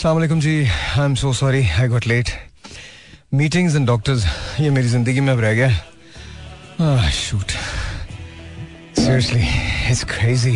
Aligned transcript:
Assalamualaikum 0.00 0.38
ji 0.40 0.52
I 0.64 1.04
am 1.04 1.14
so 1.20 1.32
sorry 1.34 1.60
I 1.78 1.88
got 1.88 2.06
late 2.06 2.28
meetings 3.36 3.74
and 3.76 3.86
doctors 3.86 4.24
ये 4.60 4.68
मेरी 4.70 4.88
जिंदगी 4.88 5.20
में 5.20 5.32
अब 5.32 5.40
रह 5.40 5.52
गया 5.54 7.08
shoot 7.16 7.52
seriously 9.00 9.42
it's 9.94 10.02
crazy 10.12 10.54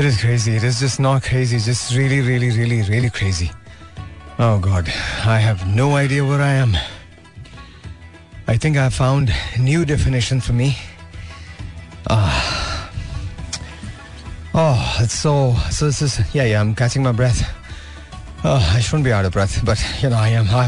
it 0.00 0.06
is 0.10 0.20
crazy 0.20 0.54
it 0.58 0.66
is 0.68 0.78
just 0.82 1.02
not 1.06 1.26
crazy 1.30 1.58
it's 1.58 1.66
just 1.70 1.96
really 1.96 2.20
really 2.28 2.52
really 2.58 2.78
really 2.90 3.10
crazy 3.18 3.48
oh 4.46 4.52
god 4.68 4.92
i 5.34 5.40
have 5.46 5.66
no 5.80 5.88
idea 6.02 6.28
where 6.30 6.44
i 6.46 6.52
am 6.60 6.76
i 8.54 8.56
think 8.66 8.80
i 8.84 8.86
found 9.00 9.34
a 9.40 9.64
new 9.70 9.82
definition 9.94 10.44
for 10.50 10.60
me 10.62 10.70
ah 12.20 12.38
oh 14.64 14.78
it's 15.04 15.20
so 15.26 15.36
so 15.80 15.92
this 15.92 16.02
is 16.10 16.16
yeah 16.38 16.50
yeah 16.54 16.64
i'm 16.64 16.74
catching 16.84 17.10
my 17.10 17.14
breath 17.22 17.44
oh 18.43 18.73
i 18.75 18.79
shouldn't 18.79 19.03
be 19.03 19.11
out 19.11 19.25
of 19.25 19.31
breath 19.31 19.63
but 19.65 19.83
you 20.01 20.09
know 20.09 20.17
i 20.17 20.29
am 20.29 20.47
i 20.49 20.67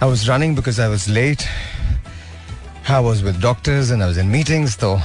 i 0.00 0.06
was 0.06 0.28
running 0.28 0.54
because 0.54 0.78
i 0.78 0.88
was 0.88 1.08
late 1.08 1.48
i 2.88 3.00
was 3.00 3.22
with 3.22 3.40
doctors 3.40 3.90
and 3.90 4.02
i 4.02 4.06
was 4.06 4.18
in 4.18 4.30
meetings 4.30 4.76
though 4.76 5.00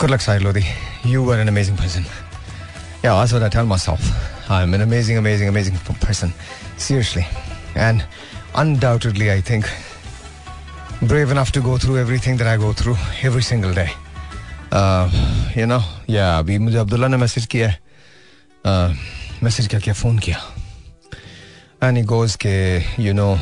Good 0.00 0.08
luck, 0.08 0.22
Sai 0.22 0.38
Lodi. 0.38 0.62
You 1.04 1.22
were 1.22 1.38
an 1.38 1.48
amazing 1.48 1.76
person. 1.76 2.06
Yeah, 3.04 3.16
that's 3.16 3.34
what 3.34 3.42
I 3.42 3.50
tell 3.50 3.66
myself. 3.66 4.00
I'm 4.50 4.72
an 4.72 4.80
amazing, 4.80 5.18
amazing, 5.18 5.48
amazing 5.48 5.76
person. 6.00 6.32
Seriously. 6.78 7.26
And 7.74 8.02
undoubtedly, 8.54 9.30
I 9.30 9.42
think, 9.42 9.68
brave 11.02 11.30
enough 11.30 11.52
to 11.52 11.60
go 11.60 11.76
through 11.76 11.98
everything 11.98 12.38
that 12.38 12.46
I 12.46 12.56
go 12.56 12.72
through 12.72 12.96
every 13.22 13.42
single 13.42 13.74
day. 13.74 13.90
Uh, 14.72 15.10
you 15.54 15.66
know, 15.66 15.82
yeah, 16.06 16.38
अभी 16.38 16.58
मुझे 16.58 16.78
अब्दुल्ला 16.78 17.08
ने 17.08 17.16
message 17.16 17.46
किया 17.52 17.68
है 17.68 17.78
message 19.42 19.68
क्या 19.68 19.80
किया 19.80 19.94
phone 19.94 20.18
किया 20.18 20.40
any 21.87 22.01
goes 22.01 22.35
के 22.35 22.77
you 23.03 23.13
no 23.13 23.39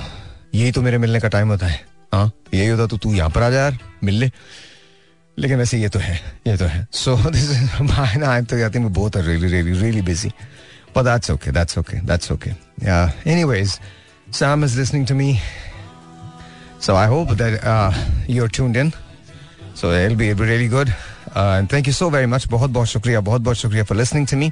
यही 0.55 0.71
तो 0.71 0.81
मेरे 0.81 0.97
मिलने 0.97 1.19
का 1.19 1.27
टाइम 1.27 1.47
होता 1.47 1.67
है 1.67 1.85
हाँ 2.13 2.31
यही 2.53 2.67
होता 2.67 2.87
तो 2.87 2.97
तू 2.97 3.13
यहाँ 3.13 3.29
पर 3.29 3.43
आ 3.43 3.49
जा 3.49 3.59
यार 3.59 3.77
मिल 4.03 4.15
ले 4.15 4.31
लेकिन 5.39 5.57
वैसे 5.57 5.77
ये 5.77 5.89
तो 5.89 5.99
है 5.99 6.21
ये 6.47 6.57
तो 6.57 6.65
है। 6.65 6.87
सो 6.91 7.15
दिस 7.29 7.49
तो 7.69 8.89
बहुत 8.89 9.17
really 9.17 9.47
really 9.47 9.73
really 9.73 10.01
busy 10.01 10.29
but 10.97 11.03
that's 11.03 11.31
okay 11.31 11.51
that's 11.51 11.77
okay 11.77 11.97
that's 11.97 12.31
okay 12.31 12.49
yeah 12.83 13.13
anyways 13.27 13.79
Sam 14.33 14.65
is 14.65 14.79
listening 14.79 15.07
to 15.07 15.15
me 15.15 15.39
so 16.81 16.95
I 16.95 17.07
hope 17.07 17.31
that 17.31 17.53
you 18.29 18.43
are 18.43 18.49
tuned 18.49 18.93
so 19.75 20.05
it 20.05 20.11
be 20.11 20.33
really 20.33 20.67
good 20.67 20.89
and 20.89 21.73
thank 21.73 21.87
you 21.87 21.93
so 21.93 22.09
very 22.09 22.25
much 22.25 22.47
बहुत 22.47 22.69
बहुत 22.69 22.87
शुक्रिया 22.87 23.19
बहुत 23.19 23.41
बहुत 23.41 23.57
शुक्रिया 23.57 23.83
for 23.83 23.97
listening 23.97 24.27
to 24.27 24.37
me 24.37 24.51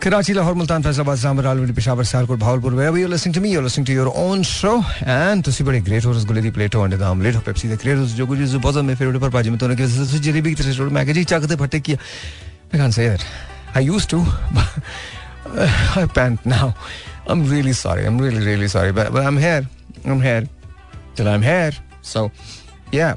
Karachi, 0.00 0.32
Lahore, 0.32 0.54
Multan, 0.54 0.80
Faisalabad, 0.80 1.14
Islamabad, 1.14 1.46
Alwani, 1.46 1.74
Peshawar, 1.74 2.04
Sialkot, 2.04 2.38
Bahawalpur, 2.38 2.72
wherever 2.72 2.96
you're 2.96 3.08
listening 3.08 3.32
to 3.32 3.40
me, 3.40 3.50
you're 3.50 3.62
listening 3.62 3.84
to 3.84 3.92
your 3.92 4.16
own 4.16 4.44
show. 4.44 4.84
And 5.02 5.44
to 5.44 5.50
see 5.50 5.64
great 5.64 6.06
ਹੋ 6.06 6.12
ਰਸਗੁੱਲੇ 6.12 6.40
ਦੀ 6.40 6.50
plate 6.50 6.76
ਹੋਣ 6.76 6.90
ਦੇ 6.90 6.96
ਨਾਮ 6.96 7.22
ਲੇਟ 7.22 7.36
ਹੋ 7.36 7.40
ਪੈਪਸੀ 7.46 7.68
the 7.68 7.76
ਕ੍ਰੇਜ਼ 7.82 8.14
ਜੋ 8.16 8.26
ਕੁਝ 8.26 8.38
ਜ਼ੋ 8.38 8.58
ਬਹੁਤ 8.58 8.74
the 8.74 8.94
favourite 8.94 9.16
ਪਰ 9.22 9.30
ਭਾਜੀ 9.30 9.50
ਮੈਂ 9.50 9.58
ਤੁਹਾਨੂੰ 9.58 9.76
ਕਿ 9.76 10.54
ਤੁਸੀਂ 10.56 10.72
I 12.70 12.76
can't 12.76 12.92
say 12.92 13.08
that. 13.08 13.24
I 13.74 13.80
used 13.80 14.10
to 14.10 14.18
uh, 14.20 15.96
I 15.96 16.04
pant 16.18 16.44
now. 16.44 16.74
I'm 17.26 17.46
really 17.52 17.72
sorry. 17.72 18.04
I'm 18.10 18.18
really 18.24 18.44
really 18.48 18.68
sorry 18.68 18.92
but, 18.92 19.10
but 19.12 19.24
I'm 19.30 19.38
here. 19.44 19.66
I'm 20.04 20.20
here 20.20 20.44
till 21.16 21.30
I'm 21.32 21.42
here. 21.42 21.72
So 22.02 22.30
yeah. 22.92 23.16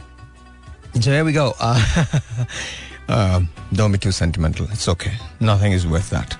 So 1.01 1.11
here 1.11 1.25
we 1.25 1.33
go. 1.33 1.53
Uh, 1.59 2.05
uh, 3.09 3.41
don't 3.73 3.91
be 3.91 3.97
too 3.97 4.11
sentimental. 4.11 4.67
It's 4.71 4.87
okay. 4.95 5.13
Nothing 5.51 5.73
is 5.73 5.85
worth 5.95 6.09
that. 6.17 6.37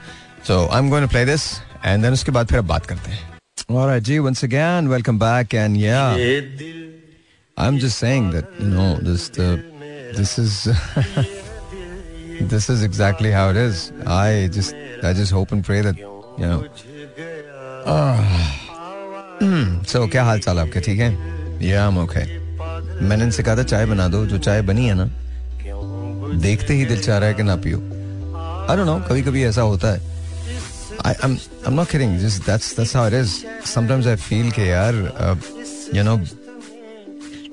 So 0.48 0.66
I 0.68 0.80
am 0.80 0.90
going 0.90 1.06
to 1.06 1.12
play 1.12 1.26
this 1.26 1.44
and 1.86 2.04
then 2.04 2.14
उसके 2.14 2.32
बाद 2.32 2.48
फिर 2.48 2.62
बात 2.70 2.86
करते 2.86 3.12
हैं 3.12 3.30
alright 3.72 4.04
ji 4.04 4.18
once 4.20 4.44
again 4.46 4.88
welcome 4.88 5.20
back 5.20 5.54
and 5.56 5.78
yeah 5.78 6.06
I 6.08 7.68
am 7.68 7.78
just 7.80 7.96
saying 7.96 8.32
that 8.32 8.62
you 8.62 8.68
know 8.68 8.94
this 9.04 9.30
the 9.32 9.50
this 10.18 10.38
is 10.40 10.58
this 12.46 12.70
is 12.70 12.86
exactly 12.86 13.32
how 13.32 13.52
it 13.52 13.58
is 13.60 13.90
I 14.10 14.48
just 14.50 15.06
I 15.06 15.14
just 15.14 15.34
hope 15.34 15.54
and 15.54 15.64
pray 15.66 15.82
that 15.82 16.00
you 16.00 16.48
know 16.48 16.60
so 19.88 20.08
क्या 20.08 20.24
हाल 20.24 20.40
चाल 20.40 20.60
आपके 20.60 20.80
ठीक 20.80 21.00
है 21.00 21.12
या 21.70 21.88
आई 21.88 21.98
okay 21.98 22.26
मैंने 23.02 23.24
इनसे 23.24 23.44
कहा 23.44 23.56
था 23.56 23.64
चाय 23.66 23.86
बना 23.86 24.08
दो 24.08 24.26
जो 24.26 24.38
चाय 24.40 24.62
बनी 24.64 24.88
है 24.88 24.94
ना 24.96 25.10
देखते 26.42 26.74
ही 26.74 26.86
दिल 26.86 27.02
चाह 27.02 27.18
रहा 27.18 27.30
है 27.30 27.36
कि 27.36 27.44
ना 27.44 27.56
पियो 27.56 27.80
आई 27.80 28.78
डोंट 28.78 28.88
नो 28.88 29.00
कभी 29.10 29.22
कभी 29.22 29.44
ऐसा 29.44 29.62
होता 29.64 29.92
है 29.92 30.11
I, 31.04 31.16
I'm 31.24 31.40
I'm 31.66 31.76
not 31.76 31.90
kidding. 31.90 32.12
Just 32.20 32.46
that's 32.46 32.74
that's 32.74 32.94
how 32.94 33.06
it 33.10 33.14
is. 33.14 33.32
Sometimes 33.66 34.08
I 34.08 34.16
feel 34.16 34.52
कि 34.54 34.70
यार 34.70 34.94
uh, 35.20 35.36
you 35.98 36.04
know 36.08 36.20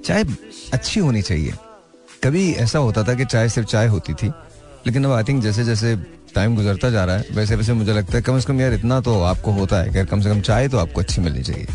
चाय 0.05 0.25
अच्छी 0.73 1.01
होनी 1.01 1.23
चाहिए। 1.23 1.53
कभी 2.25 2.51
ऐसा 2.65 2.79
होता 2.79 3.03
था 3.05 3.15
कि 3.15 3.25
चाय 3.25 3.49
सिर्फ़ 3.49 3.69
चाय 3.69 3.87
होती 3.87 4.15
थी 4.15 4.29
लेकिन 4.87 5.05
अब 5.05 5.13
आई 5.13 5.25
थिंक 5.29 5.43
जैसे 5.43 5.65
जैसे 5.65 5.95
टाइम 6.35 6.57
गुजरता 6.57 6.91
जा 6.91 7.05
रहा 7.05 7.17
है 7.17 7.25
वैसे 7.33 7.57
वैसे 7.57 7.73
मुझे 7.73 7.93
लगता 7.93 8.17
है 8.17 8.23
कम 8.23 8.39
से 8.39 8.47
कम 8.47 8.61
यार 8.61 8.75
इतना 8.75 9.01
तो 9.01 9.21
आपको 9.23 9.53
होता 9.53 9.81
है 9.83 9.93
कि 9.93 10.05
कम 10.07 10.21
से 10.21 10.31
कम 10.31 10.41
चाय 10.41 10.69
तो 10.69 10.79
आपको 10.79 11.01
अच्छी 11.01 11.21
मिलनी 11.21 11.43
चाहिए। 11.43 11.67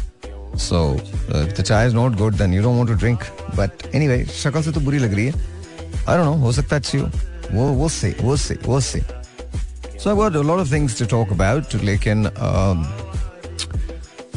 So 0.60 0.84
the 1.32 1.62
chai 1.62 1.88
is 1.88 1.96
not 1.96 2.18
good 2.18 2.38
then 2.38 2.54
you 2.54 2.62
don't 2.64 2.78
want 2.78 2.90
to 2.90 2.96
drink 2.96 3.24
but 3.56 3.86
anyway 3.96 4.24
शक्ल 4.44 4.62
से 4.64 4.72
तो 4.72 4.80
बुरी 4.80 5.00
लग 5.00 5.14
रही 5.14 5.26
है। 5.26 5.34
आई 6.10 6.18
डोंट 6.18 6.26
नो 6.26 6.34
हो 6.46 6.52
सकता 6.52 6.76
अच्छी 6.76 6.98
हो। 6.98 7.10
वो 7.52 7.68
वो 7.74 7.90
से 7.90 8.16
वो 8.22 8.38
से 8.38 8.58
वो 8.66 8.80
से। 8.82 9.02
So 10.04 10.10
I 10.10 10.16
got 10.16 10.36
a 10.36 10.42
lot 10.42 10.60
of 10.60 10.72
things 10.72 11.00
to 11.00 11.06
talk 11.08 11.32
about 11.32 11.76
लेकिन 11.84 12.24
um, 12.24 12.86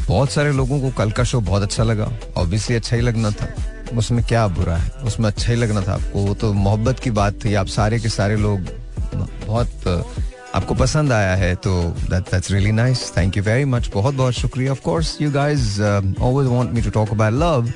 बहुत 0.06 0.30
सारे 0.30 0.52
लोगों 0.52 0.80
को 0.80 0.90
कल 0.98 1.10
का 1.10 1.24
शो 1.24 1.40
बहुत 1.40 1.62
अच्छा 1.62 1.84
लगा। 1.84 2.10
ऑब्वियसली 2.36 2.76
अच्छा 2.76 2.96
ही 2.96 3.02
लगना 3.02 3.30
था। 3.30 3.48
उसमें 3.98 4.24
क्या 4.24 4.46
बुरा 4.48 4.76
है? 4.76 4.90
उसमें 5.06 5.26
अच्छा 5.28 5.52
ही 5.52 5.58
लगना 5.58 5.80
था 5.82 5.92
आपको। 5.92 6.20
वो 6.26 6.34
तो 6.34 6.52
मोहब्बत 6.52 7.00
की 7.00 7.10
बात 7.10 7.44
थी। 7.44 7.54
आप 7.54 7.66
सारे 7.66 7.98
के 8.00 8.08
सारे 8.08 8.36
लोग 8.36 8.68
बहुत 9.46 9.86
आपको 10.54 10.74
पसंद 10.74 11.12
आया 11.12 11.34
है 11.34 11.54
तो 11.56 11.82
that 11.82 12.30
that's 12.30 12.50
really 12.50 12.72
nice 12.72 13.10
thank 13.16 13.36
you 13.36 13.42
very 13.42 13.64
much 13.64 13.90
बहुत 13.94 14.14
बहुत 14.14 14.34
शुक्रिया। 14.34 14.72
Of 14.72 14.80
course 14.82 15.16
you 15.22 15.30
guys 15.32 15.80
always 15.80 16.48
want 16.48 16.70
me 16.70 16.82
to 16.82 16.90
talk 16.90 17.10
about 17.12 17.32
love 17.32 17.72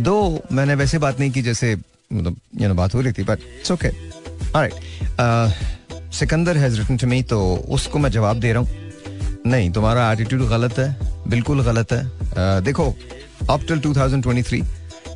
though 0.00 0.16
मैंने 0.52 0.74
वैसे 0.74 0.98
बात 0.98 1.20
नहीं 1.20 1.30
की 1.30 1.42
जैसे 1.42 1.74
मतलब 2.12 2.36
यू 2.60 2.68
नो 2.68 2.74
बात 2.74 2.94
हो 2.94 3.00
रही 3.00 3.12
थी 3.12 3.22
but 3.22 3.38
it's 3.58 3.72
okay 3.72 3.88
alright 3.88 5.78
Sikandar 6.12 6.56
has 6.56 6.78
written 6.78 6.96
to 6.96 7.06
me 7.06 7.22
तो 7.22 7.40
उसको 7.70 7.98
मैं 7.98 8.10
जवाब 8.10 8.40
दे 8.40 8.52
रहा 8.52 8.62
हूँ। 8.62 8.68
नहीं 9.46 9.70
तुम्हारा 9.72 10.10
एटीट्यूड 10.12 10.48
गलत 10.48 10.78
है 10.78 10.96
बिल्कुल 11.28 11.62
गलत 11.64 11.92
है। 11.92 12.04
uh, 12.04 12.64
देखो 12.64 12.94
अप 13.50 13.60
टिल 13.68 13.80
2023 13.80 14.64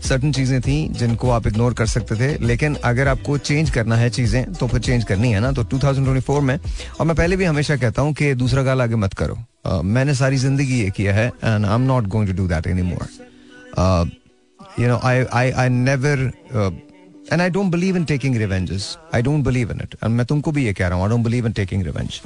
सर्टन 0.02 0.32
चीज़ें 0.32 0.60
थी 0.60 0.76
जिनको 0.92 1.30
आप 1.30 1.46
इग्नोर 1.46 1.74
कर 1.74 1.86
सकते 1.86 2.14
थे 2.16 2.36
लेकिन 2.46 2.74
अगर 2.84 3.08
आपको 3.08 3.36
चेंज 3.40 3.70
करना 3.70 3.96
है 3.96 4.08
चीज़ें 4.10 4.52
तो 4.52 4.66
फिर 4.68 4.80
चेंज 4.80 5.04
करनी 5.04 5.30
है 5.32 5.40
ना। 5.40 5.52
तो 5.52 5.64
2024 5.66 6.40
में 6.40 6.58
और 7.00 7.06
मैं 7.06 7.16
पहले 7.16 7.36
भी 7.36 7.44
हमेशा 7.44 7.76
कहता 7.76 8.02
हूँ 8.02 8.12
कि 8.14 8.32
दूसरा 8.34 8.62
गाल 8.62 8.82
आगे 8.82 8.96
मत 8.96 9.14
करो। 9.14 9.82
मैंने 9.84 10.14
सारी 10.14 10.36
ज़िंदगी 10.36 10.80
ये 10.80 10.90
किया 10.90 11.14
है 11.14 11.26
and 11.26 11.64
I 11.66 11.74
am 11.74 11.82
not 11.82 12.06
going 12.06 12.28
to 12.28 12.36
do 12.36 12.48
that 12.48 12.66
any 12.66 12.82
more 12.82 14.10
you 14.80 14.88
know 14.88 15.00
I 15.04 15.24
I 15.32 15.50
I 15.50 15.68
never 15.68 16.30
and 17.32 17.40
I 17.40 17.50
don't 17.50 17.72
believe 17.72 17.96
in 17.96 18.04
taking 18.04 18.36
revenges 18.36 18.96
I 19.14 19.22
don't 19.22 19.44
believe 19.44 19.70
in 19.72 19.80
it 19.82 19.94
and 20.04 20.14
मैं 20.16 20.26
तुमको 20.26 20.52
भी 20.52 20.66
ये 20.66 20.72
कह 20.72 20.88
रहा 20.88 20.96
हूँ 20.96 21.04
I 21.04 21.10
don't 21.10 21.24
believe 21.24 21.46
in 21.46 21.52
taking 21.52 21.84
revenge 21.84 22.20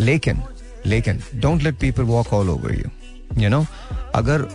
लेकिन 0.00 0.42
लेकिन 0.86 1.22
don't 1.34 1.62
let 1.62 1.78
people 1.80 2.02
walk 2.02 2.32
all 2.34 2.50
over 2.50 2.74
you 2.74 3.42
you 3.42 3.48
know 3.48 3.66
अगर 4.14 4.48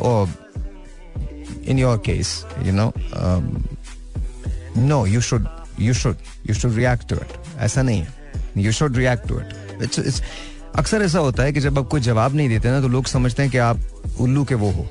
your 1.78 1.97
case 2.06 2.31
you 2.66 2.74
know 2.78 2.91
um, 3.19 3.45
no 4.90 4.97
you 5.12 5.22
should 5.28 5.47
you 5.85 5.94
should 6.01 6.18
you 6.47 6.56
should 6.59 6.75
react 6.79 7.07
to 7.12 7.16
it. 7.22 7.31
ऐसा 7.57 7.81
नहीं 7.81 8.01
है. 8.01 8.13
You 8.57 8.74
should 8.79 9.00
react 9.00 9.28
to 9.31 9.40
it. 9.40 9.56
It's, 9.81 10.00
it's, 10.00 10.22
अक्सर 10.75 11.01
ऐसा 11.01 11.19
होता 11.19 11.44
है 11.44 11.53
कि 11.53 11.59
जब 11.59 11.79
आप 11.79 11.88
कोई 11.88 12.01
जवाब 12.01 12.35
नहीं 12.35 12.50
देते 12.50 12.69
ना 12.69 12.81
तो 12.81 12.88
लोग 12.88 13.06
समझते 13.06 13.44
हैं 13.44 13.51
कि 13.51 13.57
आप 13.57 13.80
उल्लू 14.19 14.44
के 14.44 14.56
वो 14.56 14.71
हो. 14.71 14.88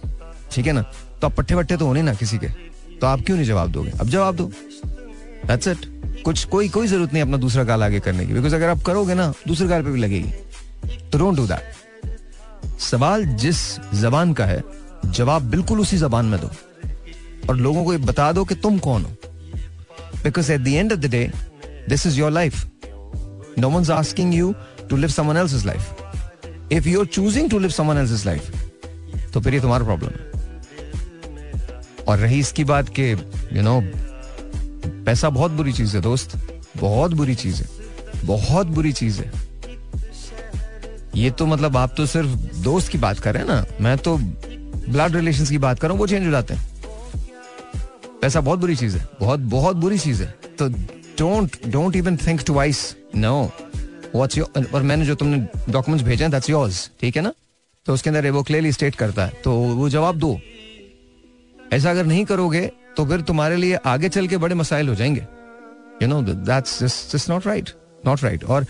ठीक 0.53 0.67
है 0.67 0.73
ना? 0.73 0.83
तो 1.21 1.27
आप 1.27 1.35
पट्टे 1.35 1.55
वट्टे 1.55 1.77
तो 1.77 1.87
होने 1.87 2.03
ना 2.03 2.15
किसी 2.15 2.39
के. 2.39 2.49
तो 3.05 3.09
आप 3.09 3.21
क्यों 3.21 3.37
नहीं 3.37 3.47
जवाब 3.47 3.71
दोगे? 3.73 3.91
अब 3.91 4.09
जवाब 4.09 4.37
दो। 4.37 4.45
दैट्स 5.47 5.69
इट 5.69 5.79
कुछ, 6.25 6.45
कोई 6.45 6.69
कोई 6.69 6.87
ज़रूरत 6.87 7.13
नहीं 7.13 7.23
अपना 7.23 7.37
दूसरा 7.37 7.65
गाल 7.65 7.83
आगे 7.83 8.01
करने 8.01 8.25
की। 8.27 8.33
बिकॉज़ 8.33 8.55
अगर 8.55 8.69
आप 8.69 8.83
करोगे 8.83 9.15
ना, 9.15 9.27
दूसरे 9.49 9.67
गाल 9.69 9.83
पे 9.83 9.91
भी 9.91 10.01
लगेगी। 10.01 10.31
तो 11.13 11.19
डोंट 11.19 11.37
डू 11.37 11.47
दैट 11.47 12.79
सवाल 12.81 13.25
जिस 13.37 13.61
जबान 13.95 14.33
का 14.33 14.47
है, 14.47 14.63
जवाब 15.07 15.51
बिल्कुल 15.51 15.81
उसी 15.81 15.99
जबान 15.99 16.27
में 16.27 16.41
दो। 16.41 16.51
और 17.49 17.57
लोगों 17.57 17.85
को 17.85 17.93
ये 17.93 17.99
बता 18.07 18.33
दो 18.33 18.45
कि 18.45 18.55
तुम 18.57 18.79
कौन 18.79 19.03
हो। 19.03 19.17
Because 20.25 20.53
at 20.53 20.61
the 20.61 20.69
end 20.69 20.93
of 20.93 21.01
the 21.01 21.11
day 21.11 21.31
this 21.89 22.07
is 22.07 22.19
your 22.21 22.31
life 22.31 22.67
no 23.59 23.71
one 23.71 23.93
asking 23.93 24.35
you 24.35 24.55
to 24.91 24.97
live 24.97 25.11
someone 25.11 25.37
else 25.37 25.65
life 25.67 26.73
if 26.73 26.89
you 26.89 27.01
are 27.01 27.07
choosing 27.07 27.51
to 27.51 27.59
live 27.59 27.71
someone 27.73 27.99
else 27.99 28.27
life 28.27 29.33
तो 29.35 29.41
फिर 29.41 29.55
ये 29.55 29.61
तुम्हारा 29.61 29.85
प्रॉब्लम 29.85 30.09
है। 30.09 30.34
और 32.09 32.19
रही 32.19 32.39
इसकी 32.39 32.65
बात 32.65 32.89
कि 32.89 33.13
यू 33.53 33.63
नो 33.63 33.81
पैसा 35.05 35.31
बहुत 35.31 35.51
बुरी 35.51 35.73
चीज़ 35.73 35.97
है, 35.97 36.03
दोस्त। 36.03 36.61
बहुत 36.77 37.13
बुरी 37.13 37.35
चीज़ 37.35 37.63
है। 37.63 37.69
बहुत 38.25 38.67
बुरी 38.67 38.93
चीज़ 38.93 39.21
है। 39.21 39.33
ये 41.15 41.31
तो 41.31 41.47
मतलब 41.47 41.77
आप 41.77 41.95
तो 41.97 42.07
सिर्फ़ 42.07 42.29
दोस्त 42.59 42.89
की 42.89 42.99
बात 42.99 43.19
कर 43.19 43.35
रहे 43.35 43.43
हैं 43.43 43.51
ना। 43.51 43.65
मैं 43.81 43.99
तो 43.99 44.17
ब्लड 44.89 45.17
रिलेशन 45.17 45.47
की 45.47 45.59
बात 45.59 45.79
कर 45.79 45.89
रहा 45.89 45.93
हूँ 45.93 46.01
वो 46.01 46.07
चेंज 46.07 46.27
हो 46.27 46.31
जाते 46.31 46.55
हैं। 46.55 46.69
पैसा 48.23 48.41
बहुत 48.41 48.59
बुरी 48.59 48.77
चीज़ 48.77 48.97
है। 48.97 49.09
बहुत 49.21 49.41
बहुत 49.41 49.77
बुरी 49.77 49.99
चीज़ 49.99 50.23
है। 50.23 50.35
तो 50.59 50.69
don't 51.19 51.57
don't 51.67 51.97
even 51.97 52.17
think 52.17 52.41
twice 52.41 52.97
no 53.17 53.53
what's 54.15 54.39
your 54.39 54.67
और 54.75 54.83
मैंने 54.83 55.07
जो 55.07 55.15
तुमने 55.15 55.39
डॉक्यूमेंट्स 55.73 56.03
भेजे 56.03 56.25
हैं 56.25 56.31
दैट्स 56.31 56.51
योर्स 56.51 56.91
ठीक 57.01 57.17
है 57.17 57.23
ना? 57.23 57.33
तो 57.87 57.95
उसके 57.95 58.11
अंदर 58.11 58.31
वो 58.31 58.43
क्लियरली 58.43 58.73
स्टेट 58.73 58.95
करता 58.95 59.25
है। 59.27 59.33
तो 59.45 59.53
वो 59.53 59.89
जवाब 59.89 60.19
दो। 60.19 60.41
ऐसा 61.73 61.91
अगर 61.91 62.07
नहीं 62.07 62.25
करोगे 62.25 62.71
तो 62.97 63.05
फिर 63.07 63.21
तुम्हारे 63.23 63.57
लिए 63.57 63.75
आगे 63.87 64.09
चल 64.09 64.27
के 64.27 64.37
बड़े 64.37 64.55
मसाइल 64.55 64.89
हो 64.89 64.95
जाएँगे। 64.95 65.27
You 66.03 66.09
know 66.09 66.21
that's 66.23 67.29
not 67.31 67.47
right 67.47 67.71
not 68.07 68.23
right 68.23 68.45
और 68.45 68.67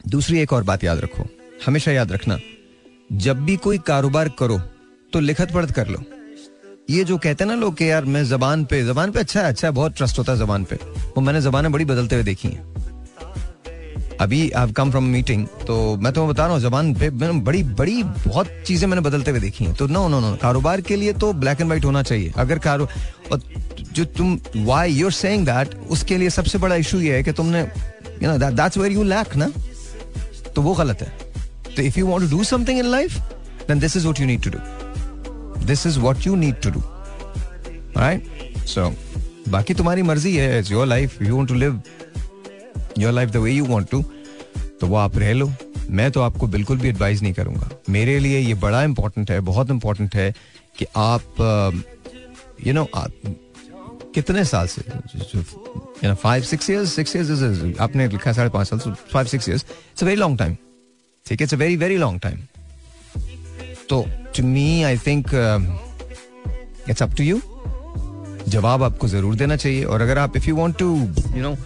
दूसरी 0.00 0.38
एक 0.40 0.52
और 0.52 0.62
बात 0.64 0.84
याद 0.84 0.98
रखो, 0.98 1.24
हमेशा 1.66 1.92
याद 1.92 2.12
रखना, 2.12 2.38
जब 3.14 3.44
भी 3.44 3.56
कोई 3.58 3.78
कारोबार 3.86 4.28
करो 4.38 4.58
तो 5.12 5.20
लिखत 5.20 5.52
पढ़त 5.52 5.70
कर 5.70 5.88
लो। 5.88 6.02
ये 6.90 7.04
जो 7.04 7.16
कहते 7.18 7.44
हैं 7.44 7.50
ना 7.50 7.56
लोग 7.56 7.82
यार, 7.82 8.04
मैं 8.04 8.24
जबान 8.24 8.64
पे 8.64 8.82
जबान 8.84 9.12
पे 9.12 9.20
अच्छा 9.20 9.40
है 9.40 9.46
अच्छा 9.46 9.66
है, 9.68 9.72
बहुत 9.72 9.96
ट्रस्ट 9.96 10.18
होता 10.18 10.32
है 10.32 10.38
जबान 10.38 10.64
पे। 10.64 10.76
वो 10.76 11.20
मैंने 11.20 11.40
जबानें 11.40 11.70
बड़ी 11.72 11.84
बदलते 11.84 12.14
हुए 12.14 12.24
देखी 12.24 12.48
हैं। 12.48 12.85
अभी 14.20 14.50
आई 14.50 14.72
कम 14.72 14.90
फ्रॉम 14.90 15.04
मीटिंग 15.04 15.46
तो 15.66 15.74
मैं 15.96 16.12
तुम्हें 16.12 16.32
बता 16.32 16.44
रहा 16.44 16.52
हूँ, 16.52 16.60
जबान 16.62 16.92
पे 16.94 17.10
मैंने 17.10 17.40
बड़ी 17.40 17.62
बड़ी, 17.62 18.02
बहुत 18.02 18.48
चीज़ें 18.66 18.86
मैंने 18.88 19.02
बदलते 19.02 19.30
हुए 19.30 19.40
देखी 19.40 19.64
हैं। 19.64 19.74
तो 19.74 19.86
नो 19.86 20.06
नो 20.08 20.20
नो 20.20 20.34
कारोबार 20.42 20.80
के 20.80 20.96
लिए 20.96 21.12
तो 21.14 21.32
ब्लैक 21.34 21.60
एंड 21.60 21.68
व्हाइट 21.68 21.84
होना 21.84 22.02
चाहिए। 22.02 22.32
अगर 22.36 22.58
कारो, 22.58 22.88
और 23.32 23.40
जो 23.92 24.04
तुम 24.16 24.38
वाई 24.56 24.92
यूर 24.92 25.12
सेइंग 25.12 25.46
दैट 25.46 25.74
उसके 25.90 26.16
लिए 26.16 26.30
सबसे 26.30 26.58
बड़ा 26.58 26.76
इशू 26.76 27.00
ये 27.00 27.16
है 27.16 27.22
कि 27.22 27.32
तुमने 27.32 27.60
you 27.60 28.30
know 28.30 28.38
that's 28.40 28.78
where 28.78 28.92
you 28.92 29.02
lack 29.04 29.36
ना? 29.36 29.50
तो 30.54 30.62
वो 30.62 30.74
गलत 30.74 31.02
है। 31.02 31.12
तो 31.76 31.82
if 31.82 31.98
you 31.98 32.06
want 32.06 32.22
to 32.22 32.36
do 32.36 32.44
something 32.44 32.78
in 32.78 32.86
life 32.86 33.18
then 33.68 33.78
this 33.78 33.96
is 33.96 34.04
what 34.04 34.20
you 34.20 34.26
need 34.26 34.42
to 34.42 34.50
do 34.50 35.64
this 35.66 35.86
is 35.86 35.98
what 36.00 36.26
you 36.26 36.34
need 36.36 36.60
to 36.62 36.70
do 36.70 36.82
right 37.96 38.66
so 38.66 38.92
बाकी 39.48 39.74
तुम्हारी 39.74 40.02
मर्ज़ी 40.02 40.34
है 40.36 40.58
it's 40.58 40.70
your 40.70 40.86
life 40.86 41.20
you 41.22 41.36
want 41.36 41.48
to 41.48 41.54
live 41.54 41.80
your 42.98 43.12
life 43.12 43.30
the 43.30 43.36
way 43.36 43.52
you 43.52 43.64
want 43.66 43.88
to 43.90 44.02
तो 44.80 44.86
वो 44.86 44.96
आप 44.96 45.16
रह 45.18 45.32
लो। 45.32 45.50
मैं 45.90 46.10
तो 46.12 46.20
आपको 46.20 46.46
बिल्कुल 46.48 46.78
भी 46.78 46.88
एडवाइस 46.88 47.22
नहीं 47.22 47.32
करूँगा। 47.34 47.68
मेरे 47.90 48.18
लिए 48.18 48.38
ये 48.38 48.54
बड़ा 48.56 48.82
इंपॉर्टेंट 48.84 49.30
है, 49.30 49.40
बहुत 49.42 49.70
इंपॉर्टेंट 49.70 50.14
है 50.14 50.32
कि 50.78 50.86
आप 50.96 51.22
यू 52.66 52.72
नो 52.74 52.86
कितने 54.14 54.44
साल 54.44 54.66
से 54.66 54.82
you 54.88 56.08
know 56.08 56.14
five 56.14 56.42
six 56.44 56.70
years 56.70 56.94
six 56.94 57.16
years 57.16 57.80
आपने 57.80 58.08
लिखा 58.08 58.32
साढ़े 58.32 58.50
पाँच 58.50 58.68
साल 58.68 58.94
five 59.12 59.26
six 59.26 59.48
years 59.48 59.64
it's 59.64 60.02
a 60.02 60.06
very 60.06 60.16
long 60.16 60.38
time 60.38 60.56
ठीक 61.26 61.40
है? 61.40 61.44
It's 61.44 61.54
a 61.54 61.56
very 61.56 61.76
very 61.76 61.96
long 61.96 62.20
time 62.20 62.38
तो 63.88 64.04
to 64.36 64.42
me 64.44 64.82
I 64.82 64.98
think 64.98 65.30
it's 66.88 67.02
up 67.02 67.14
to 67.16 67.24
you 67.24 67.40
जवाब 68.48 68.82
आपको 68.82 69.08
ज़रूर 69.08 69.34
देना 69.36 69.56
चाहिए। 69.56 69.84
और 69.84 70.02
अगर 70.02 70.18
आप 70.18 70.36
if 70.36 70.48
you 70.48 70.56
want 70.56 70.76
to 70.78 70.94
you 71.36 71.42
know 71.42 71.56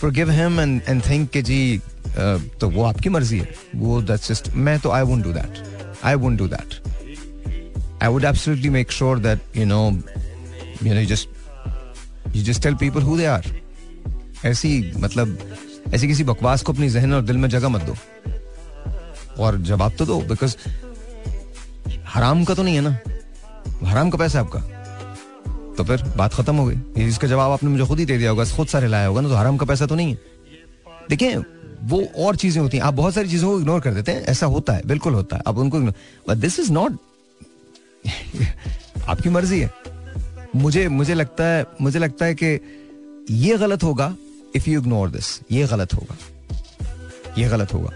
forgive 0.00 0.28
him 0.28 0.58
and 0.58 0.82
and 0.92 1.02
think 1.02 1.30
कि 1.32 1.42
जी 1.42 1.60
uh, 1.80 2.40
तो 2.60 2.70
वो 2.70 2.82
आपकी 2.84 3.08
मर्ज़ी 3.10 3.38
है 3.38 3.54
वो 3.76 4.00
that's 4.02 4.30
just 4.32 4.54
मैं 4.54 4.78
तो 4.80 4.90
I 4.90 5.02
won't 5.10 5.24
do 5.28 5.32
that 5.38 5.62
I 6.02 6.14
won't 6.16 6.42
do 6.42 6.48
that 6.54 6.80
I 8.00 8.08
would 8.08 8.24
absolutely 8.24 8.70
make 8.70 8.90
sure 8.90 9.16
that 9.26 9.38
you 9.54 9.66
know 9.66 9.84
you 10.82 10.94
know 10.94 11.00
you 11.00 11.06
just 11.06 11.28
you 12.34 12.42
just 12.42 12.62
tell 12.62 12.76
people 12.84 13.00
who 13.00 13.16
they 13.16 13.30
are 13.36 13.44
ऐसी 14.44 14.70
मतलब 15.00 15.38
ऐसी 15.94 16.08
किसी 16.08 16.24
बकवास 16.24 16.62
को 16.62 16.72
अपनी 16.72 16.88
जहन 16.88 17.12
और 17.14 17.22
दिल 17.22 17.36
में 17.36 17.48
जगह 17.48 17.68
मत 17.68 17.82
दो 17.82 17.96
और 19.42 19.56
जवाब 19.70 19.92
तो 19.98 20.06
दो 20.06 20.20
बिकॉज़ 20.28 20.56
हराम 22.14 22.44
का 22.44 22.54
तो 22.54 22.62
नहीं 22.62 22.74
है 22.74 22.80
ना 22.80 22.98
हराम 23.88 24.10
का 24.10 24.18
पैसा 24.18 24.40
आपका 24.40 24.75
तो 25.76 25.84
फिर 25.84 26.02
बात 26.16 26.34
खत्म 26.34 26.56
हो 26.56 26.66
गई। 26.66 27.04
इसका 27.04 27.28
जवाब 27.28 27.52
आपने 27.52 27.70
मुझे 27.70 27.84
खुद 27.84 27.98
ही 27.98 28.04
दे 28.06 28.18
दिया 28.18 28.30
होगा, 28.30 28.44
खुद 28.46 28.68
सारे 28.68 28.88
लाया 28.88 29.06
होगा, 29.06 29.20
ना 29.20 29.28
तो 29.28 29.34
हराम 29.34 29.56
का 29.56 29.66
पैसा 29.66 29.86
तो 29.86 29.94
नहीं 29.94 30.10
है। 30.10 30.18
देखिए, 31.08 31.36
वो 31.82 32.02
और 32.18 32.36
चीज़ें 32.36 32.62
होती 32.62 32.76
हैं। 32.76 32.84
आप 32.84 32.94
बहुत 32.94 33.14
सारी 33.14 33.28
चीज़ों 33.28 33.50
को 33.50 33.58
इग्नोर 33.60 33.80
कर 33.80 33.94
देते 33.94 34.12
हैं, 34.12 34.22
ऐसा 34.22 34.46
होता 34.46 34.72
है, 34.72 34.82
बिल्कुल 34.86 35.14
होता 35.14 35.36
है। 35.36 35.42
आप 35.46 35.58
उनको 35.58 35.80
बट 35.80 36.36
दिस 36.36 36.58
इज़ 36.60 36.72
नॉट 36.72 36.98
आपकी 39.08 39.28
मर्ज़ी 39.28 39.60
है। 39.60 39.70
मुझे 40.56 40.88
मुझे 40.88 41.14
लगता 41.14 41.44
है, 41.44 41.64
मुझे 41.80 41.98
लगता 41.98 42.26
है 42.26 42.34
कि 42.34 42.60
ये 43.30 43.56
गलत 43.58 43.82
होगा 43.82 44.14
इफ़ 44.56 44.70
यू 44.70 44.80
इग्नोर 44.80 45.10
दिस 45.10 45.40
ये 45.52 45.66
गलत 45.66 45.94
होगा। 45.94 46.16
ये 47.38 47.48
गलत 47.48 47.74
होगा। 47.74 47.90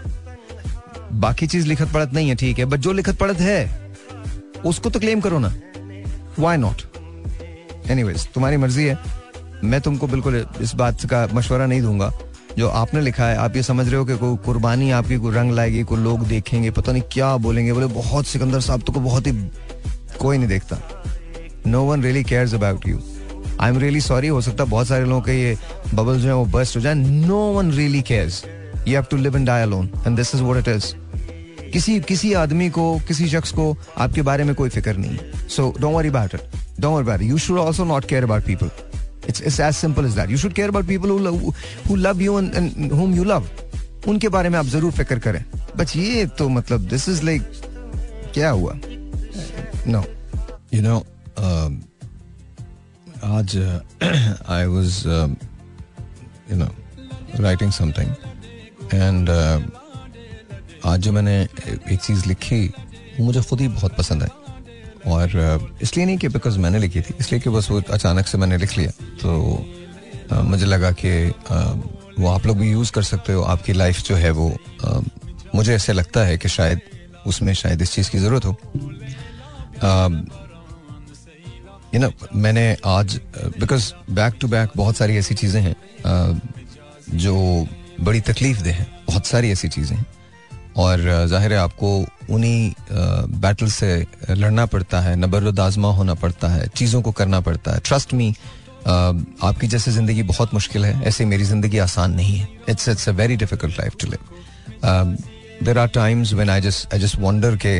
बाकी 1.11 1.47
चीज़ 1.47 1.67
लिखत 1.67 1.93
पढ़त 1.93 2.13
नहीं 2.13 2.29
है, 2.29 2.35
ठीक 2.35 2.59
है। 2.59 2.65
बट 2.65 2.79
जो 2.79 2.91
लिखत 2.91 3.17
पढ़त 3.17 3.39
है, 3.39 3.95
उसको 4.65 4.89
तो 4.89 4.99
क्लेम 4.99 5.21
करो 5.21 5.39
ना। 5.39 5.53
वाई 6.39 6.57
नॉट 6.57 6.81
एनीवेज 7.89 8.27
तुम्हारी 8.33 8.57
मर्ज़ी 8.57 8.85
है। 8.85 8.97
मैं 9.63 9.81
तुमको 9.81 10.07
बिल्कुल 10.07 10.45
इस 10.61 10.73
बात 10.75 11.05
का 11.05 11.27
मशवरा 11.33 11.65
नहीं 11.65 11.81
दूँगा। 11.81 12.11
जो 12.57 12.67
आपने 12.69 13.01
लिखा 13.01 13.25
है, 13.25 13.35
आप 13.37 13.55
ये 13.55 13.63
समझ 13.63 13.87
रहे 13.87 13.95
हो 13.95 14.05
कि 14.05 14.17
कोई 14.17 14.37
कुर्बानी 14.45 14.89
आपकी 14.91 15.17
कोई 15.17 15.35
रंग 15.35 15.51
लाएगी, 15.51 15.83
कोई 15.83 15.99
लोग 15.99 16.25
देखेंगे, 16.27 16.71
पता 16.71 16.91
नहीं 16.91 17.03
क्या 17.11 17.35
बोलेंगे, 17.37 17.73
बोले, 17.73 17.85
बहुत 17.93 18.27
सिकंदर 18.27 18.59
साहब 18.59 18.81
तो 18.81 18.93
को 18.93 18.99
बहुत 18.99 19.27
ही 19.27 19.31
कोई 20.19 20.37
नहीं 20.37 20.47
देखता। 20.47 20.77
No 21.67 21.83
one 21.83 22.03
really 22.03 22.23
cares 22.23 22.53
about 22.53 22.87
you 22.87 22.99
I 23.61 23.69
am 23.69 23.77
really 23.79 24.01
sorry 24.01 24.27
हो 24.27 24.41
सकता 24.41 24.63
है 24.63 24.69
बहुत 24.69 24.87
सारे 24.87 25.05
लोगों 25.05 25.21
के 25.21 25.33
ये 25.33 25.57
बबल 25.93 26.19
जो 26.19 26.27
है 26.27 26.35
वो 26.35 26.45
बस्ट 26.53 26.75
हो 26.77 26.81
जाए। 26.81 26.93
No 26.95 27.39
one 27.53 27.71
really 27.71 28.01
cares 28.01 28.43
you 28.87 28.93
have 28.93 29.05
to 29.11 29.17
live 29.17 29.37
in 29.37 29.45
die 29.45 29.61
alone 29.61 29.89
and 30.07 30.17
this 30.17 30.35
is 30.35 30.43
what 30.43 30.67
it 30.67 30.75
is 30.75 30.93
किसी 31.73 31.99
किसी 32.01 32.33
आदमी 32.33 32.69
को, 32.69 32.99
किसी 33.07 33.27
शख्स 33.29 33.51
को 33.51 33.75
आपके 33.97 34.21
बारे 34.21 34.43
में 34.43 34.53
कोई 34.55 34.69
फ़िक्र 34.69 34.95
नहीं 34.97 35.47
so 35.47 35.73
don't 35.79 35.95
worry 35.95 36.09
about 36.09 36.35
it 36.35 36.41
don't 36.79 36.93
worry 36.93 37.01
about 37.01 37.21
you 37.21 37.37
should 37.37 37.59
also 37.59 37.85
not 37.85 38.05
care 38.05 38.23
about 38.23 38.45
people 38.45 38.71
it's 39.29 39.41
it's 39.41 39.59
as 39.59 39.73
simple 39.75 40.05
as 40.05 40.15
that 40.15 40.29
you 40.29 40.37
should 40.37 40.53
care 40.53 40.69
about 40.69 40.87
people 40.87 41.09
who 41.89 41.95
love 41.95 42.21
you 42.21 42.39
and 42.39 42.91
whom 42.93 43.15
you 43.15 43.23
love 43.23 43.49
उनके 44.07 44.29
बारे 44.29 44.49
में 44.49 44.57
आप 44.59 44.65
ज़रूर 44.65 44.91
फ़िक्र 44.91 45.19
करें। 45.19 45.43
But 45.77 45.95
ये 45.95 46.25
तो 46.37 46.49
मतलब 46.49 46.87
दिस 46.89 47.09
इज़ 47.09 47.23
लाइक 47.25 47.41
क्या 48.33 48.49
हुआ? 48.49 48.73
नो 49.87 50.03
यू 50.73 50.81
नो 50.81 50.97
आज 53.37 53.57
I 54.49 54.65
was 54.65 55.03
you 56.51 56.57
know 56.57 56.69
writing 57.39 57.71
something 57.71 58.09
and 58.93 59.29
आज 60.85 60.99
जो 60.99 61.11
मैंने 61.11 61.35
एक 61.41 61.99
चीज़ 62.01 62.27
लिखी 62.27 62.65
वो 63.17 63.25
मुझे 63.25 63.41
खुद 63.41 63.61
ही 63.61 63.67
बहुत 63.69 63.95
पसंद 63.97 64.23
आई। 64.23 64.29
और 65.07 65.77
इसलिए 65.81 66.05
नहीं 66.05 66.17
कि 66.17 66.27
बिकॉज़ 66.29 66.57
मैंने 66.59 66.79
लिखी 66.79 67.01
थी 67.01 67.13
इसलिए 67.19 67.41
कि 67.41 67.49
बस 67.49 67.69
वो 67.71 67.81
अचानक 67.89 68.27
से 68.27 68.37
मैंने 68.37 68.57
लिख 68.57 68.77
लिया। 68.77 68.91
तो 69.21 69.65
आ, 70.31 70.41
मुझे 70.41 70.65
लगा 70.65 70.91
कि 70.91 71.11
वो 72.19 72.27
आप 72.27 72.45
लोग 72.45 72.57
भी 72.57 72.71
यूज़ 72.71 72.91
कर 72.91 73.03
सकते 73.03 73.33
हो 73.33 73.41
आपकी 73.43 73.73
लाइफ 73.73 74.01
जो 74.03 74.15
है 74.15 74.31
वो 74.31 74.49
आ, 74.85 74.99
मुझे 75.55 75.73
ऐसे 75.75 75.93
लगता 75.93 76.23
है 76.25 76.37
कि 76.37 76.49
शायद 76.49 76.81
उसमें 77.27 77.53
शायद 77.53 77.81
इस 77.81 77.91
चीज़ 77.93 78.09
की 78.11 78.17
ज़रूरत 78.19 78.45
हो। 78.45 78.55
यू 81.93 81.99
नो 81.99 82.11
मैंने 82.35 82.65
आज 82.85 83.19
बिकॉज़ 83.59 83.91
बैक 84.11 84.33
टू 84.41 84.47
बैक 84.47 84.69
बहुत 84.75 84.97
सारी 84.97 85.17
ऐसी 85.17 85.35
चीज़ें 85.35 85.61
हैं 85.61 85.75
जो 87.15 87.67
बड़ी 88.01 88.21
तकलीफ़ 88.21 88.61
दे 88.61 88.69
हैं 88.71 88.87
बहुत 89.07 89.25
सारी 89.25 89.51
ऐसी 89.51 89.67
चीज़ें 89.69 89.95
हैं। 89.97 90.05
और 90.77 90.99
ज़ाहिर 91.29 91.53
है 91.53 91.59
आपको 91.59 91.97
उन्हीं 92.29 92.71
बैटल 93.41 93.67
से 93.69 94.05
लड़ना 94.31 94.65
पड़ता 94.65 94.99
है 95.01 95.15
नबर 95.15 95.59
आजमा 95.61 95.91
होना 95.93 96.13
पड़ता 96.15 96.47
है, 96.47 96.67
चीज़ों 96.69 97.01
को 97.01 97.11
करना 97.11 97.39
पड़ता 97.41 97.73
है। 97.73 97.79
ट्रस्ट 97.85 98.13
मी 98.13 98.29
आपकी 98.87 99.67
जैसे 99.67 99.91
ज़िंदगी 99.91 100.23
बहुत 100.25 100.53
मुश्किल 100.53 100.85
है, 100.85 101.01
ऐसे 101.03 101.25
मेरी 101.25 101.43
ज़िंदगी 101.43 101.77
आसान 101.79 102.13
नहीं 102.13 102.37
है। 102.37 102.47
It's 102.69 102.89
it's 102.89 103.09
a 103.09 103.11
very 103.13 103.35
difficult 103.35 103.79
life 103.79 103.95
to 103.99 104.07
live 104.07 105.17
there 105.63 105.77
are 105.77 105.87
times 105.89 106.33
when 106.33 106.49
I 106.49 106.61
just 106.61 106.93
I 106.93 106.99
just 106.99 107.19
wonder 107.19 107.55
के 107.65 107.77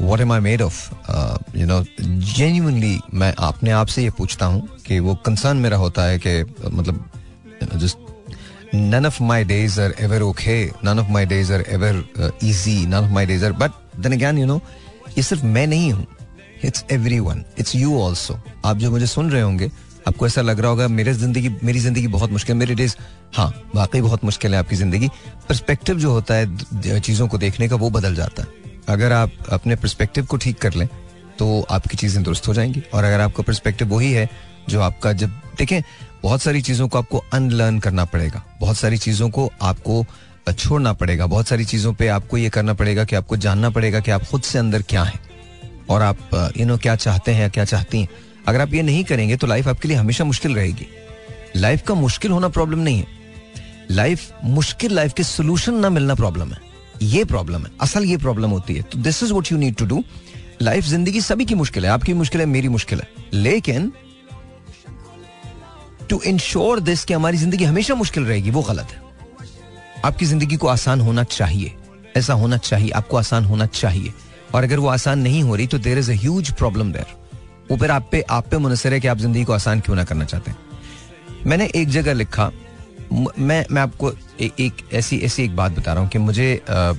what 0.00 0.20
am 0.20 0.32
I 0.32 0.40
made 0.40 0.62
of 0.62 1.56
you 1.56 1.66
know 1.66 1.82
genuinely 2.00 2.98
मैं 3.14 3.32
अपने 3.34 3.70
आप 3.72 3.86
से 3.86 4.02
ये 4.02 4.10
पूछता 4.18 4.46
हूँ 4.46 4.68
कि 4.86 4.98
वो 5.00 5.14
कंसर्न 5.26 5.56
मेरा 5.56 5.76
होता 5.76 6.04
है 6.04 6.18
कि 6.26 6.42
मतलब 6.64 7.04
just 7.74 7.98
none 8.72 9.06
of 9.06 9.20
my 9.20 9.42
days 9.44 9.78
are 9.78 9.92
ever 9.98 10.20
okay. 10.30 10.72
None 10.82 10.98
of 10.98 11.10
my 11.10 11.24
days 11.24 11.50
are 11.50 11.62
ever 11.68 11.94
uh, 12.18 12.30
easy. 12.40 12.86
None 12.86 13.04
of 13.04 13.10
my 13.10 13.24
days 13.24 13.42
are 13.42 13.52
but 13.52 13.72
then 13.98 14.18
again 14.18 14.38
you 14.38 14.46
know 14.46 14.60
ये 15.16 15.22
सिर्फ़ 15.22 15.44
मैं 15.44 15.66
नहीं 15.66 15.92
हूँ. 15.92 16.06
It's 16.64 16.84
everyone 17.20 17.44
it's 17.58 17.74
you 17.74 17.98
also 18.00 18.38
आप 18.64 18.76
जो 18.76 18.90
मुझे 18.90 19.06
सुन 19.06 19.30
रहे 19.30 19.42
होंगे 19.42 19.70
आपको 20.08 20.26
ऐसा 20.26 20.42
लग 20.42 20.60
रहा 20.60 20.70
होगा 20.70 20.86
मेरे 20.88 21.12
ज़िंदगी 21.14 21.48
मेरी 21.64 21.78
ज़िंदगी 21.78 22.06
बहुत 22.08 22.30
मुश्किल 22.32 22.54
है 22.54 22.58
मेरे 22.58 22.74
डेज़ 22.74 22.94
हाँ 23.36 23.48
वाकई 23.74 24.00
बहुत 24.00 24.24
मुश्किल 24.24 24.54
है 24.54 24.58
आपकी 24.58 24.76
ज़िंदगी. 24.76 25.08
परस्पेक्टिव 25.48 25.98
जो 25.98 26.10
होता 26.12 26.34
है 26.34 27.00
चीज़ों 27.00 27.28
को 27.28 27.38
देखने 27.38 27.68
का 27.68 27.76
वो 27.76 27.90
बदल 27.90 28.14
जाता 28.14 28.42
है. 28.42 28.48
अगर 28.88 29.12
आप 29.12 29.32
अपने 29.52 29.76
परस्पेक्टिव 29.76 30.26
को 30.26 30.36
ठीक 30.36 30.58
कर 30.60 30.74
लें 30.74 30.88
तो 31.38 31.66
आपकी 31.70 31.96
चीज़ें 31.96 32.22
दुरुस्त 32.22 32.48
हो 32.48 32.54
जाएँगी. 32.54 32.82
और 32.94 33.04
अगर 33.04 33.20
आपका 33.20 33.42
परस्पेक्टिव 33.42 33.88
वही 33.88 34.12
है 34.12 34.28
जो 34.68 34.80
आपका 34.80 35.12
जब 35.12 35.40
देखें 35.58 35.80
बहुत 36.22 36.42
सारी 36.42 36.60
चीज़ों 36.62 36.88
को 36.88 36.98
आपको 36.98 37.24
अनलर्न 37.32 37.78
करना 37.78 38.04
पड़ेगा। 38.04 38.42
बहुत 38.60 38.76
सारी 38.76 38.96
चीज़ों 38.98 39.28
को 39.30 39.50
आपको 39.62 40.04
छोड़ना 40.52 40.92
पड़ेगा। 40.92 41.26
बहुत 41.26 41.48
सारी 41.48 41.64
चीज़ों 41.64 41.92
पे 41.94 42.08
आपको 42.08 42.36
ये 42.36 42.48
करना 42.48 42.74
पड़ेगा 42.74 43.04
कि 43.04 43.16
आपको 43.16 43.36
जानना 43.36 43.70
पड़ेगा 43.70 44.00
कि 44.00 44.10
आप 44.10 44.24
खुद 44.24 44.42
से 44.42 44.58
अंदर 44.58 44.82
क्या 44.82 45.02
हैं। 45.02 45.20
और 45.90 46.02
आप 46.02 46.52
यू 46.58 46.66
नो 46.66 46.76
क्या 46.76 46.94
चाहते 46.96 47.32
हैं 47.32 47.50
क्या 47.50 47.64
चाहती 47.64 48.00
हैं। 48.00 48.08
अगर 48.48 48.60
आप 48.60 48.74
ये 48.74 48.82
नहीं 48.82 49.04
करेंगे 49.04 49.36
तो 49.36 49.46
लाइफ 49.46 49.68
आपके 49.68 49.88
लिए 49.88 49.96
हमेशा 49.96 50.24
मुश्किल 50.24 50.54
रहेगी। 50.54 50.86
लाइफ 51.56 51.82
का 51.82 51.94
मुश्किल 51.94 52.30
होना 52.30 52.48
प्रॉब्लम 52.48 52.78
नहीं 52.78 52.98
है। 52.98 53.06
लाइफ 53.90 54.30
मुश्किल 54.44 54.94
लाइफ 54.94 55.12
के 55.12 55.22
सोल्यूशन 55.22 55.74
ना 55.74 55.90
मिलना 55.90 56.14
प्रॉब्लम 56.14 56.52
है। 56.52 56.58
ये 57.02 57.24
प्रॉब्लम 57.24 57.62
है। 57.62 57.70
असल 57.80 58.04
ये 58.04 58.16
प्रॉब्लम 58.16 58.50
होती 58.50 58.74
है। 58.74 58.82
तो 58.82 58.98
this 58.98 59.22
is 59.22 59.32
what 59.32 59.52
you 59.52 59.58
need 59.58 59.74
to 59.74 59.86
do 59.86 60.02
life 60.62 60.84
ज़िंदगी 60.84 61.20
सभी 61.20 61.44
की 61.44 61.54
मुश्किल 61.54 61.84
है। 61.84 61.90
आपकी 61.90 62.14
मुश्किल 62.14 62.40
है, 62.40 62.46
मेरी 62.46 62.68
मुश्किल 62.68 63.00
है। 63.00 63.08
लेकिन 63.32 63.92
टू 66.10 66.20
इंश्योर 66.26 66.80
दिस 66.80 67.04
कि 67.04 67.14
हमारी 67.14 67.36
ज़िंदगी 67.36 67.64
हमेशा 67.64 67.94
मुश्किल 67.94 68.24
रहेगी 68.24 68.50
वो 68.50 68.62
गलत 68.62 68.92
है। 68.92 69.02
आपकी 70.04 70.26
ज़िंदगी 70.26 70.56
को 70.56 70.66
आसान 70.68 71.00
होना 71.00 71.22
चाहिए। 71.24 71.74
ऐसा 72.16 72.34
होना 72.34 72.56
चाहिए 72.58 72.90
आपको 72.90 73.16
आसान 73.16 73.44
होना 73.44 73.66
चाहिए। 73.66 74.12
और 74.54 74.64
अगर 74.64 74.78
वो 74.78 74.88
आसान 74.88 75.18
नहीं 75.18 75.42
हो 75.42 75.56
रही 75.56 75.66
तो 75.66 75.78
there 75.78 75.98
is 75.98 76.10
a 76.12 76.52
problem 76.52 76.92
there 76.92 77.06
वो 77.70 77.76
फिर 77.76 77.90
आप 77.90 78.08
पे 78.12 78.20
आप 78.30 78.48
पे 78.48 78.58
मुनसर 78.58 78.92
है 78.92 79.00
कि 79.00 79.08
आप 79.08 79.18
ज़िंदगी 79.18 79.44
को 79.44 79.52
आसान 79.52 79.80
क्यों 79.80 79.96
ना 79.96 80.04
करना 80.04 80.24
चाहते 80.24 80.50
हैं। 80.50 81.44
मैंने 81.46 81.66
एक 81.74 81.88
जगह 81.88 82.12
लिखा 82.12 82.50
मैं 83.12 83.64
मैं 83.70 83.82
आपको 83.82 84.12
ए, 84.40 84.50
एक 84.60 84.88
ऐसी 84.92 85.18
ऐसी 85.18 85.44
एक 85.44 85.56
बात 85.56 85.72
बता 85.72 85.92
रहा 85.92 86.02
हूँ 86.02 86.10
कि 86.10 86.18
मुझे 86.18 86.54
आ, 86.56 86.92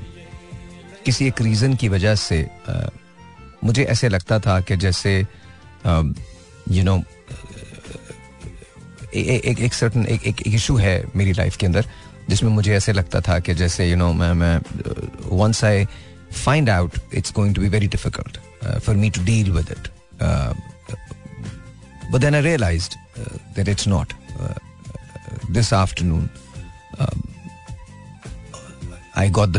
किसी 1.05 1.27
एक 1.27 1.41
रीज़न 1.41 1.75
की 1.75 1.89
वजह 1.89 2.15
से 2.15 2.41
आ, 2.69 2.73
मुझे 3.63 3.83
ऐसे 3.83 4.09
लगता 4.09 4.39
था 4.39 4.59
कि 4.61 4.77
जैसे 4.77 5.19
यू 6.71 6.83
नो 6.83 7.01
एक 9.17 9.59
एक 9.59 9.73
सर्टन 9.73 10.05
एक 10.05 10.27
एक 10.27 10.41
इशू 10.47 10.75
है 10.77 11.03
मेरी 11.15 11.33
लाइफ 11.33 11.57
के 11.57 11.65
अंदर 11.65 11.85
जिसमें 12.29 12.49
मुझे 12.51 12.73
ऐसे 12.75 12.93
लगता 12.93 13.21
था 13.27 13.39
कि 13.39 13.53
जैसे 13.53 13.89
यू 13.89 13.97
नो 13.97 14.11
मैं 14.13 14.33
मैं 14.33 14.57
once 15.37 15.63
I 15.65 15.85
find 16.33 16.69
out 16.69 16.99
it's 17.13 17.33
going 17.33 17.55
to 17.55 17.61
be 17.61 17.69
very 17.75 17.87
difficult 17.87 18.37
for 18.85 18.95
me 18.95 19.09
to 19.09 19.23
deal 19.25 19.51
with 19.51 19.71
it 19.71 19.87
but 22.11 22.21
then 22.21 22.35
I 22.35 22.41
realised 22.41 22.95
that 23.55 23.67
it's 23.67 23.87
not 23.87 24.13
um, 26.99 27.19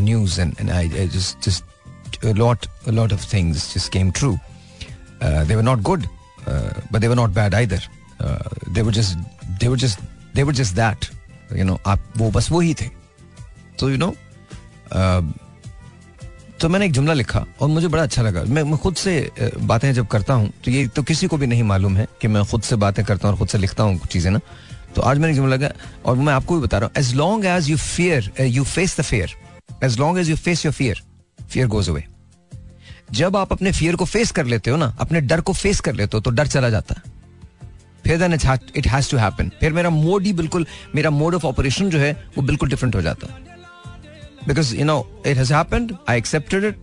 news 0.05 0.38
and, 0.38 0.59
and 0.61 0.71
I, 0.71 0.83
I, 0.83 1.07
just 1.07 1.41
just 1.41 1.65
a 2.23 2.33
lot 2.35 2.67
a 2.87 2.93
lot 2.93 3.12
of 3.12 3.21
things 3.21 3.73
just 3.73 3.93
came 3.93 4.12
true. 4.12 4.38
Uh, 5.21 5.45
they 5.45 5.57
were 5.57 5.62
not 5.62 5.83
good, 5.83 6.09
uh, 6.47 6.73
but 6.91 7.00
they 7.00 7.09
were 7.09 7.17
not 7.17 7.35
bad 7.35 7.55
either. 7.55 7.81
Uh, 8.21 8.38
they 8.69 8.83
were 8.83 8.93
just 8.93 9.17
they 9.59 9.69
were 9.69 9.77
just 9.77 10.00
they 10.35 10.45
were 10.45 10.53
just 10.53 10.77
that. 10.77 11.11
You 11.50 11.65
know, 11.65 11.79
आप 11.87 12.12
वो 12.17 12.31
बस 12.31 12.50
वो 12.50 12.61
ही 12.61 12.75
थे. 12.75 12.91
You 13.81 13.99
know. 13.99 14.15
Uh, 14.93 15.23
तो 16.61 16.69
मैंने 16.69 16.87
एक 16.87 16.93
जुमला 16.93 17.12
लिखा 17.15 17.45
और 17.61 17.69
मुझे 17.69 17.88
बड़ा 17.88 18.03
अच्छा 18.03 18.23
लगा 18.23 18.43
मैं 18.45 18.62
मैं 18.62 18.77
खुद 18.83 18.95
से 18.97 19.12
बातें 19.62 19.93
जब 19.95 20.07
करता 20.07 20.35
हूँ 20.35 20.50
तो 20.65 20.71
ये 20.71 20.87
तो 20.88 21.03
किसी 21.03 21.27
को 21.27 21.37
भी 21.37 21.47
नहीं 21.47 21.62
मालूम 21.62 21.97
है 21.97 22.07
कि 22.21 22.29
मैं 22.29 22.45
खुद 22.50 22.62
से 22.62 22.77
बातें 22.77 23.05
करता 23.05 23.29
हूँ 23.29 23.33
और 23.33 23.38
खुद 23.38 23.49
से 23.49 23.59
लिखता 23.59 23.83
हूँ 23.83 24.07
चीज़ें 24.07 24.31
ना 24.31 24.41
तो 24.97 25.03
आज 25.03 25.19
मैंने 25.19 25.33
एक 25.33 25.37
जुमला 25.37 25.55
लगा 25.55 25.71
और 26.05 26.17
मैं 26.17 26.33
आपको 26.33 26.55
भी 26.55 26.67
बता 26.67 26.79
रहा 26.79 26.87
हूँ 26.87 27.03
as 27.03 27.15
long 27.15 27.45
as 27.47 27.71
you 27.71 27.77
fear 27.77 28.33
you 28.41 28.65
face 28.65 28.97
the 29.00 29.03
fear 29.03 29.35
as 29.85 29.99
long 29.99 30.19
as 30.19 30.31
you 30.31 30.37
face 30.37 30.65
your 30.65 30.75
fear 30.75 31.03
fear 31.50 31.67
goes 31.67 31.91
away 31.91 32.05
जब 33.12 33.37
आप 33.37 33.53
अपने 33.53 33.73
फियर 33.73 33.97
को 33.97 34.05
फेस 34.05 34.31
कर 34.33 34.47
लेते 34.47 34.71
हो 34.71 34.77
ना 34.77 34.95
अपने 35.00 35.21
डर 35.21 35.41
को 35.41 35.53
फेस 35.53 35.81
कर 35.81 35.95
लेते 35.95 36.17
हो 36.17 36.21
तो 36.21 36.31
डर 36.31 36.47
चला 36.47 36.71
जाता 36.71 36.95
है 36.99 37.17
फिर 38.09 38.19
then 38.19 38.33
it 38.33 38.87
has 38.87 39.11
to 39.11 39.17
happen 39.19 39.50
फिर 39.61 39.73
मेरा 39.73 39.91
मोड 39.91 40.27
ही 40.27 40.33
बिल्कुल, 40.33 40.67
मेरा 40.95 41.11
मोड 41.11 41.35
ऑफ़ 41.35 41.47
ऑपरेशन 41.47 41.91
जो 41.91 41.99
है, 41.99 42.12
वो 42.37 42.43
बिल्कुल 42.43 42.69
डिफरेंट 42.69 42.95
हो 42.95 43.03
जाता। 43.03 43.27
है 43.27 44.47
because 44.49 44.75
you 44.77 44.85
know 44.85 45.23
it 45.27 45.37
has 45.37 45.53
happened 45.55 45.93
I 46.09 46.19
accepted 46.19 46.65
it 46.65 46.77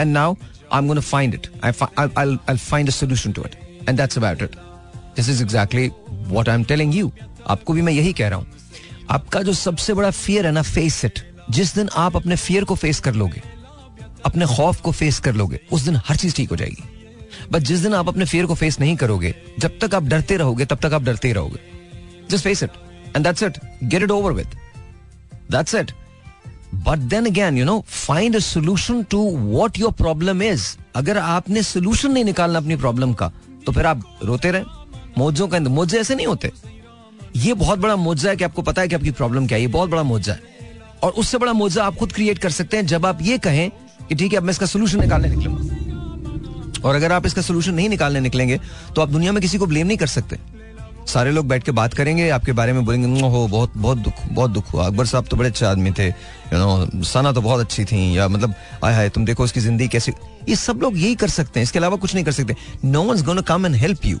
and 0.00 0.12
now 0.12 0.34
I 0.72 0.78
am 0.78 0.88
gonna 0.88 1.00
find 1.00 1.34
it 1.34 1.46
I 1.64 2.56
find 2.56 2.88
a 2.88 2.92
solution 2.92 3.32
to 3.32 3.44
it 3.44 3.54
and 3.88 3.96
that's 3.98 4.18
about 4.18 4.42
it 4.42 4.56
this 5.16 5.28
is 5.28 5.42
exactly 5.42 5.88
what 6.10 6.48
I 6.48 6.54
am 6.54 6.64
telling 6.64 6.94
you 6.94 7.10
आपको 7.48 7.72
भी 7.72 7.82
मैं 7.82 7.92
यही 7.92 8.12
कह 8.12 8.28
रहा 8.28 8.38
हूँ। 8.38 8.46
आपका 9.10 9.42
जो 9.42 9.52
सबसे 9.54 9.94
बड़ा 9.94 10.10
फियर 10.10 10.46
है 10.46 10.52
ना 10.52 10.62
फेस 10.64 11.04
इट 11.04 11.18
जिस 11.50 11.74
दिन 11.74 11.88
आप 11.96 12.16
अपने 12.16 12.36
फियर 12.36 12.64
को 12.64 12.74
फेस 12.74 13.00
कर 13.00 13.14
लोगे, 13.14 13.42
अपने 14.26 14.46
खौफ 14.46 14.80
को 14.80 14.92
फेस 14.92 15.18
कर 15.20 15.34
लोगे, 15.34 15.60
उस 15.72 15.82
दिन 15.82 16.00
हर 16.06 16.16
चीज़ 16.16 16.34
ठीक 16.36 16.50
हो 16.50 16.56
जाएगी। 16.56 16.82
बट 17.52 17.62
जिस 17.62 17.80
दिन 17.80 17.94
आप 17.94 18.08
अपने 18.08 18.24
फियर 18.24 18.46
को 18.46 18.54
फेस 18.54 18.78
नहीं 18.80 18.96
करोगे, 18.96 19.34
जब 19.58 19.78
तक 19.78 19.94
आप 19.94 20.04
डरते 20.04 20.36
रहोगे, 20.36 20.64
तब 20.64 20.78
तक 20.78 20.94
आप 20.94 21.02
डरते 21.02 21.32
रहोगे। 21.32 21.60
Just 22.30 22.44
face 22.44 22.62
it 22.62 22.70
and 23.16 23.24
that's 23.24 23.42
it 23.42 23.58
get 23.84 24.02
it 24.02 24.10
over 24.10 24.32
with 24.32 24.56
that's 25.52 25.74
it 25.74 25.92
but 26.74 26.98
then 27.10 27.26
again 27.26 27.58
you 27.58 27.64
know 27.64 27.80
find 27.88 28.36
a 28.36 28.38
solution 28.38 29.02
to 29.02 29.20
what 29.36 29.78
your 29.78 29.92
problem 29.92 30.42
is 30.42 30.66
अगर 30.94 31.18
आपने 31.18 31.62
सोल्यूशन 31.62 32.12
नहीं 32.12 32.24
निकालना 32.24 32.58
अपनी 32.58 32.76
प्रॉब्लम 32.76 33.12
का 33.12 33.32
तो 33.66 33.72
फिर 33.72 33.86
आप 33.86 34.02
रोते 34.24 34.50
रहे। 34.50 34.62
मोजों 35.18 35.48
का 35.48 35.58
मोजे 35.60 35.98
ऐसे 36.00 36.14
नहीं 36.14 36.26
होते। 36.26 36.52
ये 37.36 37.54
बहुत 37.54 37.78
बड़ा 37.78 37.96
मोजा 37.96 38.30
है 38.30 38.36
कि 38.36 38.44
आपको 38.44 38.62
पता 38.62 38.82
है 38.82 38.88
कि 38.88 38.94
आपकी 38.94 39.10
प्रॉब्लम 39.10 39.46
क्या 39.46 39.56
है। 39.56 39.62
ये 39.62 39.68
बहुत 39.68 39.90
बड़ा 39.90 40.02
मोजा 40.02 40.32
है। 40.32 40.40
और 41.02 41.12
उससे 41.12 41.38
बड़ा 41.38 41.52
मोजा 41.52 41.84
आप 41.84 41.96
खुद 41.96 42.12
क्रिएट 42.12 42.38
कर 42.38 42.50
सकते 42.50 42.76
हैं 42.76 42.86
जब 42.86 43.06
आप 43.06 43.18
ये 43.22 43.38
कहें 43.38 43.70
कि 44.08 44.14
ठीक 44.14 44.32
है, 44.32 44.38
अब 44.38 44.44
मैं 44.44 44.50
इसका 44.50 44.66
सोल्यूशन 44.66 45.00
निकालने 45.00 45.28
निकलूँगा। 45.28 45.67
और 46.80 46.94
अगर 46.94 47.12
आप 47.12 47.26
इसका 47.26 47.42
सोल्यूशन 47.42 47.74
नहीं 47.74 47.88
निकालने 47.88 48.20
निकलेंगे 48.20 48.60
तो 48.96 49.02
आप 49.02 49.08
दुनिया 49.08 49.32
में 49.32 49.40
किसी 49.42 49.58
को 49.58 49.66
ब्लेम 49.66 49.86
नहीं 49.86 49.98
कर 49.98 50.06
सकते। 50.08 50.38
सारे 51.08 51.30
लोग 51.30 51.46
बैठ 51.48 51.62
के 51.64 51.72
बात 51.72 51.94
करेंगे, 51.94 52.28
आपके 52.30 52.52
बारे 52.52 52.72
में 52.72 52.84
बोलेंगे 52.84 53.20
हो, 53.20 53.46
बहुत 53.48 53.76
बहुत 53.76 53.98
दुख 53.98 54.14
बहुत 54.28 54.50
दुख 54.50 54.72
हुआ। 54.72 54.86
अकबर 54.86 55.06
साहब 55.06 55.26
तो 55.26 55.36
बड़े 55.36 55.48
अच्छे 55.48 55.64
आदमी 55.66 55.90
थे 55.90 56.06
यू 56.06 56.58
नो 56.58 57.02
सना 57.04 57.32
तो 57.32 57.40
बहुत 57.42 57.60
अच्छी 57.60 57.84
थी, 57.84 58.16
या 58.18 58.28
मतलब 58.28 58.54
आय 58.84 58.94
हाय, 58.94 59.08
तुम 59.08 59.24
देखो 59.24 59.44
उसकी 59.44 59.60
ज़िंदगी 59.60 59.88
कैसी 59.88 60.12
ये 60.48 60.56
सब 60.56 60.80
लोग 60.82 60.98
यही 60.98 61.14
कर 61.14 61.28
सकते 61.30 61.60
हैं, 61.60 61.62
इसके 61.62 61.78
अलावा 61.78 61.96
कुछ 61.96 62.14
नहीं 62.14 62.24
कर 62.24 62.32
सकते। 62.32 62.56
No 62.84 63.02
one 63.04 63.22
gonna 63.22 63.40
come 63.42 63.66
and 63.66 63.74
help 63.76 64.06
you 64.06 64.18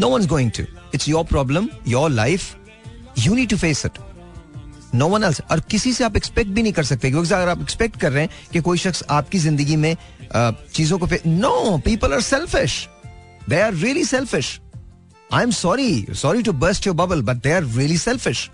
no 0.00 0.08
one 0.08 0.26
going 0.26 0.50
to 0.50 0.62
it's 0.94 1.08
your 1.08 1.24
problem 1.26 1.68
your 1.88 2.10
life 2.10 2.54
you 3.18 3.34
need 3.34 3.50
to 3.50 3.56
face 3.56 3.84
it 3.86 3.98
no 4.96 5.08
one 5.08 5.24
else 5.24 5.40
और 5.50 5.60
किसी 5.70 5.92
से 5.92 6.04
आप 6.04 6.16
एक्सपेक्ट 6.16 6.50
भी 6.50 6.62
नहीं 6.62 6.72
कर 6.72 6.84
सकते। 6.84 7.10
क्योंकि 7.10 7.34
अगर 7.34 7.48
आप 7.48 7.60
एक्सपेक्ट 7.62 8.00
कर 8.00 8.12
रहे 8.12 8.22
हैं 8.22 8.30
कि 8.52 8.60
कोई 8.60 8.78
शख्स 8.78 9.02
आपकी 9.10 9.38
ज़िंदगी 9.38 9.76
में 9.76 9.96
चीज़ों 10.34 10.98
को 10.98 11.08
no 11.26 11.78
people 11.84 12.12
are 12.12 12.20
selfish 12.20 12.86
they 13.48 13.60
are 13.60 13.74
really 13.74 14.04
selfish 14.04 14.58
I 15.32 15.42
am 15.42 15.50
sorry 15.50 16.06
sorry 16.14 16.42
to 16.42 16.52
bust 16.64 16.86
your 16.86 16.96
bubble 16.96 17.22
but 17.22 17.42
they 17.42 17.52
are 17.52 17.64
really 17.64 17.98
selfish 17.98 18.48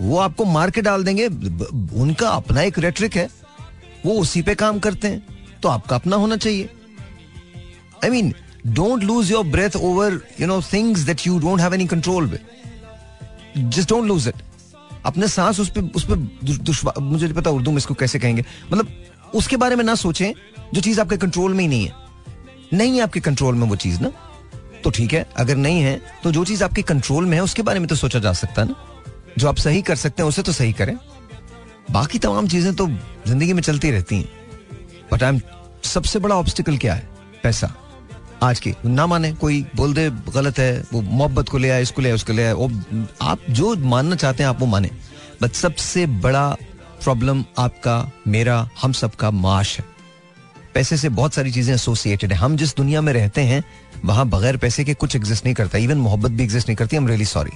वो 0.00 0.18
आपको 0.18 0.44
मार 0.44 0.70
के 0.70 0.82
डाल 0.82 1.04
देंगे। 1.04 1.26
उनका 1.26 2.28
अपना 2.28 2.62
एक 2.62 2.78
रेट्रिक 2.78 3.16
है। 3.16 3.28
वो 4.06 4.14
उसी 4.20 4.42
पे 4.42 4.54
काम 4.54 4.78
करते 4.78 5.08
हैं। 5.08 5.58
तो 5.62 5.68
आपका 5.68 5.96
अपना 5.96 6.16
होना 6.16 6.36
चाहिए। 6.36 6.68
I 8.04 8.10
mean 8.10 8.32
don't 8.66 9.02
lose 9.02 9.30
your 9.30 9.44
breath 9.46 9.76
over 9.76 10.20
you 10.40 10.46
know 10.46 10.60
things 10.72 11.00
that 11.00 11.26
you 11.26 11.38
have 11.58 11.72
any 11.72 11.86
control 11.86 12.26
with. 12.32 12.42
Just 13.76 13.88
don't 13.88 14.08
lose 14.08 14.26
it. 14.26 14.42
अपने 15.04 15.28
सांस 15.28 15.60
उस 15.60 15.70
पर 15.70 15.90
उस 15.96 16.06
पे 16.06 17.00
मुझे 17.00 17.24
नहीं 17.24 17.34
पता 17.34 17.50
उर्दू 17.50 17.70
में 17.70 17.78
इसको 17.78 17.94
कैसे 17.94 18.18
कहेंगे। 18.18 18.44
मतलब 18.72 18.88
उसके 19.34 19.56
बारे 19.56 19.76
में 19.76 19.84
ना 19.84 19.94
सोचें, 19.94 20.32
जो 20.74 20.80
चीज़ 20.80 21.00
आपके 21.00 21.16
कंट्रोल 21.16 21.54
में 21.54 21.60
ही 21.60 21.68
नहीं 21.68 21.86
है। 21.86 21.94
नहीं 22.72 22.96
है 22.96 23.02
आपके 23.02 23.20
कंट्रोल 23.20 23.54
में 23.54 23.66
वो 23.68 23.76
चीज़ 23.76 24.00
ना। 24.00 24.12
तो 24.84 24.90
ठीक 24.90 25.12
है, 25.12 25.26
अगर 25.36 25.56
नहीं 25.56 25.80
है 25.80 26.00
तो 26.24 26.32
जो 26.32 26.44
चीज़ 26.44 26.64
आपके 26.64 26.82
कंट्रोल 26.82 27.26
में 27.26 27.36
है, 27.36 27.42
उसके 27.42 27.62
बारे 27.62 27.80
में 27.80 27.88
तो 27.88 27.94
सोचा 27.94 28.18
जा 28.18 28.32
सकता 28.32 28.62
है 28.62 28.68
ना। 28.68 28.74
जो 29.38 29.48
आप 29.48 29.56
सही 29.56 29.82
कर 29.82 29.96
सकते 29.96 30.22
हैं, 30.22 30.28
उसे 30.28 30.42
तो 30.42 30.52
सही 30.52 30.72
करें। 30.72 30.96
बाकी 31.90 32.18
तमाम 32.18 32.48
चीज़ें 32.48 32.74
तो 32.74 32.86
ज़िंदगी 33.26 33.52
में 33.52 33.62
चलती 33.62 33.90
रहती 33.90 34.16
हैं। 34.16 34.28
बट 35.12 35.22
आई 35.22 35.28
एम 35.28 35.40
सबसे 35.84 36.18
बड़ा 36.18 36.34
ऑब्स्टिकल 36.34 36.76
क्या 36.78 36.94
है? 36.94 37.08
पैसा। 37.42 37.74
आज 38.42 38.60
की। 38.60 38.74
ना 38.84 39.06
माने, 39.06 39.32
कोई 39.32 39.64
बोल 39.76 39.92
दे, 39.94 40.08
गलत 40.34 40.58
है, 40.58 40.84
वो 40.92 41.00
मोहब्बत 41.00 41.48
को 41.48 41.58
ले 41.58 41.70
आए, 41.70 41.82
इसको 41.82 42.02
ले 42.02 42.08
आए, 42.08 42.14
उसको 42.14 42.32
ले 42.32 42.44
आए 42.44 42.52
आप 43.22 43.40
जो 43.50 43.74
मानना 43.76 44.16
चाहते 44.16 44.42
हैं, 44.42 44.50
आप 44.50 44.60
वो 44.60 44.66
माने। 44.66 44.90
बट 45.42 45.52
सबसे 45.52 46.06
बड़ा 46.06 46.48
प्रॉब्लम 47.02 47.44
आपका, 47.58 48.12
मेरा, 48.28 48.68
हम 48.82 48.92
सबका 48.92 49.30
माश 49.30 49.78
है। 49.78 49.84
पैसे 50.74 50.96
से 50.96 51.08
बहुत 51.08 51.34
सारी 51.34 51.52
चीज़ें 51.52 51.74
एसोसिएटेड 51.74 52.32
है। 52.32 52.38
हम 52.38 52.56
जिस 52.56 52.74
दुनिया 52.76 53.00
में 53.00 53.12
रहते 53.12 53.40
हैं, 53.42 53.62
वहाँ 54.04 54.26
बगैर 54.28 54.56
पैसे 54.56 54.84
के 54.84 54.94
कुछ 54.94 55.16
एग्जिस्ट 55.16 55.44
नहीं 55.44 55.54
करता। 55.54 55.78
इवन 55.78 55.98
मोहब्बत 55.98 56.30
भी 56.30 56.42
एग्जिस्ट 56.42 56.68
नहीं 56.68 56.76
करती 56.76 56.96
एम 56.96 57.08
रियली 57.08 57.24
सॉरी 57.24 57.50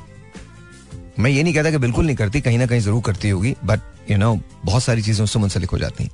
मैं 1.19 1.31
ये 1.31 1.43
नहीं 1.43 1.55
कहता 1.55 1.71
कि 1.71 1.79
बिल्कुल 1.79 2.07
नहीं 2.07 2.17
करती, 2.17 2.41
कहीं 2.41 2.59
ना 2.59 2.67
कहीं 2.67 2.81
ज़रूर 2.81 3.03
करती 3.03 3.29
होगी 3.29 3.55
बट 3.65 3.81
यू 4.11 4.17
नो 4.19 4.39
बहुत 4.65 4.83
सारी 4.83 5.03
चीज़ें 5.03 5.23
उससे 5.25 5.39
मुंसलिक 5.39 5.71
हो 5.71 5.79
जाती 5.79 6.05
हैं। 6.05 6.11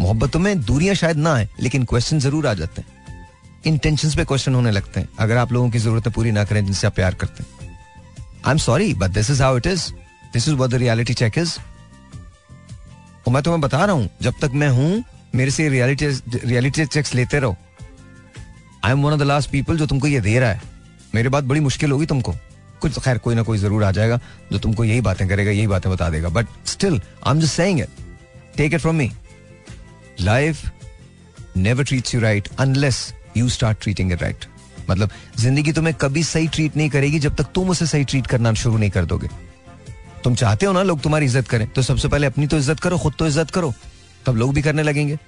मोहब्बतों 0.00 0.40
में 0.40 0.60
दूरियाँ 0.62 0.94
शायद 0.94 1.16
ना 1.16 1.34
आए, 1.34 1.48
लेकिन 1.60 1.84
क्वेश्चन 1.84 2.18
ज़रूर 2.18 2.46
आ 2.46 2.54
जाते 2.54 2.80
हैं। 2.80 2.95
इंटेंशन 3.66 4.10
पे 4.16 4.24
क्वेश्चन 4.24 4.54
होने 4.54 4.70
लगते 4.70 5.00
हैं। 5.00 5.08
अगर 5.18 5.36
आप 5.36 5.52
लोगों 5.52 5.70
की 5.70 5.78
जरूरतें 5.78 6.12
पूरी 6.12 6.32
ना 6.32 6.44
करें, 6.44 6.64
जिनसे 6.64 6.86
आप 6.86 6.94
प्यार 6.94 7.14
करते 7.14 7.42
हैं। 7.42 7.74
I 8.46 8.50
am 8.50 8.58
sorry 8.58 8.92
but 8.94 9.10
this 9.10 9.30
is 9.30 9.42
how 9.42 9.56
it 9.56 9.66
is 9.66 9.90
this 10.32 10.48
is 10.48 10.54
what 10.54 10.70
the 10.70 10.74
reality 10.74 11.14
check 11.14 11.38
is 11.38 11.58
और 13.26 13.32
मैं 13.32 13.42
तुम्हें 13.42 13.60
बता 13.60 13.84
रहा 13.84 13.94
हूँ, 13.94 14.08
जब 14.22 14.34
तक 14.42 14.50
मैं 14.54 14.68
हूँ, 14.70 15.04
मेरे 15.34 15.50
से 15.50 15.68
रियलिटी 15.68 16.06
रियलिटी 16.38 16.86
चेक्स 16.86 17.14
लेते 17.14 17.38
रहो। 17.38 17.56
I 18.84 18.92
am 18.92 19.02
one 19.02 19.12
of 19.12 19.20
the 19.20 19.22
last 19.22 19.50
people 19.50 19.78
जो 19.78 19.86
तुमको 19.86 20.06
ये 20.06 20.20
दे 20.20 20.38
रहा 20.38 20.50
है। 20.50 20.60
मेरे 21.14 21.28
बात 21.28 21.44
बड़ी 21.44 21.60
मुश्किल 21.60 21.90
होगी 21.90 22.06
तुमको। 22.06 22.34
कुछ 22.80 22.98
खैर, 22.98 23.18
कोई 23.18 23.34
ना 23.34 23.42
कोई 23.42 23.58
ज़रूर 23.58 23.84
आ 23.84 23.90
जाएगा, 23.90 24.18
जो 24.52 24.58
तुमको 24.58 24.84
यही 24.84 25.00
बातें 25.00 25.28
करेगा, 25.28 25.50
यही 25.50 25.66
बातें 25.66 25.90
बता 25.92 26.08
देगा। 26.10 26.28
But 26.28 26.46
still 26.66 27.00
I 27.26 27.34
am 27.34 27.40
just 27.40 27.54
saying 27.54 27.80
it 27.80 27.88
take 28.56 28.74
it 28.74 28.80
from 28.80 28.96
me 28.96 29.10
life 30.20 30.64
never 31.56 31.84
treats 31.84 32.14
you 32.14 32.20
right 32.20 32.48
unless 32.58 33.12
you 33.36 33.48
start 33.48 33.78
treating 33.82 34.12
it 34.12 34.22
right 34.22 34.44
मतलब 34.90 35.10
ज़िंदगी 35.38 35.72
तुम्हें 35.72 35.94
कभी 36.00 36.22
सही 36.24 36.48
ट्रीट 36.48 36.76
नहीं 36.76 36.90
करेगी 36.90 37.18
जब 37.18 37.36
तक 37.36 37.46
तुम 37.54 37.70
उसे 37.70 37.86
सही 37.86 38.04
ट्रीट 38.04 38.26
करना 38.26 38.52
शुरू 38.54 38.76
नहीं 38.78 38.90
कर 38.90 39.04
दोगे। 39.04 39.28
तुम 40.24 40.34
चाहते 40.34 40.66
हो 40.66 40.72
ना 40.72 40.82
लोग 40.82 41.00
तुम्हारी 41.02 41.26
इज़्ज़त 41.26 41.48
करें 41.48 41.66
तो 41.68 41.82
सबसे 41.82 42.08
पहले 42.08 42.26
अपनी 42.26 42.46
तो 42.46 42.56
इज़्ज़त 42.58 42.80
करो, 42.80 42.98
खुद 42.98 43.14
तो 43.18 43.26
इज़्ज़त 43.26 43.50
करो, 43.50 43.72
तब 44.26 44.36
लोग 44.36 44.54
भी 44.54 44.62
करने 44.62 44.82
लगेंगे। 44.82 45.18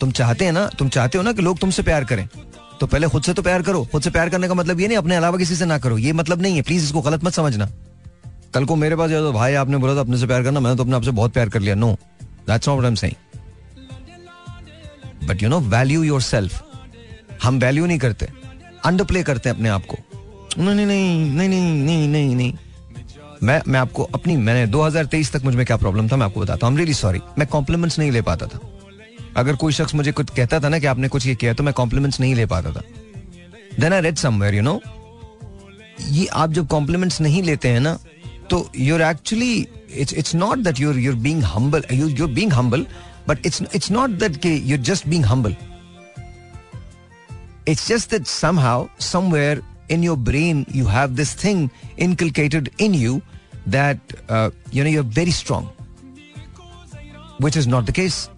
तुम 0.00 0.10
चाहते 0.12 0.44
हैं 0.44 0.52
ना, 0.52 0.66
तुम 0.68 0.88
चाहते 0.88 1.18
हो 1.18 1.24
ना 1.24 1.32
कि 1.32 1.42
लोग 1.42 1.58
तुमसे 1.58 1.82
प्यार 1.82 2.04
करें 2.04 2.28
तो 2.80 2.86
पहले 2.86 3.08
खुद 3.08 3.22
से 3.22 3.32
तो 3.34 3.42
प्यार 3.42 3.62
करो। 3.62 3.84
खुद 3.92 4.02
से 4.02 4.10
प्यार 4.10 4.28
करने 4.28 4.48
का 4.48 4.54
मतलब 4.54 4.80
ये 4.80 4.88
नहीं, 4.88 4.98
अपने 4.98 5.16
अलावा 5.16 5.38
किसी 5.38 5.56
से 5.56 5.64
ना 5.66 5.78
करो। 5.78 5.98
ये 5.98 6.12
मतलब 6.14 6.42
नहीं 6.42 6.56
है 6.56 6.62
प्लीज़ 6.62 6.84
इसको 6.84 7.00
गलत 7.02 7.24
मत 7.24 7.32
समझना। 7.32 7.68
कल 8.54 8.64
को 8.64 8.76
मेरे 8.76 8.96
पास 8.96 9.10
जाओ 9.10 9.22
तो 9.22 9.32
भाई, 9.32 9.54
आपने 9.54 9.76
बोला 9.76 9.94
था 9.94 10.00
अपने 10.00 10.18
से 10.18 10.26
प्यार 10.26 10.42
करना, 10.42 10.60
मैंने 10.60 10.76
तो 10.76 10.82
अपने 10.82 10.96
आपसे 10.96 11.10
बहुत 11.12 11.32
प्यार 11.32 11.48
कर 11.48 11.60
लिया। 11.60 11.74
No 11.76 11.92
that's 12.48 12.68
not 12.68 12.82
I 12.82 12.88
am 12.88 12.94
saying 12.96 13.14
but 15.28 15.42
you 15.42 15.48
know 15.48 15.60
value 15.60 16.02
yourself 16.22 16.62
हम 17.44 17.58
वैल्यू 17.58 17.86
नहीं 17.86 17.98
करते 17.98 18.28
अंडर 18.86 19.04
प्ले 19.04 19.22
करते 19.22 19.48
हैं 19.48 19.56
अपने 19.56 19.68
आप 19.68 19.86
को। 19.86 19.96
नहीं 20.58 20.74
नहीं 20.76 20.86
नहीं 20.86 21.48
नहीं 21.48 21.84
नहीं 21.84 22.08
नहीं 22.08 22.34
नहीं 22.34 22.52
मैं 23.42 23.60
मैं 23.68 23.80
आपको 23.80 24.02
अपनी, 24.14 24.36
मैंने 24.36 24.66
2023 24.72 25.32
तक 25.32 25.44
मुझमें 25.44 25.64
क्या 25.66 25.76
प्रॉब्लम 25.76 26.08
था 26.08 26.16
मैं 26.16 26.26
आपको 26.26 26.40
बताता 26.40 26.66
हूँ। 26.66 26.76
रियली 26.76 26.94
सॉरी 26.94 27.20
मैं 27.38 27.46
कॉम्प्लीमेंट्स 27.48 27.98
नहीं 27.98 28.10
ले 28.12 28.22
पाता 28.22 28.46
था। 28.46 28.60
अगर 29.36 29.56
कोई 29.56 29.72
शख्स 29.72 29.94
मुझे 29.94 30.12
कुछ 30.12 30.30
कहता 30.30 30.60
था 30.60 30.68
ना 30.68 30.78
कि 30.78 30.86
आपने 30.86 31.08
कुछ 31.08 31.26
ये 31.26 31.34
किया 31.34 31.54
तो 31.54 31.62
मैं 31.62 31.74
कॉम्प्लीमेंट्स 31.74 32.20
नहीं 32.20 32.34
ले 32.34 32.46
पाता 32.46 32.70
था। 32.72 32.82
Then 33.80 33.92
I 33.92 34.00
read 34.00 34.16
somewhere 34.16 34.54
you 34.54 34.62
know 34.62 34.80
ये 36.10 36.26
आप 36.26 36.52
जब 36.52 36.66
कॉम्प्लीमेंट्स 36.68 37.20
नहीं 37.20 37.42
लेते 37.42 37.68
हैं 37.68 37.80
ना 37.80 37.96
तो 38.50 38.68
you're 38.78 39.02
actually 39.02 39.66
it's 39.94 40.14
it's 40.14 40.34
not 40.34 40.58
that 40.58 40.80
you're 40.80 40.98
you're 40.98 41.14
being 41.26 41.42
humble 41.44 41.84
you're 41.92 42.30
being 42.30 42.52
humble 42.52 42.86
but 43.28 43.46
it's 43.46 43.62
it's 43.74 43.90
not 43.90 44.10
that 44.20 44.36
के 44.36 44.54
you're 44.70 44.80
just 44.90 45.08
being 45.08 45.24
humble 45.24 45.56
It's 47.66 47.86
just 47.88 48.10
that 48.10 48.26
somehow, 48.26 48.88
somewhere 48.98 49.62
in 49.88 50.02
your 50.02 50.16
brain, 50.16 50.66
you 50.70 50.86
have 50.86 51.16
this 51.16 51.32
thing 51.34 51.70
inculcated 51.96 52.70
in 52.78 52.94
you 52.94 53.22
that 53.66 53.98
uh, 54.28 54.50
you 54.70 54.84
know 54.84 54.90
you're 54.90 55.02
very 55.02 55.30
strong, 55.30 55.70
which 57.38 57.56
is 57.56 57.66
not 57.66 57.86
the 57.86 57.92
case. 57.92 58.28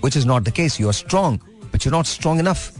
Which 0.00 0.14
is 0.14 0.24
not 0.24 0.44
the 0.44 0.52
case. 0.52 0.78
You 0.78 0.88
are 0.88 0.92
strong, 0.92 1.40
but 1.72 1.84
you're 1.84 1.92
not 1.92 2.06
strong 2.06 2.38
enough. 2.38 2.70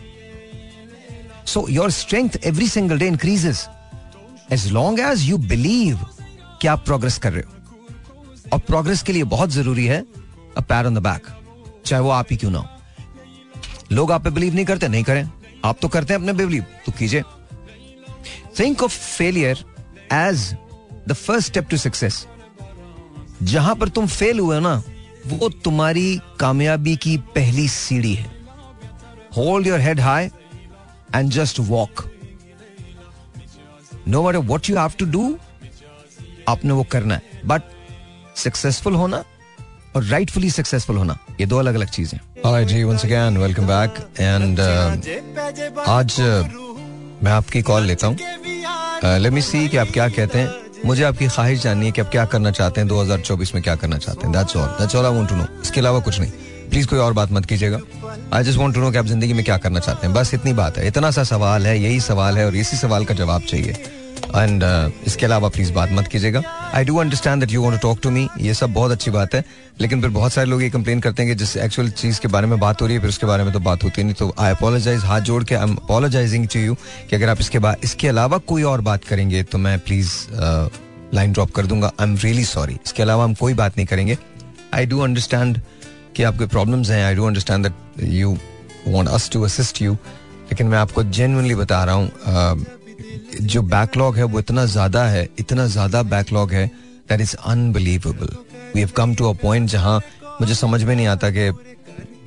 So 1.45 1.67
your 1.67 1.91
strength 1.91 2.37
every 2.43 2.67
single 2.67 2.99
day 2.99 3.09
increases 3.09 3.69
as 4.50 4.71
long 4.73 5.00
as 5.00 5.29
you 5.29 5.38
believe 5.38 5.99
कि 6.61 6.69
आप 6.69 6.85
progress 6.87 7.19
कर 7.25 7.33
रहे 7.33 7.43
हो 7.43 8.50
और 8.53 8.59
progress 8.67 9.03
के 9.03 9.12
लिए 9.12 9.25
बहुत 9.35 9.50
ज़रूरी 9.50 9.85
है 9.87 10.00
a 10.57 10.61
pat 10.69 10.87
on 10.87 10.95
the 10.95 10.99
back 11.03 11.27
चाहे 11.87 12.03
वो 12.03 12.11
आप 12.11 12.27
ही 12.31 12.37
क्यों 12.37 12.50
ना 12.50 12.59
हो 12.59 13.95
लोग 13.95 14.12
आप 14.12 14.25
पे 14.25 14.31
बिलीव 14.31 14.55
नहीं 14.55 14.65
करते 14.67 14.88
नहीं 14.88 15.05
करें 15.05 15.29
आप 15.65 15.79
तो 15.83 15.88
करते 15.88 16.15
हैं 16.15 16.21
अपने 16.21 16.33
बिलीव 16.35 16.65
तो 16.87 16.93
कीजिए। 16.93 17.23
Think 18.59 18.83
of 18.83 18.99
failure 18.99 19.65
as 20.12 20.53
the 21.09 21.12
first 21.12 21.49
step 21.49 21.69
to 21.71 21.77
success 21.77 22.27
जहाँ 23.43 23.75
पर 23.77 23.88
तुम 23.88 24.07
फेल 24.07 24.38
हुए 24.38 24.55
हो 24.57 24.61
ना, 24.61 24.83
वो 25.27 25.49
तुम्हारी 25.65 26.21
कामयाबी 26.41 26.97
की 26.97 27.17
पहली 27.35 27.69
सीढ़ी 27.69 28.15
है। 28.15 28.31
Hold 29.37 29.67
your 29.67 29.81
head 29.81 30.00
high 30.00 30.31
and 31.15 31.31
just 31.31 31.61
walk 31.61 32.05
no 34.09 34.23
matter 34.23 34.38
what 34.38 34.71
you 34.71 34.77
have 34.79 34.93
to 34.99 35.07
do 35.07 35.38
आपने 36.49 36.73
वो 36.73 36.83
करना 36.93 37.15
है। 37.15 37.41
बट 37.47 37.62
सक्सेसफुल 38.37 38.95
होना 38.95 39.23
और 39.99 40.05
राइटफुली 40.05 40.50
सक्सेसफुल 40.50 40.97
होना। 40.97 41.19
ये 41.40 41.47
दो 41.47 41.59
अलग 41.59 41.75
अलग 41.75 41.88
चीज़ें 41.90 42.19
Alright 42.47 42.69
ji 42.69 42.83
again 43.05 43.38
welcome 43.43 43.67
back. 43.69 43.97
And 44.25 44.61
uh, 44.61 45.88
आज 45.88 46.18
uh, 46.20 46.44
मैं 47.22 47.31
आपकी 47.33 47.62
कॉल 47.62 47.83
लेता 47.83 48.07
हूँ। 48.07 48.16
लेट 49.22 49.33
मी 49.33 49.42
सी 49.42 49.68
कि 49.68 49.77
आप 49.77 49.88
क्या 49.92 50.09
कहते 50.09 50.38
हैं। 50.38 50.87
मुझे 50.87 51.03
आपकी 51.05 51.27
ख्वाहिश 51.29 51.62
जाननी 51.62 51.87
है 51.87 51.92
कि 51.92 52.01
आप 52.01 52.11
क्या 52.11 52.25
करना 52.25 52.51
चाहते 52.51 52.81
हैं 52.81 52.88
2024 52.88 53.55
में 53.55 53.62
क्या 53.62 53.75
करना 53.77 53.99
चाहते 53.99 54.27
हैं। 54.27 54.33
That's 54.33 54.57
all 54.57 54.68
that's 54.81 54.96
all 54.96 55.07
I 55.07 55.14
want 55.14 55.29
to 55.29 55.37
know 55.37 55.46
इसके 55.62 55.81
अलावा 55.81 56.01
कुछ 56.01 56.20
नहीं। 56.20 56.31
प्लीज़ 56.70 56.87
कोई 56.88 56.99
और 56.99 57.12
बात 57.12 57.33
मत 57.33 57.46
कीजिएगा। 57.46 57.81
I 58.33 58.44
just 58.44 58.59
want 58.59 58.75
to 58.75 58.81
know 58.81 58.90
कि 58.90 58.99
आप 58.99 59.07
ज़िंदगी 59.07 59.33
में 59.33 59.44
क्या 59.44 59.57
करना 59.59 59.81
चाहते 59.81 60.07
हैं। 60.07 60.14
बस 60.14 60.35
इतनी 60.35 60.53
बात 60.53 60.79
है। 60.79 60.87
इतना 60.87 61.11
सा 61.11 61.25
सवाल 61.25 61.66
है 61.66 61.79
यही 61.81 62.01
सवाल 62.01 62.38
है 62.38 62.46
और 62.46 62.57
इसी 62.57 62.77
सवाल 62.77 63.05
का 63.05 63.14
जवाब 63.14 63.42
चाहिए। 63.42 63.72
एंड 64.26 64.62
uh, 64.64 65.07
इसके 65.07 65.26
अलावा 65.26 65.48
प्लीज़ 65.48 65.72
बात 65.72 65.92
मत 65.92 66.09
कीजिएगा। 66.09 66.42
I 66.74 66.85
do 66.85 66.96
understand 66.98 67.40
that 67.40 67.52
you 67.52 67.62
want 67.62 67.74
to 67.74 67.88
talk 67.88 67.98
to 68.02 68.11
me 68.11 68.28
ये 68.40 68.54
सब 68.54 68.72
बहुत 68.72 68.90
अच्छी 68.92 69.11
बात 69.11 69.35
है। 69.35 69.44
लेकिन 69.81 70.00
फिर 70.00 70.11
बहुत 70.11 70.33
सारे 70.33 70.48
लोग 70.50 70.62
ये 70.62 70.70
कंप्लेन 70.70 71.00
करते 71.00 71.22
हैं 71.22 71.33
कि 71.33 71.38
जिस 71.38 71.57
एक्चुअल 71.57 71.90
चीज़ 71.90 72.20
के 72.20 72.28
बारे 72.28 72.46
में 72.46 72.59
बात 72.61 72.83
हो 72.83 72.87
रही 72.87 72.94
है 72.96 73.00
फिर 73.00 73.09
उसके 73.11 73.26
बारे 73.26 73.44
में 73.44 73.52
तो 73.52 73.61
बात 73.61 73.85
होती 73.85 74.02
नहीं। 74.02 74.14
तो 74.14 74.33
आई 74.38 74.52
अपोलोजाइज 74.52 75.04
हाथ 75.04 75.20
जोड़ 75.20 75.42
के 75.44 75.54
I 75.54 75.62
am 75.62 75.74
apologising 75.74 76.46
to 76.48 76.61
you 76.61 76.74
कि 77.11 77.16
अगर 77.16 77.28
आप 77.28 77.40
इसके 77.40 77.59
बाद 77.59 77.85
इसके 77.85 78.09
अलावा 78.09 78.38
कोई 78.48 78.62
और 78.62 78.81
बात 78.81 79.04
करेंगे 79.04 79.42
तो 79.42 79.59
मैं 79.59 79.78
प्लीज़ 79.78 80.12
लाइन 81.14 81.33
ड्रॉप 81.33 81.50
कर 81.50 81.66
दूँगा। 81.66 81.92
आई 82.00 82.07
एम 82.07 82.16
रियली 82.16 82.44
सॉरी 82.44 82.78
इसके 82.87 83.02
अलावा 83.02 83.24
हम 83.24 83.35
कोई 83.35 83.54
बात 83.54 83.76
नहीं 83.76 83.87
करेंगे। 83.87 84.18
आई 84.74 84.87
डू 84.87 85.00
अंडरस्टैंड 85.00 85.61
कि 86.16 86.22
आपके 86.22 86.46
प्रॉब्लम्स 86.46 86.90
हैं। 86.90 87.04
I 87.04 87.14
do 87.14 87.26
understand 87.26 87.66
that 87.66 88.09
you 88.12 88.37
want 88.88 89.09
us 89.09 89.31
to 89.33 89.42
assist 89.44 89.83
you 89.83 89.92
लेकिन 89.92 90.66
मैं 90.66 90.78
आपको 90.78 91.02
जेनुअनली 91.04 91.54
बता 91.54 91.83
रहा 91.85 91.94
हूँ 91.94 92.66
जो 93.33 93.62
बैकलॉग 93.64 94.17
है, 94.17 94.25
वो 94.25 94.38
इतना 94.38 94.64
ज़्यादा 94.67 95.05
है, 95.05 95.29
इतना 95.38 95.67
ज़्यादा 95.67 96.03
बैकलॉग 96.05 96.53
है 96.53 96.67
that 97.09 97.21
is 97.21 97.35
unbelievable 97.37 98.37
we 98.75 98.81
have 98.81 98.91
come 98.97 99.14
to 99.14 99.31
a 99.31 99.33
point 99.43 99.69
जहाँ 99.71 100.01
मुझे 100.41 100.55
समझ 100.55 100.83
में 100.83 100.95
नहीं 100.97 101.07
आता 101.07 101.31
कि 101.31 101.47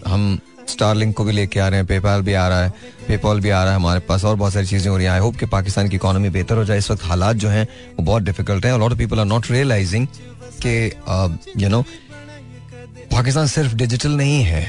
हम 0.08 0.40
स्टारलिंक 0.70 1.16
को 1.18 1.24
भी 1.24 1.32
लेके 1.32 1.60
आ 1.60 1.68
रहे 1.68 1.80
हैं 1.80 1.88
पेपाल 1.88 2.22
भी 2.22 2.34
आ 2.34 2.48
रहा 2.48 2.64
है 2.64 2.74
पेपॉल 3.08 3.40
भी 3.42 3.50
आ 3.50 3.64
रहा 3.64 3.74
है 3.74 3.80
हमारे 3.80 4.00
पास 4.00 4.24
और 4.26 4.36
बहुत 4.36 4.54
सारी 4.54 4.66
चीज़ें 4.66 4.90
हो 4.90 4.98
रही 4.98 5.06
हैं। 5.06 5.14
आई 5.14 5.20
होप 5.20 5.36
कि 5.38 5.46
पाकिस्तान 5.46 5.90
की 5.90 5.96
इकोनॉमी 5.96 6.30
बेहतर 6.30 6.58
हो 6.58 6.64
जाए। 6.66 6.78
इस 6.78 6.90
वक्त 6.92 7.04
हालात 7.06 7.36
जो 7.36 7.50
हैं, 7.50 7.68
वो 8.00 8.04
बहुत 8.06 8.24
डिफ़िकल्ट 8.24 8.66
हैं 8.66 8.78
lot 8.80 8.92
of 8.92 9.00
people 9.00 9.20
are 9.20 9.26
not 9.26 9.52
realising 9.52 10.08
कि 10.66 10.92
यू 11.64 11.70
नो 11.70 11.82
पाकिस्तान 13.12 13.48
सिर्फ़ 13.48 13.76
डिजिटल 13.76 14.12
नहीं 14.18 14.42
है। 14.44 14.66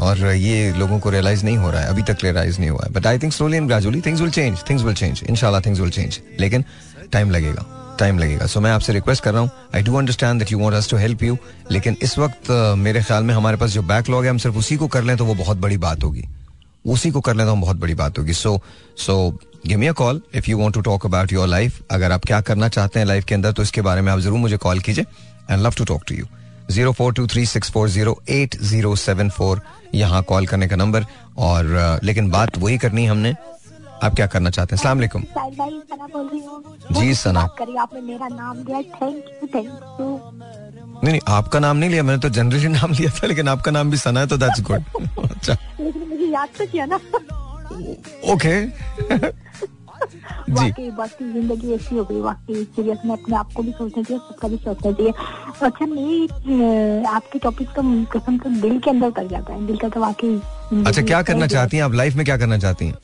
और 0.00 0.24
ये 0.26 0.72
लोगों 0.78 0.98
को 1.00 1.10
रियलाइज़ 1.10 1.44
नहीं 1.44 1.56
हो 1.56 1.70
रहा 1.70 1.80
है 1.80 1.88
अभी 1.88 2.02
तक 2.02 2.24
रियलाइज़ 2.24 2.58
नहीं 2.60 2.70
हुआ 2.70 2.84
है। 2.84 2.92
But 2.92 3.06
I 3.06 3.18
think 3.18 3.32
slowly 3.32 3.56
and 3.56 3.68
gradually 3.68 4.00
things 4.00 4.20
will 4.20 4.30
change 4.30 4.58
things 4.70 4.84
will 4.84 4.94
change 4.94 5.22
इनशाला 5.28 5.60
थिंग्स 5.60 5.80
विल 5.80 5.90
चेंज 5.90 6.20
लेकिन 6.40 6.64
टाइम 7.12 7.30
लगेगा 7.30 7.64
टाइम 7.98 8.18
लगेगा। 8.18 8.46
सो 8.46 8.58
so, 8.58 8.64
मैं 8.64 8.70
आपसे 8.70 8.92
रिक्वेस्ट 8.92 9.22
कर 9.24 9.32
रहा 9.32 9.42
हूँ 9.42 9.50
I 9.74 9.82
do 9.82 9.96
understand 9.98 10.38
that 10.38 10.52
you 10.52 10.58
want 10.58 10.74
us 10.74 10.88
to 10.90 10.96
help 10.96 11.22
you 11.22 11.36
लेकिन 11.70 11.96
इस 12.02 12.18
वक्त 12.18 12.50
uh, 12.50 12.76
मेरे 12.78 13.02
ख्याल 13.02 13.24
में 13.24 13.34
हमारे 13.34 13.56
पास 13.56 13.70
जो 13.70 13.82
बैकलॉग 13.84 14.24
है 14.24 14.30
हम 14.30 14.38
सिर्फ़ 14.38 14.56
उसी 14.58 14.76
को 14.76 14.88
कर 14.88 15.02
लें 15.02 15.16
तो 15.16 15.24
वो 15.24 15.34
बहुत 15.34 15.56
बड़ी 15.58 15.76
बात 15.78 16.04
होगी। 16.04 16.24
उसी 16.84 17.10
को 17.10 17.20
कर 17.20 17.34
लें 17.34 17.46
तो 17.46 17.52
हम 17.52 17.60
बहुत 17.60 17.76
बड़ी 17.76 17.94
बात 17.94 18.18
होगी। 18.18 18.32
So 18.34 18.60
so 18.98 19.38
give 19.66 19.78
me 19.78 19.86
a 19.86 19.92
call 19.92 20.20
if 20.34 20.50
you 20.50 20.58
want 20.58 20.74
to 20.74 20.80
talk 20.80 21.06
about 21.06 21.32
your 21.32 21.48
life 21.48 21.80
अगर 21.90 22.12
आप 22.12 22.24
क्या 22.26 22.40
करना 22.40 22.68
चाहते 22.68 22.98
हैं 22.98 23.06
लाइफ 23.06 23.24
के 23.24 23.34
अंदर 23.34 23.52
तो 23.52 23.62
इसके 23.62 23.82
बारे 23.82 24.02
में 24.02 24.12
आप 24.12 24.18
ज़रूर 24.18 24.38
मुझे 24.38 24.56
कॉल 24.56 24.80
कीजिए 24.80 25.04
and 25.50 25.62
love 25.62 25.74
to 25.78 25.84
talk 25.84 26.04
to 26.08 26.14
you 26.14 26.26
zero 26.70 26.92
four 26.92 27.12
two 27.14 27.26
three 27.26 27.44
six 27.46 27.70
four 27.72 27.88
zero 27.88 28.20
eight 28.30 28.56
zero 28.62 28.94
seven 28.96 29.30
four. 29.30 29.60
यहाँ 29.94 30.22
कॉल 30.28 30.46
करने 30.46 30.68
का 30.68 30.76
नंबर 30.76 31.04
और 31.48 32.00
लेकिन 32.04 32.30
बात 32.30 32.58
वही 32.58 32.78
करनी 32.78 33.06
हमने। 33.06 33.34
आप 34.02 34.14
क्या 34.16 34.26
करना 34.32 34.50
चाहते 34.50 34.76
हैं? 34.76 34.82
सलाम 34.82 35.00
जी 37.00 37.14
सना। 37.14 37.40
आपने 37.40 38.00
मेरा 38.00 38.28
नाम 38.28 38.56
दिया 38.64 38.80
थैंक 38.80 39.24
यू 39.42 39.48
थैंक 39.54 39.66
यू 40.00 40.08
नहीं 41.02 41.10
नहीं 41.10 41.20
आपका 41.34 41.58
नाम 41.58 41.76
नहीं 41.76 41.90
लिया 41.90 42.02
मैंने 42.02 42.20
तो 42.22 42.28
जनरली 42.38 42.68
नाम 42.68 42.92
लिया 42.92 43.10
था 43.18 43.26
लेकिन 43.26 43.48
आपका 43.48 43.70
नाम 43.70 43.90
भी 43.90 43.96
सना 43.96 44.20
है 44.20 44.26
तो 44.26 44.36
दैट्स 44.36 44.60
गुड 44.70 44.84
अच्छा। 45.30 45.56
मुझे 45.80 46.26
याद 46.32 46.48
तो 46.58 46.66
किया 46.72 46.86
ना। 46.86 46.96
ओके 48.32 48.54
वाकई 50.50 50.90
बाकी 50.90 51.24
ज़िंदगी 51.32 51.72
ऐसी 51.74 51.96
हो 51.96 52.04
गई 52.04 52.20
वाकई 52.20 52.64
सीरियस 52.76 52.98
में 53.04 53.12
अपने 53.12 53.36
आप 53.36 53.52
को 53.56 53.62
भी 53.62 53.72
सोचना 53.72 54.02
चाहिए 54.02 54.18
सबका 54.28 54.48
भी 54.48 54.56
सोचना 54.56 54.92
चाहिए। 54.92 55.12
अच्छा 55.62 55.86
नहीं 55.86 57.04
आपके 57.06 57.38
टॉपिक 57.38 57.68
का 57.78 57.82
कसम 58.14 58.38
तो 58.38 58.50
दिल 58.60 58.78
के 58.78 58.90
अंदर 58.90 59.10
कर 59.18 59.26
जाता 59.28 59.52
है 59.54 59.66
दिल 59.66 59.76
का 59.76 59.88
तो 59.88 60.00
वाकई 60.00 60.34
अच्छा 60.86 61.02
क्या 61.02 61.22
करना 61.22 61.46
चाहती 61.46 61.76
हैं 61.76 61.84
आप? 61.84 61.94
लाइफ 61.94 62.14
में 62.16 62.24
क्या 62.24 62.36
करना 62.38 62.58
चाहती 62.58 62.86
हैं? 62.86 62.94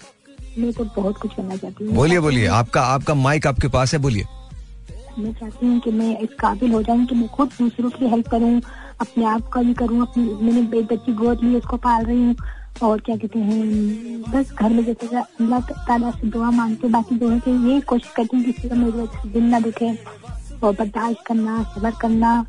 मैं 0.58 0.72
तो 0.72 0.84
बहुत 0.96 1.16
कुछ 1.18 1.34
करना 1.34 1.56
चाहती 1.56 1.84
हूँ। 1.84 1.94
बोलिए 1.94 2.20
बोलिए 2.20 2.46
आपका 2.58 2.82
आपका 2.94 3.14
माइक 3.14 3.46
आपके 3.46 3.68
पास 3.68 3.92
है 3.94 3.98
बोलिए। 4.00 4.24
मैं 5.18 5.32
चाहती 5.32 5.66
हूँ 5.66 5.78
कि 5.80 5.90
मैं 5.90 6.18
इस 6.20 6.28
काबिल 6.40 6.72
हो 6.72 6.82
जाऊँ 6.82 7.04
कि 7.06 7.14
मैं 7.14 7.28
खुद 7.36 7.50
दूसरों 7.58 7.90
की 7.90 8.08
हेल्प 8.08 8.28
करूँ 8.28 8.60
अपने 9.00 9.24
आप 9.24 9.48
का 9.52 9.62
भी 9.62 9.74
करूँ 9.74 10.00
अपनी 10.02 10.24
मैंने 10.42 10.82
बच्ची 10.82 11.12
गोद 11.12 11.44
ली 11.44 11.54
उसको 11.56 11.76
पाल 11.86 12.04
रही 12.04 12.24
हूँ। 12.24 12.34
और 12.82 13.00
क्या 13.00 13.16
कहते 13.16 13.38
हैं, 13.38 14.22
बस 14.32 14.52
घर 14.52 14.72
में 14.72 14.84
जैसे 14.84 15.06
अल्लाह 15.16 15.60
ताला 15.60 16.10
से 16.10 16.26
दुआ 16.26 16.50
मांगते, 16.50 16.88
बाकी 16.88 17.16
जो 17.18 17.28
है 17.28 17.38
कि 17.40 17.50
यही 17.50 17.80
कोशिश 17.80 18.12
करती 18.16 18.36
हूँ 18.36 18.44
किसी 18.44 18.68
का 18.68 18.74
मेरे 18.74 19.30
दिल 19.30 19.42
ना 19.44 19.60
दुखे, 19.60 19.90
और 20.62 20.72
बर्दाश्त 20.72 21.24
करना, 21.26 21.62
सबर 21.74 21.90
करना। 22.00 22.44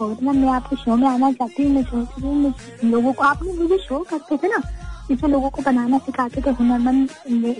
और 0.00 0.16
ना 0.22 0.32
मैं 0.32 0.48
आपके 0.48 0.76
शो 0.76 0.96
में 0.96 1.06
आना 1.08 1.32
चाहती 1.32 1.62
हूँ, 1.62 1.72
मैं 1.74 1.82
सोच 1.82 2.08
रही 2.18 2.28
हूँ 2.28 2.54
लोगों 2.84 3.12
को, 3.12 3.24
आपने 3.24 3.52
मुझे 3.52 3.78
शो 3.78 3.98
करते 4.10 4.36
थे 4.36 4.48
ना, 4.48 4.62
जिसमें 5.08 5.30
लोगों 5.30 5.50
को 5.50 5.62
बनाना 5.62 5.98
सिखाते 5.98 6.42
थे, 6.42 6.50
हुनरमंद 6.50 7.08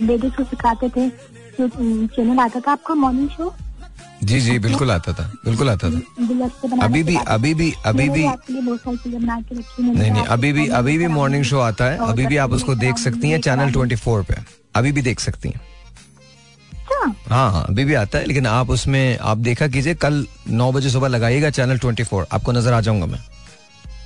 लेडीज़ 0.02 0.36
को 0.36 0.44
सिखाते 0.44 0.88
थे, 0.88 1.08
जो 1.58 1.68
चैनल 2.06 2.38
आता 2.38 2.60
था 2.60 2.72
आपका 2.72 2.94
मॉर्निंग 2.94 3.28
शो 3.28 3.52
जी 4.22 4.40
जी 4.40 4.58
बिल्कुल 4.58 4.90
आता 4.90 5.12
था 5.12 5.24
बिल्कुल 5.44 5.70
आता 5.70 5.90
था। 5.90 6.84
अभी 6.84 7.02
भी 7.02 7.16
अभी 7.28 7.54
भी 7.54 7.72
अभी 7.86 8.08
भी 8.08 8.26
नहीं 9.80 10.10
नहीं 10.10 10.24
अभी 10.24 10.52
भी 10.52 10.66
अभी 10.70 10.96
भी 10.98 11.06
मॉर्निंग 11.08 11.44
शो 11.44 11.58
आता 11.60 11.84
है 11.84 11.98
अभी 12.08 12.26
भी 12.26 12.36
आप 12.36 12.52
उसको 12.52 12.74
देख 12.74 12.98
सकती 12.98 13.30
हैं 13.30 13.40
चैनल 13.40 13.72
ट्वेंटी 13.72 13.96
फोर 13.96 14.22
पे। 14.22 14.34
अभी 14.76 14.92
भी 14.92 15.02
देख 15.02 15.20
सकती 15.20 15.48
हैं। 15.48 15.60
अच्छा। 16.72 17.34
हाँ 17.34 17.50
हाँ 17.52 17.64
अभी 17.68 17.84
भी 17.84 17.94
आता 17.94 18.18
है 18.18 18.26
लेकिन 18.26 18.46
आप 18.46 18.70
उसमें 18.70 19.18
आप 19.18 19.38
देखा 19.38 19.68
कीजिए 19.68 19.94
कल 19.94 20.26
नौ 20.50 20.70
बजे 20.72 20.90
सुबह 20.90 21.08
लगाइएगा 21.08 21.50
चैनल 21.50 21.78
ट्वेंटी 21.78 22.02
फोर 22.04 22.26
आपको 22.32 22.52
नज़र 22.52 22.72
आ 22.72 22.80
जाऊँगा 22.80 23.06
मैं। 23.06 23.18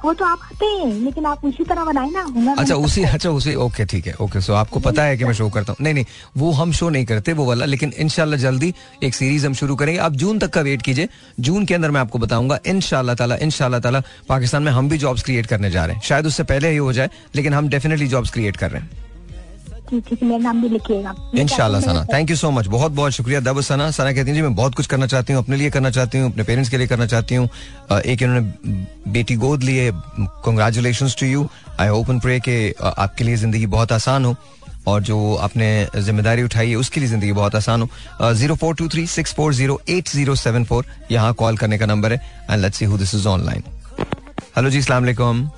वो 0.07 0.13
तो 0.15 0.25
आप 0.25 0.39
खाते 0.39 0.67
हैं 0.67 0.93
लेकिन 1.05 1.25
आप 1.27 1.45
उसी 1.45 1.65
तरह 1.65 1.85
बनाए 1.85 2.11
ना 2.11 2.55
अच्छा 2.59 2.75
उसी 2.77 3.03
अच्छा 3.05 3.31
उसी 3.31 3.55
ओके 3.55 3.85
ठीक 3.85 4.07
है 4.07 4.15
ओके 4.21 4.41
सो 4.41 4.53
आपको 4.55 4.81
पता 4.81 5.03
है 5.03 5.17
कि 5.17 5.25
मैं 5.25 5.33
शो 5.35 5.49
करता 5.51 5.73
हूँ। 5.73 5.85
नहीं 5.85 5.95
नहीं 5.95 6.05
वो 6.37 6.51
हम 6.53 6.73
शो 6.73 6.89
नहीं 6.89 7.05
करते 7.07 7.33
वो 7.33 7.45
वाला 7.45 7.65
लेकिन 7.65 7.93
इनशाला 7.99 8.37
जल्दी 8.37 8.73
एक 9.03 9.15
सीरीज़ 9.15 9.47
हम 9.47 9.55
शुरू 9.55 9.77
करेंगे। 9.77 10.01
आप 10.01 10.13
जून 10.13 10.39
तक 10.39 10.51
का 10.51 10.61
वेट 10.61 10.83
कीजिए। 10.83 11.09
जून 11.41 11.65
के 11.67 11.75
अंदर 11.75 11.91
मैं 11.91 12.01
आपको 12.01 12.19
बताऊँगा 12.19 12.59
इनशाला 12.67 13.15
ताला 13.15 13.37
इनशाला 13.43 13.79
ताला 13.79 14.03
पाकिस्तान 14.29 14.63
में 14.63 14.73
हम 14.73 14.89
भी 14.89 14.99
जॉब्स 14.99 15.23
क्रिएट 15.23 15.47
करने 15.47 15.71
जा 15.71 15.85
रहे 15.85 15.97
हैं। 15.97 16.03
शायद 16.03 16.27
उससे 16.27 16.43
पहले 16.45 16.71
ही 16.71 16.77
हो 16.77 16.93
जाए 16.93 17.11
लेकिन 17.37 17.55
हम 17.55 17.69
डेफिनेटली 17.69 18.09
जॉब्स 18.09 18.31
क्रिएट 18.31 18.57
कर 18.57 18.71
रहे 18.71 18.83
हैं। 18.83 19.06
इनशाला 21.41 21.81
सना। 21.81 22.05
थैंक 22.13 22.31
यू 22.31 22.37
सो 22.37 22.51
मच 22.51 22.67
बहुत 22.69 22.93
बहुत 22.93 23.13
शुक्रिया। 23.13 23.41
दब 23.41 23.61
सना। 23.63 23.91
सना 23.91 24.13
कहती 24.13 24.31
हैं 24.31 24.35
जी 24.35 24.43
मैं 24.43 24.55
बहुत 24.55 24.75
कुछ 24.75 24.87
करना 24.87 25.07
चाहती 25.07 25.33
हूँ 25.33 25.43
अपने 25.43 25.57
लिए 25.57 25.71
करना 25.71 25.91
चाहती 25.91 26.19
हूँ 26.19 26.31
अपने 26.31 26.45
पेरेंट्स 26.45 26.71
के 26.71 26.79
लिए 26.79 26.87
करना 26.87 27.07
चाहती 27.07 27.35
हूँ। 27.35 27.49
एक 27.93 28.23
इन्होंने 28.23 29.11
बेटी 29.13 29.37
गोद 29.37 29.63
लिए 29.63 29.91
congratulation 29.93 31.09
to 31.21 31.27
you 31.27 31.49
I 31.81 31.89
hope 31.89 32.11
and 32.11 32.21
pray 32.23 32.39
के 32.41 32.75
आपके 32.81 33.25
लिए 33.25 33.37
ज़िंदगी 33.37 33.67
बहुत 33.69 33.93
आसान 33.93 34.25
हो 34.25 34.37
और 34.89 35.03
जो 35.03 35.35
आपने 35.43 35.69
ज़िम्मेदारी 35.97 36.43
उठाई 36.43 36.71
है 36.71 36.77
उसके 36.77 37.01
लिए 37.01 37.09
ज़िंदगी 37.09 37.33
बहुत 37.33 37.55
आसान 37.55 37.83
हो। 37.83 38.33
Zero 38.35 38.55
four 38.57 38.75
two 38.75 38.89
three 38.89 39.07
six 39.09 39.35
four 39.35 39.55
zero 39.55 39.81
eight 39.89 40.09
zero 40.09 40.35
seven 40.37 40.65
four 40.65 40.85
यहाँ 41.11 41.33
कॉल 41.35 41.57
करने 41.57 41.79
का 41.79 41.87
नंबर 41.87 42.13
है। 42.13 42.21
And 42.51 42.61
let's 42.63 42.79
see 42.79 42.85
who 42.85 42.99
this 42.99 43.15
is 43.15 43.27
online 43.29 43.63
hello 44.57 44.71
जी 44.71 44.83
सलाम 44.83 45.03
अलैकुम 45.05 45.49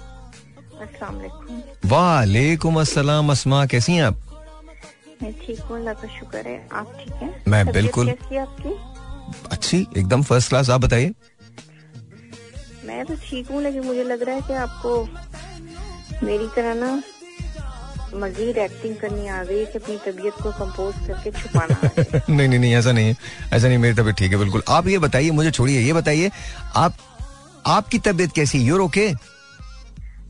वालेकुम 1.86 2.80
अस्सलाम 2.80 3.30
अस्मा 3.30 3.64
कैसी 3.66 3.92
हैं 3.92 4.02
आप? 4.04 4.16
मैं 5.22 5.32
ठीक 5.46 5.60
हूँ 5.60 5.76
अल्लाह 5.76 5.94
का 5.94 6.08
शुक्र 6.18 6.38
है। 6.46 6.58
आप 6.80 6.92
ठीक 7.00 7.12
हैं? 7.22 7.34
मैं 7.48 7.66
बिल्कुल 7.72 8.08
आपकी? 8.10 8.74
अच्छी 9.52 9.86
एकदम 9.96 10.22
फ़र्स्ट 10.22 10.48
क्लास 10.48 10.70
आप 10.70 10.80
बताइए। 10.80 11.12
मैं 12.86 13.04
तो 13.06 13.14
ठीक 13.28 13.50
हूँ 13.50 13.62
लेकिन 13.62 13.84
मुझे 13.84 14.04
लग 14.04 14.22
रहा 14.22 14.34
है 14.34 14.42
कि 14.48 14.54
आपको 14.66 16.26
मेरी 16.26 16.48
तरह 16.56 16.74
ना 16.74 16.90
मजीद 18.20 18.58
एक्टिंग 18.58 18.94
करनी 18.96 19.26
आ 19.28 19.42
गई 19.44 19.64
कि 19.72 19.78
अपनी 19.78 19.96
तबीयत 20.06 20.34
को 20.42 20.50
कंपोज 20.58 20.94
करके 21.06 21.30
छुपाना 21.40 21.76
नहीं 22.34 22.48
नहीं 22.48 22.58
नहीं 22.58 22.74
ऐसा 22.74 22.92
नहीं 22.92 23.06
है। 23.08 23.16
ऐसा 23.52 23.68
नहीं 23.68 23.78
मेरी 23.78 23.94
तबीयत 23.94 24.16
ठीक 24.16 24.32
है 24.32 24.38
बिल्कुल। 24.38 24.62
आप 24.68 24.86
ये 24.88 24.98
बताइए 24.98 25.30
मुझे 25.40 25.50
छोड़िए 25.50 25.80
ये 25.80 25.92
बताइए 25.92 26.30
आप 26.76 26.96
आपकी 27.66 27.98
तबीयत 27.98 28.32
कैसी 28.32 28.58
यूर 28.64 28.80
ओके 28.80 29.10
okay? 29.12 29.20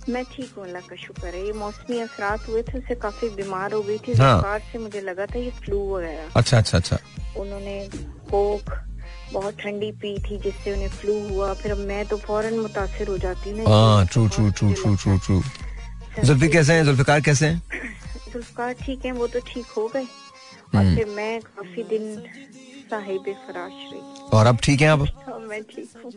मैं 0.09 0.25
ठीक 0.25 0.53
हूँ 0.57 0.64
अल्लाह 0.64 0.83
का 0.83 0.97
शुक्र 0.97 1.27
है। 1.27 1.44
ये 1.47 1.53
मौसमी 1.53 1.99
असरात 2.01 2.49
हुए 2.49 2.62
थे 2.62 2.79
उससे 2.79 2.94
काफ़ी 2.94 3.29
बीमार 3.37 3.73
हो 3.73 3.83
गई 3.83 3.99
थी। 3.99 4.14
हाँ। 4.14 4.59
से 4.73 4.79
मुझे 4.79 5.01
लगा 5.01 5.27
था 5.27 5.38
ये 5.38 5.51
फ्लू 5.61 5.79
वगैरह। 5.94 6.31
अच्छा 6.37 6.59
अच्छा 6.59 6.79
अच्छा। 6.79 6.99
उन्होंने 7.37 7.77
कोक 8.31 8.73
बहुत 9.33 9.59
ठंडी 9.61 9.90
पी 10.03 10.18
थी 10.18 10.38
जिससे 10.38 10.73
उन्हें 10.73 10.88
फ्लू 10.88 11.18
हुआ। 11.29 11.53
फिर 11.55 11.73
अब 11.73 11.79
मैं 11.88 12.05
तो 12.09 12.16
फ़ौरन 12.16 12.59
मुतासर 12.59 13.09
हो 13.09 13.18
जाती 13.18 13.51
हूँ। 13.51 14.07
True 14.07 14.27
true 14.29 14.51
true 14.51 14.73
true 14.73 14.94
true 14.97 15.18
true 15.18 15.42
Zulfi 16.25 16.49
कैसे 16.49 16.73
हैं? 16.73 16.85
जुल्फिकार 16.85 17.21
कैसे 17.21 17.47
हैं? 17.47 17.62
जुल्फिकार 18.33 18.73
ठीक 18.85 19.05
है 19.05 19.12
वो 19.12 19.27
तो 19.27 19.40
ठीक 19.47 19.66
हो 19.77 19.87
गए। 19.88 20.05
और 20.05 20.77
हम्म। 20.77 20.97
फिर 20.97 21.07
मैं 21.07 21.40
काफ़ी 21.40 21.83
दिन 21.90 22.16
साहिब 22.90 23.25
फराश 23.47 23.73
रही। 23.92 24.01
और 24.33 24.47
अब 24.47 24.59
ठीक 24.64 24.81
है 24.81 24.88
अब 24.88 25.03
हाँ, 25.03 25.38
मैं 25.38 25.62
ठीक 25.64 25.92
हूँ। 26.05 26.12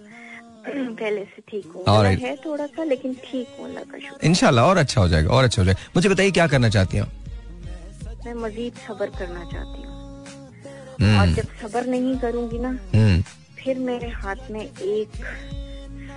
पहले 0.67 1.23
से 1.23 1.41
ठीक 1.49 1.71
हूँ 1.75 1.83
right. 1.85 2.21
है 2.21 2.35
थोड़ा 2.35 2.65
सा 2.65 2.83
लेकिन 2.83 3.13
ठीक 3.13 3.47
हूँ 3.59 3.75
इनशाला 4.23 4.65
और 4.65 4.77
अच्छा 4.77 5.01
हो 5.01 5.07
जाएगा 5.07 5.29
और 5.29 5.43
अच्छा 5.43 5.61
हो 5.61 5.65
जाएगा। 5.65 5.81
मुझे 5.95 6.09
बताइए 6.09 6.31
क्या 6.31 6.47
करना 6.47 6.69
चाहती 6.69 6.97
हूँ 6.97 7.07
मैं 8.25 8.33
मजीद 8.33 8.73
सबर 8.87 9.05
करना 9.05 9.43
चाहती 9.51 9.81
हूँ। 9.81 9.91
hmm. 10.95 11.19
और 11.19 11.27
जब 11.27 11.47
सबर 11.61 11.85
नहीं 11.85 12.17
करूँगी 12.19 12.59
ना 12.59 12.71
hmm. 12.95 13.21
फिर 13.63 13.79
मेरे 13.79 14.09
हाथ 14.09 14.51
में 14.51 14.61
एक 14.61 15.09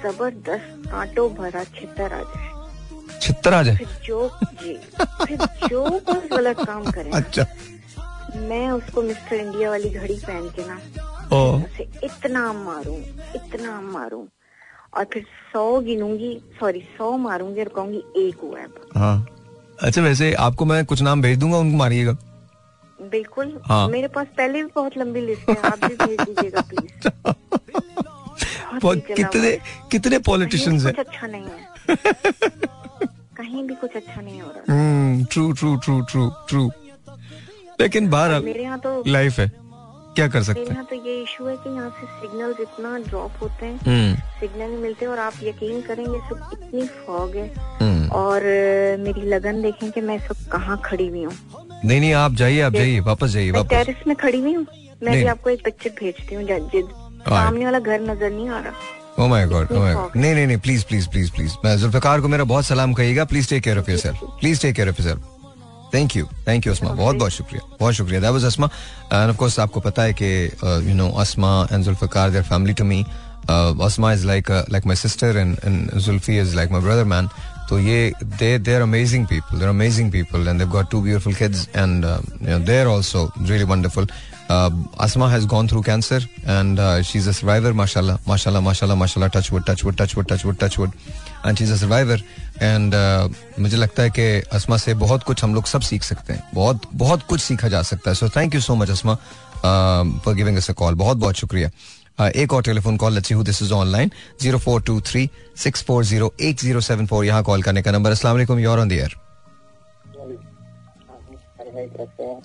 ज़बरदस्त 0.04 0.90
कांटों 0.90 1.34
भरा 1.34 1.64
छितर 1.64 2.12
आ 2.12 2.22
जाए। 2.22 3.20
छितर 3.20 3.54
आ 3.54 3.62
जाए? 3.62 3.76
फिर 3.76 3.88
जो 4.04 4.30
जी। 4.44 4.74
फिर 5.00 5.68
जो 5.68 6.00
कोई 6.00 6.28
गलत 6.28 6.56
काम 6.66 6.90
करे 6.90 7.10
अच्छा। 7.14 7.46
मैं 8.36 8.70
उसको 8.70 9.02
मिस्टर 9.02 9.36
इंडिया 9.36 9.70
वाली 9.70 9.90
घड़ी 9.90 10.14
पहन 10.26 10.48
के 10.58 10.66
ना 10.68 10.78
उसे 11.36 11.88
इतना 12.04 12.52
मारू 12.52 12.94
इतना 13.36 13.80
मारूं। 13.80 14.24
और 14.96 15.04
फिर 15.12 15.22
सौ 15.52 15.80
गिनूँगी 15.80 16.32
सॉरी 16.60 16.80
सौ 16.98 17.16
मारूँगी 17.18 17.60
और 17.60 17.68
कहूँगी 17.76 18.02
एक 18.26 18.40
हुआ 18.42 18.58
है 18.60 18.66
हाँ। 18.96 19.26
अच्छा 19.82 20.02
वैसे 20.02 20.32
आपको 20.48 20.64
मैं 20.64 20.84
कुछ 20.86 21.02
नाम 21.02 21.22
भेज 21.22 21.38
दूँगा 21.38 21.58
उनको 21.58 21.76
मारिएगा। 21.76 22.12
बिल्कुल। 23.10 23.58
हाँ। 23.66 23.86
मेरे 23.88 24.08
पास 24.08 24.26
पहले 24.36 24.62
भी 24.62 24.70
बहुत 24.74 24.96
लंबी 24.98 25.20
लिस्ट 25.20 25.48
है 25.50 25.56
आप 25.70 25.84
भी 25.84 25.94
भेज 25.96 26.20
दीजिएगा 26.20 26.60
प्लीज़ 26.70 27.08
कितने 29.14 29.50
कितने 29.90 30.18
पॉलिटिशियंस 30.18 30.84
हैं। 30.84 30.92
अच्छा 30.94 31.26
नहीं 31.26 31.44
है। 31.44 31.96
कहीं 33.36 33.62
भी 33.68 33.74
कुछ 33.74 33.96
अच्छा 33.96 34.20
नहीं 34.20 34.40
हो 34.40 34.50
रहा। 34.56 35.24
True 35.32 35.52
true 35.52 35.76
true 35.76 36.00
true 36.02 36.28
true 36.48 36.70
लेकिन 37.80 38.08
बाहर 38.08 38.40
मेरे 38.40 38.62
यहाँ 38.62 38.78
तो 38.78 39.02
लाइफ 39.06 39.38
है। 39.38 39.50
क्या 40.16 40.26
कर 40.28 40.42
सकते 40.42 40.72
हैं? 40.74 40.84
तो 40.84 40.96
ये 40.96 41.14
इशू 41.22 41.46
है 41.46 41.56
कि 41.56 41.70
यहाँ 41.70 41.88
से 41.90 42.06
सिग्नल 42.20 42.54
इतना 42.60 42.98
ड्रॉप 43.08 43.40
होते 43.42 43.66
हैं। 43.66 43.78
सिग्नल 43.78 44.60
हम्म। 44.60 44.70
नहीं 44.70 44.82
मिलते 44.82 45.06
और 45.06 45.18
आप 45.18 45.34
यकीन 45.42 45.80
करेंगे 45.82 46.18
सब 46.28 46.50
इतनी 46.52 46.86
फॉग 46.98 47.36
है। 47.36 47.48
हम्म। 47.80 48.08
और 48.10 48.42
मेरी 49.00 49.28
लगन 49.28 49.62
देखें 49.62 49.90
कि 49.90 50.00
मैं 50.00 50.18
सब 50.28 50.48
कहाँ 50.52 50.80
खड़ी 50.84 51.08
हुई 51.08 51.24
हूँ। 51.24 51.34
नहीं 51.84 52.00
नहीं 52.00 52.12
आप 52.14 52.34
जाइए 52.34 52.60
आप 52.60 52.72
जाइए 52.72 53.00
वापस 53.08 53.30
जाइए 53.30 53.64
टेरिस 53.70 54.06
में 54.06 54.16
खड़ी 54.16 54.40
हुई 54.40 54.54
हूँ। 54.54 54.66
मैं 55.02 55.16
भी 55.16 55.24
आपको 55.26 55.50
एक 55.50 55.64
पिक्चर 55.64 55.90
भेजती 56.00 56.34
हूँ 56.34 56.44
सामने 57.24 57.64
वाला 57.64 57.78
घर 57.78 58.00
नज़र 58.00 58.30
नहीं 58.30 58.48
आ 58.48 58.60
रहा। 58.60 59.24
Oh 59.24 59.26
my 59.28 59.46
God 59.46 59.72
oh 59.72 59.78
my 59.78 59.94
नहीं 59.94 60.34
नहीं 60.34 60.46
नहीं 60.46 60.58
प्लीज़ 60.58 60.84
प्लीज़ 60.86 61.08
प्लीज़ 61.08 61.30
प्लीज़ 61.32 61.52
मैं 61.64 61.76
जुल्फकार 61.78 62.20
को 62.20 62.28
मेरा 62.28 62.44
बहुत 62.44 62.64
सलाम 62.64 62.92
कहिएगा। 62.94 63.24
Please 63.24 63.48
take 63.50 63.62
care 63.64 63.78
of 63.78 63.90
yourself 63.90 64.20
please 64.40 64.62
take 64.62 64.74
care 64.76 64.88
of 64.88 65.02
yourself 65.02 65.33
thank 65.94 66.16
you 66.16 66.26
thank 66.46 66.66
you 66.66 66.72
Asma 66.72 66.90
बहुत 66.92 67.16
बहुत 67.16 67.32
शुक्रिया। 67.32 67.76
बहुत 67.80 67.94
शुक्रिया। 67.94 68.20
That 68.20 68.30
was 68.30 68.44
Asma 68.44 68.66
and 69.12 69.30
of 69.30 69.36
course 69.36 69.58
आपको 69.60 69.80
पता 69.80 70.02
है 70.02 70.14
कि 70.22 70.32
you 70.88 70.94
know 70.94 71.08
Asma 71.20 71.52
and 71.72 71.84
Zulfiqar 71.84 72.30
their 72.30 72.44
family 72.44 72.74
to 72.74 72.84
me 72.84 73.04
Asma 73.48 74.12
is 74.12 74.26
like 74.26 74.50
like 74.50 74.86
my 74.86 74.96
sister 74.96 75.36
and 75.36 75.56
and 75.64 75.98
Zulfi 75.98 76.38
is 76.40 76.54
like 76.56 76.70
my 76.72 76.80
brother 76.80 77.04
man 77.14 77.28
तो 77.68 77.78
ये 77.78 78.12
they 78.22 78.58
they 78.58 78.74
are 78.74 78.80
amazing 78.82 79.26
people 79.26 79.58
they 79.58 79.64
are 79.64 79.70
amazing 79.70 80.10
people 80.12 80.48
and 80.48 80.58
they've 80.58 80.68
got 80.70 80.90
two 80.90 81.00
beautiful 81.02 81.34
kids 81.34 81.68
and 81.76 82.04
you 82.04 82.50
know 82.50 82.58
they 82.64 82.78
are 82.80 82.86
also 82.86 83.30
really 83.40 83.64
wonderful 83.64 84.08
Asma 84.48 85.28
has 85.28 85.46
gone 85.46 85.68
through 85.68 85.82
cancer 85.82 86.20
and 86.46 86.78
uh, 86.78 87.02
she's 87.02 87.26
a 87.26 87.32
survivor, 87.32 87.72
mashallah, 87.72 88.18
mashallah, 88.26 88.60
mashallah, 88.60 88.96
mashallah, 88.96 89.30
touch 89.30 89.50
wood, 89.50 89.64
touch 89.64 89.84
wood, 89.84 89.96
touch 89.96 90.16
wood, 90.16 90.28
touch 90.28 90.44
wood, 90.44 90.58
touch 90.58 90.78
wood. 90.78 90.90
And 91.44 91.58
she's 91.58 91.70
a 91.70 91.78
survivor. 91.78 92.18
And 92.62 92.94
uh, 92.94 93.60
मुझे 93.60 93.76
लगता 93.76 94.02
है 94.02 94.10
कि 94.10 94.24
असमा 94.52 94.76
से 94.76 94.94
बहुत 94.94 95.22
कुछ 95.22 95.42
हम 95.44 95.54
लोग 95.54 95.66
सब 95.66 95.80
सीख 95.80 96.02
सकते 96.02 96.32
हैं 96.32 96.42
बहुत 96.54 96.82
बहुत 96.94 97.22
कुछ 97.28 97.40
सीखा 97.40 97.68
जा 97.68 97.82
सकता 97.82 98.10
है 98.10 98.14
so 98.16 98.28
thank 98.36 98.54
you 98.54 98.60
so 98.60 98.74
much 98.74 98.90
Asma 98.90 99.14
for 100.24 100.34
giving 100.34 100.56
us 100.56 100.70
a 100.70 100.72
call 100.72 100.94
बहुत 100.94 101.16
बहुत 101.16 101.36
शुक्रिया 101.36 101.70
uh, 101.70 102.30
एक 102.36 102.52
और 102.52 102.62
telephone 102.62 102.96
call 102.96 103.14
let's 103.14 103.28
see 103.28 103.34
who 103.34 103.42
this 103.42 103.62
is 103.62 103.72
online 103.72 104.10
zero 104.42 104.58
four 104.58 104.82
two 104.82 105.00
three 105.10 105.28
six 105.64 105.84
four 105.84 106.04
zero 106.04 106.32
eight 106.40 106.60
zero 106.60 106.80
seven 106.80 107.06
four 107.06 107.24
यहाँ 107.24 107.42
call 107.42 107.62
करने 107.62 107.82
का 107.82 107.92
number 107.92 108.10
अस्सलाम 108.10 108.34
वालेकुम 108.34 108.58
योर 108.60 108.80
ऑन 108.80 108.88
द 108.88 109.08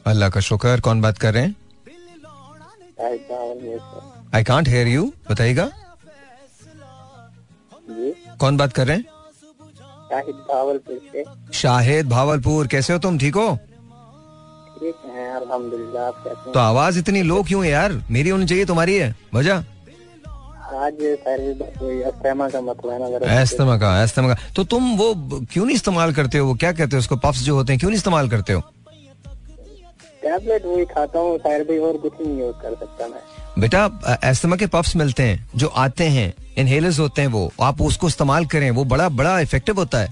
अल्लाह 0.07 0.29
का 0.29 0.39
शुक्र 0.41 0.79
कौन 0.79 1.01
बात 1.01 1.17
कर 1.17 1.33
रहे 1.33 1.43
हैं 1.43 1.55
आई 3.01 4.43
कांट 4.43 4.67
हेयर 4.67 4.87
यू 4.87 5.11
बताइएगा। 5.31 5.69
कौन 8.39 8.57
बात 8.57 8.73
कर 8.73 8.87
रहे 8.87 8.97
हैं? 8.97 9.03
शाहिद 10.09 10.35
भावलपुर 10.49 10.99
से। 11.11 11.23
शाहिद 11.53 12.09
भावलपुर। 12.09 12.67
कैसे 12.67 12.93
हो 12.93 12.99
तुम? 12.99 13.17
ठीक 13.17 13.35
हो? 13.35 13.49
ठीक 14.79 14.95
है 15.15 15.25
अल्हम्दुलिल्लाह 15.35 16.03
आप 16.03 16.23
कैसे 16.25 16.51
तो 16.51 16.59
आवाज़ 16.59 16.99
इतनी 16.99 17.21
लो 17.23 17.41
क्यों 17.43 17.63
है 17.65 17.71
यार? 17.71 17.93
मेरी 18.11 18.29
होनी 18.29 18.45
चाहिए 18.45 18.65
तुम्हारी 18.65 18.95
है। 18.95 19.15
वजह 19.33 19.63
आज 20.69 20.97
का 22.51 22.61
मतलब 22.61 23.79
का। 23.79 24.35
तो 24.55 24.63
तुम 24.63 24.95
वो 24.97 25.13
क्यों 25.51 25.65
नहीं 25.65 25.75
इस्तेमाल 25.75 26.13
करते 26.13 26.37
हो? 26.37 26.47
वो 26.47 26.53
क्या 26.55 26.71
कहते 26.71 26.95
हो 26.95 26.99
उसको? 26.99 27.15
पफ्स 27.17 27.41
जो 27.43 27.55
होते 27.55 27.73
हैं 27.73 27.79
क्यों 27.79 27.89
नहीं 27.89 27.97
इस्तेमाल 27.97 28.29
करते 28.29 28.53
हो? 28.53 28.61
टैबलेट 30.21 30.65
वही 30.65 30.85
खाता 30.85 31.19
हूँ 31.19 31.33
और 31.33 31.97
कुछ 31.97 32.13
नहीं 32.21 32.39
यूज़ 32.39 32.55
कर 32.61 32.75
सकता 32.75 33.07
मैं। 33.07 33.21
बेटा 33.59 34.19
एस्थमा 34.23 34.55
के 34.55 34.67
पफ्स 34.67 34.95
मिलते 34.95 35.23
हैं 35.23 35.49
जो 35.55 35.67
आते 35.77 36.03
हैं 36.09 36.33
इनहेलर्स 36.57 36.99
होते 36.99 37.21
हैं 37.21 37.29
वो 37.29 37.51
आप 37.61 37.81
उसको 37.81 38.07
इस्तेमाल 38.07 38.45
करें 38.45 38.69
वो 38.71 38.83
बड़ा 38.85 39.07
बड़ा 39.11 39.39
इफ़ेक्टिव 39.39 39.75
होता 39.75 39.99
है। 39.99 40.07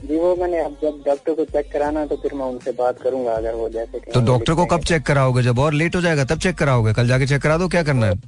जी 0.00 0.16
वो 0.16 0.34
मैंने 0.36 0.60
अब 0.60 0.76
जब 0.82 1.02
डॉक्टर 1.06 1.34
को 1.34 1.44
चेक 1.44 1.70
कराना 1.72 2.04
तो 2.06 2.16
फिर 2.16 2.34
मैं 2.34 2.44
उनसे 2.46 2.72
बात 2.72 3.00
करूँगा 3.02 3.32
अगर 3.32 3.54
वो 3.54 3.68
जैसे 3.68 3.98
तो 4.12 4.20
डॉक्टर 4.26 4.54
को 4.54 4.66
कब 4.66 4.84
चेक 4.84 5.02
कराओगे? 5.06 5.42
जब 5.42 5.58
और 5.58 5.72
लेट 5.72 5.96
हो 5.96 6.00
जाएगा 6.00 6.24
तब 6.24 6.38
चेक 6.38 6.58
कराओगे? 6.58 6.92
कल 6.92 7.08
जाके 7.08 7.26
चेक 7.26 7.42
करा 7.42 7.56
दो 7.56 7.68
क्या 7.68 7.82
करना 7.82 8.06
है? 8.06 8.20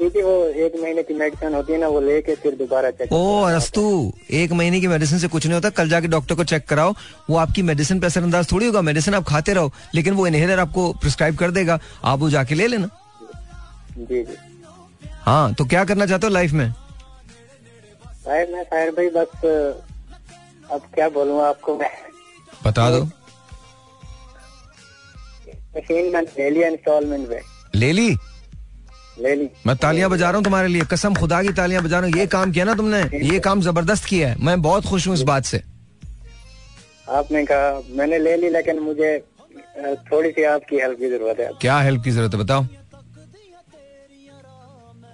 क्योंकि 0.00 0.22
वो 0.22 0.32
एक 0.64 0.72
महीने 0.82 1.02
की 1.02 1.14
मेडिसिन 1.14 1.54
होती 1.54 1.72
है 1.72 1.78
ना 1.78 1.88
वो 1.88 2.00
लेके 2.00 2.34
फिर 2.34 2.54
दोबारा 2.54 2.90
चेक 2.90 3.12
ओ 3.12 3.42
अरस्तु 3.42 3.82
एक 4.30 4.52
महीने 4.52 4.80
की 4.80 4.86
मेडिसिन 4.86 5.18
से 5.18 5.28
कुछ 5.28 5.46
नहीं 5.46 5.54
होता। 5.54 5.70
कल 5.70 5.88
जाके 5.88 6.08
डॉक्टर 6.08 6.34
को 6.34 6.44
चेक 6.44 6.66
कराओ। 6.68 6.92
वो 7.30 7.36
आपकी 7.38 7.62
मेडिसिन 7.62 8.00
पे 8.00 8.06
असरअंदाज 8.06 8.50
थोड़ी 8.52 8.66
होगा। 8.66 8.80
मेडिसिन 8.82 9.14
आप 9.14 9.24
खाते 9.28 9.52
रहो 9.54 9.72
लेकिन 9.94 10.14
वो 10.14 10.26
इनहेलर 10.26 10.58
आपको 10.60 10.92
प्रिस्क्राइब 10.94 11.36
कर 11.38 11.50
देगा। 11.50 11.78
आप 12.04 12.18
वो 12.18 12.30
जाके 12.30 12.54
ले 12.54 12.66
लेना। 12.66 12.88
जी 13.98 14.22
जी। 14.22 14.36
हाँ 15.22 15.54
तो 15.54 15.64
क्या 15.64 15.84
करना 15.84 16.06
चाहते 16.06 16.26
हो 16.26 16.32
लाइफ 16.32 16.52
में? 16.52 16.70
शायद 18.24 18.50
मैं 18.50 18.90
भाई 18.92 19.08
बस 19.10 19.44
अब 20.72 20.80
क्या 20.94 21.08
बोलूँ 21.08 21.40
आपको 21.42 21.76
मैं? 21.78 21.90
बता 22.64 22.90
दो। 22.90 23.02
मशीन 25.76 26.16
ले 26.38 26.50
लिया 26.50 26.68
इंस्टॉलमेंट 26.68 27.28
पे 27.28 27.40
ले 27.74 27.92
ली? 27.92 28.16
ले 29.18 29.34
ली। 29.34 29.48
मैं 29.66 29.76
तालियाँ 29.76 30.10
बजा 30.10 30.26
रहा 30.26 30.36
हूँ 30.36 30.44
तुम्हारे 30.44 30.68
लिए। 30.68 30.82
कसम 30.90 31.14
खुदा 31.14 31.42
की 31.42 31.52
तालियाँ 31.52 31.82
बजा 31.82 31.98
रहा 31.98 32.08
हूँ। 32.08 32.18
ये 32.18 32.26
काम 32.26 32.52
किया 32.52 32.64
ना 32.64 32.74
तुमने? 32.74 33.00
ये 33.24 33.38
काम 33.40 33.60
ज़बरदस्त 33.62 34.04
किया 34.04 34.28
है। 34.28 34.36
मैं 34.40 34.60
बहुत 34.62 34.86
खुश 34.86 35.06
हूँ 35.08 35.14
इस 35.14 35.22
बात 35.24 35.44
से। 35.44 35.62
आपने 37.10 37.44
कहा 37.44 37.80
मैंने 37.96 38.18
ले 38.18 38.36
ली 38.36 38.48
लेकिन 38.50 38.78
मुझे 38.80 39.18
थोड़ी 40.10 40.30
सी 40.30 40.44
आपकी 40.44 40.76
हेल्प 40.76 40.98
की 40.98 41.08
ज़रूरत 41.10 41.40
है। 41.40 41.50
क्या 41.60 41.78
हेल्प 41.80 42.02
की 42.04 42.10
ज़रूरत 42.10 42.34
है 42.34 42.40
बताओ। 42.40 42.64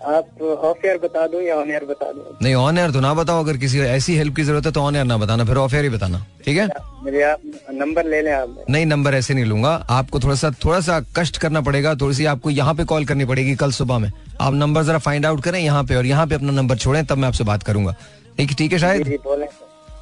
आप 0.05 0.43
ऑफ़ 0.43 0.87
एयर 0.87 0.99
बता 0.99 1.27
दो 1.27 1.41
या 1.41 1.57
ऑन 1.57 1.71
एयर 1.71 1.85
बता 1.85 2.11
दो? 2.12 2.37
नहीं 2.43 2.55
ऑन 2.55 2.79
एयर 2.79 2.91
तो 2.91 3.01
ना 3.01 3.12
बताओ 3.15 3.43
अगर 3.45 3.57
किसी 3.57 3.81
ऐसी 3.81 4.17
हेल्प 4.17 4.37
की 4.37 4.43
ज़रूरत 4.43 4.67
है 4.67 4.73
तो 4.73 4.81
ऑन 4.81 4.97
एयर 4.97 5.05
ना 5.05 5.17
बताना 5.19 5.45
फिर 5.45 5.57
ऑफ़ 5.57 5.75
एयर 5.75 5.85
ही 5.85 5.91
बताना 5.91 6.25
ठीक 6.45 6.59
है? 6.59 6.67
मेरे 7.05 7.23
आप 7.23 7.41
नंबर 7.73 8.07
ले 8.07 8.21
लें 8.23 8.33
आप। 8.33 8.65
नहीं 8.71 8.87
नंबर 8.87 9.15
ऐसे 9.15 9.35
नहीं 9.35 9.45
लूँगा 9.45 9.71
आपको 9.91 10.21
थोड़ा 10.21 10.35
सा 10.35 10.51
थोड़ा 10.65 10.81
सा 10.81 11.01
कष्ट 11.17 11.37
करना 11.37 11.61
पड़ेगा 11.61 11.95
थोड़ी 11.95 12.15
सी 12.15 12.25
आपको 12.25 12.51
यहाँ 12.51 12.75
पे 12.75 12.85
कॉल 12.85 13.05
करनी 13.07 13.25
पड़ेगी 13.25 13.55
कल 13.57 13.73
सुबह 13.73 13.99
में। 13.99 14.11
आप 14.41 14.55
नंबर 14.55 14.83
जरा 14.83 14.99
फाइंड 14.99 15.27
आउट 15.27 15.43
करें 15.43 15.61
यहाँ 15.61 15.85
पे 15.85 15.97
और 15.97 16.07
यहाँ 16.07 16.27
पे 16.27 16.35
अपना 16.35 16.53
नंबर 16.53 16.77
छोड़ें 16.77 17.05
तब 17.07 17.19
मैं 17.19 17.29
आपसे 17.29 17.45
बात 17.45 17.62
करूँगा। 17.62 17.95
ठीक 18.38 18.55
ठीक 18.59 18.73
है 18.73 18.79
शायद? 18.79 19.19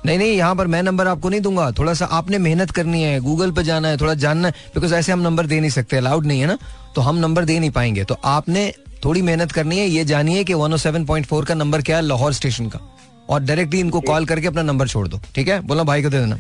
नहीं 0.06 0.18
नहीं 0.18 0.36
यहाँ 0.36 0.54
पर 0.56 0.66
मैं 0.66 0.82
नंबर 0.82 1.06
आपको 1.06 1.28
नहीं 1.28 1.40
दूँगा 1.40 1.70
थोड़ा 1.78 1.94
सा 1.94 2.04
आपने 2.18 2.38
मेहनत 2.38 2.70
करनी 2.70 3.02
है 3.02 3.18
गूगल 3.20 3.50
पे 3.52 3.62
जाना 3.62 3.88
है 3.88 3.96
थोड़ा 3.96 4.14
जानना 4.16 4.48
है 4.48 4.54
बिकॉज़ 4.74 4.94
ऐसे 4.94 5.12
हम 5.12 5.20
नंबर 5.20 5.46
दे 5.46 5.58
नहीं 5.60 5.70
सकते 5.70 5.96
अलाउड 5.96 6.26
नहीं 6.26 6.40
है 6.40 6.46
ना? 6.46 6.58
तो 6.94 7.00
हम 7.00 7.16
नंबर 7.16 7.44
दे 7.44 7.58
नहीं 7.58 7.70
पाएँगे 7.70 8.04
तो 8.04 8.16
आपने 8.24 8.72
थोड़ी 9.04 9.22
मेहनत 9.22 9.52
करनी 9.52 9.78
है 9.78 9.86
ये 9.86 10.04
जानिए 10.04 10.44
कि 10.44 10.54
107.4 10.54 11.44
का 11.44 11.54
नंबर 11.54 11.82
क्या 11.82 11.96
है 11.96 12.02
लाहौर 12.02 12.32
स्टेशन 12.32 12.68
का। 12.68 12.80
और 13.28 13.40
डायरेक्टली 13.40 13.80
इनको 13.80 14.00
कॉल 14.02 14.26
करके 14.26 14.46
अपना 14.46 14.62
नंबर 14.62 14.88
छोड़ 14.88 15.06
दो 15.08 15.20
ठीक 15.34 15.48
है? 15.48 15.60
बोला 15.60 15.82
भाई 15.82 16.02
को 16.02 16.10
दे 16.10 16.18
देना। 16.18 16.36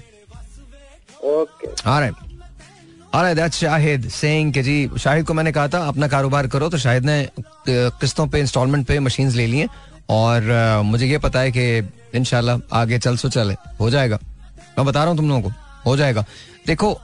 ओके 1.24 1.66
शाहिद 3.50 4.08
सेइंग 4.10 4.52
कि 4.52 4.62
जी 4.62 4.90
शाहिद 4.98 5.26
को 5.26 5.34
मैंने 5.34 5.52
कहा 5.52 5.68
था 5.68 5.78
अपना 5.88 6.08
कारोबार 6.08 6.46
करो 6.46 6.68
तो 6.68 6.78
शाहिद 6.78 7.04
ने 7.04 7.28
किस्तों 7.68 8.26
पे 8.26 8.40
इंस्टॉलमेंट 8.40 8.86
पे 8.86 8.98
मशीन्स 9.00 9.34
ले 9.34 9.46
ली 9.46 9.52
लिए 9.52 9.68
और 10.10 10.82
मुझे 10.84 11.06
ये 11.06 11.18
पता 11.18 11.40
है 11.40 11.50
कि 11.50 11.90
इनशाला 12.14 12.58
आगे 12.72 12.98
चल 12.98 13.16
सो 13.16 13.28
चले। 13.28 13.54
हो 13.80 13.90
जाएगा। 13.90 14.18
मैं 14.78 14.86
बता 14.86 15.00
रहा 15.00 15.08
हूँ 15.08 15.16
तुम 15.16 15.28
लोगों 15.28 15.42
को 15.42 15.50
हो 15.86 15.96
जाएगा। 15.96 16.24
देखो 16.66 16.98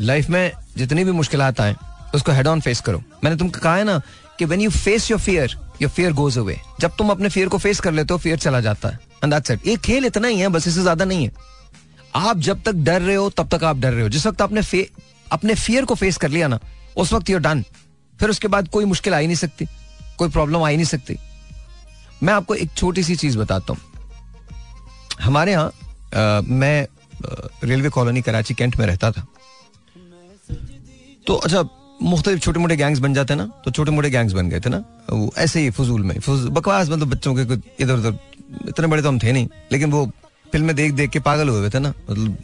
लाइफ 0.00 0.28
में 0.30 0.52
जितनी 0.76 1.04
भी 1.04 1.12
मुश्किल 1.12 1.42
आए 1.42 1.74
उसको 2.14 2.32
हेड 2.32 2.46
ऑन 2.46 2.60
फेस 2.60 2.80
करो। 2.80 3.02
मैंने 3.24 3.36
तुमको 3.36 3.60
कहा 3.60 3.76
है 3.76 3.84
ना 3.84 4.00
कि 4.38 4.44
when 4.44 4.60
you 4.60 4.70
face 4.70 5.10
your 5.10 5.20
fear 5.20 5.56
your 5.82 5.90
fear 5.90 6.12
goes 6.12 6.38
away 6.38 6.60
जब 6.80 6.96
तुम 6.98 7.10
अपने 7.10 7.28
फियर 7.28 7.48
को 7.48 7.58
फेस 7.58 7.80
कर 7.80 7.92
लेते 7.92 8.14
हो 8.14 8.18
फियर 8.18 8.38
चला 8.38 8.60
जाता 8.60 8.88
है। 8.88 8.98
एंड 9.24 9.32
दैट्स 9.32 9.50
इट 9.50 9.66
ये 9.66 9.76
खेल 9.78 10.04
इतना 10.06 10.28
ही 10.28 10.38
है, 10.38 10.48
बस 10.48 10.68
इससे 10.68 10.82
ज़्यादा 10.82 11.04
नहीं 11.04 11.24
है। 11.24 11.32
आप 12.16 12.38
जब 12.38 12.62
तक 12.62 12.72
डर 12.74 13.02
रहे 13.02 13.16
हो, 13.16 13.28
तब 13.30 13.48
तक 13.48 13.64
आप 13.64 13.76
डर 13.76 13.92
रहे 13.92 14.02
हो। 14.02 14.08
जिस 14.08 14.26
वक्त 14.26 14.42
आपने 14.42 14.60
अपने 15.32 15.54
फियर 15.54 15.84
को 15.84 15.94
फेस 15.94 16.16
कर 16.16 16.28
लिया 16.28 16.48
ना, 16.48 16.58
उस 16.96 17.12
वक्त 17.12 17.30
यूर 17.30 17.40
डन 17.40 17.64
फिर 18.14 18.30
उसके 18.30 18.48
बाद 18.48 18.68
कोई 18.68 18.84
मुश्किल 18.84 19.14
आ 19.14 19.18
ही 19.18 19.26
नहीं 19.26 19.36
सकती। 19.36 19.66
कोई 20.18 20.28
प्रॉब्लम 20.28 20.62
आ 20.62 20.68
ही 20.68 20.76
नहीं 20.76 20.86
सकती। 20.86 21.16
मैं 22.22 22.32
आपको 22.34 22.54
एक 22.54 22.70
छोटी 22.76 23.02
सी 23.02 23.16
चीज़ 23.16 23.38
बताता 23.38 23.72
हूँ। 23.72 23.80
हमारे 25.20 25.52
यहाँ 25.52 26.42
मैं 26.42 26.86
रेलवे 27.64 27.88
कॉलोनी 27.88 28.22
कराची, 28.22 28.54
कैंट 28.54 28.76
में 28.76 28.86
रहता 28.86 29.10
था। 29.12 29.26
तो 31.26 31.34
अच्छा 31.34 31.62
मुख्तलिफ़ 32.02 32.40
छोटे 32.40 32.60
मोटे 32.60 32.76
गैंग्स 32.76 33.00
बन 33.00 33.14
जाते 33.14 33.34
ना 33.34 33.46
तो 33.64 33.70
छोटे 33.70 33.90
मोटे 33.90 34.10
गैंग्स 34.10 34.32
बन 34.32 34.48
गए 34.50 34.60
थे 34.60 34.70
ना। 34.70 34.82
वो 35.10 35.30
ऐसे 35.38 35.60
ही 35.60 35.70
फजूल 35.70 36.02
में 36.02 36.16
बकवास 36.28 36.88
मतलब 36.90 37.10
बच्चों 37.10 37.34
के 37.34 37.42
इधर 37.82 37.94
उधर 37.94 38.18
इतने 38.68 38.86
बड़े 38.86 39.02
तो 39.02 39.08
हम 39.08 39.18
थे 39.18 39.32
नहीं, 39.32 39.48
लेकिन 39.72 39.90
वो 39.90 40.04
फ़िल्में 40.52 40.74
देख 40.76 40.92
देख 40.94 41.10
के 41.10 41.20
पागल 41.20 41.48
हुए 41.48 41.70
थे 41.70 41.78
ना। 41.78 41.88
मतलब 42.10 42.36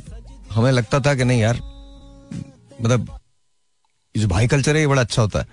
हमें 0.53 0.71
लगता 0.73 1.01
था 1.01 1.15
कि 1.15 1.25
नहीं 1.25 1.41
यार 1.41 1.61
मतलब 2.83 3.07
जो 4.15 4.29
भाई 4.29 4.47
कल्चर 4.49 4.75
है, 4.77 4.81
ये 4.81 4.87
बड़ा 4.87 5.03
अच्छा 5.03 5.23
होता 5.23 5.39
है। 5.39 5.47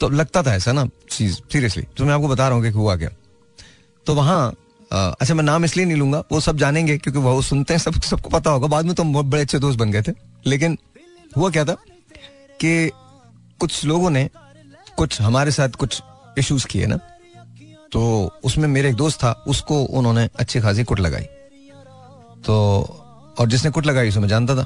तो 0.00 0.08
लगता 0.10 0.42
था 0.42 0.54
ऐसा 0.54 0.72
ना 0.72 0.86
चीज़ 1.10 1.34
सीरियसली 1.52 1.82
तो 1.96 2.04
मैं 2.04 2.14
आपको 2.14 2.28
बता 2.28 2.48
रहा 2.48 2.56
हूँ 2.56 2.64
कि 2.64 2.70
हुआ 2.70 2.96
क्या। 2.96 3.10
तो 4.06 4.14
वहाँ 4.14 4.54
अच्छा 4.90 5.34
मैं 5.34 5.44
नाम 5.44 5.64
इसलिए 5.64 5.86
नहीं 5.86 5.96
लूँगा, 5.96 6.22
वो 6.32 6.40
सब 6.40 6.56
जानेंगे, 6.58 6.96
क्योंकि 6.98 7.18
वो 7.20 7.40
सुनते 7.42 7.74
हैं, 7.74 7.78
सब, 7.80 8.00
सबको 8.02 8.30
पता 8.30 8.50
होगा। 8.50 8.66
बाद 8.66 8.84
में 8.84 8.94
तो 8.94 9.04
बहुत 9.04 9.26
बड़े 9.26 9.42
अच्छे 9.42 9.58
दोस्त 9.58 9.78
बन 9.78 9.90
गए 9.92 10.02
थे। 10.02 10.12
लेकिन 10.46 10.78
हुआ 11.32 11.50
क्या 11.50 11.64
था 11.64 11.74
कि 12.60 12.90
कुछ 13.60 13.84
लोगों 13.84 14.10
ने 14.10 14.28
कुछ 14.96 15.20
हमारे 15.20 15.50
साथ 15.50 15.68
कुछ 15.78 16.02
इश्यूज़ 16.38 16.66
किए 16.66 16.86
ना 16.86 16.98
तो 17.92 18.00
उसमें 18.44 18.66
मेरे 18.68 18.88
एक 18.88 18.94
दोस्त 18.96 19.18
था 19.18 19.32
उसको 19.48 19.82
उन्होंने 19.98 20.28
अच्छी 20.36 20.60
खासी 20.60 20.84
कुट 20.84 21.00
लगाई। 21.00 21.26
तो 22.46 22.54
और 23.38 23.48
जिसने 23.48 23.70
कुट 23.70 23.86
लगाई 23.86 24.08
उसे 24.08 24.20
मैं 24.20 24.28
जानता 24.28 24.54
था। 24.56 24.64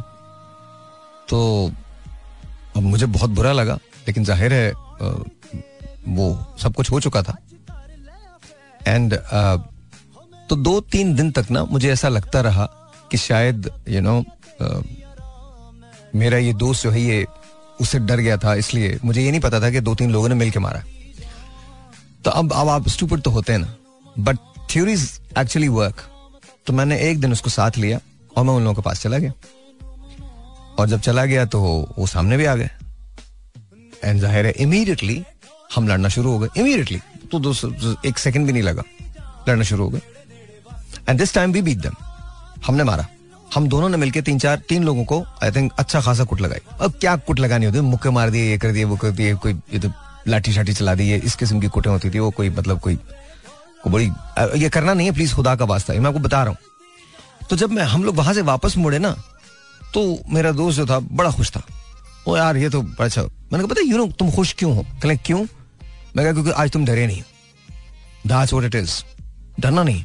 तो 1.29 1.71
अब 2.77 2.83
मुझे 2.83 3.07
बहुत 3.09 3.31
बुरा 3.31 3.53
लगा 3.53 3.79
लेकिन 4.07 4.25
ज़ाहिर 4.25 4.53
है 4.53 4.73
वो 6.09 6.57
सब 6.63 6.75
कुछ 6.75 6.91
हो 6.91 7.01
चुका 7.01 7.23
था। 7.23 7.37
एंड 8.81 9.15
तो 10.49 10.57
दो 10.59 10.81
तीन 10.83 11.15
दिन 11.15 11.31
तक 11.33 11.51
ना 11.51 11.65
मुझे 11.65 11.91
ऐसा 11.93 12.09
लगता 12.09 12.41
रहा 12.41 12.65
कि 13.11 13.17
शायद 13.19 13.71
यू 13.89 13.95
you 13.95 14.03
नो 14.03 14.21
know, 14.21 14.85
मेरा 16.15 16.39
ये 16.39 16.53
दोस्त 16.55 16.83
जो 16.83 16.91
है 16.91 17.01
ये 17.01 17.27
उससे 17.81 17.99
डर 18.01 18.17
गया 18.19 18.37
था, 18.37 18.55
इसलिए 18.55 18.99
मुझे 19.05 19.23
ये 19.23 19.31
नहीं 19.31 19.41
पता 19.41 19.61
था 19.61 19.71
कि 19.71 19.81
दो 19.81 19.95
तीन 19.95 20.11
लोगों 20.11 20.29
ने 20.29 20.35
मिलकर 20.35 20.61
मारा। 20.61 20.83
तो 22.25 22.31
अब 22.33 22.53
अब 22.53 22.69
आप 22.69 22.89
स्टूपिड 22.89 23.21
तो 23.23 23.31
होते 23.31 23.53
हैं 23.53 23.59
ना। 23.61 23.75
बट 24.19 24.39
थ्योरीज 24.71 25.21
एक्चुअली 25.39 25.69
वर्क 25.71 26.03
तो 26.67 26.73
मैंने 26.73 26.99
एक 27.01 27.21
दिन 27.21 27.33
उसको 27.33 27.51
साथ 27.51 27.79
लिया 27.79 28.01
और 28.37 28.45
मैं 28.45 28.55
उन 28.55 28.65
लोगों 28.65 28.75
के 28.75 28.83
पास 28.83 29.03
चला 29.03 29.19
गया। 29.19 29.33
और 30.79 30.89
जब 30.89 31.01
चला 31.01 31.25
गया 31.25 31.45
तो 31.47 31.61
वो 31.99 32.07
सामने 32.07 32.37
भी 32.37 32.45
आ 32.45 32.55
गए। 32.57 32.71
एंड 34.05 34.21
ज़ाहिर 34.21 34.47
है 34.47 34.53
इमीडिएटली 34.59 35.23
हम 35.75 35.89
लड़ना 35.89 36.09
शुरू 36.09 36.33
हो 36.33 36.39
गए। 36.39 36.49
इमीडिएटली 36.57 37.01
तो 37.33 37.39
दो 37.41 37.53
एक 38.09 38.19
सेकंड 38.19 38.47
भी 38.47 38.53
नहीं 38.53 38.63
लगा। 38.63 38.83
लड़ना 39.49 39.65
शुरू 39.65 39.85
हो 39.85 39.91
गए। 39.91 40.01
एंड 41.09 41.19
दिस 41.19 41.35
टाइम 41.35 41.53
भी 41.53 41.63
बीट 41.63 41.79
दम 41.79 41.95
हमने 42.67 42.85
मारा। 42.85 43.07
हम 43.55 43.67
दोनों 43.69 43.89
ने 43.89 43.97
मिलकर 43.97 44.21
तीन 44.21 44.39
चार, 44.39 44.57
तीन 44.69 44.85
लोगों 44.85 45.05
को 45.05 45.25
आई 45.43 45.51
थिंक 45.51 45.73
अच्छा 45.79 46.01
खासा 46.01 46.25
कुट 46.25 46.41
लगाई। 46.41 46.61
अब 46.81 46.95
क्या 47.01 47.17
कुट 47.19 47.41
लगानी 47.41 47.67
होती 47.67 47.79
है? 47.79 47.83
मुक्के 47.85 48.11
मार 48.11 48.31
दिए, 48.31 48.51
ये 48.51 48.59
कर 48.59 48.73
दिए, 48.73 48.85
वो 48.85 48.97
कर 48.97 49.11
दिए, 49.11 49.35
कोई 49.35 49.53
ये 49.53 49.79
तो 49.79 49.91
लाठी 50.29 50.53
शाठी 50.53 50.73
चला 50.73 50.95
दी 50.95 51.15
इस 51.15 51.35
किस्म 51.37 51.61
की 51.61 51.69
कुटें 51.69 51.91
होती 51.91 52.11
थी, 52.11 52.19
वो 52.19 52.31
कोई 52.31 52.51
मतलब 52.51 52.81
कोई 52.81 52.99
को 53.85 53.91
बड़ी 53.91 54.11
ये 54.63 54.69
करना 54.69 54.95
नहीं 54.95 55.07
है 55.07 55.13
प्लीज़ 55.15 55.35
खुदा 55.35 55.55
का 55.57 55.65
वास्ता 55.65 55.93
है। 55.93 55.99
मैं 55.99 56.09
आपको 56.09 56.21
बता 56.21 56.43
रहा 56.43 56.51
हूँ। 56.51 57.49
तो 57.51 57.57
जब 57.57 57.71
मैं, 57.73 57.85
हम 57.85 58.05
लोग 58.05 58.17
वहाँ 58.17 58.35
से 58.35 58.43
वापस 58.43 58.77
मुड़े 58.77 58.99
ना 58.99 59.11
तो 59.95 60.03
मेरा 60.31 60.51
दोस्त 60.53 60.77
जो 60.77 60.87
था, 60.87 60.99
बड़ा 61.01 61.31
खुश 61.31 61.51
था। 61.51 61.63
ओ 62.29 62.37
यार, 62.37 62.57
ये 62.57 62.69
तो 62.71 62.83
अच्छा 63.01 63.23
मैंने 63.23 63.59
कहा, 63.59 63.67
पता 63.67 63.81
यू 63.83 63.97
नो 63.97 64.07
तुम 64.19 64.31
खुश 64.31 64.53
क्यों 64.59 64.75
हो? 64.77 64.83
कहले 64.83 65.17
क्यों? 65.19 65.39
मैं 65.39 66.25
कहा, 66.25 66.33
क्योंकि 66.33 66.51
आज 66.53 66.71
तुम 66.71 66.85
डरे 66.85 67.07
नहीं 67.07 67.23
डरना 69.61 69.83
नहीं। 69.83 70.05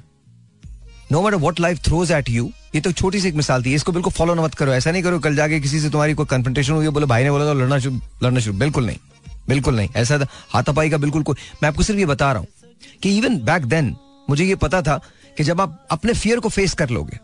No 1.12 1.22
matter 1.22 1.38
what 1.38 1.60
life 1.60 1.84
throws 1.84 2.12
at 2.12 2.30
you 2.30 2.50
ये 2.76 2.82
तो 2.82 2.92
छोटी 2.92 3.20
सी 3.20 3.28
एक 3.28 3.36
मिसाल 3.36 3.64
थी, 3.64 3.74
इसको 3.74 3.92
बिल्कुल 3.92 4.14
फॉलो 4.14 4.36
मत 4.36 4.56
करो, 4.56 4.72
ऐसा 4.74 4.92
नहीं 4.92 5.04
करो, 5.04 5.20
कल 5.20 5.36
जाके 5.36 5.60
किसी 5.60 5.80
से 5.80 5.90
तुम्हारी 5.90 6.14
कोई 6.14 6.26
कन्फ्रंटेशन 6.30 6.74
हुई 6.74 6.88
बोले, 6.90 7.06
भाई 7.06 7.24
ने 7.24 7.32
बोला 7.32 7.46
तो 7.46 7.54
लड़ना 7.54 7.80
शुरू 7.80 8.00
लड़ना 8.24 8.40
शुरू, 8.40 8.58
बिल्कुल 8.58 8.86
नहीं 8.86 8.98
बिल्कुल 9.48 9.76
नहीं, 9.76 9.90
ऐसा 9.96 10.20
हाथापाई 10.50 10.90
का 10.90 10.98
बिल्कुल 10.98 11.24
कोई, 11.24 11.36
मैं 11.64 11.70
आपको 11.70 11.84
सिर्फ़ 11.84 12.00
ये 12.00 12.06
बता 12.06 12.32
रहा 12.32 12.40
हूँ 12.40 12.48
कि 13.04 13.18
इवन 13.18 13.38
बैक 13.46 13.66
देन 13.66 13.96
मुझे 14.30 14.46
ये 14.46 14.56
पता 14.58 14.82
था 14.82 15.00
कि 15.38 15.44
जब 15.44 15.62
आप 15.62 15.86
अपने 15.92 16.14
फियर 16.14 16.40
को 16.40 16.50
फेस 16.50 16.74
कर 16.74 16.90
लोगे 16.90 17.20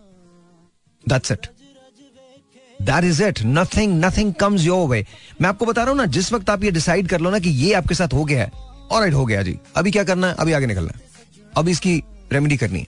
that's 1.05 1.31
it 1.31 1.47
that 2.79 3.03
is 3.03 3.23
it 3.23 3.39
nothing 3.45 4.03
nothing 4.05 4.33
comes 4.33 4.63
your 4.63 4.87
way 4.89 5.05
मैं 5.41 5.49
आपको 5.49 5.65
बता 5.65 5.81
रहा 5.81 5.91
हूँ 5.91 5.97
ना, 5.97 6.05
जिस 6.07 6.31
वक्त 6.33 6.49
आप 6.49 6.63
ये 6.63 6.71
डिसाइड 6.71 7.07
कर 7.07 7.21
लो 7.21 7.31
ना 7.31 7.39
कि 7.39 7.49
ये 7.49 7.73
आपके 7.73 7.95
साथ 7.95 8.13
हो 8.13 8.23
गया 8.25 8.43
है 8.43 8.51
और 8.91 9.09
हो 9.11 9.25
गया 9.25 9.41
जी, 9.43 9.57
अभी 9.75 9.91
क्या 9.91 10.03
करना 10.03 10.27
है, 10.27 10.35
अभी 10.35 10.53
आगे 10.53 10.67
निकलना 10.67 10.91
है 10.95 11.09
अभी 11.53 11.71
इसकी 11.71 12.01
रेमेडी 12.31 12.57
करनी 12.57 12.79
है। 12.79 12.87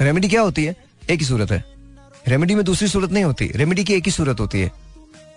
रेमेडी 0.00 0.28
क्या 0.28 0.40
होती 0.40 0.64
है? 0.64 0.74
एक 1.10 1.18
ही 1.18 1.24
सूरत 1.26 1.50
है। 1.50 1.64
रेमेडी 2.28 2.54
में 2.54 2.64
दूसरी 2.64 2.88
सूरत 2.88 3.12
नहीं 3.12 3.24
होती। 3.24 3.50
रेमेडी 3.54 3.84
की 3.84 3.94
एक 3.94 4.04
ही 4.06 4.10
सूरत 4.12 4.40
होती 4.40 4.60
है 4.60 4.70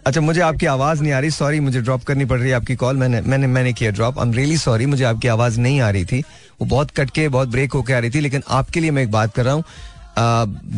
अच्छा 0.07 0.21
मुझे 0.21 0.41
आपकी 0.41 0.67
आवाज़ 0.67 1.03
नहीं 1.03 1.13
आ 1.13 1.19
रही। 1.19 1.31
सॉरी 1.31 1.61
मुझे 1.61 1.81
ड्रॉप 1.81 2.03
करनी 2.05 2.25
पड़ 2.25 2.39
रही 2.39 2.51
है 2.51 2.57
आपकी 2.57 2.75
कॉल 2.77 2.97
मैंने 2.97 3.21
मैंने 3.21 3.47
मैंने 3.47 3.73
किया 3.73 3.91
drop 3.91 4.19
I 4.19 4.27
am 4.27 4.33
really 4.35 4.57
sorry 4.59 4.87
मुझे 4.87 5.05
आपकी 5.05 5.29
आवाज़ 5.29 5.59
नहीं 5.61 5.81
आ 5.81 5.91
रही 5.91 6.05
थी। 6.05 6.21
वो 6.61 6.67
बहुत 6.67 6.91
कट 6.91 7.11
के, 7.11 7.29
बहुत 7.29 7.49
ब्रेक 7.49 7.73
होके 7.73 7.93
आ 7.93 7.99
रही 7.99 8.11
थी, 8.11 8.21
लेकिन 8.21 8.43
आपके 8.49 8.81
लिए 8.81 8.91
मैं 8.91 9.03
एक 9.03 9.11
बात 9.11 9.35
कर 9.35 9.45
रहा 9.45 9.55
हूँ। 9.55 9.65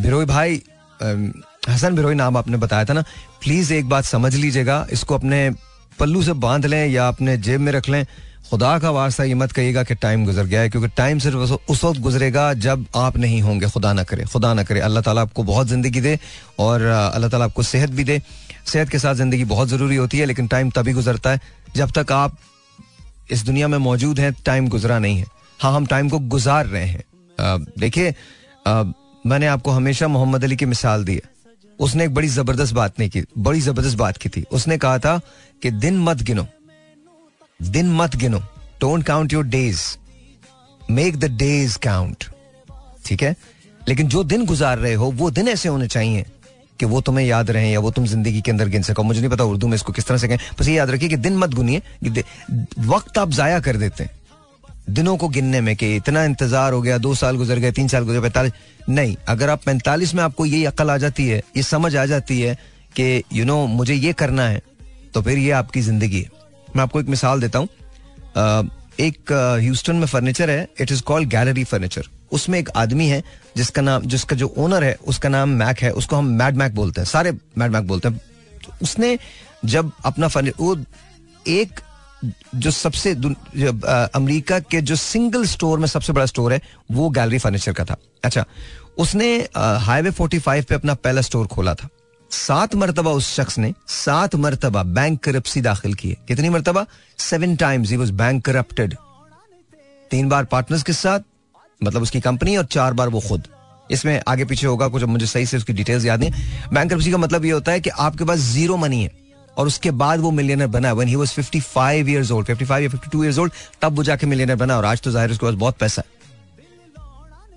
भिरोई 0.02 0.24
भाई 0.24 0.62
हसन 1.68 1.96
भिरोई 1.96 2.14
नाम 2.14 2.36
आपने 2.36 2.56
बताया 2.56 2.84
था 2.84 2.92
ना 2.92 3.02
प्लीज़ 3.42 3.72
एक 3.74 3.88
बात 3.88 4.04
समझ 4.04 4.34
लीजिएगा। 4.34 4.86
इसको 4.92 5.14
अपने 5.14 5.50
पल्लू 5.98 6.22
से 6.22 6.32
बाँध 6.32 6.66
लें 6.66 6.86
या 6.86 7.08
अपने 7.08 7.36
जेब 7.38 7.60
में 7.60 7.72
रख 7.72 7.88
लें। 7.88 8.04
खुदा 8.50 8.78
का 8.78 8.90
वास्ता 8.90 9.24
ये 9.24 9.34
मत 9.34 9.52
कहिएगा 9.52 9.82
कि 9.82 9.94
टाइम 9.94 10.24
गुजर 10.24 10.44
गया 10.44 10.60
है, 10.60 10.68
क्योंकि 10.70 10.88
टाइम 10.88 11.18
सिर्फ़ 11.18 11.36
उस- 11.36 11.84
वक्त 11.84 12.00
गुजरेगा 12.00 12.54
जब 12.54 12.86
आप 12.96 13.16
नहीं 13.16 13.40
होंगे, 13.42 13.66
खुदा 13.66 13.92
ना 13.92 14.02
करे, 14.02 14.24
खुदा 14.24 14.54
ना 14.54 14.62
करे। 14.62 14.80
अल्लाह 14.80 15.02
ताला 15.02 15.22
आपको 15.22 15.42
बहुत 15.42 15.66
ज़िंदगी 15.66 16.00
दे 16.00 16.18
और 16.58 16.82
अल्लाह 16.82 17.30
ताला 17.30 17.44
आपको 17.44 17.62
सेहत 17.62 17.90
भी 17.90 18.04
दे। 18.04 18.22
सेहत 18.66 18.88
के 18.88 18.98
साथ 18.98 19.14
ज़िंदगी 19.14 19.44
बहुत 19.44 19.68
ज़रूरी 19.68 19.96
होती 19.96 20.18
है, 20.18 20.26
लेकिन 20.26 20.46
टाइम 20.46 20.70
तभी 20.70 20.92
गुजरता 20.92 21.30
है 21.30 21.40
जब 21.76 21.90
तक 21.90 22.12
आप 22.12 22.36
इस 23.30 23.44
दुनिया 23.44 23.68
में 23.68 23.78
मौजूद 23.78 24.20
हैं 24.20 24.32
टाइम 24.44 24.68
गुजरा 24.68 24.98
नहीं 24.98 25.18
है। 25.18 25.26
हाँ 25.60 25.72
हम 25.74 25.86
टाइम 25.86 26.08
को 26.08 26.18
गुजार 26.18 26.66
रहे 26.66 26.86
हैं। 26.86 27.02
देखिए 27.78 28.14
मैंने 29.26 29.46
आपको 29.46 29.70
हमेशा 29.70 30.08
मोहम्मद 30.08 30.44
अली 30.44 30.56
की 30.56 30.66
मिसाल 30.66 31.04
दी 31.04 31.14
है। 31.14 31.22
उसने 31.80 32.04
एक 32.04 32.14
बड़ी 32.14 32.28
ज़बरदस्त 32.28 32.74
बात 32.74 33.00
नहीं 33.00 33.10
की, 33.10 33.24
बड़ी 33.38 33.60
ज़बरदस्त 33.60 33.96
बात 33.96 34.16
की 34.16 34.28
थी। 34.28 34.44
उसने 34.52 34.78
कहा 34.78 34.98
था 34.98 35.20
कि 35.62 35.70
दिन 35.70 35.98
मत 35.98 36.22
गिनो 36.22 36.46
दिन 37.60 37.90
मत 37.92 38.14
गिनो। 38.16 38.38
Don't 38.80 39.04
count 39.04 39.32
your 39.32 39.44
days 39.46 39.80
make 40.82 41.16
the 41.16 41.24
days 41.36 41.78
count 41.78 42.24
ठीक 43.06 43.22
है? 43.22 43.34
लेकिन 43.80 44.08
जो 44.08 44.22
दिन 44.24 44.44
गुजार 44.46 44.78
रहे 44.78 44.92
हो, 44.94 45.10
वो 45.10 45.30
दिन 45.30 45.48
ऐसे 45.48 45.68
होने 45.68 45.86
चाहिए 45.88 46.24
कि 46.80 46.86
वो 46.86 47.00
तुम्हें 47.00 47.24
याद 47.26 47.50
रहे 47.50 47.70
या 47.70 47.80
वो 47.80 47.90
तुम 47.90 48.06
ज़िंदगी 48.06 48.40
के 48.40 48.50
अंदर 48.50 48.68
गिन 48.68 48.82
सको। 48.82 49.02
मुझे 49.02 49.20
नहीं 49.20 49.30
पता 49.30 49.44
उर्दू 49.44 49.68
में 49.68 49.74
इसको 49.74 49.92
किस 49.92 50.06
तरह 50.06 50.18
से 50.18 50.28
कहें। 50.28 50.38
बस 50.60 50.68
ये 50.68 50.74
याद 50.74 50.90
रखिए 50.90 51.08
कि 51.08 51.16
दिन 51.16 51.36
मत 51.36 51.54
गुनिए 51.54 51.82
वक्त 52.80 53.18
आप 53.18 53.30
जाया 53.30 53.60
कर 53.60 53.76
देते 53.76 54.04
हैं। 54.04 54.16
दिनों 54.90 55.16
को 55.16 55.28
गिनने 55.28 55.60
में 55.60 55.74
कि 55.76 55.94
इतना 55.96 56.24
इंतज़ार 56.24 56.72
हो 56.72 56.80
गया, 56.82 56.98
दो 56.98 57.14
साल 57.14 57.36
गुजर 57.36 57.58
गए, 57.58 57.72
तीन 57.72 57.88
साल 57.88 58.04
गुजर 58.04 58.20
पैंतालीस। 58.20 58.52
नहीं, 58.88 59.16
अगर 59.28 59.50
आप 59.50 59.62
पैंतालीस 59.64 60.14
में 60.14 60.22
आपको 60.22 60.46
ये 60.46 60.64
अकल 60.66 60.90
आ 60.90 60.96
जाती 60.98 61.26
है, 61.28 61.42
ये 61.56 61.62
समझ 61.64 61.94
आ 61.96 62.06
जाती 62.06 62.40
है 62.40 62.54
कि 62.96 63.22
यू 63.32 63.44
नो 63.44 63.64
मुझे 63.68 63.94
ये 63.94 64.12
करना 64.14 64.48
है 64.48 64.62
तो 65.14 65.22
फिर 65.22 65.38
ये 65.38 65.50
आपकी 65.52 65.80
ज़िंदगी 65.80 66.20
है। 66.20 66.36
मैं 66.78 66.82
आपको 66.82 67.00
एक 67.00 67.06
मिसाल 67.06 67.40
देता 67.40 67.58
हूँ। 67.58 67.68
एक 69.00 69.32
ह्यूस्टन 69.60 69.96
में 69.96 70.06
फर्नीचर 70.06 70.50
है 70.50 70.68
it 70.80 70.92
is 70.92 71.02
called 71.02 71.28
Gallery 71.28 71.64
Furniture. 71.64 72.02
उसमें 72.32 72.58
एक 72.58 72.70
आदमी 72.76 73.06
है 73.06 73.22
जिसका 73.56 73.82
नाम 73.82 74.02
जिसका 74.02 74.36
जो 74.36 74.54
ओनर 74.58 74.84
है 74.84 74.96
उसका 75.06 75.28
नाम 75.28 75.48
मैक 75.48 75.78
है 75.78 75.90
उसको 75.90 76.16
हम 76.16 76.24
मैड 76.24 76.56
मैक 76.56 76.74
बोलते 76.74 77.00
हैं 77.00 77.06
सारे 77.06 77.32
मैड 77.58 77.72
मैक 77.72 77.84
बोलते 77.84 78.08
हैं। 78.08 78.18
तो 78.64 78.74
उसने 78.82 79.18
जब 79.64 79.92
अपना 80.04 80.28
फर्नीचर 80.28 80.64
वो 80.64 80.84
एक 81.46 81.80
जो 82.54 82.70
सबसे 82.70 83.14
दुन- 83.14 83.56
जो, 83.56 83.80
अ, 83.86 84.08
अमेरिका 84.14 84.58
के 84.58 84.80
जो 84.80 84.96
सिंगल 84.96 85.44
स्टोर 85.44 85.78
में 85.78 85.86
सबसे 85.86 86.12
बड़ा 86.12 86.26
स्टोर 86.26 86.52
है 86.52 86.60
वो 86.92 87.10
गैलरी 87.10 87.38
फर्नीचर 87.38 87.72
का 87.72 87.84
था। 87.84 87.96
अच्छा 88.24 88.44
उसने 88.98 89.48
हाईवे 89.56 90.10
45 90.10 90.64
पे 90.64 90.74
अपना 90.74 90.94
पहला 90.94 91.20
स्टोर 91.20 91.46
खोला 91.46 91.74
था। 91.74 91.88
सात 92.30 92.74
मरतबा 92.74 93.10
उस 93.10 93.34
शख्स 93.34 93.58
ने 93.58 93.72
सात 93.88 94.34
मरतबा 94.36 94.82
बैंक 94.84 95.20
करप्सी 95.24 95.60
दाखिल 95.60 95.94
की 95.94 96.08
है 96.08 96.16
कितनी 96.28 96.48
मरतबा? 96.48 96.84
Seven 97.18 97.54
times 97.56 97.90
he 97.90 97.96
was 97.96 98.10
bank 98.12 98.44
corrupted 98.44 98.94
तीन 100.10 100.28
बार 100.28 100.44
पार्टनर्स 100.46 100.82
के 100.82 100.92
साथ 100.94 101.20
मतलब 101.80 102.02
उसकी 102.02 102.20
कंपनी 102.20 102.56
और 102.56 102.64
चार 102.66 102.92
बार 102.92 103.08
वो 103.08 103.20
खुद। 103.20 103.46
इसमें 103.90 104.20
आगे 104.28 104.44
पीछे 104.44 104.66
होगा 104.66 104.88
कुछ 104.88 105.02
मुझे 105.04 105.26
सही 105.26 105.46
से 105.46 105.56
उसकी 105.56 105.72
डिटेल्स 105.72 106.04
याद 106.04 106.20
नहीं। 106.20 106.30
बैंक 106.72 106.90
करप्सी 106.90 107.10
का 107.10 107.18
मतलब 107.18 107.44
ये 107.44 107.50
होता 107.50 107.72
है 107.72 107.80
कि 107.80 107.90
आपके 107.90 108.24
पास 108.24 108.38
ज़ीरो 108.38 108.76
मनी 108.76 109.02
है 109.02 109.10
और 109.56 109.66
उसके 109.66 109.90
बाद 109.92 110.20
वो 110.20 110.30
मिलियनर 110.30 110.66
बना 110.68 110.92
when 110.92 111.08
he 111.08 111.16
was 111.16 111.34
55 111.34 112.08
years 112.08 112.30
old 112.30 112.46
55 112.48 112.82
या 112.82 112.88
52 112.90 113.24
इयर्स 113.24 113.38
ओल्ड 113.38 113.52
तब 113.82 113.96
वो 113.96 114.02
जाके 114.04 114.26
मिलियनर 114.26 114.56
बना 114.56 114.76
और 114.76 114.84
आज 114.84 115.00
तो 115.02 115.10
ज़ाहिर 115.10 115.30
उसके 115.30 115.46
पास 115.46 115.54
बहुत 115.56 115.78
पैसा 115.78 116.02
है। 116.02 116.17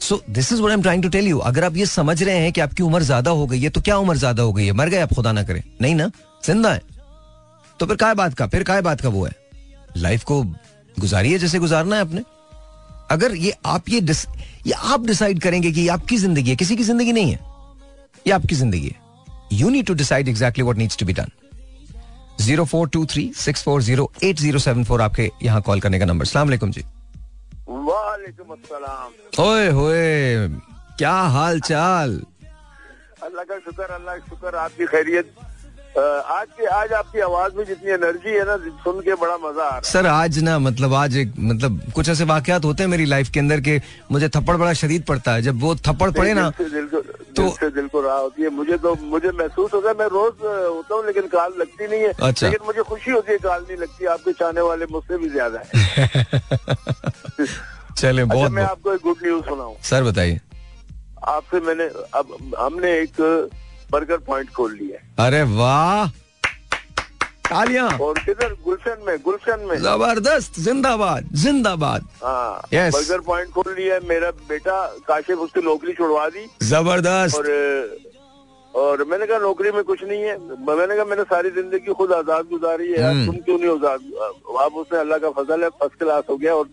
So 0.02 0.22
this 0.30 0.52
is 0.54 0.60
what 0.60 0.70
I 0.70 0.74
am 0.74 0.82
trying 0.82 1.04
to 1.04 1.10
tell 1.10 1.28
you 1.28 1.38
अगर 1.40 1.64
आप 1.64 1.76
ये 1.78 1.86
समझ 1.86 2.22
रहे 2.24 2.38
हैं 2.38 2.52
कि 2.54 2.62
आपकी 2.62 2.84
उम्र 2.84 3.04
ज़्यादा 3.04 3.32
हो 3.32 3.46
गई 3.48 3.60
है 3.62 3.70
तो 3.70 3.82
क्या 3.82 3.98
उम्र 3.98 4.16
ज़्यादा 4.18 4.44
हो 4.44 4.54
गई 4.54 4.66
है? 4.66 4.72
मर 4.74 4.90
गए 4.90 5.00
आप 5.00 5.14
खुदा 5.14 5.32
ना 5.32 5.44
करे। 5.44 5.64
नहीं 5.82 5.96
ना? 5.96 6.10
ज़िंदा 6.46 6.72
है। 6.74 6.82
तो 7.80 7.86
फिर 7.86 7.96
काय 7.96 8.14
बात 8.16 8.34
का? 8.34 8.48
फिर 8.48 8.64
काय 8.64 8.82
बात 8.82 9.02
का 9.02 9.10
वो 9.10 9.26
है? 9.26 9.32
लाइफ 9.98 10.24
को 10.24 10.42
गुजारिए 10.98 11.38
जैसे 11.40 11.60
गुजारना 11.60 11.96
है 11.96 12.02
अपने 12.02 12.24
अगर 13.12 13.36
ये 13.36 13.54
आप 13.66 13.90
ये 13.90 14.00
डिस, 14.02 14.26
ये 14.68 14.74
आप 14.74 15.06
डिसाइड 15.06 15.42
करेंगे 15.42 15.72
कि 15.72 15.82
ये 15.82 15.88
आपकी 15.90 16.18
ज़िंदगी 16.18 16.50
है 16.50 16.56
किसी 16.56 16.76
की 16.76 16.84
ज़िंदगी 16.84 17.12
नहीं 17.12 17.32
है। 17.32 17.40
ये 18.28 18.34
आपकी 18.34 18.56
ज़िंदगी 18.56 18.88
है। 18.88 19.00
You 19.54 19.70
need 19.70 19.86
to 19.86 19.94
decide 19.94 20.28
exactly 20.28 20.64
what 20.64 20.78
needs 20.78 20.98
to 20.98 21.06
be 21.06 21.14
done 21.14 21.32
zero 22.42 22.66
four 22.66 22.88
two 22.90 23.06
three 23.06 23.32
six 23.38 23.64
four 23.64 23.82
zero 23.84 24.12
eight 24.24 24.40
zero 24.40 24.60
seven 24.60 24.84
four 24.84 25.02
आपके 25.02 25.30
यहाँ 25.44 25.62
कॉल 25.62 25.80
करने 25.80 26.00
का 26.00 26.06
नंबर 26.06 26.26
सलाम 26.26 26.56
जी। 26.62 26.84
वालेकुम 27.72 28.50
अस्सलाम। 28.54 29.44
ओए 29.44 29.68
होए 29.80 30.48
क्या 31.00 31.14
हाल 31.36 31.60
चाल 31.68 32.20
अल्लाह 33.24 33.44
का 33.44 33.58
शुक्र 33.60 33.84
अल्लाह 33.94 34.16
का 34.18 34.28
शुक्र 34.30 34.56
आपकी 34.66 34.86
खैरियत। 34.92 35.34
आज 35.92 36.48
के 36.58 36.66
आज 36.74 36.92
आपकी 36.94 37.20
आवाज़ 37.20 37.56
में 37.56 37.64
जितनी 37.66 37.92
एनर्जी 37.92 38.30
है 38.30 38.44
ना 38.48 38.56
सुन 38.84 39.00
के 39.06 39.16
बड़ा 39.22 39.36
मज़ा 39.38 39.64
आ 39.64 39.70
रहा 39.70 39.90
सर 39.90 40.06
आज 40.08 40.38
ना 40.44 40.58
मतलब 40.60 40.94
आज 40.96 41.18
एक 41.18 41.34
मतलब 41.40 41.82
कुछ 41.96 42.10
ऐसे 42.10 42.24
वाकयात 42.26 42.66
होते 42.66 42.84
हैं 42.84 42.90
मेरी 42.90 43.06
लाइफ 43.06 43.30
के 43.30 43.40
अंदर 43.40 43.62
के 43.62 43.80
मुझे 44.12 44.30
थप्पड़ 44.36 44.56
बड़ा 44.58 44.74
शदीद 44.82 45.04
पड़ता 45.08 45.34
है। 45.34 45.42
जब 45.42 45.60
वो 45.62 45.76
थप्पड़ 45.88 46.10
पड़े 46.12 46.34
ना 46.34 46.50
दिल 46.60 46.88
को 46.88 47.02
तो- 47.02 47.36
दिल 47.40 47.50
से 47.60 47.70
दिल 47.76 47.88
को 47.88 48.02
राह 48.02 48.18
होती 48.18 48.44
है। 48.44 48.50
मुझे 48.56 48.78
तो 48.78 48.96
मुझे 49.02 49.32
महसूस 49.32 49.74
होता 49.74 49.90
है 49.90 49.96
मैं 50.00 50.08
रोज 50.16 50.34
होता 50.46 50.96
हूँ 50.96 51.06
लेकिन 51.06 51.28
काल 51.36 51.54
लगती 51.60 51.88
नहीं 51.88 52.02
है। 52.02 52.14
अच्छा। 52.22 52.48
लेकिन 52.48 52.66
मुझे 52.66 52.82
खुशी 52.90 53.12
होती 53.12 53.32
है 53.32 53.38
काल 53.40 53.62
नहीं 53.68 53.78
लगती। 53.78 54.06
आपके 54.16 54.34
चाहने 54.34 54.62
वाले 54.62 54.86
मुझसे 54.92 55.18
भी 55.18 55.30
ज़्यादा 55.30 55.64
है। 55.66 57.12
चले 57.98 58.24
बहुत 58.24 58.44
अच्छा 58.44 58.56
मैं 58.56 58.64
आपको 58.64 58.94
एक 58.94 59.02
गुड 59.04 59.18
न्यूज़ 59.24 59.46
सुनाऊं। 59.46 59.76
सर 59.90 60.04
बताइए। 60.04 60.39
आपसे 61.30 61.60
मैंने 61.60 61.84
अब 62.20 62.56
हमने 62.60 62.92
एक 63.00 63.22
बर्गर 63.92 64.18
पॉइंट 64.28 64.50
खोल 64.54 64.74
लिया 64.82 65.26
अरे 65.26 65.42
वाह! 65.58 66.08
तालियाँ। 67.50 67.88
और 68.02 68.20
किधर? 68.26 68.54
गुलशन 68.66 69.04
में 69.08 69.18
गुलशन 69.24 69.66
में। 69.70 69.76
ज़बरदस्त! 69.78 70.60
जिंदाबाद 70.60 71.28
जिंदाबाद। 71.44 72.08
हाँ 72.24 72.62
Yes. 72.74 72.94
बर्गर 72.94 73.20
पॉइंट 73.28 73.50
खोल 73.54 73.74
लिया 73.80 73.96
है। 73.96 74.08
मेरा 74.10 74.30
बेटा 74.50 74.76
काशिफ 75.08 75.38
उसकी 75.46 75.62
नौकरी 75.62 75.94
छुड़वा 75.94 76.28
दी। 76.30 76.46
ज़बरदस्त। 76.68 77.36
और 77.38 77.50
और 78.74 79.04
मैंने 79.04 79.26
कहा 79.28 79.38
नौकरी 79.39 79.72
में 79.72 79.84
कुछ 79.84 80.04
नहीं 80.04 80.22
है। 80.22 80.38
मैंने 80.68 80.96
कहा 80.96 81.06
मैंने 81.06 81.24
सारी 81.32 81.50
ज़िंदगी 81.52 81.94
खुद 81.94 82.12
आज़ाद 82.14 82.46
गुजारी 82.52 82.92
है। 82.92 83.04
हम्म। 83.04 83.26
तुम 83.26 83.36
क्यों 83.46 83.58
नहीं 83.60 83.70
आज़ाद? 83.70 84.00
अब 84.66 84.76
उसने 84.82 85.00
अल्लाह 85.00 85.18
का 85.20 85.30
फजल 85.42 85.64
है 85.64 85.70
फ़र्स्ट 85.70 86.00
क्लास 86.00 86.24
हो 86.30 86.38
गया 86.38 86.54
और 86.56 86.70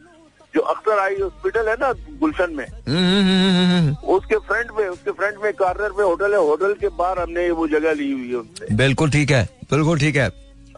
जो 0.54 0.60
अख्तर 0.72 0.98
आई 0.98 1.14
हॉस्पिटल 1.20 1.68
है 1.68 1.74
ना 1.80 1.92
गुलशन 2.20 2.54
में 2.56 2.64
हम्म, 2.66 2.98
हम्म, 2.98 3.64
हम्म, 3.72 3.94
उसके 4.14 4.36
फ्रंट 4.48 4.70
में 4.78 4.86
उसके 4.88 5.10
फ्रंट 5.10 5.42
में 5.42 5.52
कार्नर 5.54 5.92
पे 5.96 6.02
होटल 6.02 6.32
है 6.32 6.38
होटल 6.48 6.74
के 6.80 6.88
बाहर 6.98 7.18
हमने 7.18 7.50
वो 7.60 7.66
जगह 7.68 7.92
ली 8.00 8.10
हुई 8.12 8.34
है 8.34 8.76
बिल्कुल 8.76 9.10
ठीक 9.10 9.30
है 9.30 9.42
बिल्कुल 9.70 9.98
ठीक 10.00 10.16
है। 10.16 10.30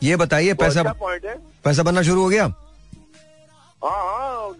ये 0.02 0.16
बताइए 0.16 0.54
पैसा 0.60 0.82
पॉइंट 0.82 1.24
है। 1.24 1.34
पैसा 1.64 1.82
बनना 1.82 2.02
शुरू 2.02 2.22
हो 2.22 2.28
गया? 2.28 2.44
हाँ 3.82 3.98
हाँ 4.06 4.52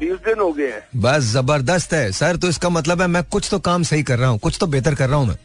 बीस 0.00 0.18
दिन 0.26 0.40
हो 0.40 0.52
गए 0.52 0.70
हैं। 0.70 0.82
बस 1.02 1.22
ज़बरदस्त 1.32 1.92
है। 1.94 2.10
सर 2.12 2.36
तो 2.36 2.48
इसका 2.48 2.68
मतलब 2.68 3.00
है 3.00 3.06
मैं 3.06 3.22
कुछ 3.32 3.48
तो 3.50 3.58
काम 3.68 3.82
सही 3.90 4.02
कर 4.02 4.18
रहा 4.18 4.28
हूँ 4.30 4.38
कुछ 4.38 4.56
तो 4.60 4.66
बेहतर 4.66 4.94
कर 4.94 5.08
रहा 5.08 5.18
हूँ 5.18 5.26
मैं। 5.28 5.36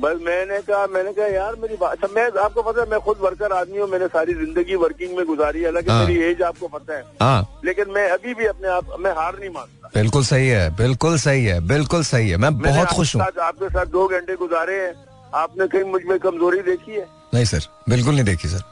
बस 0.00 0.18
मैंने 0.22 0.58
कहा 0.62 0.86
मैंने 0.86 1.12
कहा 1.12 1.26
यार 1.26 1.54
मेरी 1.62 1.76
बात 1.76 1.92
अच्छा 1.92 2.08
मैं 2.14 2.24
आपको 2.42 2.62
पता 2.62 2.80
है 2.80 2.88
मैं 2.90 2.98
खुद 3.00 3.18
वर्कर 3.20 3.52
आदमी 3.52 3.78
हूँ 3.78 3.88
मैंने 3.88 4.06
सारी 4.08 4.34
ज़िंदगी 4.34 4.74
वर्किंग 4.74 5.16
में 5.16 5.24
गुजारी 5.26 5.58
है 5.58 5.64
हालाँकि 5.64 5.90
हाँ। 5.90 6.06
मेरी 6.06 6.22
एज 6.22 6.42
आपको 6.42 6.68
पता 6.68 6.96
है। 6.96 7.04
हाँ। 7.22 7.60
लेकिन 7.64 7.90
मैं 7.90 8.08
अभी 8.10 8.34
भी 8.34 8.46
अपने 8.46 8.68
आप 8.68 8.96
मैं 9.00 9.12
हार 9.12 9.38
नहीं 9.38 9.50
मानता। 9.50 9.90
बिल्कुल 9.94 10.24
सही 10.24 10.48
है 10.48 10.68
बिल्कुल 10.76 11.16
सही 11.18 11.44
है 11.44 11.60
बिल्कुल 11.68 12.02
सही 12.04 12.30
है। 12.30 12.36
मैं 12.36 12.58
बहुत 12.58 12.88
खुश 12.88 13.14
हूँ। 13.16 13.22
आपके 13.22 13.68
साथ 13.68 13.86
दो 13.88 14.06
घंटे 14.08 14.36
गुजारे 14.36 14.80
हैं। 14.80 14.94
आपने 15.34 15.66
कहीं 15.66 15.84
मुझमें 15.84 16.18
कमज़ोरी 16.18 16.60
देखी 16.62 16.92
है? 16.92 17.06
नहीं 17.34 17.44
सर 17.44 17.68
बिल्कुल 17.88 18.14
नहीं 18.14 18.24
देखी 18.24 18.48
सर। 18.48 18.70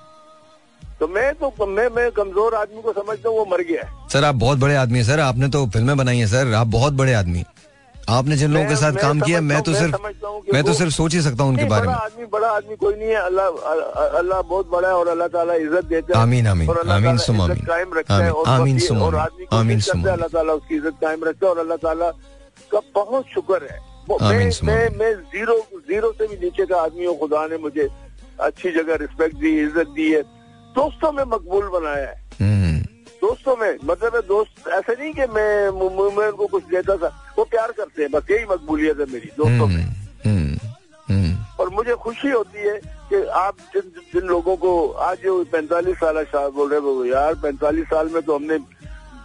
तो 1.01 1.09
मैं 1.09 1.33
तो 1.35 1.67
मैं 1.67 1.89
मैं 1.89 2.11
कमज़ोर 2.13 2.55
आदमी 2.55 2.83
को 2.83 2.93
समझता 2.93 3.29
हूँ 3.29 3.39
वो 3.39 3.45
मर 3.51 3.63
गया 3.63 3.83
है। 3.83 4.09
सर 4.09 4.25
आप 4.25 4.35
बहुत 4.37 4.59
बड़े 4.59 4.75
आदमी 4.77 4.99
है 4.99 5.05
सर। 5.05 5.21
आपने 5.21 5.49
तो 5.49 5.67
फ़िल्में 5.67 5.97
बनाई 5.97 6.19
है 6.19 6.27
सर। 6.27 6.53
आप 6.55 6.67
बहुत 6.69 6.93
बड़े 6.93 7.13
आदमी। 7.15 7.45
आपने 8.09 8.37
जिन 8.37 8.53
लोगों 8.53 8.69
के 8.69 8.77
साथ 8.77 8.93
काम 9.01 9.21
किया 9.21 9.41
मैं 9.41 9.61
तो 9.63 9.75
सिर्फ़ 9.75 9.97
मैं 10.53 10.63
तो 10.65 10.73
सिर्फ़ 10.75 10.93
सोच 10.93 11.15
ही 11.15 11.21
सकता 11.23 11.43
हूँ 11.43 11.51
उनके 11.53 11.65
बारे 11.65 11.87
में। 11.87 11.95
आदमी 11.95 12.25
बड़ा 12.27 12.49
आदमी 12.51 12.77
कोई 12.77 12.95
नहीं 12.95 13.09
है। 13.09 13.21
अल्लाह 13.23 13.47
अल्लाह 14.19 14.41
बहुत 14.43 14.71
बड़ा 14.71 14.89
है 14.89 14.95
और 14.95 15.09
अल्लाह 15.09 15.29
ताला 15.29 15.55
इज़्ज़त 15.55 15.85
देता 15.85 16.17
है। 16.17 16.23
आमीन, 16.23 16.47
आमीन, 16.47 16.71
आमीन, 16.91 17.17
सुम 17.19 17.41
आमीन। 17.41 17.61
आमीन, 18.49 18.79
सुम 18.81 18.99
आमीन, 19.53 19.81
सुम। 19.81 20.03
अल्लाह 20.09 20.29
ताला 20.29 20.53
उसकी 20.53 20.75
इज़्ज़त 20.77 20.97
कायम 21.03 21.25
रखता 21.25 21.47
है 21.47 21.53
और 21.53 21.59
अल्लाह 21.59 21.77
ताला 21.85 22.11
का 22.73 22.81
बहुत 22.95 23.25
शुक्र 23.35 23.63
है। 23.71 23.79
मैं 24.11 24.51
मैं 24.65 24.85
मैं 24.99 25.13
ज़ीरो 25.33 25.57
ज़ीरो 25.89 26.13
से 26.19 26.27
भी 26.27 26.37
नीचे 26.37 26.65
का 26.67 26.77
आदमी 26.83 27.05
हूँ 27.05 27.19
खुदा 27.19 27.47
ने 27.47 27.57
मुझे 27.59 27.89
अच्छी 28.41 28.71
जगह 28.73 28.95
रिस्पेक्ट 29.01 29.37
दी 29.39 29.51
इज़्ज़त 29.61 29.89
दी 29.97 30.11
है। 30.13 30.23
दोस्तों 30.75 31.11
में 31.13 31.25
मकबूल 31.27 31.69
बनाया 31.71 32.07
है। 32.07 32.17
हम्म, 32.41 32.70
दोस्तों 33.23 33.57
में 33.57 33.77
मतलब 33.85 34.15
है 34.15 34.23
दोस्त 34.23 34.69
ऐसे 34.69 34.93
नहीं 34.93 35.13
कि 35.15 35.21
मैं 35.21 35.69
मु- 35.71 35.91
उनको 35.91 36.47
कुछ 36.47 36.65
देता 36.65 36.97
था। 36.97 37.35
वो 37.39 37.45
प्यार 37.45 37.73
करते 37.73 38.03
हैं 38.03 38.11
बस 38.11 38.23
यही 38.31 38.45
मकबूलियत 38.45 39.01
है 39.01 39.07
मेरी 39.07 39.31
दोस्तों 39.37 39.67
में। 39.67 39.85
हम्म, 39.85 40.31
हम्म, 40.31 40.59
हम्म, 41.09 41.45
और 41.61 41.69
मुझे 41.69 41.95
खुशी 41.95 42.31
होती 42.31 42.59
है 42.59 42.81
कि 43.11 43.27
आप 43.27 43.57
जिन 43.75 43.83
जिन 44.15 44.23
लोगों 44.23 44.57
को 44.57 44.91
आज 44.91 45.19
जो 45.19 45.45
पैंतालीस 45.45 45.97
साल 45.97 46.25
शाह 46.25 46.49
बोल 46.49 46.71
रहे 46.71 46.81
हो 46.81 47.05
यार 47.05 47.35
पैंतालीस 47.35 47.85
साल 47.85 48.09
में 48.09 48.23
तो 48.23 48.35
हमने 48.35 48.59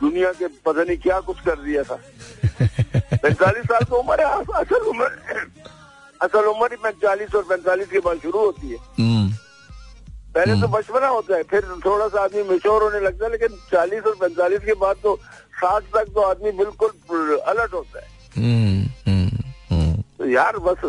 दुनिया 0.01 0.31
के 0.31 0.47
पता 0.47 0.83
नहीं 0.83 0.97
क्या 0.97 1.19
कुछ 1.19 1.39
कर 1.39 1.55
दिया 1.55 1.83
था। 1.83 1.95
पैंतालीस 3.23 3.63
साल 3.63 3.81
तो 3.81 3.95
उम्र 3.95 4.27
है 4.27 4.41
असल 4.41 4.75
उम्र 4.75 5.05
असल 6.21 6.45
उम्र 6.45 6.71
ही 6.71 6.77
पैंतालीस 6.83 7.35
और 7.35 7.43
पैंतालीस 7.43 7.87
के 7.87 7.99
बाद 7.99 8.17
शुरू 8.17 8.39
होती 8.39 8.69
है। 8.69 8.77
पहले 10.35 10.59
तो 10.61 10.67
बचपना 10.67 11.07
होता 11.07 11.35
है 11.35 11.43
फिर 11.49 11.65
थोड़ा 11.85 12.07
सा 12.07 12.23
आदमी 12.23 12.43
मेच्योर 12.43 12.83
होने 12.83 12.99
लगता 12.99 13.25
है 13.25 13.31
लेकिन 13.31 13.57
चालीस 13.71 14.03
और 14.03 14.15
पैंतालीस 14.21 14.59
के 14.65 14.73
बाद 14.81 14.95
तो 15.03 15.15
साठ 15.55 15.83
तक 15.93 16.11
तो 16.15 16.21
आदमी 16.21 16.51
बिल्कुल 16.53 17.37
अलर्ट 17.39 17.73
होता 17.73 17.99
है। 17.99 18.07
हम्म, 18.35 18.81
हम्म, 19.07 19.29
हम्म, 19.69 20.01
तो 20.17 20.29
यार 20.29 20.57
बस 20.65 20.83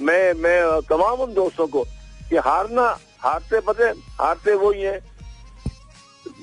मैं 0.00 0.32
मैं 0.36 0.80
तमाम 0.88 1.20
उन 1.20 1.34
दोस्तों 1.34 1.66
को 1.66 1.84
कि 2.30 2.36
हारना 2.46 2.86
हारते 3.20 3.60
पते 3.60 3.84
हारते 4.16 4.54
वो 4.56 4.70
ही 4.72 4.82
है। 4.82 4.98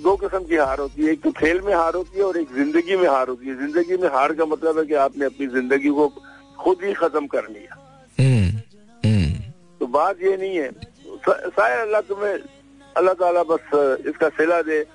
दो 0.03 0.15
किस्म 0.17 0.39
की 0.45 0.55
हार 0.57 0.79
होती 0.79 1.05
है 1.05 1.11
एक 1.11 1.21
तो 1.23 1.31
खेल 1.33 1.61
में 1.61 1.73
हार 1.73 1.95
होती 1.95 2.17
है 2.17 2.23
और 2.23 2.37
एक 2.37 2.53
ज़िंदगी 2.53 2.95
में 2.95 3.07
हार 3.09 3.27
होती 3.27 3.47
है। 3.47 3.55
ज़िंदगी 3.57 3.97
में 3.97 4.07
हार 4.13 4.33
का 4.33 4.45
मतलब 4.45 4.79
है 4.79 4.85
कि 4.85 4.93
आपने 5.03 5.25
अपनी 5.25 5.47
ज़िंदगी 5.49 5.89
को 5.91 6.07
खुद 6.59 6.83
ही 6.83 6.93
खत्म 6.95 7.27
कर 7.27 7.49
लिया। 7.49 7.77
हम्म, 8.17 8.49
हम्म, 9.03 9.51
तो 9.79 9.87
बात 9.93 10.21
ये 10.21 10.37
नहीं 10.37 10.57
है 10.57 10.69
सा- 11.29 11.49
शायद 11.49 11.79
अल्लाह 11.79 12.01
तुम्हें 12.01 12.39
अल्लाह 12.97 13.13
ताला 13.13 13.43
बस 13.43 13.59
इसका 14.07 14.29
सिला 14.29 14.61
दे। 14.61 14.85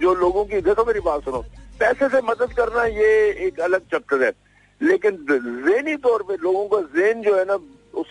जो 0.00 0.14
लोगों 0.14 0.44
की 0.44 0.60
देखो 0.60 0.84
मेरी 0.84 1.00
बात 1.00 1.24
सुनो। 1.24 1.44
पैसे 1.80 2.08
से 2.08 2.20
मदद 2.20 2.52
करना 2.52 2.84
ये 2.84 3.32
एक 3.46 3.60
अलग 3.60 3.80
चैप्टर 3.80 4.22
है। 4.22 4.32
लेकिन 4.82 5.16
जहनी 5.66 5.96
तौर 5.96 6.22
पे 6.22 6.36
लोगों 6.36 6.68
का 6.68 7.00
जेन 7.00 7.22
जो 7.22 7.38
है 7.38 7.44
ना 7.44 7.54
उस 7.94 8.06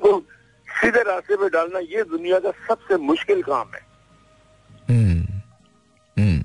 को 0.00 0.20
सीधे 0.68 1.02
रास्ते 1.02 1.36
पे 1.36 1.48
डालना 1.48 1.78
ये 1.78 2.02
दुनिया 2.02 2.38
का 2.38 2.50
सबसे 2.50 2.96
मुश्किल 2.96 3.42
काम 3.42 3.68
है। 3.74 3.80
हम्म, 4.90 5.26
हम्म। 6.22 6.44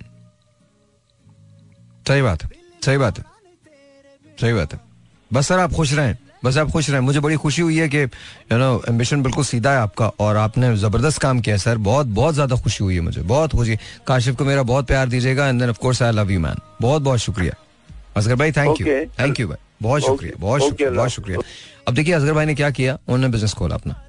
सही 2.07 2.22
बात 2.22 2.43
है 2.43 2.51
सही 2.86 2.97
बात 2.97 3.17
है 3.17 3.26
सही 4.41 4.53
बात 4.53 4.74
है। 4.74 4.80
बस 5.34 5.47
सर 5.47 5.59
आप 5.59 5.72
खुश 5.72 5.93
रहें। 5.93 6.17
बस 6.44 6.58
आप 6.58 6.70
खुश 6.72 6.90
रहें। 6.90 7.00
मुझे 7.02 7.20
बड़ी 7.20 7.36
खुशी 7.36 7.62
हुई 7.62 7.78
है 7.78 7.88
कि 7.90 7.98
यू 7.98 8.58
नो 8.58 8.82
एम्बिशन 8.90 9.22
बिल्कुल 9.24 9.44
सीधा 9.44 9.72
है 9.72 9.78
आपका 9.78 10.08
और 10.20 10.38
आपने 10.38 10.76
ज़बरदस्त 10.78 11.22
काम 11.22 11.40
किया 11.40 11.58
सर। 11.58 11.78
बहुत 11.80 12.08
बहुत 12.08 12.34
ज़्यादा 12.34 12.56
खुशी 12.56 12.84
हुई 12.84 12.96
है 12.96 13.02
मुझे। 13.02 13.22
बहुत 13.22 13.56
खुशी। 13.56 13.78
काशिफ 14.08 14.36
को 14.36 14.46
मेरा 14.46 14.64
बहुत 14.64 14.88
प्यार 14.88 15.08
दीजिएगा 15.08 15.48
and 15.48 15.60
then 15.60 15.70
of 15.70 15.80
course 15.80 16.02
I 16.04 16.12
love 16.12 16.32
you 16.32 16.40
man 16.40 16.60
बहुत 16.82 17.02
बहुत 17.02 17.20
शुक्रिया। 17.20 17.56
असगर 18.18 18.36
भाई 18.36 18.52
थैंक 18.52 18.82
यू 18.82 18.88
थैंक 19.20 19.40
यू 19.40 19.48
भाई। 19.48 19.58
बहुत 19.82 20.02
शुक्रिया 20.02 20.40
बहुत 20.40 20.62
शुक्रिया 20.62 20.90
बहुत 20.92 21.10
शुक्रिया। 21.10 21.40
अब 21.88 21.94
देखिए 21.94 22.14
असगर 22.14 22.34
भाई 22.34 22.46
ने 22.46 22.56
क्या 22.56 22.70
किया? 22.70 22.94
उन्होंने 22.98 23.28
बिज़नेस 23.28 23.54
खोला 23.54 23.76
अपना। 23.76 24.02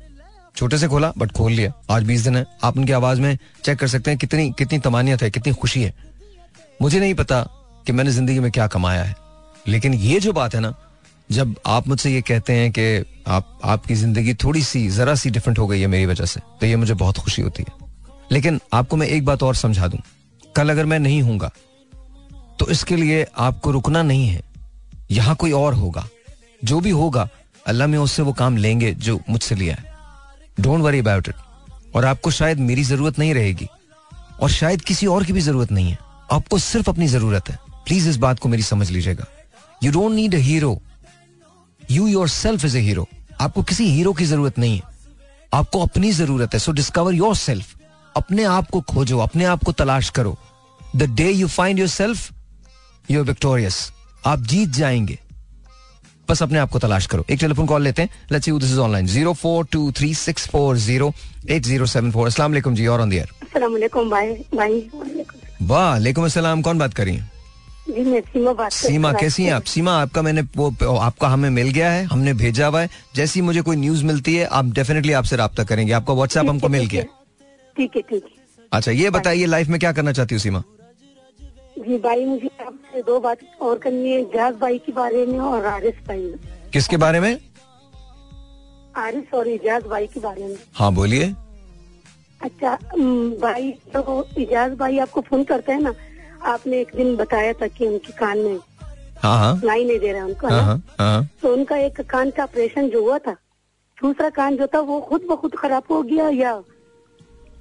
छोटे 0.57 0.79
से 0.79 0.89
खोला 0.89 1.13
बट 1.19 1.33
खोल 1.33 1.53
लिया। 1.53 1.73
आज 1.91 2.05
बीस 2.05 2.21
दिन 2.21 2.37
है। 2.37 2.45
आप 2.65 2.77
उनकी 2.79 2.93
आवाज़ 2.93 3.21
में 3.21 3.37
चेक 3.65 3.79
कर 3.79 3.89
सकते 3.89 4.11
हैं 4.11 4.19
कितनी 4.19 4.51
कितनी 4.59 4.79
तमानियत 4.79 5.23
है 5.23 5.31
कितनी 5.31 5.53
खुशी 5.53 5.83
है। 5.83 5.95
मुझे 6.83 7.01
नहीं 7.01 7.15
पता 7.15 7.41
कि 7.87 7.93
मैंने 7.93 8.11
ज़िंदगी 8.11 8.39
में 8.39 8.51
क्या 8.51 8.67
कमाया 8.67 9.03
है। 9.03 9.15
लेकिन 9.69 9.95
ये 9.95 10.21
जो 10.21 10.33
बात 10.33 10.55
है 10.55 10.61
ना 10.61 10.75
जब 11.31 11.55
आप 11.67 11.89
मुझसे 11.89 12.11
ये 12.13 12.21
कहते 12.21 12.53
हैं 12.53 12.71
कि 12.73 13.05
आप, 13.27 13.59
आपकी 13.65 13.95
ज़िंदगी 13.95 14.35
थोड़ी 14.35 14.63
सी, 14.63 14.89
जरा 14.89 15.15
सी 15.15 15.31
डिफरेंट 15.31 15.59
हो 15.59 15.67
गई 15.67 15.81
है 15.81 15.87
मेरी 15.87 16.07
वजह 16.07 16.25
से 16.25 16.41
तो 16.61 16.67
ये 16.67 16.77
मुझे 16.77 16.95
बहुत 16.95 17.19
खुशी 17.19 17.43
होती 17.43 17.63
है। 17.63 17.89
लेकिन 18.33 18.61
आपको 18.73 18.97
मैं 18.97 19.07
एक 19.09 19.25
बात 19.25 19.43
और 19.43 19.55
समझा 19.55 19.89
दूँ। 19.89 20.01
कल 20.57 20.71
अगर 20.71 20.87
मैं 20.87 20.99
नहीं 20.99 21.21
हूँगा 21.23 21.51
तो 22.59 22.67
इसके 22.71 22.97
लिए 22.97 23.27
आपको 23.39 23.71
रुकना 23.71 24.03
नहीं 24.03 24.27
है। 24.29 24.43
यहाँ 25.11 25.35
कोई 25.37 25.53
और 25.53 25.75
होगा। 25.75 26.07
जो 26.63 26.81
भी 26.81 26.91
होगा, 26.91 27.29
अल्लाह 27.67 27.89
में 27.89 27.99
उससे 27.99 28.23
वो 28.23 28.33
काम 28.33 28.57
लेंगे 28.57 28.93
जो 28.95 29.19
मुझसे 29.31 29.55
लिया 29.55 29.75
है। 29.75 29.85
डोंट 30.61 30.81
वरी 30.83 30.99
अबाउट 30.99 31.29
इट 31.29 31.95
और 31.95 32.05
आपको 32.05 32.31
शायद 32.31 32.59
मेरी 32.61 32.83
ज़रूरत 32.85 33.19
नहीं 33.19 33.35
रहेगी। 33.35 33.69
और 34.41 34.51
शायद 34.51 34.83
किसी 34.83 35.07
और 35.07 35.25
की 35.25 35.33
भी 35.33 35.41
ज़रूरत 35.41 35.73
नहीं 35.73 35.91
है। 35.91 35.99
आपको 36.33 36.59
सिर्फ़ 36.59 36.91
अपनी 36.91 37.07
ज़रूरत 37.09 37.49
है। 37.49 37.59
प्लीज़ 37.87 38.09
इस 38.09 38.17
बात 38.19 38.39
को 38.39 38.49
मेरी 38.49 38.63
समझ 38.63 38.91
लीजिएगा। 38.91 39.27
You 39.83 39.93
don't 39.93 40.13
need 40.13 40.35
a 40.35 40.39
hero 40.39 40.81
you 41.91 42.07
yourself 42.29 42.65
is 42.65 42.77
a 42.77 42.81
hero 42.81 43.07
आपको 43.41 43.63
किसी 43.63 43.85
हीरो 43.91 44.13
की 44.13 44.25
ज़रूरत 44.25 44.59
नहीं 44.59 44.77
है। 44.77 44.83
आपको 45.55 45.81
अपनी 45.83 46.11
ज़रूरत 46.13 46.55
है। 46.55 46.59
सो 46.61 46.73
डिस्कवर 46.73 47.15
योर 47.15 47.37
सेल्फ 47.37 47.75
अपने 48.17 48.45
आप 48.45 48.71
को 48.71 48.81
खोजो 48.81 49.19
अपने 49.19 49.45
आप 49.45 49.65
को 49.65 49.73
तलाश 49.73 50.11
करो। 50.11 50.37
The 50.97 51.03
day 51.17 51.31
you 51.31 51.49
find 51.49 51.79
yourself 51.89 52.31
you 53.11 53.23
victorious 53.25 53.91
आप 54.27 54.41
जीत 54.43 54.69
जाएँगे। 54.69 55.19
बस 56.29 56.43
अपने 56.43 56.59
आप 56.59 56.71
को 56.71 56.79
तलाश 56.79 57.07
करो। 57.07 57.25
एक 57.31 57.41
टेलीफोन 57.41 57.67
कॉल 57.67 57.83
लेते 57.83 58.03
हैं। 58.03 58.11
Let's 58.33 58.45
see 58.45 58.53
this 58.53 58.71
is 58.71 58.79
online 58.79 59.07
zero 59.07 59.33
four 59.35 59.67
two 59.73 59.91
three 59.93 60.13
six 60.15 60.47
four 60.49 60.77
zero 60.77 61.13
eight 61.51 61.63
zero 61.63 61.87
seven 61.87 62.11
four 62.13 62.31
वालेकुम 62.41 62.75
जी 62.75 62.87
और 62.87 63.01
ऑन 63.01 63.11
दियर 63.11 63.29
वालेकुम 65.63 66.63
कौन 66.63 66.79
बात 66.79 66.95
करी 66.95 67.15
हैं? 67.15 67.31
जी 67.91 68.03
मैं 68.05 68.21
सीमा 68.23 68.53
बात 68.53 68.73
सीमा 68.73 69.13
कैसी 69.13 69.45
हैं 69.45 69.53
आप? 69.53 69.63
सीमा 69.65 69.93
आपका 70.03 70.23
मैंने 70.23 70.43
वो 70.57 70.97
आपका 70.97 71.29
हमें 71.29 71.49
मिल 71.51 71.71
गया 71.71 71.91
है 71.93 72.05
हमने 72.05 72.33
भेजा 72.35 72.67
हुआ 72.67 72.81
है। 72.81 72.89
जैसी 73.15 73.41
मुझे 73.41 73.63
कोई 73.63 73.77
न्यूज़ 73.77 74.05
मिलती 74.05 74.35
है 74.37 74.45
आप 74.59 74.73
डेफिनेटली 74.75 75.13
आपसे 75.13 75.37
रब्ता 75.37 75.65
करेंगे। 75.65 75.93
आपका 75.93 76.15
व्हाट्सएप 76.15 76.49
हमको 76.49 76.69
मिल 76.69 76.87
गया। 76.87 77.03
ठीक 77.77 77.97
है 77.97 78.03
ठीक 78.03 78.25
है। 78.25 78.39
अच्छा 78.73 78.93
ये 78.93 79.11
बताइए 79.11 79.47
लाइफ 79.47 79.69
में 79.69 79.79
क्या 79.81 79.93
करना 79.93 80.13
चाहती 80.13 80.35
हूँ 80.35 80.41
सीमा? 80.41 80.63
जी 81.79 81.99
भाई 81.99 82.25
मुझे 82.25 82.51
आपसे 82.67 83.03
दो 83.03 83.19
बात 83.21 83.39
और 83.61 83.79
करनी 83.79 84.11
है 84.13 84.25
जहाज़ 84.35 84.55
भाई 84.57 84.79
के 84.79 84.93
बारे 84.93 85.25
में 85.27 85.39
और 85.41 85.67
आरिस 85.67 86.07
भाई 86.09 86.23
में। 86.23 86.39
किसके 86.73 86.97
बारे 86.97 87.21
में? 87.21 87.39
आरिस 88.97 89.35
और 89.35 89.49
इजाज 89.49 89.83
भाई 89.87 90.07
के 90.07 90.21
बारे 90.21 90.45
में। 90.45 90.57
हाँ 90.75 90.93
बोलिए। 90.95 91.35
अच्छा 92.41 92.75
भाई 93.41 93.71
तो 93.95 94.29
इजाज 94.39 94.73
भाई 94.77 94.99
आपको 94.99 95.21
फ़ोन 95.21 95.45
करते 95.45 95.73
हैं 95.73 95.81
ना? 95.81 95.95
आपने 96.47 96.81
एक 96.81 96.95
दिन 96.97 97.15
बताया 97.17 97.53
था 97.61 97.67
कि 97.67 97.87
उनके 97.87 98.13
कान 98.19 98.39
में 98.39 98.59
हाँ 99.23 99.37
हाँ। 99.39 99.57
सुनाई 99.61 99.85
नहीं 99.85 99.99
दे 100.01 100.13
रहा 100.13 100.25
उनको 100.25 100.47
है 100.49 100.61
हाँ 100.63 100.77
ना? 100.77 101.05
हाँ 101.05 101.29
तो 101.43 101.53
उनका 101.53 101.77
एक 101.77 102.01
कान 102.11 102.31
का 102.37 102.43
ऑपरेशन 102.45 102.89
जो 102.91 103.03
हुआ 103.05 103.19
था 103.27 103.33
दूसरा 104.03 104.29
कान 104.37 104.57
जो 104.57 104.67
था 104.75 104.81
वो 104.91 105.01
खुद 105.09 105.27
ब 105.31 105.37
खुद 105.41 105.55
खराब 105.59 105.83
हो 105.91 106.03
गया 106.03 106.29
या 106.29 106.61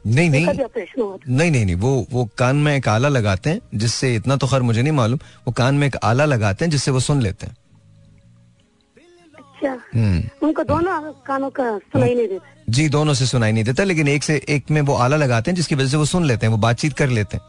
नहीं 0.08 0.30
नहीं। 0.30 0.46
नहीं 0.46 1.52
नहीं 1.52 1.66
नहीं 1.66 1.76
वो 1.76 1.90
वो 2.12 2.24
कान 2.38 2.56
में 2.66 2.76
एक 2.76 2.88
आला 2.88 3.08
लगाते 3.10 3.50
हैं 3.50 3.60
जिससे 3.80 4.14
इतना 4.16 4.36
तो 4.44 4.48
खैर 4.48 4.62
मुझे 4.62 4.82
नहीं 4.82 4.94
मालूम 4.94 5.20
वो 5.48 5.52
कान 5.58 5.76
में 5.76 5.88
एक 5.88 5.96
आला 6.04 6.26
लगाते 6.26 6.66
हैं 6.66 6.70
जिससे 6.72 6.92
वो 6.92 7.00
सुन 7.00 7.22
लेते 7.22 7.46
हैं। 7.46 7.56
अच्छा। 9.36 9.72
हम्म। 9.94 10.48
उनको 10.48 10.64
दोनों 10.64 11.02
कानों 11.28 11.50
का 11.50 11.78
सुनाई 11.78 12.16
नहीं 12.16 12.28
देता? 12.28 12.46
जी 12.70 12.88
दोनों 12.90 13.14
से 13.14 13.26
सुनाई 13.26 13.52
नहीं 13.52 13.64
देता 13.64 13.84
लेकिन 13.84 14.08
एक 14.08 14.24
से 14.24 14.42
एक 14.50 14.72
में 14.72 14.82
वो 14.82 14.94
आला 14.96 15.18
लगाते 15.18 15.52
हैं 15.52 15.56
जिसकी 15.56 15.76
वजह 15.76 15.88
से 15.88 15.98
वो 15.98 16.06
सुन 16.06 16.26
लेते 16.26 16.46
हैं 16.46 16.52
वो 16.52 16.58
बातचीत 16.68 16.94
कर 16.94 17.10
लेते 17.10 17.38
हैं। 17.38 17.44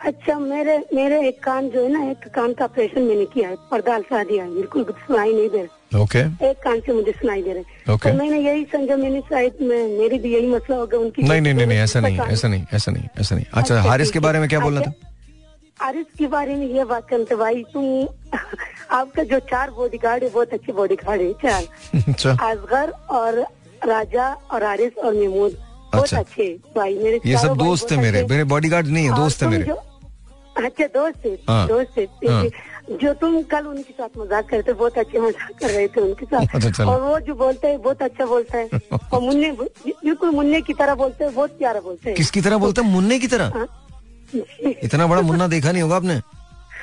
अच्छा 0.00 0.38
मेरे 0.38 0.76
मेरे 0.94 1.28
एक 1.28 1.42
कान 1.42 1.68
जो 1.70 1.82
है 1.82 1.88
ना 1.92 2.10
एक 2.10 2.26
कान 2.34 2.52
का 2.52 2.64
ऑपरेशन 2.64 3.02
मैंने 3.02 3.24
किया 3.24 3.48
है। 3.48 3.56
पर्दा 3.70 3.98
सा 3.98 4.22
दिया 4.24 4.44
है 4.44 4.54
बिल्कुल 4.54 4.84
सुनाई 4.84 5.32
नहीं 5.32 5.48
दे 5.50 5.62
रहा। 5.62 6.02
Okay 6.02 6.22
okay. 6.22 6.42
एक 6.42 6.56
कान 6.56 6.80
से 6.80 6.92
मुझे 6.92 7.12
सुनाई 7.12 7.42
दे 7.42 7.52
रहे। 7.52 7.92
ओके 7.94 8.10
तो 8.10 8.18
मैंने 8.18 8.38
यही 8.38 8.64
समझा 8.72 8.96
मैंने 8.96 9.20
शायद 9.20 9.52
मैं 9.62 9.98
मेरी 9.98 10.18
भी 10.18 10.34
यही 10.34 10.46
मसला 10.46 10.76
होगा 10.76 10.98
उनकी। 10.98 11.22
नहीं 11.22 11.40
नहीं 11.40 11.54
नहीं 11.66 11.78
ऐसा 11.78 12.00
नहीं 12.00 12.18
ऐसा 12.18 12.48
नहीं 12.48 12.64
ऐसा 12.74 12.92
नहीं 12.92 13.04
ऐसा 13.20 13.34
नहीं। 13.34 13.44
अच्छा 13.52 13.74
अच्छा, 13.74 13.88
हारिस 13.88 14.10
के 14.10 14.18
बारे 14.18 14.38
में 14.38 14.48
क्या 14.48 14.60
बोलना 14.60 14.80
था? 14.80 14.90
अच्छा, 14.90 15.84
हारिस 15.84 16.06
के 16.18 16.26
बारे 16.26 16.54
में 16.54 16.66
ये 16.66 16.84
बात 16.84 17.08
करते 17.08 17.34
भाई 17.34 17.64
तुम 17.72 18.08
आपका 18.90 19.22
जो 19.22 19.38
चार 19.38 19.70
बॉडी 19.70 19.98
गार्ड 19.98 20.22
है 20.22 20.30
बहुत 20.30 20.52
अच्छे 20.52 20.72
बॉडी 20.72 20.96
गार्ड 20.96 21.20
है 21.20 21.32
चार। 21.32 21.62
अच्छा। 22.08 22.30
असगर 22.30 22.90
और 23.10 23.40
राजा 23.86 24.32
और 24.50 24.64
हारिस 24.64 24.98
और 24.98 25.14
महमूद। 25.14 25.56
अच्छा। 26.02 26.18
अच्छे। 26.18 26.48
भाई 26.76 26.94
मेरे 26.98 27.20
ये 27.26 27.38
सब 27.38 27.56
दोस्त 27.56 27.92
है 27.92 28.00
मेरे। 28.02 28.24
मेरे 28.30 28.44
बॉडी 28.44 28.68
गार्ड 28.68 28.86
नहीं 28.86 29.04
है 29.04 29.16
दोस्त 29.16 29.42
है 29.42 29.48
मेरे। 29.48 29.64
अच्छा 30.56 30.86
दोस्त 30.86 31.26
है 31.26 31.32
हाँ। 31.48 31.66
दोस्त 31.68 31.98
है। 31.98 32.04
हाँ। 32.28 32.44
जो 33.00 33.12
तुम 33.14 33.40
कल 33.42 33.66
उनके 33.66 33.92
साथ 33.92 34.18
मज़ाक 34.18 34.48
करते 34.48 34.72
बहुत 34.72 34.98
अच्छे 34.98 35.18
मज़ाक 35.18 35.58
कर 35.60 35.70
रहे 35.70 35.86
थे 35.88 36.00
उनके 36.00 36.26
अच्छा, 36.36 36.58
साथ 36.58 36.70
चलो। 36.70 36.90
और 36.90 37.00
वो 37.00 37.18
जो 37.20 37.34
बोलते 37.34 37.68
हैं 37.68 37.80
बहुत 37.82 38.02
अच्छा 38.02 38.26
बोलता 38.26 38.58
है। 38.58 38.68
और 39.12 39.20
मुन्ने 39.20 39.50
बिल्कुल 39.52 40.30
मुन्ने 40.30 40.60
की 40.60 40.74
तरह 40.74 40.94
बोलते 40.94 41.24
हैं 41.24 41.34
बहुत 41.34 41.58
प्यारा 41.58 41.80
बोलते 41.80 42.08
हैं। 42.08 42.16
किसकी 42.16 42.40
तरह 42.40 42.58
बोलते 42.58 42.80
हैं? 42.80 42.88
मुन्ने 42.90 43.18
की 43.18 43.26
तरह? 43.26 43.52
हाँ। 43.54 43.66
इतना 44.82 45.06
बड़ा 45.06 45.22
मुन्ना 45.22 45.46
देखा 45.48 45.72
नहीं 45.72 45.82
होगा 45.82 45.96
आपने? 45.96 46.20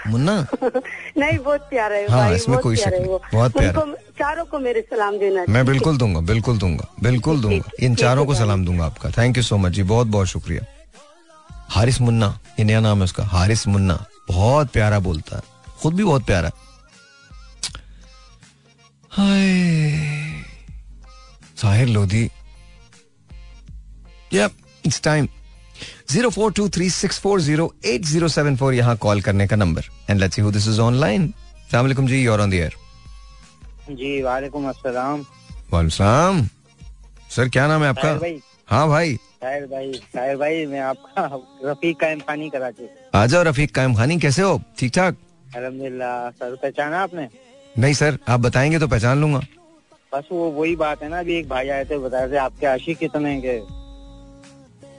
मुन्ना? 0.08 0.48
नहीं 1.18 1.38
बहुत 1.38 1.62
प्यारा 1.62 1.96
है 1.96 2.08
हाँ, 2.08 2.34
इसमें 2.34 2.60
कोई 2.60 2.76
शक 2.76 2.88
नहीं, 2.88 3.20
बहुत 3.34 3.52
प्यारा। 3.52 3.86
चारों 3.96 4.46
को 4.46 4.60
मेरे 4.60 4.82
सलाम 4.82 5.18
देना 5.18 5.46
मैं 5.50 5.66
बिल्कुल 5.66 5.98
दूँगा 5.98 6.20
बिल्कुल 6.20 6.58
दूँगा 6.58 6.88
बिल्कुल 7.04 7.42
दूँगा। 7.42 7.70
इन 7.80 7.96
चारों 7.96 8.26
को 8.26 8.36
सलाम 8.36 8.66
दूँगा 8.66 8.86
आपका। 8.86 9.10
थैंक 9.10 9.38
यू 9.38 9.44
सो 9.44 9.58
मच 9.58 9.72
जी 9.72 9.84
बहुत 9.84 10.08
बहुत 10.08 10.28
शुक्रिया। 10.28 10.66
हारिस 11.70 12.02
मुन्ना 12.02 12.40
ये 12.60 12.66
नया 12.66 12.80
नाम 12.80 12.98
है 12.98 13.04
उसका। 13.04 13.24
हारिस 13.24 13.68
मुन्ना 13.68 14.06
बहुत 14.28 14.68
प्यारा 14.68 15.00
बोलता 15.00 15.36
है। 15.36 15.44
खुद 15.82 15.94
भी 15.94 16.04
बहुत 16.04 16.26
प्यारा 16.26 16.52
है 25.84 26.22
हाय 26.22 26.24
Sahir 26.24 26.24
Lodhi 26.24 26.90
yep 26.90 26.98
it's 26.98 28.34
time 28.34 28.58
0423640807 28.58 28.74
यहाँ 28.74 28.98
कॉल 28.98 29.22
करने 29.22 29.48
का 29.48 29.56
number. 29.56 29.82
And 30.10 30.20
let's 30.20 30.36
see 30.36 30.42
who 30.42 30.52
this 30.52 30.68
is 30.68 30.82
online 30.82 31.34
वालेकुम 31.74 32.08
जी 32.08 32.28
you're 32.28 32.42
on 32.42 32.50
the 32.50 32.60
air. 32.60 32.74
जी 33.90 34.22
वालेकुम 34.22 34.70
अस्सलाम। 34.70 35.26
वालेकुम 35.74 35.90
सलाम 35.90 36.50
सर 37.36 37.50
क्या 37.50 37.68
नाम 37.68 37.84
है 37.84 37.90
आपका? 37.90 38.14
भाई। 38.14 38.42
हाँ 38.68 38.88
भाई। 38.88 39.16
साहिर 39.16 39.66
भाई 39.66 39.94
साहिर 39.94 40.38
भाई 40.38 40.66
मैं 40.66 40.80
आपका 40.80 41.30
रफीक 41.72 42.00
कायम 42.00 42.20
खानी 42.20 42.50
कराची। 42.50 42.90
आ 43.16 43.26
जाओ 43.26 43.44
रफीक 43.44 43.76
कायम 43.76 43.96
खानी 43.96 44.20
कैसे 44.20 44.42
हो? 44.42 44.62
ठीक 44.80 44.92
ठाक? 44.96 45.16
अलहमदिल्ला 45.56 46.30
सर 46.30 46.56
पहचाना 46.56 47.04
आपने? 47.04 47.30
नहीं 47.80 47.94
सर 47.94 48.18
आप 48.28 48.40
बताएँगे 48.40 48.80
तो 48.80 48.88
पहचान 48.88 49.22
लूँगा। 49.22 49.40
बस 50.16 50.24
वो 50.32 50.52
वही 50.52 50.76
बात 50.76 51.04
है 51.04 51.10
ना 51.10 51.20
अभी 51.20 51.36
एक 51.36 51.50
भाई 51.50 51.70
आए 51.70 51.86
थे 51.86 51.98
बता 51.98 52.24
रहे 52.24 52.34
थे 52.34 52.38
आपके 52.38 52.66
आशिक 52.68 52.98
कितने 52.98 53.42
के। 53.42 53.83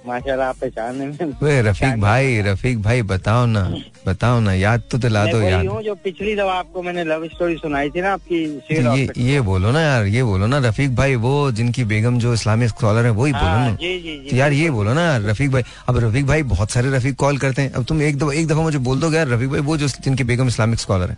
माशाल्लाह 0.07 0.49
आप 0.49 0.57
पहचानने 0.61 1.07
में 1.07 1.63
रफीक 1.63 2.01
भाई 2.01 2.41
रफीक 2.47 2.83
भाई 2.83 3.03
बताओ 3.03 3.45
ना 3.47 3.63
बताओ 4.07 4.41
ना 4.41 4.53
याद 4.55 4.83
तो 4.91 4.99
दिला 4.99 5.25
दो 5.27 5.39
हूँ 5.41 5.83
जो 5.83 5.95
पिछली 6.05 6.35
दफ़ा 6.37 6.53
आपको 6.53 6.83
मैंने 6.83 7.05
लव 7.05 7.27
स्टोरी 7.29 7.57
सुनाई 7.57 7.91
थी 7.91 8.01
ना 8.01 8.13
आपकी 8.13 8.41
ये 8.69 9.09
ये 9.19 9.41
बोलो 9.41 9.71
ना 9.73 9.81
यार 9.81 10.07
ये 10.07 10.23
बोलो 10.23 10.47
ना 10.47 10.59
रफीक 10.69 10.95
भाई 10.97 11.15
वो 11.25 11.35
जिनकी 11.53 11.85
बेगम 11.93 12.19
जो 12.19 12.33
इस्लामिक 12.35 12.69
स्कॉलर 12.69 13.05
है 13.05 13.11
वही 13.13 13.33
बोलो 13.33 13.45
हाँ, 13.45 13.69
ना। 13.69 13.75
जी 13.77 13.99
जी 14.01 14.31
तो 14.31 14.37
यार 14.37 14.53
ये 14.53 14.71
बोलो 14.71 14.93
ना 14.95 15.03
यार 15.03 15.23
रफीक 15.23 15.51
भाई 15.53 15.63
अब 15.89 15.99
रफीक 16.05 16.27
भाई 16.27 16.43
बहुत 16.53 16.71
सारे 16.71 16.91
रफीक 16.97 17.17
कॉल 17.17 17.39
करते 17.39 17.63
हैं। 17.63 17.73
अब 17.73 17.85
तुम 17.85 18.03
एक 18.03 18.19
दफ़ा 18.19 18.33
एक 18.33 18.47
दफ़ा 18.49 18.63
मुझे 18.63 18.79
बोल 18.89 19.01
दो 19.01 19.13
यार 19.13 19.29
रफीक 19.29 19.51
भाई 19.51 19.61
वो 19.61 19.77
जो 19.77 19.89
जिनकी 19.89 20.25
बेगम 20.25 20.49
इस्लामिक 20.49 20.81
स्कॉलर 20.81 21.11
है। 21.11 21.17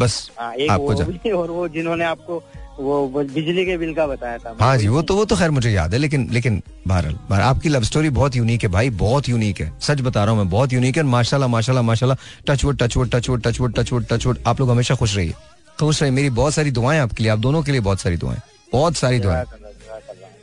बस 0.00 0.30
हाँ 0.38 0.54
एक 0.54 0.70
आपको 0.70 1.38
और 1.38 1.50
वो 1.50 1.68
जिन्होंने 1.68 2.04
आपको 2.04 2.42
वो 2.78 3.08
बिजली 3.10 3.64
के 3.66 3.76
बिल 3.76 3.94
का 3.94 4.06
बताया 4.06 4.38
था। 4.38 4.56
हाँ 4.60 4.76
जी 4.78 4.88
वो 4.88 5.02
तो 5.02 5.14
वो 5.16 5.24
तो 5.24 5.36
खैर 5.36 5.50
मुझे 5.50 5.70
याद 5.70 5.92
है 5.94 5.98
लेकिन 5.98 6.28
लेकिन 6.32 6.62
बहरहाल, 6.86 7.40
आपकी 7.42 7.68
लव 7.68 7.82
स्टोरी 7.82 8.10
बहुत 8.10 8.36
यूनिक 8.36 8.62
है 8.62 8.68
भाई 8.70 8.90
बहुत 8.98 9.28
यूनिक 9.28 9.60
है। 9.60 9.72
सच 9.80 10.00
बता 10.00 10.24
रहा 10.24 10.32
हूँ 10.32 10.38
मैं 10.38 10.48
बहुत 10.50 10.72
यूनिक 10.72 10.96
है 10.96 11.02
माशाल्लाह 11.04 11.48
माशाल्लाह 11.50 11.84
माशाल्लाह 11.84 12.18
touchwood 12.48 12.78
touchwood 12.82 13.10
touchwood 13.12 13.42
touchwood 13.42 13.74
touchwood 13.76 14.06
touchwood 14.10 14.38
आप 14.46 14.60
लोग 14.60 14.70
हमेशा 14.70 14.94
खुश 14.94 15.16
रहिए। 15.16 15.34
खुश 15.80 16.02
रहिए 16.02 16.14
मेरी 16.14 16.30
बहुत 16.38 16.54
सारी 16.54 16.70
दुआएँ 16.70 17.00
आपके 17.00 17.22
लिए 17.22 17.32
आप 17.32 17.38
दोनों 17.38 17.62
के 17.62 17.72
लिए 17.72 17.80
बहुत 17.80 18.00
सारी 18.00 18.16
दुआएँ 18.16 18.40
बहुत 18.72 18.96
सारी 18.96 19.18
दुआएँ। 19.18 19.44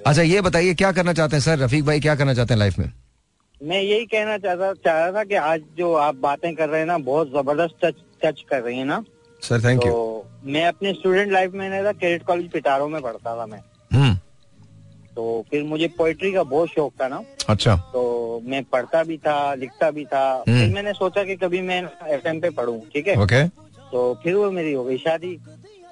अच्छा 0.07 0.21
ये 0.21 0.41
बताइए 0.41 0.73
क्या 0.75 0.91
करना 0.91 1.13
चाहते 1.13 1.36
हैं 1.36 1.43
सर 1.43 1.57
रफीक 1.59 1.86
भाई 1.86 1.99
क्या 1.99 2.15
करना 2.15 2.33
चाहते 2.33 2.53
हैं 2.53 2.59
लाइफ 2.59 2.79
में? 2.79 2.91
मैं 3.61 3.81
यही 3.81 4.05
कहना 4.05 4.38
चाहता 4.38 4.71
चाह 4.75 4.99
रहा 4.99 5.11
था 5.11 5.23
कि 5.23 5.36
आज 5.36 5.61
जो 5.77 5.93
आप 5.95 6.15
बातें 6.21 6.53
कर 6.55 6.69
रहे 6.69 6.79
हैं 6.79 6.88
ना 6.88 6.97
बहुत 7.09 7.29
ज़बरदस्त 7.31 7.75
टच 7.83 7.95
टच 8.23 8.43
कर 8.49 8.61
रही 8.61 8.77
है 8.77 8.86
ना। 8.86 9.03
सर 9.48 9.64
थैंक 9.64 9.86
यू 9.86 9.91
तो 9.91 10.26
मैं 10.46 10.66
अपने 10.68 10.93
स्टूडेंट 10.93 11.32
लाइफ 11.32 11.54
में 11.54 11.70
ना 11.70 11.91
कैडेट 11.91 12.24
कॉलेज 12.24 12.52
पिटारो 12.52 12.88
में 12.88 13.02
पढ़ता 13.02 13.36
था 13.39 13.46
मैं। 13.46 13.60
हम्म। 13.91 14.16
तो 15.16 15.46
फिर 15.52 15.64
मुझे 15.64 15.88
पोइट्री 15.98 16.32
का 16.32 16.43
बहुत 16.43 16.70
शौक 16.70 16.93
था 17.02 17.08
ना। 17.08 17.22
अच्छा। 17.50 17.76
तो 17.93 18.41
मैं 18.46 18.64
पढ़ता 18.64 19.04
भी 19.04 19.18
था 19.18 19.54
लिखता 19.54 19.89
भी 19.91 20.06
था। 20.06 20.24
हम्म। 20.48 20.60
फिर 20.60 20.74
मैंने 20.76 20.93
सोचा 20.93 21.24
कि 21.24 21.36
कभी 21.36 21.62
मैं 21.62 21.82
एफएम 22.08 22.39
पे 22.39 22.50
पढ़ू 22.50 22.78
ठीक 22.93 23.08
है? 23.08 23.16
ओके 23.24 23.43
तो 23.91 24.14
फिर 24.24 24.36
वो 24.36 24.50
मेरी 24.52 24.74
हो 24.74 24.84
गई 24.84 24.98
शादी। 24.98 25.38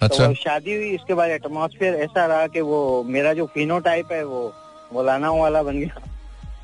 अच्छा। 0.02 0.28
तो 0.28 0.34
शादी 0.34 0.76
हुई 0.76 0.96
उसके 0.96 1.14
बाद 1.14 1.30
एटमोसफियर 1.30 1.96
ऐसा 1.96 2.26
रहा 2.26 2.48
कि 2.48 2.62
वो 2.62 2.82
मेरा 3.08 3.34
जो 3.34 3.46
फिनोटाइप 3.54 4.12
है 4.12 4.24
वो 4.26 4.52
मौलाना 4.94 5.32
वाला 5.32 5.64
बन 5.64 5.80
गया। 5.80 6.02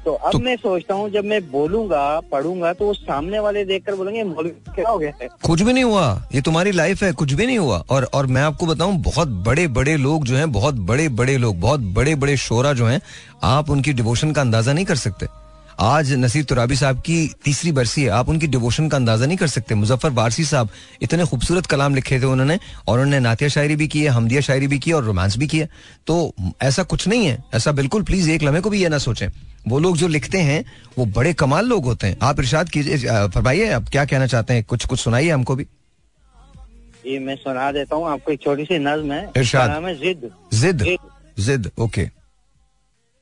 तो 0.10 0.14
अब 0.16 0.32
तो- 0.32 0.42
मैं 0.42 0.56
सोचता 0.56 0.94
हूँ 0.94 1.10
जब 1.10 1.26
मैं 1.26 1.40
बोलूँगा 1.52 2.20
पढ़ूँगा 2.32 2.74
तो 2.74 2.86
वो 2.86 2.94
सामने 2.94 3.40
वाले 3.40 3.66
देखकर 3.66 3.96
बोलेंगे 3.96 4.50
क्या 4.50 4.90
हो 4.90 4.98
गया 4.98 5.12
है? 5.22 5.28
कुछ 5.46 5.62
भी 5.62 5.74
नहीं 5.74 5.84
हुआ। 5.84 6.06
ये 6.36 6.42
तुम्हारी 6.42 6.72
लाइफ 6.72 7.04
है 7.04 7.12
कुछ 7.12 7.34
भी 7.34 7.46
नहीं 7.46 7.58
हुआ। 7.58 7.84
और 7.90 8.10
और 8.14 8.26
मैं 8.26 8.42
आपको 8.42 8.66
बताऊँ 8.66 8.96
बहुत 8.98 9.28
बड़े 9.28 9.68
बड़े 9.68 9.98
लोग 9.98 10.26
जो 10.26 10.36
हैं 10.36 10.52
बहुत 10.52 10.76
बड़े 10.76 11.10
बड़े 11.10 11.38
लोग 11.38 11.60
बहुत 11.60 11.80
बड़े 11.80 12.16
बड़े 12.16 12.38
शोरा 12.38 12.74
जो 12.74 12.86
हैं 12.86 13.02
आप 13.44 13.70
उनकी 13.70 13.94
डिवोशन 13.94 14.32
का 14.32 14.42
अंदाज़ा 14.42 14.74
नहीं 14.74 14.86
कर 14.86 14.96
सकते। 14.96 15.26
आज 15.80 16.12
नसीर 16.14 16.44
तुराबी 16.44 16.76
साहब 16.76 16.98
की 17.00 17.18
तीसरी 17.44 17.72
बरसी 17.72 18.04
है। 18.04 18.10
आप 18.10 18.30
उनकी 18.30 18.48
डिवोशन 18.48 18.88
का 18.90 18.98
अंदाज़ा 18.98 19.26
नहीं 19.26 19.38
कर 19.38 19.48
सकते। 19.48 19.76
मुजफ्फर 19.76 20.10
वारसी 20.10 20.44
साहब 20.46 20.70
इतने 21.02 21.26
खूबसूरत 21.26 21.66
कलाम 21.66 21.96
लिखे 21.96 22.20
थे 22.20 22.26
उन्होंने 22.26 22.58
और 22.88 23.00
उन्होंने 23.00 23.20
नातिया 23.20 23.50
शायरी 23.50 23.76
भी 23.76 23.88
की 23.88 24.02
है 24.04 24.10
हमदिया 24.10 24.42
शायरी 24.42 24.68
भी 24.68 24.80
की 24.80 24.92
और 24.92 25.04
रोमांस 25.04 25.38
भी 25.38 25.48
किया। 25.48 25.68
तो 26.08 26.34
ऐसा 26.62 26.84
कुछ 26.84 27.08
नहीं 27.08 27.26
है। 27.28 27.38
ऐसा 27.54 27.72
बिल्कुल 27.72 28.04
प्लीज़ 28.04 28.30
एक 28.32 28.44
लम्हे 28.44 28.62
को 28.62 28.70
भी 28.70 28.82
ये 28.82 28.90
ना 28.90 28.98
सोचें। 28.98 29.28
वो 29.68 29.80
लोग 29.80 29.98
जो 29.98 30.08
लिखते 30.08 30.38
हैं 30.42 30.64
वो 30.98 31.06
बड़े 31.08 31.34
कमाल 31.36 31.66
लोग 31.66 31.86
होते 31.86 32.08
हैं। 32.08 32.18
आप 32.24 32.40
इर्शाद 32.40 32.70
कीजिए 32.70 32.98
फरमाइए 33.30 33.72
आप 33.72 33.90
क्या 33.92 34.06
कहना 34.06 34.28
चाहते 34.28 34.54
हैं? 34.54 34.64
कुछ 34.64 34.86
कुछ 34.86 35.00
सुनाइए 35.00 35.30
हमको 35.30 35.56
भी। 35.56 35.68
ये 37.08 37.20
मैं 37.20 37.36
सुना 37.38 37.72
देता 37.72 37.96
हूँ। 37.96 38.10
आपको 38.10 38.32
एक 38.32 38.42
छोटी 38.42 38.64
सी 38.66 38.80
नज्म 38.80 39.12
है। 39.12 39.30
इरशाद। 39.38 39.98
जिद। 40.02 40.32
जिद। 40.54 40.88
जिद 41.40 41.72
ओके। 41.80 42.19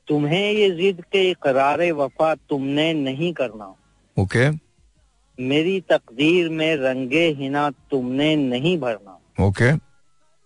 तुम्हें 0.08 0.52
ये 0.52 0.70
जिद 0.70 1.00
के 1.00 1.34
करार 1.34 1.92
वफा 1.92 2.34
तुमने 2.34 2.92
नहीं 2.92 3.32
करना। 3.32 3.74
ओके 4.16 4.50
मेरी 5.40 5.80
तकदीर 5.80 6.48
में 6.48 6.76
रंगे 6.76 7.26
हिना 7.28 7.70
तुमने 7.70 8.36
नहीं 8.36 8.78
भरना। 8.78 9.44
ओके 9.44 9.72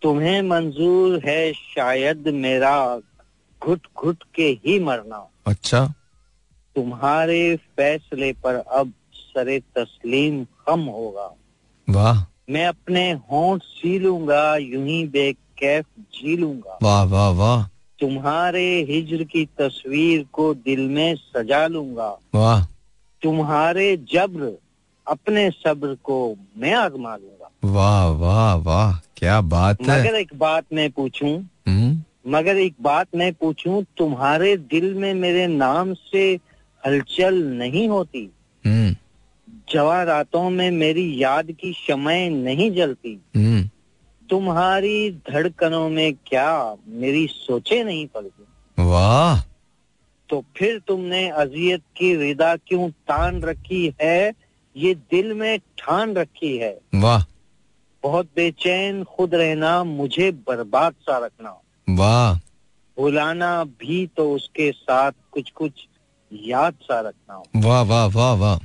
तुम्हें 0.02 0.42
मंजूर 0.42 1.22
है 1.24 1.52
शायद 1.52 2.28
मेरा 2.28 3.00
घुट 3.62 3.86
घुट 3.96 4.24
के 4.34 4.48
ही 4.48 4.78
मरना। 4.80 5.28
अच्छा। 5.46 5.94
तुम्हारे 6.76 7.56
फैसले 7.56 8.32
पर 8.32 8.54
अब 8.54 8.92
सरे 9.14 9.58
तस्लीम 9.58 10.44
कम 10.44 10.80
होगा। 10.80 11.34
वाह। 11.88 12.24
मैं 12.50 12.66
अपने 12.66 13.12
होंठ 13.12 13.62
सी 13.62 13.98
लूँगा 13.98 14.56
यूँ 14.56 14.86
ही 14.86 15.06
बेकैफ 15.06 15.84
जी 15.98 16.36
लूँगा। 16.36 16.78
वाह 16.82 17.02
वाह 17.02 17.28
वाह। 17.28 17.71
तुम्हारे 18.02 18.82
हिजर 18.82 19.24
की 19.24 19.44
तस्वीर 19.44 20.26
को 20.32 20.54
दिल 20.54 20.80
में 20.80 21.14
सजा 21.14 21.66
लूँगा। 21.66 22.18
वाह। 22.34 22.64
तुम्हारे 23.22 23.96
जब्र 23.96 24.58
अपने 25.08 25.50
सब्र 25.50 25.96
को 26.04 26.36
मैं 26.56 26.74
आजमा 26.74 27.16
लूँगा। 27.16 27.50
वाह 27.64 28.06
वाह 28.06 28.54
वाह 28.54 28.96
क्या 29.16 29.40
बात 29.40 29.82
है। 29.82 30.00
मगर 30.00 30.14
एक 30.14 30.34
बात 30.34 30.64
मैं 30.72 30.90
पूछूँ 30.90 31.50
हम्म, 31.68 32.02
मगर 32.32 32.56
एक 32.56 32.74
बात 32.80 33.06
मैं 33.16 33.32
पूछूँ 33.32 33.84
तुम्हारे 33.96 34.56
दिल 34.56 34.94
में 34.94 35.14
मेरे 35.14 35.46
नाम 35.46 35.94
से 35.94 36.38
हलचल 36.86 37.34
नहीं 37.34 37.88
होती। 37.88 38.30
हम्म, 38.66 38.96
जवा 39.72 40.02
रातों 40.02 40.50
में 40.50 40.70
मेरी 40.70 41.22
याद 41.22 41.52
की 41.52 41.72
शमय 41.72 42.28
नहीं 42.28 42.70
जलती। 42.72 43.20
हम्म, 43.36 43.70
तुम्हारी 44.32 45.10
धड़कनों 45.10 45.88
में 45.88 46.14
क्या 46.26 46.76
मेरी 46.88 47.26
सोचे 47.26 47.84
नहीं 47.84 48.06
पलती 48.06 48.44
वाह। 48.78 49.40
तो 50.28 50.44
फिर 50.56 50.78
तुमने 50.78 51.28
अजियत 51.28 51.82
की 51.96 52.16
रिदा 52.16 52.56
क्यों 52.56 52.90
तान 52.90 53.42
रखी 53.42 53.94
है? 54.02 54.32
ये 54.76 54.94
दिल 54.94 55.34
में 55.34 55.58
ठान 55.58 56.14
रखी 56.14 56.56
है। 56.56 56.78
वाह। 56.94 57.24
बहुत 58.02 58.28
बेचैन 58.36 59.04
खुद 59.04 59.34
रहना 59.34 59.84
मुझे 59.84 60.30
बर्बाद 60.30 60.92
सा 60.92 61.18
रखना। 61.18 61.60
वाह। 61.90 62.36
बुलाना 62.96 63.64
भी 63.64 64.06
तो 64.06 64.32
उसके 64.32 64.72
साथ 64.72 65.12
कुछ 65.32 65.50
कुछ 65.50 65.72
याद 66.32 66.74
सा 66.82 67.00
रखना। 67.00 67.42
वाह 67.56 67.82
वाह 67.82 68.06
वाह 68.06 68.32
वाह। 68.32 68.58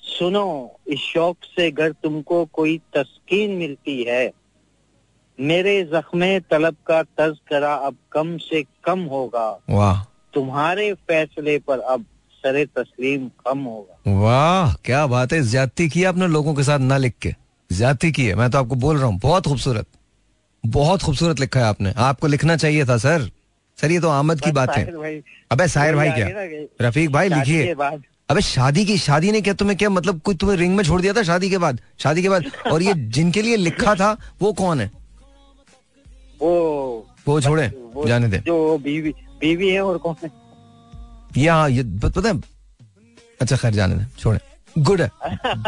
सुनो 0.00 0.76
इस 0.88 0.98
शौक 0.98 1.36
से 1.56 1.70
अगर 1.70 1.92
तुमको 1.92 2.44
कोई 2.44 2.80
तस्कीन 2.94 3.50
मिलती 3.50 4.02
है 4.02 4.32
मेरे 5.40 5.82
जख्म 5.84 6.38
तलब 6.50 6.76
का 6.86 7.02
तस्करा 7.02 7.74
अब 7.74 7.96
कम 8.12 8.36
से 8.38 8.62
कम 8.84 9.00
होगा। 9.00 9.60
वाह। 9.70 10.02
तुम्हारे 10.34 10.92
फैसले 10.94 11.58
पर 11.58 11.78
अब 11.78 12.04
सरे 12.32 12.64
तस्लीम 12.66 13.28
कम 13.46 13.58
होगा। 13.58 14.20
वाह 14.20 14.74
क्या 14.74 15.06
बात 15.06 15.32
है। 15.32 15.42
ज्यादती 15.42 15.88
की 15.88 16.04
आपने 16.04 16.26
लोगों 16.26 16.54
के 16.54 16.62
साथ 16.62 16.78
ना 16.78 16.96
लिख 16.96 17.14
के। 17.22 17.34
ज्यादती 17.72 18.12
की 18.12 18.26
है। 18.26 18.34
मैं 18.34 18.50
तो 18.50 18.58
आपको 18.58 18.74
बोल 18.74 18.96
रहा 18.96 19.06
हूँ 19.06 19.18
बहुत 19.18 19.46
खूबसूरत। 19.46 19.86
बहुत 20.66 21.02
खूबसूरत 21.02 21.40
लिखा 21.40 21.60
है 21.60 21.66
आपने। 21.66 21.92
आपको 21.96 22.26
लिखना 22.26 22.56
चाहिए 22.56 22.84
था 22.84 22.96
सर। 22.96 23.30
सर 23.80 23.90
ये 23.90 24.00
तो 24.00 24.08
आमद 24.08 24.40
की 24.40 24.52
बात 24.52 24.70
है। 24.70 24.84
अबे 25.52 25.68
साहिर 25.68 25.96
भाई 25.96 26.10
क्या? 26.10 26.28
रफीक 26.88 27.10
भाई 27.10 27.28
लिखिए। 27.28 27.74
अबे 28.30 28.40
शादी 28.40 28.84
की 28.84 28.98
शादी 28.98 29.32
ने 29.32 29.40
क्या 29.40 29.54
तुम्हें 29.54 29.78
क्या 29.78 29.90
मतलब 29.90 30.20
कोई 30.20 30.34
तुम्हें 30.34 30.56
रिंग 30.56 30.76
में 30.76 30.84
छोड़ 30.84 31.00
दिया 31.00 31.12
था 31.12 31.22
शादी 31.22 31.50
के 31.50 31.58
बाद? 31.58 31.80
शादी 31.98 32.22
के 32.22 32.28
बाद? 32.28 32.44
और 32.72 32.82
ये 32.82 32.94
जिनके 32.94 33.42
लिए 33.42 33.56
लिखा 33.56 33.94
था 33.94 34.16
वो 34.42 34.52
कौन 34.52 34.80
है? 34.80 34.90
वो 36.40 37.06
वो 37.28 37.40
छोड़े 37.40 37.70
जाने 38.06 38.28
दे। 38.28 38.38
जो 38.46 38.56
बीवी 38.78 39.12
बीवी 39.40 39.68
है 39.70 39.80
और 39.84 39.98
कौन 39.98 40.14
है? 40.22 40.30
यहाँ 41.36 41.68
ये 41.70 41.82
पता 42.02 42.28
है 42.28 42.40
अच्छा 43.40 43.56
खैर 43.56 43.72
जाने 43.74 43.94
दे 43.94 44.04
छोड़े। 44.18 44.38
गुड 44.76 45.00
है। 45.00 45.10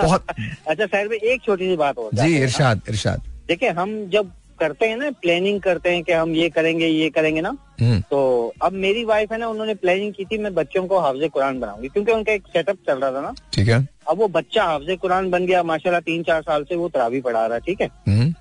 बहुत 0.03 0.25
अच्छा 0.69 1.03
में 1.05 1.17
एक 1.17 1.43
छोटी 1.43 1.69
सी 1.69 1.77
बात 1.77 1.99
हो 1.99 2.11
जी 2.15 2.37
इरशाद 2.39 2.81
इरशाद। 2.89 3.23
देखिए 3.49 3.71
हम 3.79 3.95
जब 4.13 4.31
करते 4.61 4.87
हैं 4.89 4.97
ना 4.97 5.11
प्लानिंग 5.23 5.61
करते 5.63 5.91
हैं 5.91 6.03
कि 6.05 6.13
हम 6.13 6.35
ये 6.35 6.49
करेंगे 6.51 6.87
ये 6.87 7.09
करेंगे 7.11 7.41
ना 7.41 7.57
हम्म। 7.81 8.01
तो 8.11 8.19
अब 8.63 8.73
मेरी 8.85 9.05
वाइफ 9.05 9.33
है 9.33 9.39
ना 9.39 9.49
उन्होंने 9.49 9.75
प्लानिंग 9.83 10.13
की 10.15 10.25
थी 10.25 10.39
मैं 10.39 10.55
बच्चों 10.55 10.87
को 10.87 10.99
हाफजे 11.01 11.29
कुरान 11.29 11.61
बनाऊँगी 11.61 11.89
क्योंकि 11.89 12.13
उनका 12.13 12.33
एक 12.33 12.47
सेटअप 12.53 12.79
चल 12.87 12.99
रहा 12.99 13.11
था 13.13 13.21
ना। 13.21 13.33
ठीक 13.55 13.69
है। 13.69 13.79
अब 14.11 14.19
वो 14.19 14.29
बच्चा 14.37 14.65
हाफजे 14.65 14.97
कुरान 14.97 15.31
बन 15.31 15.47
गया 15.47 15.63
माशाल्लाह 15.63 16.01
तीन 16.01 16.23
चार 16.23 16.43
साल 16.43 16.65
से 16.65 16.77
वो 16.77 16.89
तरावी 16.89 17.21
पढ़ा 17.21 17.47
रहा 17.47 17.55
है 17.55 17.61
ठीक 17.67 17.81
है? 17.81 17.89
हम्म। 18.09 18.35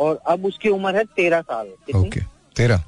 और 0.00 0.20
अब 0.26 0.44
उसकी 0.46 0.68
उम्र 0.68 0.96
है 0.96 1.04
तेरह 1.16 1.40
साल 1.42 1.68
ओके 1.96 2.20
तेरह। 2.56 2.84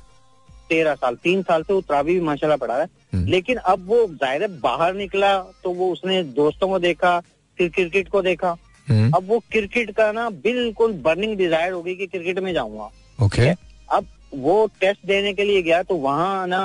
तेरह 0.69 0.95
साल 0.95 1.17
तीन 1.23 1.43
साल 1.43 1.63
से 1.63 1.73
वो 1.73 1.81
तरावी 1.81 2.15
भी 2.15 2.21
माशाल्लाह 2.23 2.57
पढ़ा 2.57 2.75
रहा 2.75 2.83
है। 2.83 2.89
हम्म। 3.15 3.27
लेकिन 3.31 3.57
अब 3.57 3.85
वो 3.89 4.07
ज़ाहिर 4.11 4.43
है 4.43 4.49
बाहर 4.61 4.95
निकला 4.95 5.37
तो 5.65 5.71
वो 5.73 5.91
उसने 5.93 6.23
दोस्तों 6.35 6.69
को 6.69 6.79
देखा 6.79 7.19
फिर 7.59 7.69
क्रिकेट 7.71 8.09
को 8.09 8.23
देखा। 8.23 8.57
हम्म। 8.89 9.11
अब 9.17 9.29
वो 9.29 9.39
क्रिकेट 9.51 9.91
का 9.97 10.11
ना 10.13 10.29
बिल्कुल 10.43 10.93
बर्निंग 11.03 11.37
डिज़ायर 11.39 11.73
हो 11.73 11.83
गई 11.83 11.95
कि 11.95 12.07
क्रिकेट 12.07 12.39
में 12.39 12.53
जाऊँगा। 12.53 12.91
ओके। 13.19 13.51
अब 13.89 14.07
वो 14.35 14.67
टेस्ट 14.81 15.07
देने 15.07 15.33
के 15.35 15.45
लिए 15.45 15.63
गया 15.63 15.83
तो 15.83 15.97
वहाँ 15.99 16.47
ना 16.47 16.61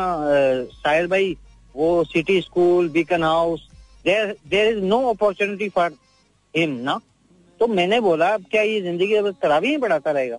साहिल 0.76 1.08
भाई 1.08 1.36
वो 1.76 2.04
City 2.04 2.40
School 2.42 2.90
Beaconhouse 3.24 3.68
there 4.06 4.36
there 4.50 4.68
is 4.68 4.84
no 4.84 5.02
opportunity 5.10 5.70
for 5.70 5.92
him 6.54 6.80
ना। 6.82 7.00
तो 7.60 7.68
मैंने 7.68 8.00
बोला 8.02 8.28
अब 8.34 8.46
क्या 8.52 8.62
ये 8.62 8.82
ज़िंदगी 8.82 9.22
बस 9.22 9.34
तरावी 9.42 9.70
ही 9.70 9.78
पढ़ाता 9.78 10.12
रहेगा? 10.12 10.38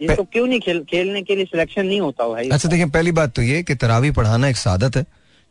ये 0.00 0.14
तो 0.16 0.22
क्यों 0.24 0.46
नहीं 0.46 0.60
खेल 0.60 0.82
खेलने 0.90 1.22
के 1.22 1.36
लिए 1.36 1.44
सिलेक्शन 1.44 1.86
नहीं 1.86 2.00
होता 2.00 2.28
भाई? 2.28 2.48
अच्छा 2.48 2.68
देखिए 2.68 2.86
पहली 2.88 3.12
बात 3.12 3.34
तो 3.34 3.42
ये 3.42 3.62
कि 3.62 3.74
तरावी 3.76 4.10
पढ़ाना 4.12 4.48
एक 4.48 4.56
सादत 4.58 4.96
है। 4.96 5.04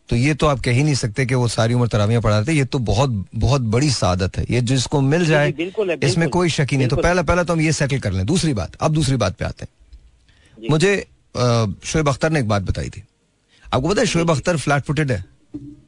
तो 0.10 0.16
ये 0.16 0.34
तो 0.34 0.48
आप 0.48 0.60
कह 0.60 0.72
ही 0.72 0.84
नहीं 0.84 0.96
सकते 0.96 1.26
कि 1.26 1.36
वो 1.36 1.48
सारी 1.48 1.74
उम्र 1.74 1.88
तरावियाँ 1.88 2.22
पढ़ाते 2.22 2.54
ये 2.54 2.66
तो 2.66 2.80
बहुत 2.82 3.10
बहुत 3.36 3.62
बड़ी 3.74 3.90
सादत 3.92 4.38
है। 4.38 4.46
ये 4.50 4.62
जिसको 4.64 5.02
मिल 5.02 5.26
जाए 5.26 5.52
बिल्कुल 5.54 5.92
है, 5.92 5.98
इसमें 6.04 6.28
कोई 6.30 6.50
शक 6.52 6.68
ही 6.72 6.78
नहीं। 6.78 6.88
तो 6.88 6.96
पहला 6.98 7.22
पहला 7.22 7.44
तो 7.44 7.54
हम 7.54 7.62
ये 7.62 7.72
सेटल 7.74 8.00
कर 8.00 8.12
लें। 8.12 8.26
दूसरी 8.26 8.54
बात 8.54 8.76
अब 8.82 8.94
दूसरी 8.94 9.16
बात 9.18 9.36
पे 9.38 9.46
आते 9.46 9.66
हैं। 9.66 10.70
मुझे 10.70 10.96
शोएब 11.86 12.10
अख्तर 12.10 12.32
ने 12.32 12.40
एक 12.40 12.48
बात 12.48 12.62
बताई 12.64 12.90
थी। 12.90 13.04
आपको 13.66 13.90
पता 13.90 14.02
है 14.02 14.08
शोएब 14.08 14.32
अख्तर 14.32 14.58
फ्लैट 14.58 14.84
फुटेड 14.84 15.12
है? 15.12 15.24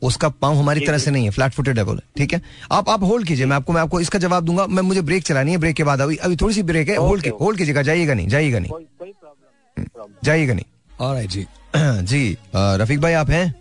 उसका 0.04 0.30
पाँव 0.32 0.58
हमारी 0.58 0.86
तरह 0.86 0.98
से 0.98 1.12
नहीं 1.12 1.24
है 1.26 1.32
फ्लैट 1.32 1.52
फुटेड 1.54 1.78
है 1.80 1.84
बोले। 1.86 2.02
ठीक 2.18 2.34
है? 2.34 2.42
आप 2.72 2.90
आप 2.90 3.04
होल्ड 3.04 3.28
कीजिए 3.28 3.46
मैं 3.46 3.56
आपको 3.56 3.74
मैं 3.74 3.82
आपको 3.82 4.00
इसका 4.00 4.20
जवाब 4.20 4.46
दूँगा। 4.46 4.66
मैं 4.68 4.84
मुझे 4.84 5.02
ब्रेक 5.02 5.24
चलानी 5.24 5.52
है 5.52 5.58
ब्रेक 5.58 5.76
के 5.76 5.84
बाद 5.84 6.02
अभी 6.02 6.16
अभी 6.18 6.36
थोड़ी 6.36 6.56
सी 6.56 6.64
ब्रेक 6.64 6.90
है 6.90 6.96
होल्ड 6.98 7.28
होल्ड 7.42 7.58
कीजिएगा 7.58 7.82
जाइएगा 7.82 8.14
नहीं 8.14 8.28
जाइएगा 8.28 8.60
नहीं। 8.60 8.72
प्रॉब्लम 8.72 10.14
जाइएगा 10.24 10.54
नहीं। 10.54 10.66
ऑलराइट 11.00 11.30
जी। 11.30 11.46
जी 11.76 12.38
रफीक 12.56 13.02
भाई 13.02 13.14
आप 13.14 13.30
हैं? 13.30 13.54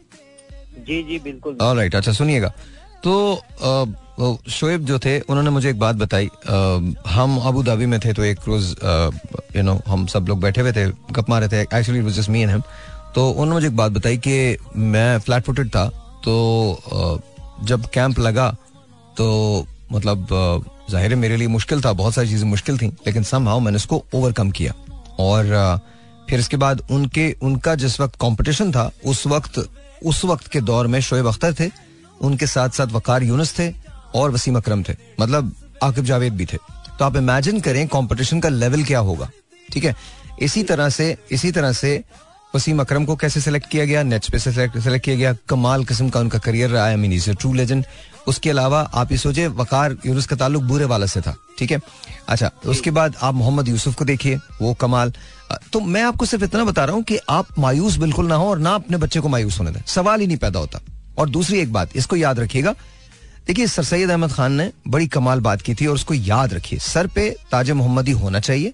जी 0.79 1.03
जी 1.03 1.19
बिल्कुल। 1.25 1.57
राइट 1.77 1.95
अच्छा 1.95 2.13
सुनिएगा। 2.13 2.53
तो 3.05 4.43
शोएब 4.51 4.85
जो 4.87 4.99
थे 4.99 5.19
उन्होंने 5.21 5.51
मुझे 5.51 5.69
एक 5.71 5.79
बात 5.79 5.97
बताई। 5.97 6.29
हम 7.09 7.39
अबू 7.47 7.63
धाबी 7.63 7.87
में 7.87 7.99
थे 8.01 8.13
तो 8.13 8.25
एक 8.25 8.39
रोज 8.49 8.75
यू 9.57 9.63
नो 9.63 9.81
हम 9.87 10.07
सब 10.07 10.29
लोग 10.29 10.41
बैठे 10.41 10.61
हुए 10.61 10.73
थे 10.73 10.87
गप 11.13 11.31
मारे 11.31 11.49
थे। 11.49 11.61
Actually 11.61 12.01
was 12.01 12.19
just 12.19 12.31
me 12.31 12.43
and 12.43 12.51
him 12.51 12.63
तो 13.15 13.29
उन्होंने 13.29 13.53
मुझे 13.53 13.67
एक 13.67 13.77
बात 13.77 13.93
बताई 13.93 14.17
कि 14.19 14.57
मैं 14.77 15.19
फ्लैट 15.21 15.45
फुटेड 15.45 15.69
था 15.69 15.87
तो 16.25 17.21
जब 17.65 17.87
कैंप 17.95 18.19
लगा 18.19 18.51
तो 19.17 19.27
मतलब 19.93 20.27
ज़ाहिर 20.91 21.11
है 21.11 21.17
मेरे 21.17 21.37
लिए 21.37 21.49
मुश्किल 21.49 21.81
था, 21.81 21.93
बहुत 21.93 22.15
सारी 22.15 22.29
चीज़ें 22.29 22.49
मुश्किल 22.49 22.79
थी, 22.79 22.87
लेकिन 23.07 23.23
समहाउ 23.25 23.61
मैंने 23.61 23.77
उसको 23.77 24.05
ओवरकम 24.15 24.51
किया। 24.51 24.73
और 25.21 25.81
फिर 26.29 26.41
इसके 26.41 26.57
बाद 26.57 26.83
उनके, 26.91 27.31
उनका 27.43 27.75
जिस 27.75 28.01
वक्त 28.01 28.15
कंपटीशन 28.21 28.73
था, 28.73 28.91
उस 29.05 29.27
वक्त 29.27 29.69
उस 30.03 30.25
वक्त 30.25 30.47
के 30.47 30.61
दौर 30.63 30.87
में 30.87 31.01
शोएब 31.01 31.27
अख्तर 31.27 31.55
थे, 31.55 31.71
उनके 32.21 32.47
साथ 32.47 32.69
साथ 32.71 32.87
वकार 32.93 33.23
यूनस 33.23 33.59
थे 33.59 33.73
और 34.15 34.31
वसीम 34.31 34.57
अक्रम 34.57 34.83
थे 34.83 34.95
मतलब 35.21 35.55
आकिब 35.83 36.05
जावेद 36.05 36.33
भी 36.33 36.47
थे। 36.47 36.57
तो 36.99 37.05
आप 37.05 37.17
इमेजिन 37.17 37.61
करें 37.61 37.87
कंपटीशन 37.89 38.41
का 38.41 38.49
लेवल 38.49 38.83
क्या 38.85 38.99
होगा, 39.01 39.31
ठीक 39.69 39.85
है? 39.85 39.95
इसी 40.43 40.63
तरह 40.65 40.89
से, 40.91 41.17
इसी 41.33 41.51
तरह 41.53 41.73
से 41.73 42.03
वसीम 42.57 42.81
अकरम 42.81 43.05
को 43.05 43.15
कैसे 43.17 43.41
सेलेक्ट 43.41 43.71
किया 43.71 43.85
गया? 43.85 44.03
नेट्स 44.03 44.31
पे 44.31 44.39
सेलेक्ट 44.39 45.05
किया 45.05 45.17
गया। 45.17 45.35
कमाल 45.49 45.85
किस्म 45.85 46.09
का 46.09 46.21
उनका 46.21 46.39
करियर 46.39 46.71
रहा 46.71 46.87
है 46.87 46.97
मीन 46.97 47.13
इज़ 47.13 47.31
ट्रू 47.33 47.53
लेजेंड 47.53 47.85
उसके 48.27 48.51
अलावा 48.51 48.81
आप 48.95 49.13
ये 49.13 49.19
सोचे 49.19 49.47
वकार 49.57 49.97
यूनुस 50.07 50.27
का 50.27 50.37
ताल्लुक 50.37 50.63
बुरे 50.63 50.85
वाला 50.85 51.07
से 51.07 51.21
था 51.21 51.35
ठीक 51.59 51.71
है? 51.71 51.81
अच्छा 52.29 52.51
उसके 52.67 52.91
बाद 52.91 53.15
आप 53.23 53.35
मोहम्मद 53.35 53.69
यूसुफ 53.69 53.95
को 53.95 54.05
देखिए 54.05 54.37
वो 54.61 54.73
कमाल। 54.75 55.13
तो 55.73 55.81
मैं 55.81 56.03
आपको 56.03 56.27
सिर्फ़ 56.27 56.45
इतना 56.45 56.65
बता 56.65 56.85
रहा 56.85 56.95
हूँ 56.95 57.03
कि 57.03 57.19
आप 57.31 57.59
मायूस 57.59 57.97
बिल्कुल 57.97 58.27
ना 58.27 58.35
हो 58.35 58.49
और 58.51 58.59
ना 58.59 58.75
अपने 58.75 58.97
बच्चे 58.97 59.21
को 59.21 59.29
मायूस 59.29 59.59
होने 59.59 59.71
दें। 59.71 59.81
सवाल 59.87 60.21
ही 60.21 60.27
नहीं 60.27 60.37
पैदा 60.37 60.59
होता। 60.59 60.81
और 61.19 61.29
दूसरी 61.31 61.59
एक 61.61 61.73
बात 61.73 61.97
इसको 61.97 62.17
याद 62.17 62.41
रखिएगा। 62.41 62.75
देखिए 63.47 63.67
सर 63.67 63.85
सैयद 63.85 64.11
अहमद 64.11 64.33
खान 64.33 64.53
ने 64.53 64.71
बड़ी 64.89 65.07
कमाल 65.09 65.41
बात 65.41 65.63
की 65.63 65.75
थी 65.75 65.87
और 65.87 65.95
उसको 65.95 66.15
याद 66.15 66.55
रखिए। 66.55 66.79
सर 66.79 67.07
पे 67.07 67.31
ताज 67.51 67.71
मोहम्मदी 67.73 68.13
होना 68.15 68.41
चाहिए 68.41 68.73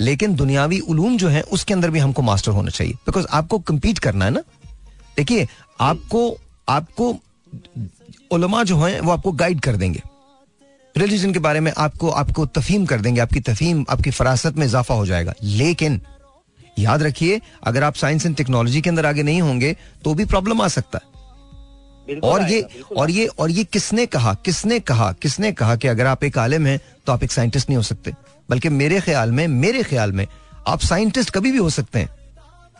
लेकिन 0.00 0.34
दुनियावी 0.34 0.78
उलूम 0.80 1.16
जो 1.16 1.28
है 1.28 1.40
उसके 1.42 1.74
अंदर 1.74 1.90
भी 1.90 1.98
हमको 1.98 2.22
मास्टर 2.22 2.50
होना 2.50 2.70
चाहिए। 2.70 2.92
बिकॉज़ 2.92 3.26
आपको 3.30 3.62
compete 3.70 3.98
करना 3.98 4.24
है 4.24 4.30
ना। 4.30 4.40
देखिए 5.16 5.48
आपको 5.80 6.38
आपको 6.68 7.16
उलमा 8.30 8.62
जो 8.64 8.76
हैं 8.76 9.00
वो 9.00 9.12
आपको 9.12 9.32
गाइड 9.32 9.60
कर 9.60 9.76
देंगे। 9.76 10.02
रिलीजन 10.96 11.32
के 11.32 11.38
बारे 11.38 11.60
में 11.60 11.72
आपको 11.78 12.10
आपको 12.10 12.46
तफहीम 12.46 12.86
कर 12.86 13.00
देंगे 13.00 13.20
आपकी 13.20 13.40
तफहीम 13.40 13.84
आपकी 13.90 14.10
फरासत 14.10 14.56
में 14.56 14.66
इजाफा 14.66 14.94
हो 14.94 15.06
जाएगा। 15.06 15.34
लेकिन 15.42 16.00
याद 16.78 17.02
रखिए 17.02 17.40
अगर 17.62 17.82
आप 17.82 17.94
साइंस 17.94 18.26
एंड 18.26 18.36
टेक्नोलॉजी 18.36 18.80
के 18.80 18.90
अंदर 18.90 19.06
आगे 19.06 19.22
नहीं 19.22 19.42
होंगे 19.42 19.76
तो 20.04 20.14
भी 20.14 20.24
प्रॉब्लम 20.24 20.60
आ 20.60 20.68
सकता 20.68 20.98
है। 20.98 21.18
और 22.18 22.50
ये 22.50 22.68
और 22.96 23.10
ये 23.10 23.26
और 23.26 23.50
ये 23.50 23.64
किसने 23.64 24.06
कहा 24.06 24.34
किसने 24.34 24.80
कहा 24.80 25.12
किसने 25.12 25.52
कहा 25.52 25.76
कि 25.76 25.88
अगर 25.88 26.06
आप 26.06 26.24
एक 26.24 26.38
आलिम 26.38 26.66
हैं 26.66 26.80
तो 27.06 27.12
आप 27.12 27.22
एक 27.22 27.32
साइंटिस्ट 27.32 27.68
नहीं 27.68 27.76
हो 27.76 27.82
सकते। 27.82 28.12
बल्कि 28.50 28.68
मेरे 28.68 29.00
ख्याल 29.00 29.32
में 29.32 29.48
मेरे 29.48 29.82
ख्याल 29.82 30.12
में 30.12 30.26
आप 30.66 30.80
साइंटिस्ट 30.80 31.30
कभी 31.30 31.52
भी 31.52 31.58
हो 31.58 31.70
सकते 31.70 31.98
हैं। 31.98 32.08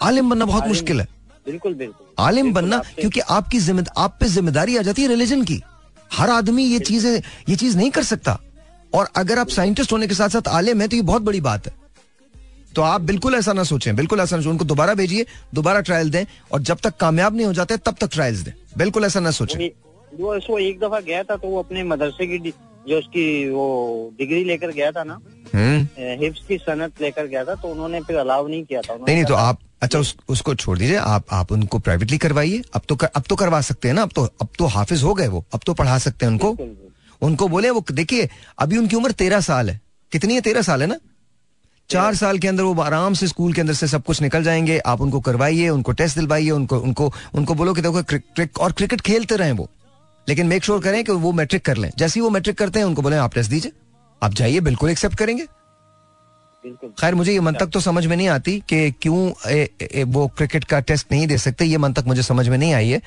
आलिम 0.03 0.31
बनना 0.31 0.45
बहुत 0.45 0.67
मुश्किल 0.67 1.01
है। 1.01 1.09
बिल्कुल 1.47 1.75
बिल्कुल। 1.75 2.07
आलिम 2.19 2.53
बनना 2.53 2.79
क्योंकि 2.79 3.21
आपकी 3.21 3.59
आप 3.99 4.17
पे 4.21 4.27
ज़िम्मेदारी 4.27 4.77
आ 4.77 4.83
जाती 4.83 5.03
है 5.03 5.09
रिलीजन 5.09 5.45
की। 5.45 5.63
हर 6.13 6.31
आदमी 6.31 6.65
ये 6.65 6.79
चीज़ें 6.79 7.23
ये 7.49 7.57
चीज़ 7.57 7.77
नहीं 7.77 7.91
कर 7.91 8.03
सकता। 8.03 8.41
और 8.95 9.09
अगर 9.17 9.39
आप 9.39 9.49
साइंटिस्ट 9.49 9.93
होने 9.93 10.07
के 10.07 10.15
साथ 10.15 10.29
साथ 10.29 10.49
आलिम 10.49 10.81
है 10.81 10.89
तो 10.89 10.97
ये 10.97 11.03
बहुत 11.03 11.23
बड़ी 11.23 11.41
बात 11.41 11.67
है। 11.67 11.75
तो 12.75 12.83
आप 12.83 13.01
बिल्कुल 13.01 13.35
ऐसा 13.35 13.53
ना 13.53 13.65
सोचें 13.65 13.97
बिल्कुल 13.97 14.21
ऐसा 14.21 14.37
ना 14.37 14.43
सोचें। 14.43 14.51
उनको 14.51 14.65
दोबारा 14.65 14.95
भेजिए 14.95 15.27
दोबारा 15.55 15.81
ट्रायल 15.81 16.11
दें 16.11 16.25
और 16.53 16.61
जब 16.61 16.79
तक 16.83 16.97
कामयाब 16.97 17.37
नहीं 17.37 17.47
हो 17.47 17.53
जाते 17.53 17.77
तब 17.77 17.97
तक 18.01 18.09
ट्रायल्स 18.13 18.39
दें। 18.39 18.53
बिल्कुल 18.79 19.05
ऐसा 19.05 19.21
ना 19.21 19.31
सोचें। 19.31 19.71
वो- 20.21 20.41
वो 20.51 20.59
एक 20.59 20.81
दफ़ा 20.81 21.01
गया 21.01 21.23
था 21.23 21.37
तो 21.37 21.49
वो 21.49 21.59
अपने 21.59 21.85
मदरसे 21.85 22.27
की 22.27 22.39
जो 22.89 22.99
उसकी 22.99 23.27
वो 23.51 23.65
डिग्री 24.19 24.43
लेकर 24.45 24.71
गया 24.73 24.91
था 24.93 25.05
ना 25.05 25.19
हम्म। 25.55 26.17
हिप्स 26.23 26.41
की 26.49 26.59
सनत 26.59 27.01
लेकर 27.01 27.27
गया 27.27 27.45
था 27.45 27.55
तो 27.55 27.69
उन्होंने 27.69 28.01
फिर 28.01 28.17
अलाउ 28.17 28.47
नहीं 28.49 28.63
किया 28.65 28.81
था 28.81 28.95
नहीं 28.95 29.15
नहीं 29.15 29.25
तो 29.25 29.35
आप 29.35 29.59
अच्छा 29.83 29.99
उस, 29.99 30.17
उसको 30.29 30.55
छोड़ 30.55 30.79
दीजिए 30.79 30.97
आप 30.97 31.25
आप 31.33 31.53
उनको 31.53 31.79
प्राइवेटली 31.79 32.19
करवाइए 32.19 32.63
अब 32.75 32.83
तो 32.89 32.97
कर, 32.97 33.07
अब 33.07 33.23
तो 33.29 33.37
करवा 33.37 33.61
सकते 33.61 33.89
हैं 33.89 33.95
ना 33.95 34.03
अब 34.03 34.11
तो 34.15 34.25
अब 34.25 34.49
तो 34.59 34.67
हाफिज 34.67 35.03
हो 35.03 35.15
गए 35.15 35.27
वो 35.29 35.45
अब 35.55 35.61
तो 35.67 35.75
पढ़ा 35.75 35.99
सकते 35.99 36.27
हैं 36.27 36.33
उनको। 36.33 36.57
उनको 37.23 37.49
बोले 37.49 37.71
वो 37.71 37.85
देखिए 37.93 38.29
अभी 38.59 38.77
उनकी 38.79 38.97
उम्र 38.97 39.13
तेरह 39.13 39.41
साल 39.41 39.71
है। 39.71 39.81
कितनी 40.13 40.35
है 40.35 40.41
तेरह 40.41 40.63
साल 40.63 40.83
है 40.83 40.87
ना? 40.89 40.97
चार 41.91 42.15
साल 42.15 42.39
के 42.39 42.49
अंदर 42.49 42.63
वो 42.63 42.83
आराम 42.83 43.15
से 43.15 43.27
स्कूल 43.27 43.53
के 43.53 43.61
अंदर 43.61 43.75
से 43.75 43.87
सब 43.89 44.03
कुछ 44.05 44.21
निकल 44.23 44.43
जाएँगे 44.43 44.79
आप 44.87 45.01
उनको 45.01 45.21
करवाइए 45.21 45.69
उनको 45.69 45.93
टेस्ट 45.93 46.19
दिलवाइए 46.19 46.51
उनको 46.51 46.79
उनको 46.79 47.13
उनको 47.35 47.55
बोलो 47.55 47.75
कि 47.75 47.83
देखो 47.83 48.03
क्रिक, 48.03 48.23
क्रिक, 48.35 48.59
और 48.59 48.73
क्रिकेट 48.73 49.01
खेलते 49.01 49.37
रहे 49.37 49.53
वो। 49.53 49.69
लेकिन 50.29 50.47
मेक 50.47 50.65
श्योर 50.65 50.81
करें 50.81 51.03
कि 51.05 51.13
वो 51.13 51.33
मैट्रिक 51.33 51.65
कर 51.65 51.77
लें। 51.77 51.91
जैसे 51.99 52.21
ही 52.21 52.25
वो 52.25 52.31
मैट्रिक 52.31 52.59
करते 52.59 52.79
हैं 52.79 52.87
उनको 52.87 53.03
बोले 53.03 53.17
आप 53.19 53.35
टेस्ट 53.35 53.51
दीजिए। 53.51 53.73
आप 54.23 54.35
जाइए 54.35 54.61
बिल्कुल 54.61 54.91
एक्सेप्ट 54.91 55.19
करेंगे। 55.19 55.47
खैर 57.01 57.15
मुझे 57.15 57.33
ये 57.33 57.41
मंतक 57.41 57.67
तो 57.67 57.81
समझ 57.81 58.05
में 58.07 58.17
नहीं 58.17 58.29
आती 58.29 58.59
कि 58.69 58.91
क्यों 59.03 59.51
ए, 59.51 59.69
ए, 59.83 60.03
वो 60.05 60.27
क्रिकेट 60.29 60.65
का 60.65 60.81
टेस्ट 60.81 61.13
नहीं 61.13 61.27
दे 61.27 61.37
सकते। 61.39 61.65
ये 61.65 61.79
मंतक 61.79 62.05
मुझे 62.07 62.23
समझ 62.23 62.49
में 62.49 62.57
नहीं 62.59 62.73
आई 62.75 62.89
है। 62.89 63.01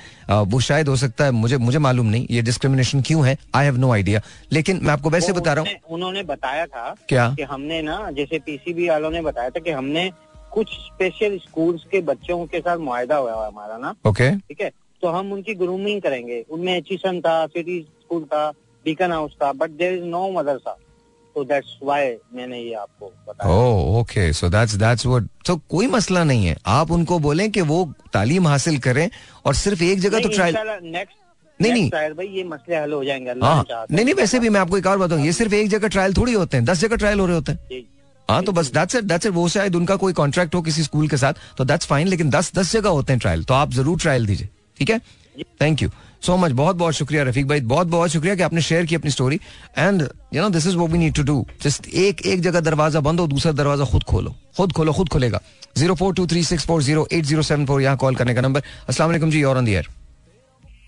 वो 0.43 0.59
शायद 0.59 0.87
हो 0.87 0.95
सकता 0.95 1.25
है 1.25 1.31
मुझे 1.31 1.57
मुझे 1.57 1.79
मालूम 1.79 2.05
नहीं। 2.05 2.27
ये 2.31 2.41
डिस्क्रिमिनेशन 2.41 3.01
क्यों 3.01 3.25
है? 3.27 3.37
आई 3.55 3.65
हैव 3.65 3.77
नो 3.77 3.91
आइडिया 3.93 4.21
लेकिन 4.51 4.79
मैं 4.83 4.93
आपको 4.93 5.09
वैसे 5.09 5.33
बता 5.33 5.53
रहा 5.53 5.63
हूँ। 5.63 5.79
उन्होंने 5.89 6.23
बताया 6.23 6.65
था 6.65 6.95
क्या? 7.09 7.29
कि 7.29 7.43
हमने 7.43 7.81
ना 7.81 8.09
जैसे 8.11 8.39
पीसीबी 8.39 8.89
वालों 8.89 9.11
ने 9.11 9.21
बताया 9.21 9.49
था 9.49 9.59
कि 9.59 9.71
हमने 9.71 10.11
कुछ 10.53 10.69
स्पेशल 10.69 11.37
स्कूल्स 11.39 11.83
के 11.91 12.01
बच्चों 12.01 12.45
के 12.45 12.59
साथ 12.59 12.77
मुआदा 12.77 13.15
हुआ 13.15 13.47
हमारा 13.47 13.77
ना। 13.77 13.93
ओके 14.05 14.31
ठीक 14.31 14.61
है? 14.61 14.71
तो 15.01 15.09
हम 15.09 15.31
उनकी 15.33 15.53
ग्रूमिंग 15.55 16.01
करेंगे। 16.01 16.43
उनमें 16.49 16.75
एचिसन 16.75 17.19
था 17.21 17.45
सिटी 17.47 17.79
स्कूल 17.81 18.23
था 18.25 18.49
बीकन 18.85 19.11
हाउस 19.11 19.31
था 19.41 19.51
बट 19.53 19.69
देर 19.71 19.93
इज़ 19.93 20.03
नो 20.05 20.29
मदरसा 20.31 20.77
तो 21.35 21.43
दैट्स 21.45 21.77
व्हाई 21.83 22.09
मैंने 22.35 22.59
ये 22.59 22.73
आपको 22.75 23.11
बताया। 23.27 23.53
ओह 23.53 23.99
okay 23.99 24.31
so 24.33 24.49
that's 24.49 24.75
that's 24.75 25.05
what 25.05 25.27
so 25.47 25.55
कोई 25.69 25.87
मसला 25.87 26.23
नहीं 26.23 26.45
है। 26.45 26.55
आप 26.67 26.91
उनको 26.91 27.19
बोलें 27.19 27.49
कि 27.51 27.61
वो 27.63 27.83
तालीम 28.13 28.47
हासिल 28.47 28.77
करें 28.79 29.09
और 29.45 29.55
सिर्फ़ 29.55 29.83
एक 29.83 29.99
जगह 29.99 30.19
तो 30.19 30.29
ट्रायल 30.29 30.57
नेक्स्ट 30.83 31.19
नहीं 31.59 31.71
नहीं। 31.73 31.89
भाई 31.89 32.27
ये 32.27 32.43
मसले 32.45 32.75
हल 32.75 32.93
हो 32.93 33.03
जाएँगे 33.05 33.31
हाँ। 33.41 33.63
नहीं 33.91 34.05
नहीं 34.05 34.13
वैसे 34.15 34.39
भी 34.39 34.49
मैं 34.49 34.59
आपको 34.59 34.77
एक 34.77 34.87
और 34.87 34.97
बताऊँ। 34.97 35.25
ये 35.25 35.31
सिर्फ़ 35.33 35.53
एक 35.55 35.69
जगह 35.69 35.87
ट्रायल 35.87 36.13
थोड़ी 36.13 36.33
होते 36.33 36.57
हैं। 36.57 36.65
दस 36.65 36.79
जगह 36.79 36.95
ट्रायल 36.95 37.19
हो 37.19 37.25
रहे 37.25 37.35
होते 37.35 37.51
हैं। 37.51 37.83
हाँ 38.29 38.43
तो 38.43 38.51
बस 38.51 38.71
दैट्स 38.73 38.95
इट 38.95 39.03
दैट्स 39.03 39.25
इट 39.25 39.33
वो 39.33 39.47
शायद 39.49 39.75
उनका 39.75 39.95
कोई 39.95 40.13
कॉन्ट्रैक्ट 40.13 40.55
हो 40.55 40.61
किसी 40.61 40.83
स्कूल 40.83 41.07
के 41.07 41.17
साथ 41.17 41.33
तो 41.57 41.65
दैट्स 41.65 41.85
फाइन 41.85 42.07
लेकिन 42.07 42.29
दस 42.29 42.51
दस 42.55 42.71
जगह 42.73 42.89
होते 42.89 43.13
हैं 43.13 43.19
ट्रायल 43.19 43.43
तो 43.43 43.53
आप 43.53 43.71
ज़रूर 43.71 43.99
ट्रायल 43.99 44.25
दीजिए। 44.25 44.49
ठीक 44.81 44.89
है? 44.89 44.99
थैंक 45.61 45.81
यू 45.81 45.89
सो 46.25 46.35
मच 46.37 46.51
बहुत 46.51 46.75
बहुत 46.75 46.93
शुक्रिया 46.93 47.23
रफीक 47.23 47.47
भाई। 47.47 47.61
बहुत 47.61 47.87
बहुत 47.87 48.09
शुक्रिया 48.09 48.35
कि 48.35 48.41
आपने 48.43 48.61
शेयर 48.61 48.85
की 48.85 48.95
अपनी 48.95 49.11
story 49.11 49.39
and 49.77 50.01
you 50.33 50.41
know 50.41 50.49
this 50.49 50.67
is 50.67 50.75
वो 50.77 50.87
we 50.87 50.97
need 50.97 51.15
to 51.15 51.23
do 51.23 51.45
just 51.61 51.87
एक 52.03 52.25
एक 52.27 52.41
जगह 52.41 52.59
दरवाज़ा 52.59 52.99
बंद 53.07 53.19
हो 53.19 53.27
दूसरा 53.27 53.51
दरवाज़ा 53.51 53.85
खुद 53.91 54.03
खोलो। 54.09 54.33
खुद 54.57 54.71
खोलो 54.73 54.93
खुद 54.93 55.09
खोलेगा। 55.09 55.41
Zero 55.77 55.95
four 55.95 56.13
two 56.13 56.25
three 56.27 56.43
six 56.43 56.65
four 56.67 56.81
zero 56.83 57.07
eight 57.11 57.25
zero 57.25 57.41
seven 57.41 57.65
four 57.65 57.81
यहाँ 57.81 57.97
कॉल 57.97 58.15
करने 58.15 58.33
का 58.35 58.41
नंबर 58.41 58.63
असला 58.89 59.17
जी 59.19 59.43
और 59.43 59.57
ऑन 59.57 59.65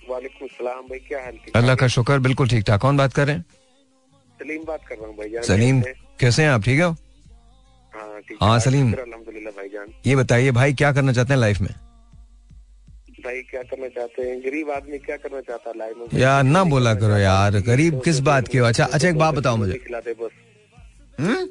भाई 0.10 1.00
क्या 1.00 1.20
अल्लाह 1.56 1.76
का 1.76 1.88
शुक्र 1.88 2.20
बिल्कुल 2.20 2.48
ठीक 2.50 2.64
ठाक 2.66 2.82
कौन 2.82 2.98
बात 2.98 3.14
कर 3.14 3.28
रहे 3.28 3.36
हैं? 3.36 3.46
सलीम 4.40 4.64
बात 4.68 4.82
कर 4.90 4.96
रहा 4.96 5.08
हूँ 5.08 5.16
भाई 5.18 5.44
सलीम 5.48 5.82
कैसे 6.20 6.44
हैं? 6.44 6.50
आप? 6.50 6.64
ठीक 6.64 6.80
है? 6.80 6.86
हाँ, 7.94 8.22
हाँ 8.42 8.60
सलीम। 8.60 8.92
भाईजान 8.92 9.94
ये 10.08 10.16
बताइए 10.16 10.52
भाई 10.52 10.74
क्या 10.74 10.92
करना 10.94 11.14
चाहते 11.14 11.34
हैं 11.34 11.40
लाइफ 11.40 11.62
में? 11.62 11.74
भाई 13.26 13.42
क्या 13.50 13.62
करना 13.64 13.88
चाहते 13.88 14.22
हैं? 14.22 14.40
गरीब 14.42 14.70
आदमी 14.72 14.98
क्या 15.00 15.18
करना 15.18 15.42
चाहता 15.42 15.70
है 15.70 15.78
लाइफ 15.78 15.98
में? 15.98 16.20
यार 16.20 16.44
ना 16.44 16.64
बोला 16.74 16.94
करो 16.96 17.18
यार। 17.18 17.60
गरीब 17.68 18.02
किस 18.06 18.20
बात 18.30 18.48
की 18.48 18.58
अच्छा 18.70 18.86
अच्छा 18.86 19.08
एक 19.10 19.18
बात 19.18 19.34
बताओ 19.36 19.58
मुझे। 19.58 19.74
खिलाते 19.86 20.14
बस। 20.22 20.32
हम्म? 21.20 21.46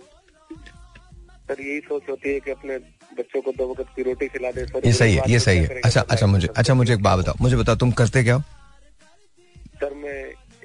सर 1.49 1.61
यही 1.61 1.79
सोच 1.81 2.03
होती 2.11 2.33
है 2.33 2.41
कि 2.41 2.51
अपने 2.51 2.77
बच्चों 3.19 3.41
को 3.43 3.53
दो 3.53 3.69
वक्त 3.71 3.87
की 3.97 4.03
रोटी 4.03 4.29
खिला 4.29 4.51
दे। 4.51 4.67
ये 4.87 4.93
सही 4.93 5.15
है 5.15 5.31
ये 5.31 5.39
सही 5.39 5.59
है। 5.59 5.81
अच्छा 5.81 6.01
अच्छा 6.01 6.27
मुझे 6.27 6.49
अच्छा 6.57 6.75
मुझे 6.75 6.93
एक 6.95 7.03
बात 7.03 7.19
बताओ। 7.19 7.35
मुझे 7.41 7.57
बताओ 7.57 7.77
तुम 7.77 7.91
करते 8.01 8.23
क्या 8.25 8.35
हो? 8.35 8.43
सर 9.81 9.95
मैं 9.95 10.19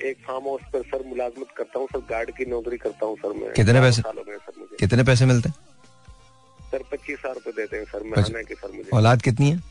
एक 0.10 0.18
फार्म 0.28 0.44
हाउस 0.48 0.62
पर 0.74 0.82
सर 0.90 1.04
मुलाजमत 1.08 1.48
करता 1.58 1.80
हूँ 1.80 1.88
सर 1.92 2.00
गार्ड 2.10 2.32
की 2.38 2.46
नौकरी 2.46 2.78
करता 2.78 3.06
हूँ 3.06 3.16
सर 3.18 3.34
मैं। 3.34 3.54
कितने 3.54 3.82
पैसे 3.82 4.02
कितने 4.80 5.04
पैसे 5.04 5.26
मिलते 5.26 5.50
हैं? 5.50 5.56
सर 6.72 6.84
पच्चीस 6.92 7.18
हज़ार 7.20 7.34
रूपए 7.34 7.52
देते 7.58 7.78
हैं 7.78 7.86
सर 7.86 8.04
महीने 8.06 8.44
के 8.44 8.56
सर 8.56 8.72
मुझे। 8.72 8.90
औलाद 8.98 9.22
कितनी 9.22 9.50
है? 9.52 9.62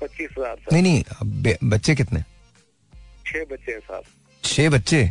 पच्चीस 0.00 0.30
हज़ार 0.38 0.56
नहीं 0.72 0.82
नहीं 0.82 1.54
बच्चे 1.64 1.94
कितने? 1.94 2.20
छह 3.26 3.44
बच्चे 3.50 3.72
हैं 3.72 3.80
सर 3.80 4.02
छह 4.44 4.68
बच्चे? 4.70 5.02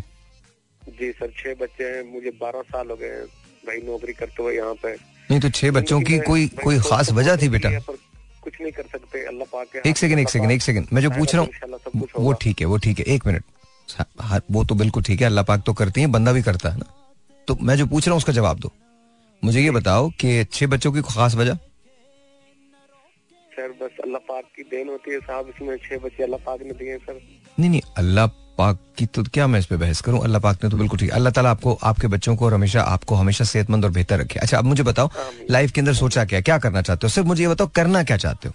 जी 0.82 1.12
सर 1.14 1.32
छह 1.38 1.54
बच्चे 1.62 1.84
हैं। 1.86 2.04
मुझे 2.14 2.32
बारह 2.42 2.62
साल 2.70 2.90
हो 2.90 2.96
गए 2.98 3.22
भाई 3.64 3.82
नौकरी 3.86 4.14
करते 4.14 4.44
हुए 4.44 4.56
यहाँ 4.56 4.74
पे। 4.84 4.94
नहीं 5.30 5.40
तो 5.40 5.50
छह 5.52 5.72
बच्चों 5.72 6.00
की 6.02 6.20
कोई 6.28 6.48
कोई 6.64 6.80
खास 6.82 7.12
वजह 7.14 7.38
थी 7.42 7.50
बेटा? 7.50 7.70
कुछ 8.44 8.62
नहीं 8.62 8.72
कर 8.72 8.84
सकते। 8.92 9.26
अल्लाह 9.28 9.48
पाक 9.54 9.76
एक 9.86 9.98
सेकंड 9.98 10.20
एक 10.20 10.30
सेकंड 10.30 10.52
एक 10.52 10.62
सेकंड 10.62 10.88
मैं 10.94 11.02
जो 11.02 11.10
पूछ 11.12 11.36
रहा 11.36 11.44
हूँ 11.44 11.50
वो 12.18 12.34
ठीक 12.42 12.62
है 12.62 12.68
वो 12.68 12.78
ठीक 12.86 13.00
है। 13.00 13.06
एक 13.16 13.28
मिनट। 13.28 13.44
वो 14.52 14.64
तो 14.66 14.76
बिल्कुल 14.76 15.04
ठीक 15.04 15.22
है 15.22 15.28
अल्लाह 15.28 15.44
पाक 15.44 15.64
तो 15.66 15.74
करती 15.74 16.02
है 16.02 16.08
बंदा 16.10 16.32
भी 16.34 16.42
करता 16.42 16.70
है 16.70 16.78
ना। 16.78 16.94
तो 17.48 17.58
मैं 17.62 17.76
जो 17.78 17.86
पूछ 17.88 18.08
रहा 18.08 18.14
हूँ 18.14 18.18
उसका 18.18 18.34
जवाब 18.34 18.60
दो। 18.60 18.72
मुझे 19.44 19.62
ये 19.62 19.72
बताओ 19.72 20.10
कि 20.20 20.44
छह 20.46 20.68
बच्चों 20.68 20.92
की 20.92 21.02
खास 21.06 21.36
वजह? 21.36 21.58
सर 23.58 23.72
बस 23.78 23.95
अल्लाह 24.03 24.22
पाक 24.28 24.43
की 24.55 24.64
देन 24.72 24.89
होती 24.89 25.12
है 25.12 25.20
साहब 25.20 25.47
इसमें 25.49 25.78
छह 25.86 25.97
बच्चे 26.03 26.24
अल्लाह 26.24 26.39
पाक 26.45 26.60
ने 26.64 26.74
दिए 26.80 26.97
सर। 27.05 27.20
नहीं 27.60 27.70
नहीं 27.70 27.82
अल्लाह 27.97 28.28
पाक 28.58 28.80
की 28.97 29.05
तो 29.16 29.24
क्या 29.34 29.47
मैं 29.47 29.60
इस 29.60 29.66
पे 29.66 29.76
बहस 29.78 30.01
करूँ? 30.01 30.20
अल्लाह 30.24 30.41
पाक 30.41 30.64
ने 30.64 30.70
तो 30.70 30.78
बिल्कुल 30.78 30.99
ठीक 30.99 31.12
अल्लाह 31.18 31.34
ताला 31.34 31.49
आपको 31.58 31.74
आपके 31.89 32.08
बच्चों 32.14 32.36
को 32.36 32.45
और 32.45 32.53
हमेशा 32.53 32.82
आपको 32.93 33.16
हमेशा 33.16 33.45
सेहतमंद 33.53 33.86
और 33.86 33.91
बेहतर 33.97 34.20
रखे। 34.20 34.39
अच्छा 34.39 34.58
अब 34.58 34.66
मुझे 34.66 34.84
बताओ 34.84 35.10
लाइफ 35.51 35.72
के 35.72 35.82
अंदर 35.82 35.93
सोचा 36.01 36.26
क्या 36.26 36.41
क्या 36.41 36.58
करना 36.60 36.82
चाहते 36.82 37.08
हो? 37.08 37.10
सिर्फ़ 37.10 37.28
मुझे 37.28 37.43
ये 37.43 37.49
बताओ 37.49 37.68
करना 37.76 38.03
क्या 38.03 38.18
चाहते 38.26 38.47
हो? 38.47 38.53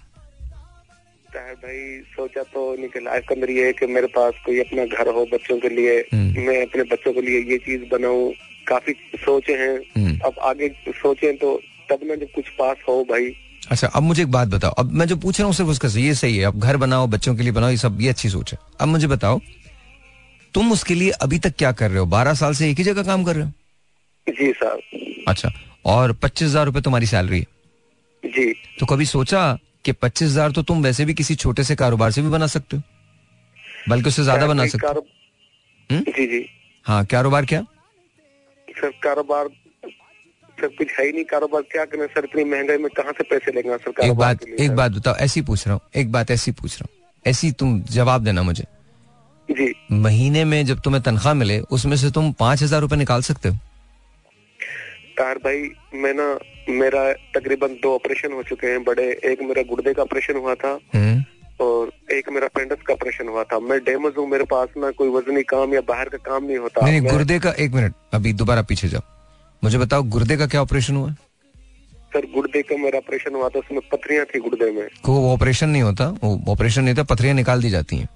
भाई 1.63 1.83
सोचा 2.15 2.41
तो 2.53 2.61
निकल 2.79 3.03
लाइफ 3.03 3.23
के 3.27 3.35
अंदर 3.35 3.49
ये 3.49 3.65
है 3.65 3.73
कि 3.73 3.85
मेरे 3.87 4.07
पास 4.15 4.33
कोई 4.45 4.59
अपना 4.59 4.85
घर 4.85 5.07
हो 5.15 5.25
बच्चों 5.33 5.57
के 5.59 5.69
लिए। 5.69 5.99
हम्म। 6.13 6.47
मैं 6.47 6.61
अपने 6.65 6.83
बच्चों 6.91 7.13
के 7.13 7.21
लिए 7.21 7.39
ये 7.51 7.57
चीज़ 7.67 7.83
बनाऊँ। 7.91 8.31
काफ़ी 8.67 8.93
सोचे 9.19 9.53
हैं। 9.59 9.75
हम्म। 9.95 10.17
अब 10.25 10.39
आगे 10.49 10.67
सोचे 10.97 11.31
तो 11.43 11.55
तब 11.89 12.03
मैं 12.09 12.19
जब 12.19 12.31
कुछ 12.35 12.49
पास 12.59 12.77
हो 12.89 13.03
भाई 13.09 13.25
अच्छा 13.71 13.87
अब 13.87 14.03
मुझे 14.03 14.21
एक 14.21 14.31
बात 14.31 14.47
बताओ। 14.47 14.71
अब 14.71 14.91
मैं 14.91 15.05
जो 15.07 15.15
पूछ 15.17 15.39
रहा 15.39 15.45
हूँ 15.45 15.53
सिर्फ़ 15.55 15.69
उसका 15.71 15.87
ये 15.99 16.13
सही 16.15 16.37
है 16.37 16.45
अब 16.45 16.59
घर 16.59 16.77
बनाओ 16.77 17.07
बच्चों 17.07 17.35
के 17.35 17.43
लिए 17.43 17.51
बनाओ 17.51 17.69
ये 17.69 17.77
सब 17.77 18.01
ये 18.01 18.09
अच्छी 18.09 18.29
सोच 18.29 18.51
है। 18.53 18.57
अब 18.81 18.87
मुझे 18.87 19.07
बताओ 19.07 19.39
तुम 20.53 20.71
उसके 20.71 20.95
लिए 20.95 21.09
अभी 21.21 21.39
तक 21.39 21.53
क्या 21.57 21.71
कर 21.71 21.89
रहे 21.89 21.99
हो? 21.99 22.05
बारह 22.05 22.33
साल 22.33 22.53
से 22.53 22.69
एक 22.69 22.77
ही 22.77 22.83
जगह 22.83 23.03
काम 23.03 23.23
कर 23.23 23.35
रहे 23.35 23.45
हो? 23.45 23.51
जी 24.27 24.51
सर। 24.53 25.25
अच्छा 25.27 25.51
और 25.85 26.13
पच्चीस 26.13 26.47
हज़ार 26.47 26.65
रूपए 26.65 26.81
तुम्हारी 26.81 27.05
सैलरी 27.05 27.39
है। 27.39 28.31
जी। 28.31 28.53
तो 28.79 28.85
कभी 28.85 29.05
सोचा 29.05 29.41
कि 29.85 29.91
पच्चीस 29.91 30.29
हज़ार 30.29 30.51
तो 30.51 30.61
तुम 30.63 30.83
वैसे 30.83 31.05
भी 31.05 31.13
किसी 31.13 31.35
छोटे 31.35 31.63
से 31.63 31.75
कारोबार 31.75 32.11
से 32.11 32.21
भी 32.21 32.29
बना 32.29 32.47
सकते 32.47 32.77
हो? 32.77 32.83
बल्कि 33.89 34.09
उससे 34.09 34.23
ज़्यादा 34.23 34.47
बना 34.47 34.65
सकते 34.67 34.87
हो। 34.87 35.05
हम्म? 35.89 36.01
जी 36.01 36.25
जी। 36.27 36.45
हाँ 36.85 37.03
कारोबार 37.05 37.45
क्या? 37.45 37.61
सर 38.67 38.89
कारोबार 39.03 39.47
सर 40.63 40.75
कुछ 40.77 40.91
है 40.99 41.05
ही 41.05 41.11
नहीं 41.11 41.23
कारोबार 41.27 41.61
क्या 41.71 41.85
करें 41.85 42.05
सर 42.07 42.23
इतनी 42.25 42.43
महँगाई 42.49 42.77
में 42.77 42.89
कहाँ 42.97 43.13
से 43.13 43.23
पैसे 43.29 43.51
लेंगे 43.51 43.77
सर 43.77 44.05
एक 44.05 44.13
बात 44.17 44.47
एक 44.59 44.75
बात 44.75 44.91
बताओ 44.93 45.15
ऐसी 45.21 45.41
पूछ 45.43 45.67
रहा 45.67 45.73
हूँ 45.73 45.81
एक 45.95 46.11
बात 46.11 46.31
ऐसी 46.31 46.51
पूछ 46.53 46.71
रहा 46.73 46.85
हूँ। 46.85 47.01
ऐसी 47.25 47.51
तुम 47.59 47.79
जवाब 47.91 48.23
देना 48.23 48.43
मुझे। 48.43 48.63
जी। 49.49 49.73
महीने 49.91 50.43
में 50.45 50.65
जब 50.65 50.79
तुम्हें 50.81 51.01
तनख्वाह 51.03 51.33
मिले 51.33 51.59
उसमें 51.71 51.95
से 51.97 52.11
तुम 52.11 52.31
पाँच 52.39 52.63
हज़ार 52.63 52.81
रूपए 52.81 52.95
निकाल 52.95 53.21
सकते 53.21 53.49
हो। 53.49 53.55
कार 55.17 55.37
भाई 55.37 55.69
मैं 55.95 56.13
ना 56.13 56.27
मेरा 56.71 57.01
तकरीबन 57.35 57.79
दो 57.83 57.93
ऑपरेशन 57.95 58.33
हो 58.33 58.43
चुके 58.43 58.67
हैं 58.67 58.83
बड़े 58.83 59.05
एक 59.25 59.41
मेरा 59.41 59.63
गुर्दे 59.69 59.93
का 59.93 60.01
ऑपरेशन 60.01 60.37
हुआ 60.37 60.55
था 60.55 60.77
हम्म। 60.95 61.23
और 61.61 61.91
एक 62.11 62.29
मेरा 62.29 62.47
पेंडस 62.55 62.81
का 62.87 62.93
ऑपरेशन 62.93 63.27
हुआ 63.27 63.43
था। 63.43 63.59
मैं 63.61 63.79
डेमज 63.83 64.13
हूँ 64.17 64.27
मेरे 64.29 64.43
पास 64.51 64.69
ना 64.77 64.91
कोई 64.91 65.09
वजनी 65.09 65.43
काम 65.49 65.73
या 65.73 65.81
बाहर 65.87 66.09
का 66.09 66.17
काम 66.25 66.45
नहीं 66.45 66.57
होता। 66.57 66.85
नहीं, 66.85 67.01
नहीं 67.01 67.11
गुर्दे 67.11 67.39
का 67.39 67.51
एक 67.59 67.73
मिनट 67.73 67.93
अभी 68.13 68.33
दोबारा 68.33 68.61
पीछे 68.63 68.87
जाओ। 68.87 69.01
मुझे 69.63 69.77
बताओ 69.77 70.03
गुर्दे 70.03 70.37
का 70.37 70.47
क्या 70.47 70.61
ऑपरेशन 70.61 70.95
हुआ? 70.95 71.11
सर 72.13 72.25
गुर्दे 72.33 72.61
का 72.61 72.77
मेरा 72.77 72.97
ऑपरेशन 72.97 73.35
हुआ 73.35 73.49
था 73.49 73.59
उसमें 73.59 73.79
पथरियाँ 73.91 74.25
थी 74.25 74.39
गुर्दे 74.39 74.71
में। 74.71 74.87
को 75.03 75.13
वो 75.13 75.33
ऑपरेशन 75.33 75.69
नहीं 75.69 75.81
होता 75.81 76.07
वो 76.23 76.51
ऑपरेशन 76.51 76.83
नहीं 76.83 76.95
था 76.95 77.03
पथरियाँ 77.03 77.35
निकाल 77.35 77.61
दी 77.61 77.69
जाती 77.69 77.97
हैं। 77.97 78.09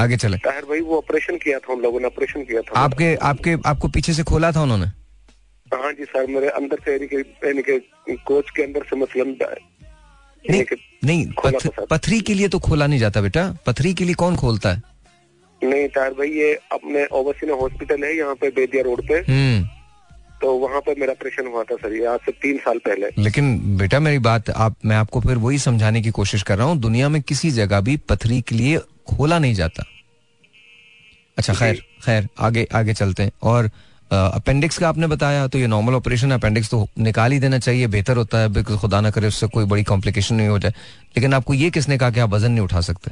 आगे 0.00 0.16
चले। 0.16 0.36
ताहिर 0.36 0.64
भाई 0.64 0.80
वो 0.80 0.98
ऑपरेशन 0.98 1.36
किया 1.36 1.58
था 1.58 1.72
हम 1.72 1.80
लोगों 1.80 2.00
ने 2.00 2.06
ऑपरेशन 2.06 2.44
किया 2.44 2.60
था। 2.60 2.80
आपके 2.80 3.14
आपके 3.14 3.56
आपको 3.66 3.88
पीछे 3.88 4.12
से 4.12 4.22
खोला 4.22 4.52
था 4.52 4.62
उन्होंने? 4.62 4.86
हाँ 5.74 5.92
जी 5.92 6.04
सर 6.04 6.26
मेरे 6.26 6.48
अंदर 6.48 6.78
से 6.84 6.92
यानी 6.92 7.62
के 7.62 8.16
कोच 8.16 8.50
के 8.50 8.62
अंदर 8.62 8.84
से 8.90 8.96
मसलन 8.96 9.36
नहीं, 10.50 10.64
नहीं 11.04 11.26
पथ, 11.44 11.68
पथरी 11.90 12.20
के 12.20 12.34
लिए 12.34 12.48
तो 12.48 12.58
खोला 12.58 12.86
नहीं 12.86 12.98
जाता 12.98 13.20
बेटा। 13.20 13.58
पथरी 13.66 13.94
के 13.94 14.04
लिए 14.04 14.14
कौन 14.14 14.36
खोलता 14.36 14.72
है? 14.72 14.82
नहीं 15.62 15.88
तार 15.88 16.10
भाई 16.10 16.28
ये 16.28 16.54
अपने 16.72 17.04
ओवरसीना 17.06 17.54
हॉस्पिटल 17.54 18.04
है 18.04 18.16
यहाँ 18.16 18.34
पे 18.34 18.50
बेदिया 18.50 18.82
रोड 18.82 19.08
पे। 19.08 19.14
हम्म। 19.14 19.68
तो 20.40 20.52
वहाँ 20.58 20.80
पर 20.80 20.94
मेरा 21.00 21.12
ऑपरेशन 21.12 21.46
हुआ 21.46 21.62
था 21.62 21.76
सर 21.76 21.92
ये 21.92 22.04
आज 22.06 22.20
से 22.20 22.32
तीन 22.42 22.58
साल 22.58 22.78
पहले। 22.78 23.08
लेकिन 23.18 23.76
बेटा 23.78 24.00
मेरी 24.00 24.18
बात 24.20 24.50
आप 24.50 24.76
मैं 24.84 24.96
आपको 24.96 25.20
फिर 25.20 25.36
वही 25.38 25.58
समझाने 25.58 26.02
की 26.02 26.10
कोशिश 26.10 26.42
कर 26.42 26.58
रहा 26.58 26.66
हूँ 26.66 26.78
दुनिया 26.80 27.08
में 27.08 27.20
किसी 27.22 27.50
जगह 27.52 27.80
भी 27.80 27.96
पथरी 28.08 28.40
के 28.40 28.54
लिए 28.54 28.78
खोला 29.08 29.38
नहीं 29.38 29.54
जाता। 29.54 29.84
अच्छा 31.38 31.54
खैर 31.54 31.82
खैर 32.04 32.28
आगे 32.40 32.66
आगे 32.74 32.94
चलते 32.94 33.22
हैं। 33.22 33.32
और 33.42 33.70
अपेंडिक्स 34.10 34.78
का 34.78 34.88
आपने 34.88 35.06
बताया 35.06 35.46
तो 35.46 35.58
ये 35.58 35.66
नॉर्मल 35.66 35.94
ऑपरेशन 35.94 36.30
अपेंडिक्स 36.30 36.70
तो 36.70 36.86
निकाल 36.98 37.32
ही 37.32 37.38
देना 37.38 37.58
चाहिए 37.58 37.86
बेहतर 37.88 38.16
होता 38.16 38.38
है 38.38 38.48
बिल्कुल 38.48 38.76
खुदा 38.78 39.00
ना 39.00 39.10
करे 39.10 39.26
उससे 39.26 39.46
कोई 39.48 39.64
बड़ी 39.64 39.84
कॉम्प्लिकेशन 39.84 40.34
नहीं 40.34 40.48
हो 40.48 40.58
जाए। 40.58 40.72
लेकिन 41.16 41.34
आपको 41.34 41.54
ये 41.54 41.70
किसने 41.70 41.98
कहा 41.98 42.10
कि 42.10 42.20
आप 42.20 42.30
वज़न 42.30 42.52
नहीं 42.52 42.64
उठा 42.64 42.80
सकते? 42.80 43.10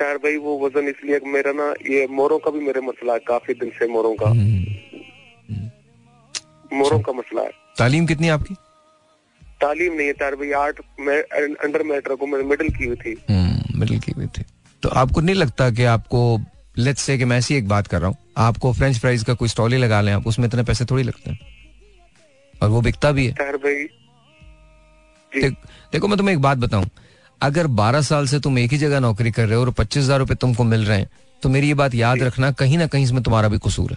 यार 0.00 0.16
भाई 0.18 0.36
वो 0.36 0.58
वज़न 0.60 0.88
इसलिए 0.88 1.20
मेरा 1.26 1.52
ना 1.52 1.68
ये 1.90 2.06
मोरों 2.12 2.38
का 2.38 2.50
भी 2.50 2.60
मेरे 2.60 2.80
मसला 2.80 3.12
है 3.12 3.18
काफ़ी 3.28 3.54
दिन 3.54 3.70
से 3.78 3.88
मोरों 3.88 4.14
का। 4.14 4.28
हम्म। 4.30 5.70
मोरों 6.74 6.98
का 7.00 7.12
मसला 7.12 7.42
है। 7.42 7.50
तालीम 7.78 8.06
कितनी 8.06 8.28
आपकी? 8.28 8.54
तालीम 9.60 9.92
नहीं 9.94 10.06
है 10.06 10.12
तार 10.14 10.34
भाई 10.36 10.50
आठ 10.54 10.80
अंडर 11.64 11.82
मैटर 11.82 12.14
को 12.14 12.26
मैंने 12.26 12.44
मिडिल 12.44 12.68
की 12.70 12.84
हुई 12.84 12.96
थी। 12.96 13.10
मिडिल 13.30 13.94
हम्म, 13.94 13.98
की 13.98 14.12
हुई 14.12 14.26
थी। 14.28 14.44
तो 14.82 14.88
आपको 14.90 15.20
नहीं 15.20 15.36
लगता 15.36 15.70
कि 15.70 15.84
आपको 15.90 16.20
लेट्स 16.78 17.02
से 17.02 17.16
कि 17.18 17.24
मैं 17.24 17.38
ऐसी 17.38 17.54
एक 17.54 17.68
बात 17.68 17.86
कर 17.86 18.00
रहा 18.00 18.08
हूँ 18.08 18.16
आपको 18.38 18.72
फ्रेंच 18.72 18.98
फ्राइज 19.00 19.22
का 19.22 19.34
कोई 19.34 19.48
स्टॉल 19.48 19.72
ही 19.72 19.78
लगा 19.78 20.00
लें 20.00 20.12
आप 20.12 20.26
उसमें 20.26 20.46
इतने 20.46 20.62
पैसे 20.62 20.84
थोड़ी 20.84 21.02
लगते 21.02 21.30
हैं? 21.30 21.38
और 22.54 22.68
वो 22.68 22.80
बिकता 22.80 23.10
भी 23.12 23.26
है। 23.26 23.32
भाई 23.58 23.88
देखो 25.92 26.08
मैं 26.08 26.16
तुम्हें 26.18 26.34
एक 26.34 26.40
बात 26.42 26.58
बताऊँ 26.58 26.88
अगर 27.40 27.66
12 27.76 28.02
साल 28.02 28.26
से 28.26 28.40
तुम 28.40 28.58
एक 28.58 28.72
ही 28.72 28.78
जगह 28.78 29.00
नौकरी 29.00 29.30
कर 29.30 29.46
रहे 29.46 29.56
हो 29.56 29.64
और 29.64 29.70
पच्चीस 29.70 30.02
हज़ार 30.04 30.18
रुपए 30.18 30.34
तुमको 30.34 30.64
मिल 30.64 30.84
रहे 30.84 30.98
हैं 30.98 31.08
तो 31.42 31.48
मेरी 31.48 31.68
ये 31.68 31.74
बात 31.74 31.94
याद 31.94 32.22
रखना 32.22 32.50
कहीं 32.52 32.78
ना 32.78 32.86
कहीं 32.86 33.04
इसमें 33.04 33.22
तुम्हारा 33.22 33.48
भी 33.48 33.58
कसूर 33.58 33.90
है। 33.90 33.96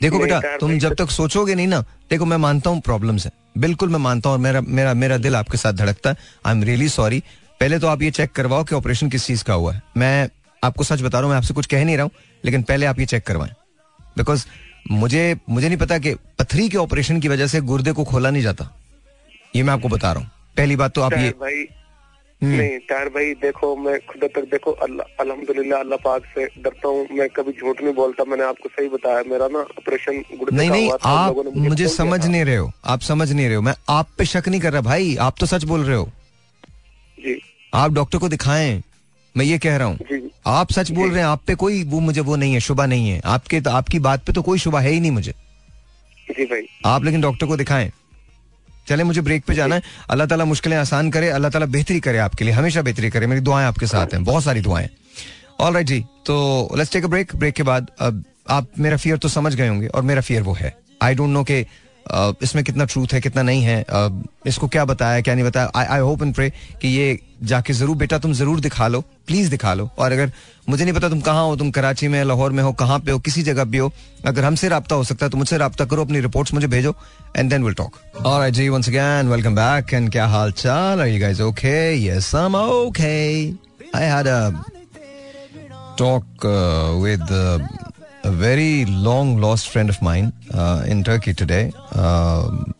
देखो 0.00 0.18
बेटा 0.18 0.56
तुम 0.56 0.78
जब 0.78 0.94
तक 0.94 1.10
सोचोगे 1.10 1.54
नहीं 1.54 1.66
ना 1.68 1.80
देखो 2.10 2.24
मैं 2.24 2.36
मानता 2.36 2.70
हूँ 2.70 2.80
प्रॉब्लम 2.80 3.16
है। 3.16 3.30
बिल्कुल 3.58 3.88
मैं 3.88 3.98
मानता 3.98 4.30
हूँ 4.30 4.38
मेरा 4.38 4.60
मेरा 4.60 4.94
मेरा 4.94 5.16
दिल 5.18 5.36
आपके 5.36 5.58
साथ 5.58 5.72
धड़कता 5.72 6.10
है। 6.10 6.16
आई 6.46 6.54
एम 6.54 6.62
रियली 6.64 6.88
सॉरी 6.88 7.22
पहले 7.60 7.78
तो 7.78 7.86
आप 7.86 8.02
ये 8.02 8.10
चेक 8.10 8.32
करवाओ 8.32 8.64
कि 8.64 8.74
ऑपरेशन 8.74 9.10
किस 9.10 9.26
चीज़ 9.26 9.44
का 9.44 9.54
हुआ 9.54 9.72
है। 9.74 9.82
मैं 9.96 10.28
आपको 10.62 10.84
सच 10.84 11.02
बता 11.02 11.18
रहा 11.18 11.26
हूँ 11.26 11.30
मैं 11.30 11.36
आपसे 11.36 11.54
कुछ 11.54 11.66
कह 11.66 11.84
नहीं 11.84 11.96
रहा 11.96 12.04
हूँ 12.04 12.12
लेकिन 12.44 12.62
पहले 12.62 12.86
आप 12.86 12.98
ये 13.00 13.06
चेक 13.06 13.26
करवाएँ। 13.26 13.52
बिकॉज़ 14.16 14.46
मुझे 14.90 15.36
मुझे 15.50 15.68
नहीं 15.68 15.78
पता 15.78 15.98
कि 15.98 16.14
पथरी 16.38 16.68
के 16.68 16.76
ऑपरेशन 16.78 17.20
की 17.20 17.28
वजह 17.28 17.46
से 17.46 17.60
गुर्दे 17.62 17.92
को 17.92 18.04
खोला 18.04 18.30
नहीं 18.30 18.42
जाता। 18.42 18.70
ये 19.56 19.62
मैं 19.62 19.72
आपको 19.74 19.88
बता 19.88 20.12
रहा 20.12 20.22
हूँ। 20.22 20.30
पहली 20.56 20.76
बात 20.76 20.94
तो 20.94 21.00
आप 21.00 21.12
ये 21.12 21.30
भाई। 21.40 21.66
नहीं 22.42 22.78
तार 22.88 23.08
भाई 23.14 23.32
देखो 23.40 23.74
मैं 23.76 23.98
खुद 24.08 24.22
तक 24.34 24.44
देखो 24.50 24.70
अल्लाह 24.84 25.22
अल्हम्दुलिल्लाह 25.22 25.80
अल्लाह 25.80 25.98
पाक 26.04 26.24
से 26.34 26.46
डरता 26.58 26.88
हूँ। 26.88 27.06
मैं 27.12 27.28
कभी 27.28 27.52
झूठ 27.52 27.82
नहीं 27.82 27.94
बोलता 27.94 28.24
मैंने 28.24 28.44
आपको 28.44 28.68
सही 28.68 28.88
बताया। 28.88 29.22
मेरा 29.28 29.48
ना 29.48 29.58
ऑपरेशन 29.58 30.22
नहीं 30.52 30.70
नहीं 30.70 30.90
आप 31.04 31.42
मुझे 31.56 31.88
समझ 31.88 32.24
नहीं 32.26 32.44
रहे 32.44 32.56
हो। 32.56 32.70
आप 32.84 33.00
समझ 33.00 33.30
नहीं 33.32 33.46
रहे 33.46 33.54
हो। 33.54 33.62
मैं 33.62 33.74
आप 33.88 34.08
पे 34.18 34.24
शक 34.24 34.48
नहीं 34.48 34.60
कर 34.60 34.72
रहा 34.72 34.82
भाई। 34.82 35.14
आप 35.20 35.34
तो 35.40 35.46
सच 35.46 35.64
बोल 35.64 35.84
रहे 35.84 35.96
हो। 35.96 36.08
जी। 37.18 37.40
आप 37.74 37.92
डॉक्टर 37.92 38.18
को 38.18 38.28
दिखाएँ। 38.28 38.82
मैं 39.34 39.44
ये 39.44 39.58
कह 39.58 39.76
रहा 39.76 39.88
हूँ। 39.88 40.20
आप 40.48 40.72
सच 40.72 40.90
बोल 40.90 41.10
रहे 41.10 41.18
हैं 41.18 41.26
आप 41.26 41.42
पे 41.46 41.54
कोई 41.54 41.82
वो 41.84 42.00
मुझे 42.00 42.20
वो 42.20 42.36
नहीं 42.36 42.54
है 42.54 42.60
शुभा 42.60 42.86
नहीं 42.86 43.10
है। 43.10 43.20
आपके 43.26 43.60
तो 43.60 43.70
आपकी 43.70 43.98
बात 43.98 44.24
पे 44.26 44.32
तो 44.32 44.42
कोई 44.42 44.58
शुभा 44.58 44.80
है 44.80 44.90
ही 44.90 45.00
नहीं 45.00 45.10
मुझे। 45.10 45.32
जी 46.28 46.44
भाई। 46.44 46.66
आप 46.86 47.04
लेकिन 47.04 47.20
डॉक्टर 47.20 47.46
को 47.46 47.56
दिखाएँ। 47.56 47.90
चले, 48.86 49.04
मुझे 49.04 49.20
ब्रेक 49.20 49.44
पे 49.44 49.54
जाना 49.54 49.74
है। 49.74 49.82
अल्लाह 50.10 50.26
ताला 50.26 50.44
मुश्किलें 50.44 50.76
आसान 50.76 51.10
करे, 51.10 51.28
अल्लाह 51.30 51.50
ताला 51.50 51.66
बेहतरी 51.68 52.00
करे 52.00 52.18
आपके 52.20 52.44
लिए, 52.44 52.54
हमेशा 52.54 52.82
बेहतरी 52.82 53.10
करे। 53.10 53.26
मेरी 53.26 53.40
दुआएँ 53.40 53.66
आपके 53.66 53.86
साथ 53.86 54.14
हैं, 54.14 54.24
बहुत 54.24 54.44
सारी 54.44 54.60
दुआएँ। 54.60 54.88
ऑल 55.60 55.74
राइट 55.74 55.86
जी 55.86 56.00
तो 56.26 56.36
let's 56.76 56.92
take 56.92 57.04
a 57.04 57.08
break 57.08 57.36
break 57.36 57.54
के 57.54 57.62
बाद, 57.62 57.90
अब 58.00 58.24
आप 58.50 58.68
मेरा 58.78 58.96
फियर 58.96 59.16
तो 59.18 59.28
समझ 59.28 59.54
गए 59.54 59.68
होंगे, 59.68 59.86
और 59.86 60.02
मेरा 60.02 60.20
फियर 60.20 60.42
वो 60.42 60.52
है। 60.54 60.74
आई 61.02 61.14
डोंट 61.14 61.30
नो 61.30 61.42
के 61.44 61.66
इसमें 62.42 62.64
कितना 62.64 62.84
ट्रूथ 62.84 63.12
है, 63.12 63.20
कितना 63.20 63.42
नहीं 63.42 63.62
है 63.62 63.84
इसको 64.46 64.68
क्या 64.68 64.84
बताया, 64.84 65.20
क्या 65.20 65.34
नहीं 65.34 65.44
बताया? 65.44 65.70
I 65.76 65.84
I 65.86 66.00
hope 66.00 66.22
and 66.22 66.34
pray 66.34 66.48
कि 66.82 66.88
ये 66.88 67.18
जाके 67.42 67.72
ज़रूर, 67.72 67.96
बेटा 67.96 68.18
तुम 68.18 68.32
ज़रूर 68.32 68.60
दिखा 68.60 68.88
लो 68.88 69.00
प्लीज़ 69.26 69.50
दिखा 69.50 69.74
लो। 69.74 69.88
और 69.98 70.12
अगर 70.12 70.32
मुझे 70.68 70.84
नहीं 70.84 70.94
पता 70.94 71.08
तुम 71.08 71.20
कहाँ 71.20 71.44
हो, 71.44 71.54
तुम 71.56 71.70
कराची 71.70 72.08
में, 72.08 72.22
लाहौर 72.24 72.52
में 72.52 72.62
हो, 72.62 72.72
कहाँ 72.72 72.98
पे 73.00 73.12
हो, 73.12 73.18
किसी 73.18 73.42
जगह 73.42 73.64
भी 73.64 73.78
हो, 73.78 73.92
अगर 74.26 74.44
हमसे 74.44 74.68
रहा 74.68 74.94
हो 74.94 75.04
सकता 75.04 75.26
है 75.26 75.30
तो 75.30 75.38
मुझसे 75.38 75.58
रहा 75.58 75.84
करो, 75.84 76.04
अपनी 76.04 76.20
रिपोर्ट्स 76.20 76.54
मुझे 76.54 76.66
भेजो 76.66 76.94
and 77.36 77.50
then 77.50 77.64
will 77.64 77.74
talk 77.74 77.96
alright 78.16 78.54
ji 78.54 78.68
once 78.68 78.88
again 78.88 79.28
welcome 79.28 79.54
back 79.54 79.94
and 79.94 80.10
क्या 80.12 80.26
हाल 80.28 80.52
चाल? 80.54 81.00
Are 81.00 81.06
you 81.08 81.20
guys 81.20 81.40
okay 81.40 81.78
yes 82.06 82.34
I 82.34 82.44
am 82.44 82.54
okay 82.56 83.14
I 83.96 84.06
had 84.06 84.26
a 84.26 84.50
talk 85.98 86.46
with 87.02 87.26
a 88.24 88.30
very 88.30 88.84
long 88.86 89.40
lost 89.40 89.68
friend 89.68 89.88
of 89.88 90.00
mine 90.02 90.32
uh, 90.54 90.84
in 90.86 91.02
Turkey 91.04 91.32
today. 91.34 91.72
Um, 91.94 92.74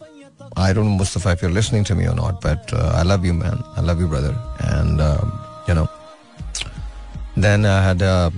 I 0.57 0.73
don't 0.73 0.85
know, 0.85 0.97
Mustafa, 0.97 1.31
if 1.31 1.43
you're 1.43 1.51
listening 1.51 1.85
to 1.85 1.95
me 1.95 2.07
or 2.07 2.15
not, 2.15 2.41
but 2.41 2.73
uh, 2.73 2.93
I 2.95 3.03
love 3.03 3.25
you, 3.25 3.33
man. 3.33 3.63
I 3.77 3.81
love 3.81 4.01
you, 4.01 4.09
brother. 4.09 4.37
And, 4.61 5.01
um, 5.01 5.41
you 5.69 5.75
know, 5.75 5.89
then 7.37 7.65
I 7.65 7.83
had 7.83 8.03
a 8.03 8.33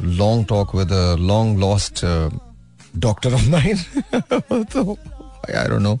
long 0.00 0.44
talk 0.44 0.72
with 0.72 0.90
a 0.92 1.16
long 1.16 1.58
lost 1.58 2.04
uh, 2.04 2.30
doctor 2.98 3.28
of 3.34 3.48
mine. 3.50 3.76
so, 4.70 4.98
I 5.54 5.66
don't 5.66 5.82
know. 5.82 6.00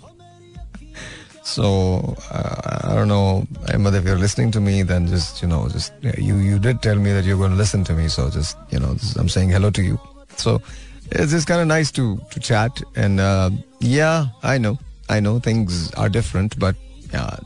So 1.42 2.16
uh, 2.32 2.80
I 2.90 2.94
don't 2.94 3.06
know, 3.06 3.46
Ahmed, 3.72 3.94
if 3.94 4.04
you're 4.04 4.18
listening 4.18 4.50
to 4.50 4.60
me, 4.60 4.82
then 4.82 5.06
just 5.06 5.42
you 5.42 5.46
know, 5.46 5.68
just 5.68 5.92
you 6.02 6.34
you 6.38 6.58
did 6.58 6.82
tell 6.82 6.96
me 6.96 7.12
that 7.12 7.24
you're 7.24 7.36
going 7.36 7.52
to 7.52 7.56
listen 7.56 7.84
to 7.84 7.92
me. 7.92 8.08
So 8.08 8.28
just 8.28 8.58
you 8.70 8.80
know, 8.80 8.96
I'm 9.16 9.28
saying 9.28 9.50
hello 9.50 9.70
to 9.70 9.80
you. 9.80 9.96
So 10.36 10.62
it's 11.10 11.32
just 11.32 11.46
kind 11.46 11.60
of 11.60 11.66
nice 11.66 11.90
to 11.92 12.18
to 12.30 12.40
chat. 12.40 12.82
And 12.94 13.20
uh, 13.20 13.50
yeah, 13.80 14.26
I 14.42 14.58
know, 14.58 14.78
I 15.08 15.20
know 15.20 15.38
things 15.38 15.92
are 15.94 16.08
different, 16.08 16.58
but 16.58 16.76
yeah, 17.12 17.36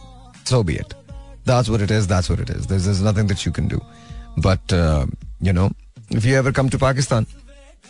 so 0.45 0.63
be 0.63 0.77
it. 0.77 0.95
That's 1.45 1.69
what 1.69 1.81
it 1.81 1.91
is. 1.91 2.07
That's 2.07 2.29
what 2.31 2.41
it 2.41 2.51
is. 2.51 2.67
There's 2.67 2.85
there's 2.85 3.03
nothing 3.03 3.27
that 3.29 3.45
you 3.47 3.53
can 3.53 3.69
do. 3.69 3.81
But 4.37 4.73
uh, 4.73 5.07
you 5.41 5.53
know, 5.53 5.71
if 6.11 6.25
you 6.25 6.37
ever 6.37 6.53
come 6.53 6.71
to 6.71 6.79
Pakistan, 6.79 7.27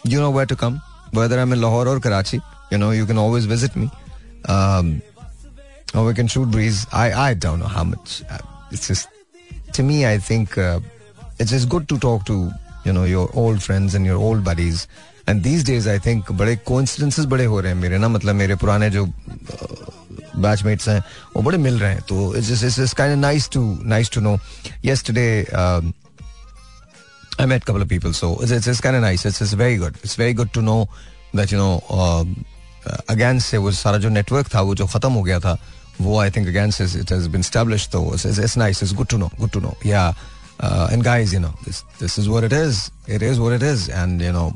you 0.05 0.19
know 0.19 0.31
where 0.31 0.47
to 0.47 0.57
come. 0.57 0.81
Whether 1.13 1.39
I'm 1.41 1.53
in 1.53 1.61
Lahore 1.61 1.89
or 1.89 2.01
Karachi, 2.01 2.41
you 2.71 2.79
know, 2.79 2.91
you 2.93 3.05
can 3.05 3.19
always 3.19 3.45
visit 3.45 3.75
me. 3.75 3.91
Um, 4.47 5.03
or 5.95 6.07
we 6.07 6.15
can 6.15 6.29
shoot 6.29 6.51
breeze. 6.51 6.87
I 6.93 7.13
I 7.13 7.35
don't 7.35 7.59
know 7.59 7.67
how 7.67 7.85
much. 7.85 8.23
Uh, 8.31 8.39
it's 8.71 8.87
just 8.87 9.09
to 9.73 9.83
me, 9.83 10.07
I 10.07 10.19
think 10.19 10.57
uh, 10.57 10.81
it's 11.39 11.51
just 11.51 11.69
good 11.69 11.89
to 11.89 11.99
talk 11.99 12.25
to 12.27 12.53
You 12.88 12.94
know 12.94 13.06
your 13.06 13.32
old 13.44 13.60
friends 13.62 13.96
and 13.96 14.08
your 14.08 14.18
old 14.30 14.44
buddies 14.44 14.88
and 15.30 15.42
these 15.44 15.66
days 15.66 15.88
I 15.88 16.00
think 16.06 16.32
बड़े 16.32 16.56
coincidences 16.66 17.26
बड़े 17.26 17.46
हो 17.46 17.60
रहे 17.60 17.72
हैं 17.74 17.80
मेरे 17.82 17.98
ना 17.98 18.08
मतलब 18.08 18.36
मेरे 18.36 18.56
पुराने 18.64 18.90
जो 18.90 19.06
बैचमेट्स 19.06 20.90
हैं 20.90 21.00
वो 21.36 21.42
बड़े 21.42 21.58
मिल 21.58 21.80
रहे 21.80 21.92
हैं 21.94 22.02
तो 22.10 22.36
it's 22.36 22.64
it's 22.80 22.94
kind 22.94 23.14
of 23.14 23.20
nice 23.20 23.50
to 23.54 23.68
nice 23.86 24.12
to 24.12 24.22
know 24.22 24.38
yesterday 24.86 25.46
I 27.38 27.46
met 27.46 27.64
a 27.64 27.66
couple 27.66 27.82
of 27.82 27.90
people, 27.90 28.14
so 28.14 28.40
it's 28.40 28.52
it's, 28.52 28.66
it's 28.66 28.80
kind 28.80 28.96
of 28.96 29.02
nice. 29.02 29.26
It's 29.26 29.42
it's 29.42 29.54
very 29.54 29.76
good. 29.76 29.96
It's 30.04 30.16
very 30.16 30.34
good 30.34 30.54
to 30.54 30.62
know 30.62 30.88
that 31.34 31.52
you 31.52 31.58
know 31.58 31.84
uh, 31.90 32.24
again 33.10 33.40
से 33.42 33.58
वो 33.58 33.72
सारा 33.72 33.98
जो 33.98 34.10
network 34.10 34.54
था 34.54 34.62
वो 34.62 34.76
जो 34.76 34.86
खत्म 34.88 35.12
हो 35.12 35.24
गया 35.24 35.40
था 35.40 35.58
वो 36.02 36.18
आई 36.20 36.32
थिंक 36.32 36.48
अगेन 36.48 36.72
से 36.72 36.86
इट 37.00 37.12
हैज 37.12 37.28
बीन 37.28 37.44
established 37.44 37.92
तो 37.92 38.04
it's, 38.14 38.26
it's, 38.26 38.40
it's 38.40 38.58
nice. 38.58 38.82
It's 38.82 38.94
good 38.94 39.10
to 39.10 39.18
know. 39.18 39.30
Good 39.40 39.52
to 39.52 39.62
know. 39.66 39.76
Yeah. 39.84 40.14
Uh, 40.61 40.89
and 40.93 41.03
guys, 41.03 41.33
you 41.33 41.41
know, 41.41 41.55
this 41.65 41.83
this 41.99 42.19
is 42.19 42.29
what 42.29 42.45
it 42.45 42.53
is. 42.53 42.91
It 43.09 43.23
is 43.23 43.41
what 43.41 43.53
it 43.53 43.63
is, 43.63 43.89
and 43.89 44.21
you 44.21 44.33
know, 44.33 44.53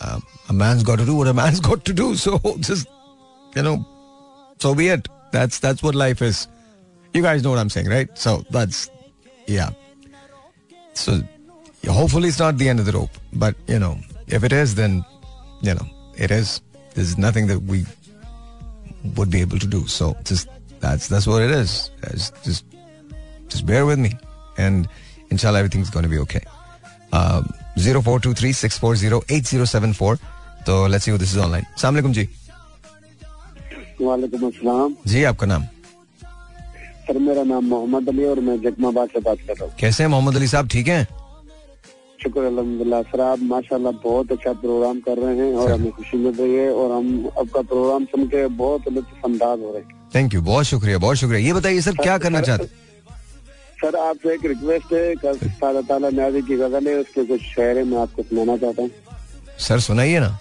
uh, 0.00 0.20
a 0.48 0.52
man's 0.52 0.84
got 0.84 0.98
to 1.00 1.04
do 1.04 1.16
what 1.16 1.26
a 1.26 1.34
man's 1.42 1.60
got 1.60 1.84
to 1.84 1.92
do. 1.92 2.14
So 2.14 2.38
just, 2.60 2.86
you 3.56 3.62
know, 3.62 3.84
so 4.58 4.74
be 4.74 4.88
it. 4.88 5.08
That's 5.32 5.58
that's 5.58 5.82
what 5.82 5.94
life 5.94 6.22
is. 6.22 6.46
You 7.12 7.22
guys 7.22 7.42
know 7.42 7.50
what 7.50 7.58
I'm 7.58 7.70
saying, 7.70 7.88
right? 7.88 8.08
So 8.16 8.44
that's, 8.50 8.88
yeah. 9.46 9.70
So 10.94 11.20
hopefully 11.88 12.28
it's 12.28 12.38
not 12.38 12.56
the 12.56 12.68
end 12.68 12.78
of 12.78 12.86
the 12.86 12.92
rope, 12.92 13.10
but 13.32 13.56
you 13.66 13.80
know, 13.80 13.98
if 14.28 14.44
it 14.44 14.52
is, 14.52 14.76
then 14.76 15.04
you 15.62 15.74
know, 15.74 15.86
it 16.16 16.30
is. 16.30 16.60
There's 16.94 17.18
nothing 17.18 17.48
that 17.48 17.60
we 17.60 17.86
would 19.16 19.30
be 19.30 19.40
able 19.40 19.58
to 19.58 19.66
do. 19.66 19.86
So 19.88 20.16
just 20.22 20.48
that's 20.78 21.08
that's 21.08 21.26
what 21.26 21.42
it 21.42 21.50
is. 21.50 21.90
Just 22.12 22.44
just, 22.44 22.64
just 23.48 23.66
bear 23.66 23.84
with 23.84 23.98
me 23.98 24.12
and 24.56 24.88
inshallah 25.30 25.60
everything's 25.62 25.90
going 25.96 26.06
to 26.08 26.12
be 26.16 26.20
okay. 26.26 26.42
Uh, 27.12 27.40
0423-640-8074. 27.78 30.14
तो 30.66 30.72
let's 30.92 31.04
see 31.04 31.10
this 31.18 31.30
is 31.32 31.38
online 31.40 31.64
अस्सलाम 31.64 31.94
वालेकुम 31.94 32.12
जी 32.12 32.28
वालेकुम 34.00 34.46
अस्सलाम 34.48 34.94
जी 35.06 35.22
आपका 35.30 35.46
नाम 35.46 35.62
sir 37.06 37.18
मेरा 37.18 37.42
नाम 37.44 37.64
मोहम्मद 37.68 38.08
अली 38.08 38.24
और 38.24 38.40
मैं 38.48 38.60
जगमाबाद 38.62 39.08
से 39.14 39.20
बात 39.20 39.38
कर 39.46 39.54
रहा 39.54 39.64
हूँ। 39.64 39.72
कैसे 39.80 40.02
हैं 40.02 40.10
मोहम्मद 40.10 40.36
अली 40.36 40.46
साहब? 40.48 40.68
ठीक 40.74 40.88
हैं? 40.88 41.06
शुक्र 42.22 42.40
अलहमदिल्ला 42.50 43.00
सर 43.02 43.20
आप 43.20 43.38
माशाल्लाह 43.52 43.92
बहुत 44.04 44.32
अच्छा 44.32 44.52
प्रोग्राम 44.64 45.00
कर 45.08 45.16
रहे 45.18 45.36
हैं 45.36 45.54
और 45.54 45.70
हमें 45.72 45.90
खुशी 45.92 46.16
मिल 46.24 46.34
रही 46.40 46.54
है 46.54 46.70
और 46.72 46.92
हम 46.96 47.06
आपका 47.38 47.62
प्रोग्राम 47.72 48.04
सुन 48.12 48.26
के 48.34 48.40
बहुत 48.60 48.82
लुत्फ 48.92 49.24
अंदाज 49.24 49.58
हो 49.60 49.72
रहे 49.72 49.82
हैं। 49.82 49.90
थैंक 50.14 50.28
यू 50.34 50.40
बहुत 50.52 50.64
शुक्रिया 50.74 50.96
बहुत 51.06 51.16
शुक्रिया। 51.24 51.40
ये 51.46 51.52
बताइए 51.60 51.80
सर 51.88 51.94
क्या 52.02 52.16
करना 52.26 52.40
चाहते 52.50 52.64
सर 53.80 53.96
आपसे 53.96 54.34
एक 54.34 54.44
रिक्वेस्ट 54.46 54.92
है 54.92 55.14
कल 55.22 55.36
ताला 55.60 55.80
ताला 55.88 56.08
न्याजी 56.10 56.42
की 56.48 56.56
गज़ल 56.56 56.88
है 56.88 56.98
उसके 57.00 57.24
कुछ 57.24 57.40
शहर 57.54 57.78
है 57.78 57.84
मैं 57.84 57.98
आपको 57.98 58.22
सुनाना 58.22 58.56
चाहता 58.56 58.82
हूँ। 58.82 58.90
सर 59.58 59.80
सुनाइए 59.88 60.18
ना। 60.20 60.38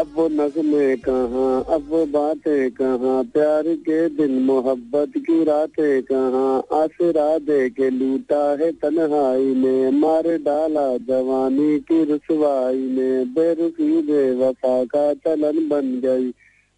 अब 0.00 0.12
वो 0.16 0.26
नज़में 0.28 0.96
कहाँ 1.04 1.48
अब 1.74 1.86
वो 1.88 2.04
बातें 2.12 2.70
कहाँ 2.80 3.22
प्यार 3.32 3.64
के 3.88 3.98
दिन 4.16 4.38
मोहब्बत 4.42 5.18
की 5.26 5.42
रातें 5.44 6.02
कहाँ 6.10 6.80
आसरा 6.82 7.26
दे 7.48 7.68
के 7.70 7.90
लूटा 7.90 8.40
है 8.60 8.70
तन्हाई 8.82 9.54
ने 9.54 9.90
मार 9.98 10.28
डाला 10.46 10.86
जवानी 11.10 11.78
की 11.90 12.02
रसवाई 12.12 12.80
ने 12.96 13.10
बेरुखी 13.36 13.90
बेवफा 14.08 14.82
का 14.94 15.04
चलन 15.26 15.68
बन 15.68 15.92
गई 16.04 16.28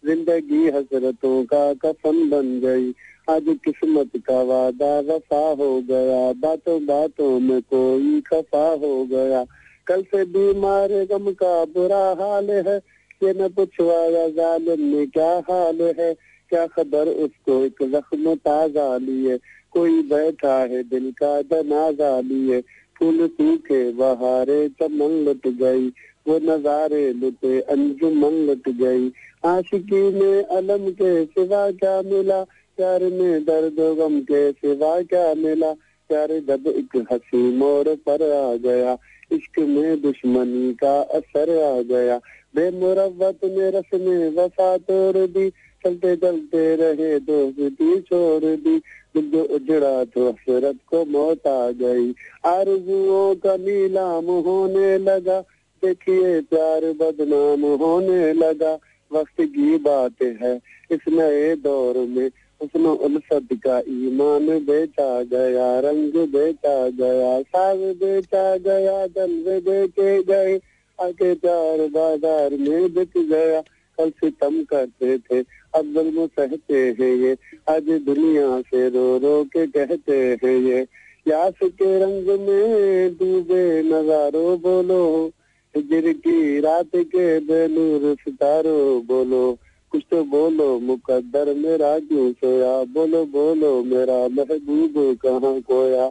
ज़िंदगी 0.03 0.67
हसरतों 0.75 1.43
का 1.53 1.65
कफन 1.85 2.29
बन 2.29 2.59
गई 2.65 2.91
आज 3.29 3.45
किस्मत 3.47 4.09
का 4.17 4.41
वादा 4.41 4.99
वफा 4.99 5.49
हो 5.49 5.81
गया। 5.81 6.31
बातों 6.31 6.85
बातों 6.85 7.39
में 7.39 7.61
कोई 7.61 8.21
खफा 8.21 8.67
हो 8.69 9.05
गया। 9.05 9.45
कल 9.87 10.01
से 10.01 10.25
बीमार 10.25 10.89
गम 11.05 11.31
का 11.31 11.65
बुरा 11.65 12.15
हाल 12.19 12.51
है। 12.51 12.77
ये 13.23 13.33
न 13.33 13.47
पूछवाया 13.49 14.27
जालिम 14.27 14.85
में 14.85 15.07
क्या 15.07 15.31
हाल 15.49 15.81
है। 15.99 16.13
क्या 16.49 16.67
खबर 16.67 17.07
उसको 17.07 17.65
एक 17.65 17.75
जख्म 17.81 18.35
ताज़ा 18.35 18.97
लिए। 18.97 19.37
कोई 19.71 20.01
बैठा 20.01 20.59
है 20.59 20.83
दिल 20.83 21.13
का 21.23 21.41
जनाजा 21.41 22.19
लिए। 22.19 22.61
फूल 22.99 23.27
सूखे 23.27 23.91
बहारे 23.91 24.69
चमन 24.69 25.23
लुट 25.25 25.47
गई। 25.47 25.87
वो 26.27 26.39
नजारे 26.43 27.13
लुटे 27.13 27.59
अंजुमन 27.61 28.33
लुट 28.33 28.69
गई। 28.69 29.11
आशिकी 29.45 30.03
में 30.09 30.43
अलम 30.43 30.89
के 30.91 31.25
सिवा 31.25 31.71
क्या 31.71 32.01
मिला? 32.01 32.45
प्यार 32.77 33.03
में 33.03 33.45
दर्द 33.45 33.97
गम 33.97 34.19
के 34.19 34.51
सिवा 34.51 35.01
क्या 35.01 35.33
मिला? 35.33 35.73
प्यार 36.09 36.27
जब 36.27 36.67
एक 36.67 37.07
हसी 37.11 37.37
मोर 37.37 37.95
पर 37.95 38.33
आ 38.33 38.55
गया, 38.55 38.97
इश्क 39.31 39.59
में 39.59 40.01
दुश्मनी 40.01 40.73
का 40.73 41.01
असर 41.01 41.63
आ 41.63 41.81
गया। 41.81 42.17
बेमुरवत 42.55 43.39
में 43.43 43.71
रस 43.71 43.89
में 43.93 44.29
वफा 44.29 44.77
तोड़ 44.77 45.17
दी, 45.17 45.49
चलते 45.83 46.15
चलते 46.15 46.75
रहे 46.75 47.19
दोस्ती 47.19 48.01
छोड़ 48.01 48.43
दी। 48.43 48.81
जो 49.17 49.43
उजड़ा 49.43 50.03
तो 50.03 50.29
हसरत 50.29 50.75
को 50.89 51.05
मौत 51.05 51.47
आ 51.47 51.71
गई। 51.71 52.15
आरजुओं 52.45 53.35
का 53.35 53.57
नीलाम 53.57 54.25
होने 54.25 54.97
लगा। 54.97 55.41
देखिए 55.85 56.41
प्यार 56.41 56.81
बदनाम 56.81 57.65
होने 57.65 58.33
लगा। 58.33 58.79
वक्त 59.11 59.41
की 59.41 59.77
बात 59.77 60.11
है 60.21 60.61
इस 60.91 60.99
नए 61.09 61.55
दौर 61.55 61.97
में। 61.97 62.29
उसने 62.61 62.89
उल्फत 62.89 63.47
का 63.53 63.79
ईमान 63.79 64.47
बेचा 64.47 65.21
गया, 65.23 65.79
रंग 65.79 66.13
बेचा 66.27 66.89
गया, 66.89 67.41
साग 67.41 67.77
बेचा 67.77 68.57
गया 68.57 69.05
जलवे 69.07 69.59
बेचे 69.59 70.23
गए, 70.23 70.55
आके 70.99 71.33
प्यार 71.33 71.87
बाज़ार 71.87 72.51
में 72.51 72.93
बिक 72.93 73.17
गया। 73.17 73.61
कल 73.97 74.09
सितम 74.09 74.63
करते 74.63 75.17
थे, 75.17 75.39
अब 75.75 75.93
जुल्म 75.93 76.25
सहते 76.27 76.79
हैं 76.99 77.15
ये। 77.15 77.35
आज 77.69 77.83
दुनिया 77.83 78.61
से 78.61 78.87
रो 78.89 79.17
रो 79.17 79.43
के 79.43 79.65
कहते 79.67 80.17
हैं 80.43 80.57
ये। 80.59 80.85
यास 81.27 81.53
के 81.63 81.99
रंग 81.99 82.27
में 82.39 83.13
डूबे 83.13 83.81
नजारो 83.83 84.57
बोलो, 84.57 85.31
हिजर 85.75 86.11
की 86.13 86.59
रात 86.59 86.95
के 86.95 87.39
बेनूर 87.39 88.15
सितारो 88.15 89.03
बोलो। 89.07 89.57
कुछ 89.95 90.03
तो 90.11 90.23
बोलो 90.23 90.79
मुकद्दर 90.79 91.53
मेरा 91.55 91.99
क्यों 91.99 92.31
सोया? 92.31 92.83
बोलो 92.93 93.25
बोलो 93.25 93.69
मेरा 93.83 94.17
महबूब 94.27 94.93
कहाँ 95.25 95.61
खोया? 95.61 96.05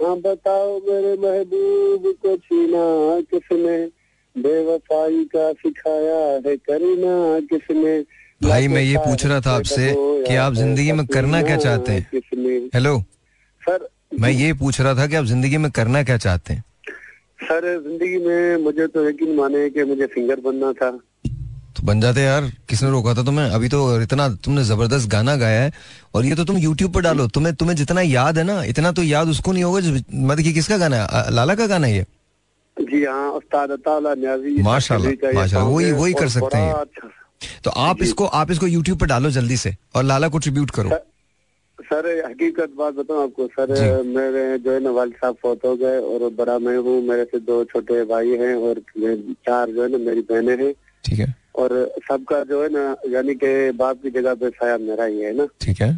हाँ 0.00 0.16
बताओ 0.20 0.76
मेरे 0.80 1.12
महबूब 1.22 2.12
को 2.22 2.36
छीना 2.36 2.84
किसने? 3.30 3.78
बेवफाई 4.36 5.24
का 5.24 5.52
सिखाया 5.52 6.20
है 6.46 6.56
करना 6.56 7.40
किसने? 7.40 8.00
भाई 8.42 8.68
मैं 8.68 8.82
ये 8.82 8.98
पूछ 8.98 9.26
रहा 9.26 9.40
था 9.40 9.56
आपसे 9.56 9.94
कि 10.26 10.36
आप 10.36 10.54
ज़िंदगी 10.54 10.92
में 10.92 11.06
करना 11.06 11.42
क्या 11.42 11.56
चाहते 11.56 11.92
हैं? 11.92 12.06
हेलो 12.74 13.00
सर 13.62 13.88
मैं 14.20 14.30
ये 14.30 14.52
पूछ 14.52 14.80
रहा 14.80 14.94
था 14.94 15.06
कि 15.06 15.16
आप 15.16 15.24
ज़िंदगी 15.24 15.56
में 15.56 15.70
करना 15.70 16.02
क्या 16.02 16.16
चाहते 16.16 16.54
हैं? 16.54 16.64
सर 17.42 17.82
ज़िंदगी 17.88 18.18
में 18.18 18.56
मुझे 18.56 18.86
तो 18.86 19.08
यकीन 19.08 19.34
माने 19.34 19.70
कि 19.70 19.84
मुझे 19.84 20.06
सिंगर 20.06 20.40
बनना 20.40 20.72
था। 20.72 21.00
तो 21.80 21.86
बन 21.86 22.00
जाते 22.00 22.20
यार। 22.22 22.50
किसने 22.68 22.90
रोका 22.90 23.14
था 23.14 23.22
तुम्हें? 23.24 23.50
अभी 23.50 23.68
तो 23.68 24.00
इतना 24.02 24.28
तुमने 24.44 24.64
ज़बरदस्त 24.64 25.08
गाना 25.10 25.36
गाया 25.36 25.60
है 25.62 25.72
और 26.14 26.24
ये 26.26 26.34
तो 26.34 26.44
तुम 26.44 26.56
यूट्यूब 26.58 26.92
पर 26.94 27.00
डालो। 27.02 27.26
तुम्हें 27.28 27.54
तुम्हें 27.56 27.76
जितना 27.76 28.00
याद 28.02 28.38
है 28.38 28.44
ना 28.44 28.62
इतना 28.66 28.92
तो 28.92 29.02
याद 29.02 29.28
उसको 29.28 29.52
नहीं 29.52 29.64
होगा 29.64 29.80
मतलब 29.80 30.42
कि 30.42 30.52
किसका 30.52 30.76
गाना 30.78 30.96
है? 30.96 31.30
लाला 31.32 31.54
का 31.54 31.66
गाना 31.66 31.86
है 31.86 31.96
ये? 31.96 32.04
जी 32.76 33.04
हाँ 33.04 33.30
उस्ताद 33.32 33.70
न्याजी 34.18 34.62
माशाल्लाह 34.62 35.32
माशाल्लाह। 35.34 35.68
वही 35.68 35.92
वही 35.92 36.12
कर 36.14 36.28
सकते 36.30 36.58
हैं। 36.58 36.72
अच्छा 36.74 37.08
तो 37.64 37.70
आप 37.80 38.02
इसको 38.02 38.24
आप 38.36 38.50
इसको 38.50 38.66
यूट्यूब 38.66 38.98
पर 38.98 39.06
डालो 39.06 39.30
जल्दी 39.30 39.56
से 39.56 39.74
और 39.96 40.04
लाला 40.04 40.28
को 40.28 40.38
ट्रिब्यूट 40.38 40.70
करो। 40.70 40.90
सर 41.78 42.06
हकीकत 42.26 42.70
बात 42.78 42.94
बताऊँ 42.94 43.22
आपको। 43.22 43.46
सर 43.48 44.02
मेरे 44.06 44.58
जो 44.58 44.72
है 44.72 44.80
ना 44.80 44.90
वाल 44.92 45.10
साहब 45.12 45.36
फोत 45.42 45.64
हो 45.64 45.74
गए 45.76 45.98
और 45.98 46.28
बड़ा 46.38 46.58
मैं 46.58 46.76
हूँ। 46.78 47.00
मेरे 47.04 47.24
से 47.24 47.38
दो 47.40 47.62
छोटे 47.72 48.04
भाई 48.06 48.36
हैं 48.40 48.54
और 48.56 48.80
चार 48.98 49.70
जो 49.70 49.82
है 49.82 49.88
ना 49.90 49.98
मेरी 50.00 50.20
बहनें 50.30 50.56
हैं। 50.64 50.72
ठीक 51.04 51.18
है। 51.18 51.34
और 51.54 51.72
सबका 52.08 52.42
जो 52.44 52.62
है 52.62 52.68
ना 52.72 52.84
यानी 53.12 53.34
कि 53.34 53.70
बाप 53.76 54.02
की 54.02 54.10
जगह 54.10 54.34
पे 54.34 54.50
साया 54.50 54.78
मेरा 54.78 55.04
ही 55.04 55.20
है 55.20 55.36
ना। 55.36 55.46
ठीक 55.60 55.80
है। 55.82 55.92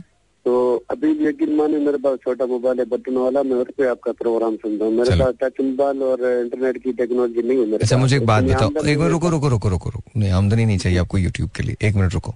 तो 0.46 0.52
अभी 0.90 1.12
भी 1.14 1.26
यकीन 1.26 1.54
माने 1.56 1.78
मेरे 1.78 1.98
पास 1.98 2.18
छोटा 2.24 2.46
मोबाइल 2.46 2.78
है 2.78 2.84
बटन 2.86 3.16
वाला 3.16 3.42
मैं 3.42 3.56
उस 3.56 3.66
पर 3.78 3.86
आपका 3.88 4.12
प्रोग्राम 4.12 4.56
सुनता 4.56 4.84
हूँ। 4.84 4.92
मेरे 4.92 5.16
पास 5.18 5.34
टच 5.42 5.60
मोबाइल 5.60 6.02
और 6.02 6.24
इंटरनेट 6.40 6.82
की 6.82 6.92
टेक्नोलॉजी 6.92 7.42
नहीं 7.42 7.58
है 7.58 7.66
मेरे 7.66 7.82
अच्छा 7.82 7.96
मुझे 7.96 8.16
एक 8.16 8.26
बात 8.26 8.44
बताओ। 8.44 8.68
एक 8.68 8.98
मिनट 8.98 9.10
रुको 9.10 9.28
रुको 9.30 9.48
रुको 9.48 9.68
रुको 9.68 9.90
रुको। 9.90 10.20
नहीं 10.20 10.30
आमदनी 10.32 10.64
नहीं 10.64 10.78
चाहिए 10.78 10.98
आपको 10.98 11.18
यूट्यूब 11.18 11.50
के 11.56 11.62
लिए। 11.62 11.76
एक 11.82 11.94
मिनट 11.94 12.14
रुको। 12.14 12.34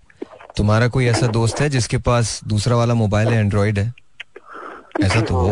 तुम्हारा 0.57 0.89
कोई 0.89 1.07
ऐसा 1.07 1.27
दोस्त 1.33 1.61
है 1.61 1.69
जिसके 1.71 1.99
पास 1.99 2.41
दूसरा 2.47 2.77
वाला 2.77 2.95
मोबाइल 2.95 3.29
है 3.29 3.41
एंड्रॉइड 3.41 3.79
है? 3.79 3.93
ऐसा 5.05 5.21
तो 5.21 5.35
हो 5.35 5.49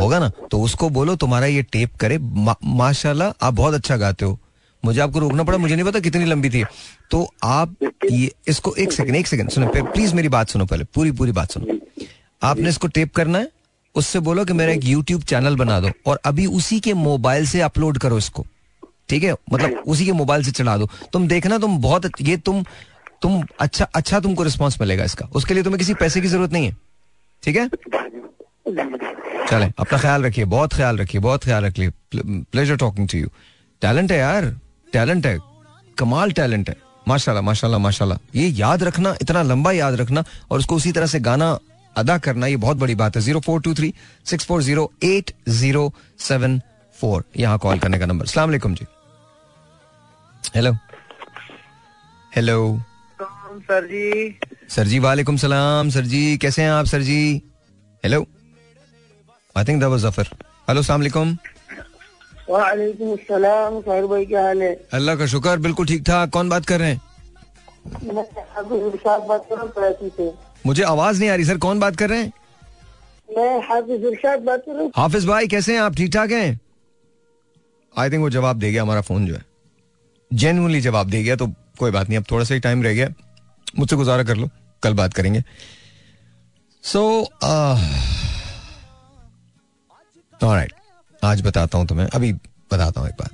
होगा 0.00 0.18
ना? 0.18 0.30
तो 0.50 0.60
उसको 0.60 0.88
बोलो 0.90 1.16
तुम्हारा 1.16 1.46
ये 1.46 1.62
टेप 1.62 1.90
करे। 2.00 2.18
माशाल्लाह 2.18 3.46
आप 3.46 3.54
बहुत 3.54 3.74
अच्छा 3.74 3.96
गाते 3.96 4.24
हो। 4.24 4.38
मुझे 4.82 5.00
आपको 5.00 5.18
रोकना 5.18 5.44
पड़ा, 5.44 5.58
मुझे 5.58 5.74
नहीं 5.74 5.84
पता 5.86 6.00
कितनी 6.00 6.24
लंबी 6.24 6.50
थी 6.50 6.64
तो 7.10 7.28
आप 7.44 7.74
ये, 8.04 8.30
इसको 8.48 8.74
एक 8.76 8.92
सेकंड 8.92 9.16
एक 9.16 9.26
सेकंड 9.26 9.50
सुनो 9.50 9.66
प्लीज़ 9.68 10.14
मेरी 10.14 10.28
बात 10.30 10.48
सुनो 10.48 10.66
पहले, 10.66 10.84
पूरी 10.86 11.12
पूरी 11.12 11.32
बात 11.32 11.52
सुनो। 11.52 11.78
आपने 12.42 12.68
इसको 12.68 12.88
टेप 12.88 13.14
करना 13.14 13.38
है, 13.38 13.48
उससे 13.94 14.20
बोलो 14.20 14.44
कि 14.44 14.52
मेरा 14.52 14.72
एक 14.72 14.84
यूट्यूब 14.84 15.22
चैनल 15.24 15.56
बना 15.56 15.80
दो, 15.80 15.90
और 16.06 16.20
अभी 16.24 16.46
उसी 16.48 16.78
के 16.80 16.94
मोबाइल 16.96 17.46
से 17.46 17.60
अपलोड 17.60 17.98
करो 17.98 18.18
इसको, 18.18 18.44
ठीक 19.08 19.22
है? 19.22 19.32
मतलब 19.52 19.82
उसी 19.86 20.06
के 20.06 20.12
मोबाइल 20.14 20.42
से 20.44 20.50
चला 20.52 20.76
दो। 20.76 20.88
तुम 21.12 21.26
देखना, 21.28 21.58
तुम 21.58 21.78
बहुत, 21.82 22.10
ये 22.20 22.36
तुम 22.38 22.64
तुम 23.22 23.42
अच्छा 23.60 23.84
अच्छा 23.94 24.20
तुमको 24.20 24.42
रिस्पॉन्स 24.42 24.80
मिलेगा 24.80 25.04
इसका। 25.04 25.26
उसके 25.34 25.54
लिए 25.54 25.62
तुम्हें 25.62 25.78
किसी 25.78 25.94
पैसे 25.96 26.20
की 26.20 26.28
ज़रूरत 26.28 26.52
नहीं 26.52 26.66
है, 26.66 26.76
ठीक 27.42 27.56
है? 27.56 27.68
चले, 29.48 29.66
अपना 29.66 29.98
ख्याल 29.98 30.24
रखिए, 30.24 30.44
बहुत 30.46 30.74
ख्याल 30.74 30.98
रखिए, 30.98 31.20
बहुत 31.20 31.44
ख्याल 31.44 31.64
रखिए। 31.64 31.90
Pleasure 32.14 32.76
talking 32.76 33.08
to 33.08 33.18
you 33.18 33.28
talent 33.82 34.12
है 34.12 34.18
यार। 34.18 34.44
टैलेंट 34.92 35.26
है 35.26 35.38
कमाल 35.98 36.32
टैलेंट 36.32 36.68
है। 36.68 36.76
माशाल्लाह 37.08 37.42
माशाल्लाह 37.44 37.80
माशाल्लाह। 37.80 38.18
ये 38.34 38.48
याद 38.48 38.82
रखना 38.82 39.14
इतना 39.22 39.42
लंबा 39.44 39.72
याद 39.72 39.94
रखना 40.00 40.24
और 40.50 40.58
उसको 40.58 40.76
उसी 40.76 40.92
तरह 40.92 41.06
से 41.06 41.20
गाना 41.20 41.58
अदा 41.96 42.16
करना 42.18 42.46
ये 42.46 42.56
बहुत 42.58 42.76
बड़ी 42.76 42.94
बात 42.94 43.16
है। 43.16 43.22
Zero 43.22 43.40
four 43.40 43.60
two 43.62 43.74
three 43.74 43.92
six 44.26 44.46
four 44.46 44.62
zero 44.62 44.90
eight 45.04 45.32
zero 45.50 45.92
seven 46.20 46.60
four. 46.96 47.24
यहाँ 47.36 47.58
कॉल 47.58 47.78
करने 47.78 47.98
का 47.98 48.06
नंबर। 48.06 48.26
सलाम 48.26 48.54
जी। 48.54 48.86
हेलो। 50.56 50.72
हेलो। 52.32 52.80
सर 53.20 53.86
जी। 53.86 54.38
सर 54.70 54.86
जी 54.86 54.98
वालेकुम 54.98 55.36
सलाम। 55.36 55.90
सर 55.90 56.04
जी 56.06 56.36
कैसे 56.38 56.62
हैं 56.62 56.70
आप 56.70 56.86
sir 56.86 57.02
ji? 57.02 57.42
Hello. 58.04 58.26
I 59.56 59.64
think 59.64 59.80
that 59.80 59.90
was 59.90 60.00
Zafar 60.00 60.28
hello 60.68 60.82
सलाम 60.82 61.00
अलैकुम 61.00 61.36
वालेकुम 62.50 63.16
साहिर 63.80 64.06
भाई 64.06 64.24
क्या 64.26 64.42
हाल 64.44 64.62
है? 64.62 64.72
अल्लाह 64.94 65.16
का 65.16 65.26
शुक्र 65.26 65.56
बिल्कुल 65.60 65.86
ठीक 65.86 66.02
ठाक। 66.06 66.30
कौन 66.30 66.48
बात 66.48 66.66
कर 66.66 66.78
रहे 66.80 66.90
हैं? 66.90 67.00
बात 68.04 69.46
कर 69.50 69.56
रहा 69.56 70.30
मुझे 70.66 70.82
आवाज़ 70.84 71.20
नहीं 71.20 71.30
आ 71.30 71.34
रही 71.34 71.44
सर। 71.44 71.58
कौन 71.58 71.80
बात 71.80 71.96
कर 71.96 72.08
रहे 72.10 72.22
हैं? 72.22 72.32
मैं 73.28 73.60
हाफिज 73.68 74.04
इरशाद 74.06 74.40
बात 74.42 74.62
कर 74.66 74.72
रहा 74.72 74.82
हूँ। 74.82 74.90
हाफिज 74.96 75.26
भाई 75.26 75.46
कैसे 75.48 75.72
हैं? 75.72 75.80
आप 75.80 75.94
ठीक 75.96 76.12
ठाक 76.14 76.30
हैं? 76.30 76.58
आई 77.94 78.10
थिंक 78.10 78.22
वो 78.22 78.30
जवाब 78.30 78.58
दे 78.58 78.70
गया 78.72 78.82
हमारा 78.82 79.00
फ़ोन 79.00 79.26
जो 79.26 79.34
है। 79.34 79.44
जेनुअनली 80.30 80.80
जवाब 80.80 81.10
दे 81.10 81.22
गया 81.22 81.36
तो 81.36 81.46
कोई 81.78 81.90
बात 81.90 82.08
नहीं। 82.08 82.18
अब 82.18 82.24
थोड़ा 82.30 82.44
सा 82.44 82.54
ही 82.54 82.60
टाइम 82.60 82.82
रह 82.82 82.94
गया। 82.94 83.08
मुझसे 83.78 83.96
गुजारा 83.96 84.22
कर 84.24 84.36
लो। 84.36 84.48
कल 84.82 84.94
बात 84.94 85.14
करेंगे। 85.14 85.42
सो 86.84 87.02
राइट 90.42 90.72
आज 91.24 91.40
बताता 91.42 91.78
हूँ 91.78 91.86
तुम्हें 91.86 92.06
अभी 92.06 92.32
बताता 92.32 93.00
हूँ 93.00 93.08
एक 93.08 93.14
बात। 93.14 93.30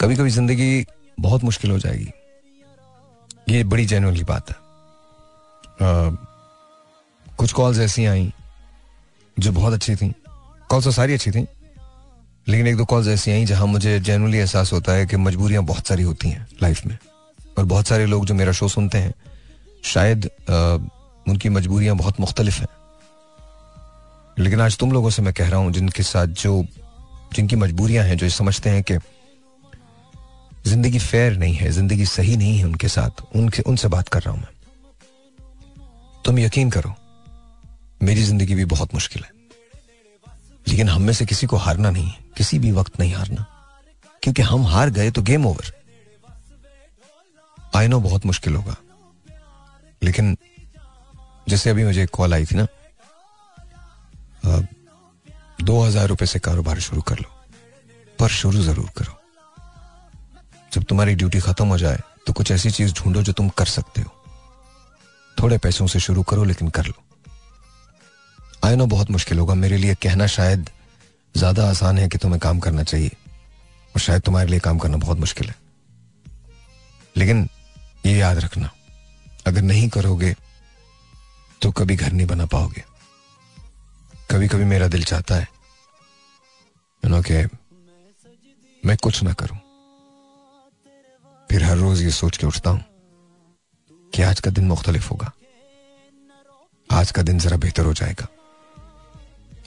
कभी 0.00 0.16
कभी 0.16 0.30
ज़िंदगी 0.30 0.84
बहुत 1.18 1.44
मुश्किल 1.44 1.70
हो 1.70 1.78
जाएगी। 1.78 2.10
ये 3.48 3.62
बड़ी 3.64 3.84
जेनुअनली 3.86 4.24
बात 4.24 4.50
है। 4.50 4.56
आ, 4.56 6.10
कुछ 7.38 7.52
कॉल्स 7.52 7.78
ऐसी 7.78 8.04
आई 8.06 8.32
जो 9.36 9.52
बहुत 9.52 9.72
अच्छी 9.72 9.94
थी। 9.96 10.12
कॉल्स 10.70 10.84
तो 10.84 10.90
सारी 10.90 11.14
अच्छी 11.14 11.30
थी 11.30 11.46
लेकिन 12.46 12.66
एक 12.66 12.76
दो 12.76 12.84
कॉल्स 12.84 13.08
ऐसी 13.08 13.30
आई 13.30 13.44
जहाँ 13.44 13.66
मुझे 13.66 13.98
जेनुअली 14.00 14.38
एहसास 14.38 14.72
होता 14.72 14.92
है 14.92 15.06
कि 15.06 15.16
मजबूरियाँ 15.16 15.62
बहुत 15.64 15.86
सारी 15.86 16.02
होती 16.02 16.28
हैं 16.28 16.46
लाइफ 16.62 16.86
में। 16.86 16.96
और 17.58 17.64
बहुत 17.64 17.86
सारे 17.86 18.06
लोग 18.06 18.26
जो 18.26 18.34
मेरा 18.34 18.52
शो 18.52 18.68
सुनते 18.68 18.98
हैं 18.98 19.14
शायद 19.84 20.30
आ, 20.50 20.76
उनकी 21.26 21.48
मजबूरियाँ 21.48 21.96
बहुत 21.96 22.20
मुख्तलिफ़ 22.20 22.58
हैं। 22.60 22.68
लेकिन 24.38 24.60
आज 24.60 24.76
तुम 24.78 24.92
लोगों 24.92 25.10
से 25.10 25.22
मैं 25.22 25.32
कह 25.34 25.48
रहा 25.48 25.60
हूँ, 25.60 25.72
जिनके 25.72 26.02
साथ 26.02 26.26
जो, 26.26 26.64
जिनकी 27.34 27.56
मजबूरियाँ 27.56 28.04
हैं, 28.04 28.16
जो 28.16 28.28
समझते 28.28 28.70
हैं 28.70 28.82
कि 28.82 28.98
ज़िंदगी 30.66 30.98
फेयर 30.98 31.36
नहीं 31.36 31.54
है, 31.54 31.70
ज़िंदगी 31.70 32.04
सही 32.06 32.36
नहीं 32.36 32.58
है 32.58 32.64
उनके 32.64 32.88
साथ, 32.88 33.22
उनके, 33.36 33.62
उनसे 33.62 33.88
बात 33.88 34.08
कर 34.08 34.22
रहा 34.22 34.34
हूँ 34.34 34.40
मैं। 34.40 34.50
तुम 36.24 36.38
यकीन 36.38 36.70
करो, 36.70 36.94
मेरी 38.02 38.22
ज़िंदगी 38.22 38.54
भी 38.54 38.64
बहुत 38.64 38.94
मुश्किल 38.94 39.22
है। 39.22 39.30
लेकिन 40.68 40.88
हम 40.88 41.02
में 41.02 41.12
से 41.12 41.26
किसी 41.26 41.46
को 41.46 41.56
हारना 41.56 41.90
नहीं 41.90 42.06
है, 42.06 42.18
किसी 42.36 42.58
भी 42.58 42.72
वक्त 42.72 43.00
नहीं 43.00 43.14
हारना। 43.14 43.46
क्योंकि 44.22 44.42
हम 44.42 44.66
हार 44.66 44.90
गए 44.90 45.10
तो 45.10 45.22
गेम 45.22 45.46
ओवर 45.46 45.72
आई 47.76 47.88
नो 47.88 48.00
बहुत 48.00 48.26
मुश्किल 48.26 48.54
होगा। 48.54 48.76
लेकिन, 50.02 50.36
जैसे 51.48 51.70
अभी 51.70 51.84
मुझे 51.84 52.06
कॉल 52.06 52.34
आई 52.34 52.44
थी 52.44 52.56
ना 52.56 52.66
दो 54.44 55.80
हज़ार 55.80 56.06
रुपए 56.08 56.26
से 56.26 56.38
कारोबार 56.40 56.78
शुरू 56.80 57.02
कर 57.02 57.18
लो, 57.18 57.28
पर 58.18 58.28
शुरू 58.30 58.62
ज़रूर 58.62 58.88
करो। 58.96 59.18
जब 60.72 60.82
तुम्हारी 60.84 61.14
ड्यूटी 61.14 61.40
खत्म 61.40 61.66
हो 61.66 61.78
जाए 61.78 62.00
तो 62.26 62.32
कुछ 62.32 62.50
ऐसी 62.52 62.70
चीज़ 62.72 62.92
ढूंढो 62.94 63.22
जो 63.22 63.32
तुम 63.32 63.48
कर 63.50 63.66
सकते 63.68 64.02
हो। 64.02 64.10
थोड़े 65.36 65.58
पैसों 65.58 65.86
से 65.86 66.00
शुरू 66.00 66.22
करो, 66.22 66.44
लेकिन 66.44 66.68
कर 66.70 66.86
लो। 66.86 66.94
आई 68.64 68.76
नो 68.76 68.86
बहुत 68.88 69.10
मुश्किल 69.10 69.38
होगा, 69.38 69.54
मेरे 69.56 69.76
लिए 69.76 69.94
कहना 70.02 70.26
शायद 70.28 70.70
ज़्यादा 71.34 71.68
आसान 71.70 71.98
है 71.98 72.08
कि 72.08 72.18
तुम्हें 72.18 72.40
काम 72.40 72.58
करना 72.60 72.82
चाहिए, 72.84 73.10
और 73.94 74.00
शायद 74.00 74.22
तुम्हारे 74.22 74.48
लिए 74.50 74.60
काम 74.60 74.78
करना 74.78 74.96
बहुत 74.98 75.18
मुश्किल 75.18 75.48
है। 75.48 75.54
लेकिन 77.16 77.48
ये 78.06 78.16
याद 78.16 78.38
रखना, 78.38 78.70
अगर 79.46 79.62
नहीं 79.62 79.88
करोगे 79.90 80.34
तो 81.62 81.70
कभी 81.72 81.96
घर 81.96 82.12
नहीं 82.12 82.26
बना 82.26 82.46
पाओगे। 82.48 82.84
कभी 84.32 84.46
कभी 84.48 84.64
मेरा 84.64 84.86
दिल 84.88 85.02
चाहता 85.04 85.34
है। 85.34 85.48
नो 87.02 87.20
कि 87.22 87.44
मैं 88.82 88.96
कुछ 88.96 89.22
ना 89.22 89.32
करूँ। 89.32 89.56
फिर 91.50 91.64
हर 91.64 91.76
रोज 91.76 92.02
ये 92.02 92.10
सोच 92.10 92.36
के 92.36 92.46
उठता 92.46 92.70
हूँ 92.70 92.84
कि 94.14 94.22
आज 94.22 94.40
का 94.40 94.50
दिन 94.50 94.64
मुख्तलिफ़ 94.64 95.08
होगा। 95.08 95.32
आज 96.90 97.10
का 97.10 97.22
दिन 97.22 97.38
जरा 97.38 97.56
बेहतर 97.56 97.84
हो 97.84 97.92
जाएगा। 97.92 98.28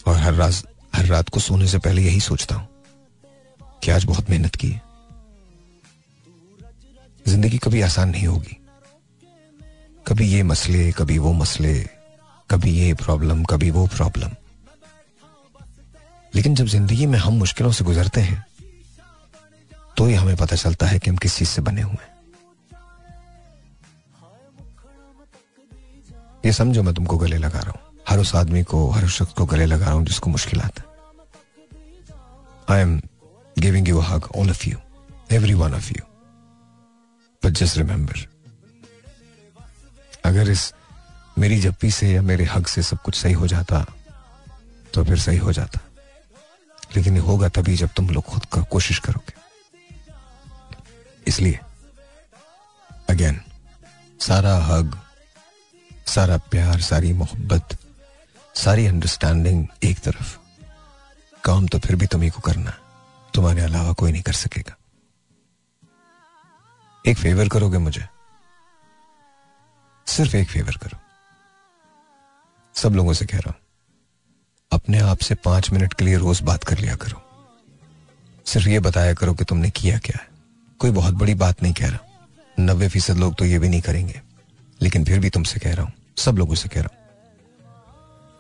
और 0.08 0.16
हर 0.16 0.34
रात 0.34 0.74
हर 0.96 1.06
रात 1.06 1.30
को 1.30 1.40
सोने 1.40 1.68
से 1.68 1.80
पहले 1.80 2.02
यही 2.02 2.20
सोचता 2.20 2.56
हूँ 2.56 2.68
कि 3.84 3.92
आज 3.92 4.06
बहुत 4.06 4.30
मेहनत 4.30 4.56
की 4.56 4.70
है। 4.70 4.82
ज़िंदगी 7.28 7.58
कभी 7.58 7.82
आसान 7.82 8.10
नहीं 8.10 8.28
होगी। 8.28 8.58
कभी 10.08 10.28
ये 10.28 10.42
मसले, 10.44 10.92
कभी 10.92 11.18
वो 11.18 11.34
मसले, 11.34 11.74
कभी 12.50 12.72
ये 12.72 12.94
प्रॉब्लम 12.94 13.44
कभी 13.44 13.72
वो 13.72 13.86
प्रॉब्लम 13.88 14.36
लेकिन 16.36 16.56
जब 16.56 16.66
ज़िंदगी 16.66 17.06
में 17.06 17.18
हम 17.20 17.34
मुश्किलों 17.34 17.72
से 17.72 17.84
गुजरते 17.86 18.22
हैं 18.22 18.46
तो 19.98 20.06
ही 20.06 20.14
हमें 20.14 20.36
पता 20.38 20.56
चलता 20.56 20.88
है 20.88 21.00
कि 21.00 21.10
हम 21.10 21.18
किस 21.18 21.36
चीज़ 21.38 21.50
से 21.50 21.62
बने 21.62 21.82
हुए 21.82 22.04
हैं। 22.04 22.14
ये 26.46 26.52
समझो 26.54 26.84
मैं 26.84 26.94
तुमको 26.94 27.18
गले 27.18 27.38
लगा 27.38 27.60
रहा 27.60 27.72
हूँ। 27.72 27.80
हर 28.10 28.20
उस 28.20 28.34
आदमी 28.36 28.64
को, 28.64 28.90
हर 28.90 29.06
उस 29.06 29.18
शख्स 29.18 29.34
को 29.34 29.46
गले 29.46 29.66
लगा 29.66 29.86
रहा 29.86 29.94
हूँ 29.94 30.06
जिसको 30.06 30.30
मुश्किल 30.30 30.62
आता 30.62 30.84
I 32.74 32.82
am 32.82 33.00
giving 33.60 33.88
you 33.90 34.00
hug 34.00 34.26
all 34.36 34.50
of 34.50 34.68
you 34.70 34.78
every 35.32 35.54
one 35.54 35.74
of 35.74 35.90
you 35.90 36.06
but 37.44 37.52
just 37.54 37.78
remember 37.78 38.28
अगर 40.26 40.50
इस 40.52 40.74
मेरी 41.40 41.60
जप्पी 41.62 41.92
से 41.92 42.12
या 42.12 42.22
मेरे 42.22 42.46
हक 42.46 42.68
से 42.68 42.84
सब 42.84 43.02
कुछ 43.02 43.16
सही 43.16 43.34
हो 43.34 43.48
जाता 43.48 43.86
तो 44.94 45.04
फिर 45.04 45.20
सही 45.20 45.38
हो 45.38 45.52
जाता। 45.54 45.80
लेकिन 46.96 47.14
ये 47.14 47.20
होगा 47.20 47.50
तभी 47.50 47.76
जब 47.76 47.90
तुम 47.96 48.10
लोग 48.10 48.24
खुद 48.24 48.46
का 48.46 48.62
कोशिश 48.62 49.00
करोगे। 49.00 49.34
इसलिए 51.28 51.60
अगेन 53.10 53.42
सारा 54.20 54.56
हग, 54.58 55.00
सारा 56.08 56.38
प्यार, 56.38 56.82
सारी 56.82 57.14
मोहब्बत, 57.14 57.78
सारी 58.56 58.86
अंडरस्टैंडिंग 58.86 59.68
एक 59.84 60.00
तरफ़। 60.00 60.38
काम 61.44 61.68
तो 61.68 61.80
फिर 61.80 61.96
भी 61.96 62.08
तुम्ही 62.08 62.30
को 62.30 62.42
करना 62.42 62.74
तुम्हारे 63.34 63.62
अलावा 63.62 63.94
कोई 63.94 64.12
नहीं 64.12 64.22
कर 64.22 64.34
सकेगा। 64.34 64.78
एक 67.06 67.18
फेवर 67.18 67.50
करोगे 67.50 67.78
मुझे? 67.78 68.10
सिर्फ़ 70.08 70.36
एक 70.36 70.50
फेवर 70.50 70.78
करो। 70.78 70.98
सब 72.76 72.90
लोगों 72.90 73.14
से 73.14 73.26
कह 73.26 73.38
रहा 73.38 73.50
हूँ। 73.50 73.65
अपने 74.72 75.00
आप 75.00 75.18
से 75.18 75.36
पाँच 75.36 75.72
मिनट 75.72 75.94
के 75.94 76.06
लिए 76.06 76.18
रोज 76.18 76.42
बात 76.42 76.64
कर 76.64 76.78
लिया 76.78 76.96
करो। 76.96 77.22
सिर्फ़ 78.46 78.68
ये 78.70 78.80
बताया 78.80 79.14
करो 79.14 79.34
कि 79.34 79.44
तुमने 79.44 79.70
किया 79.70 79.98
क्या 79.98 80.20
है। 80.22 80.28
कोई 80.80 80.92
बहुत 80.92 81.14
बड़ी 81.14 81.34
बात 81.34 81.64
नहीं 81.64 81.74
कह 81.74 81.88
रहा। 81.88 82.00
नब्बे 82.60 82.88
फ़ीसद 82.88 83.18
लोग 83.18 83.36
तो 83.36 83.46
ये 83.46 83.60
भी 83.60 83.70
नहीं 83.70 83.82
करेंगे। 83.82 84.22
लेकिन 84.82 85.06
फिर 85.06 85.20
भी 85.20 85.30
तुमसे 85.30 85.60
कह 85.60 85.74
रहा 85.74 85.86
हूँ। 85.86 85.94
सब 86.18 86.38
लोगों 86.38 86.56
से 86.56 86.70
कह 86.70 86.82
रहा 86.82 86.90
हूँ। 86.94 87.04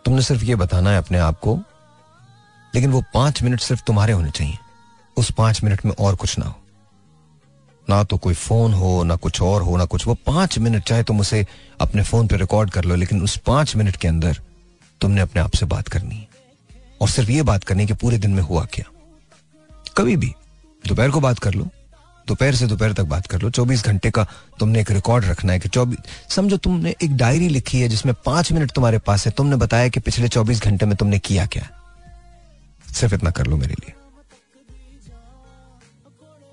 तुमने 0.05 0.21
सिर्फ़ 0.21 0.43
ये 0.43 0.55
बताना 0.55 0.89
है 0.89 0.97
अपने 0.97 1.17
आप 1.17 1.39
को, 1.39 1.59
लेकिन 2.75 2.91
वो 2.91 3.03
पाँच 3.13 3.43
मिनट 3.43 3.59
सिर्फ़ 3.59 3.83
तुम्हारे 3.87 4.13
होने 4.13 4.29
चाहिए। 4.29 4.57
उस 5.17 5.31
पाँच 5.31 5.63
मिनट 5.63 5.85
में 5.85 5.93
और 5.99 6.15
कुछ 6.15 6.39
ना 6.39 6.45
हो। 6.45 6.55
ना 7.89 8.03
तो 8.03 8.17
कोई 8.17 8.33
फ़ोन 8.33 8.73
हो, 8.73 9.03
ना 9.03 9.15
कुछ 9.15 9.41
और 9.41 9.61
हो, 9.61 9.77
ना 9.77 9.85
कुछ। 9.85 10.07
वो 10.07 10.13
पाँच 10.13 10.59
मिनट, 10.59 10.83
चाहे 10.83 11.03
तुम 11.03 11.19
उसे 11.19 11.47
अपने 11.81 12.03
फ़ोन 12.03 12.27
पे 12.27 12.37
रिकॉर्ड 12.37 12.69
कर 12.69 12.83
लो, 12.83 12.95
लेकिन 12.95 13.21
उस 13.21 13.37
पाँच 13.37 13.75
मिनट 13.75 13.95
के 13.95 14.07
अंदर 14.07 14.41
तुमने 15.01 15.21
अपने 15.21 15.41
आप 15.41 15.53
से 15.53 15.65
बात 15.65 15.87
करनी 15.87 16.15
है। 16.15 16.27
और 17.01 17.09
सिर्फ़ 17.09 17.31
ये 17.31 17.41
बात 17.43 17.63
करनी 17.63 17.85
कि 17.85 17.93
पूरे 17.93 18.17
दिन 18.17 18.31
में 18.31 18.41
हुआ 18.43 18.65
क्या। 18.73 18.85
कभी 19.97 20.15
भी, 20.17 20.33
दोपहर 20.83 21.09
को 21.09 21.19
बात 21.19 21.39
कर 21.39 21.53
लो, 21.53 21.67
दोपहर 22.27 22.55
से 22.55 22.67
दोपहर 22.67 22.93
तक 22.93 23.03
बात 23.05 23.27
कर 23.27 23.41
लो। 23.41 23.49
चौबीस 23.49 23.83
घंटे 23.85 24.11
का 24.11 24.25
तुमने 24.59 24.81
एक 24.81 24.91
रिकॉर्ड 24.91 25.25
रखना 25.25 25.53
है 25.53 25.59
कि 25.59 25.69
चौबीस, 25.69 25.99
समझो 26.29 26.57
तुमने 26.57 26.95
एक 27.03 27.15
डायरी 27.17 27.47
लिखी 27.49 27.81
है 27.81 27.87
जिसमें 27.87 28.13
पाँच 28.25 28.51
मिनट 28.51 28.71
तुम्हारे 28.71 28.99
पास 28.99 29.25
है। 29.25 29.31
तुमने 29.31 29.55
बताया 29.55 29.87
कि 29.87 29.99
पिछले 29.99 30.27
चौबीस 30.27 30.61
घंटे 30.63 30.85
में 30.85 30.95
तुमने 30.95 31.19
किया 31.19 31.45
क्या 31.45 31.69
सिर्फ़ 32.89 33.13
इतना 33.13 33.31
कर 33.31 33.47
लो 33.47 33.57
मेरे 33.57 33.73
लिए। 33.73 33.93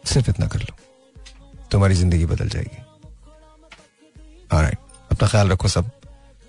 सिर्फ़ 0.04 0.30
इतना 0.30 0.46
कर 0.46 0.60
लो। 0.60 0.76
तुम्हारी 1.70 1.94
ज़िंदगी 1.94 2.26
बदल 2.26 2.48
जाएगी। 2.48 2.82
राइट 4.52 4.78
अपना 5.10 5.28
ख्याल 5.28 5.48
रखो 5.48 5.68
सब। 5.68 5.90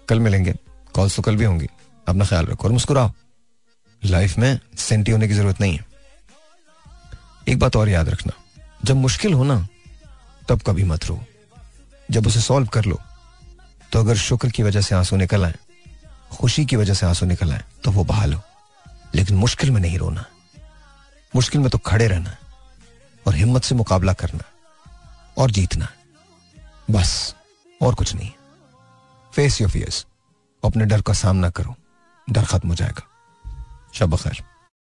कल 0.08 0.20
मिलेंगे। 0.20 0.54
कॉल्स 0.96 1.16
तो 1.16 1.22
कल 1.22 1.36
भी 1.36 1.46
होंगी। 1.46 1.68
अपना 2.08 2.26
ख्याल 2.26 2.46
रखो 2.46 2.68
और 2.68 2.74
मुस्कुराओ। 2.74 3.12
लाइफ 4.02 4.38
में 4.38 4.60
सेंटी 4.78 5.12
होने 5.12 5.28
की 5.28 5.34
ज़रूरत 5.34 5.62
नहीं 5.62 5.76
है। 5.76 5.86
एक 7.48 7.60
बात 7.60 7.76
और 7.76 7.90
याद 7.90 8.10
रखना, 8.10 8.34
जब 8.86 8.96
मुश्किल 8.96 9.34
हो 9.34 9.44
ना, 9.44 9.68
तब 10.50 10.62
कभी 10.62 10.84
मत 10.84 11.06
रो। 11.06 11.24
जब 12.12 12.28
उसे 12.28 12.40
सॉल्व 12.42 12.68
कर 12.68 12.86
लो 12.86 13.00
तो 13.92 14.00
अगर 14.00 14.16
शुक्र 14.18 14.50
की 14.50 14.64
वजह 14.64 14.82
से 14.82 14.96
आँसू 14.96 15.16
निकल 15.16 15.46
आए, 15.46 15.56
खुशी 16.32 16.66
की 16.66 16.76
वजह 16.76 16.94
से 16.94 17.06
आँसू 17.06 17.26
निकल 17.26 17.52
आए 17.54 17.64
तो 17.84 17.92
वो 17.92 18.04
बहा 18.04 18.26
लो 18.26 18.42
लेकिन 19.16 19.36
मुश्किल 19.38 19.72
में 19.72 19.80
नहीं 19.82 19.98
रोना। 19.98 20.26
मुश्किल 21.36 21.62
में 21.62 21.70
तो 21.70 21.78
खड़े 21.78 22.08
रहना 22.08 22.36
और 23.26 23.36
हिम्मत 23.36 23.64
से 23.64 23.76
मुकाबला 23.76 24.14
करना 24.14 24.44
और 25.38 25.52
जीतना। 25.52 25.88
बस, 26.92 27.36
और 27.82 27.96
कुछ 27.96 28.14
नहीं। 28.16 28.32
फेस 29.34 29.62
योर 29.62 29.70
फियर्स 29.72 30.06
अपने 30.64 30.86
डर 30.86 31.02
का 31.02 31.14
सामना 31.14 31.50
करो। 31.50 31.76
डर 32.30 32.46
खत्म 32.46 32.70
हो 32.70 32.76
जाएगा 32.76 33.08
शब 33.94 34.16
खैर 34.16 34.42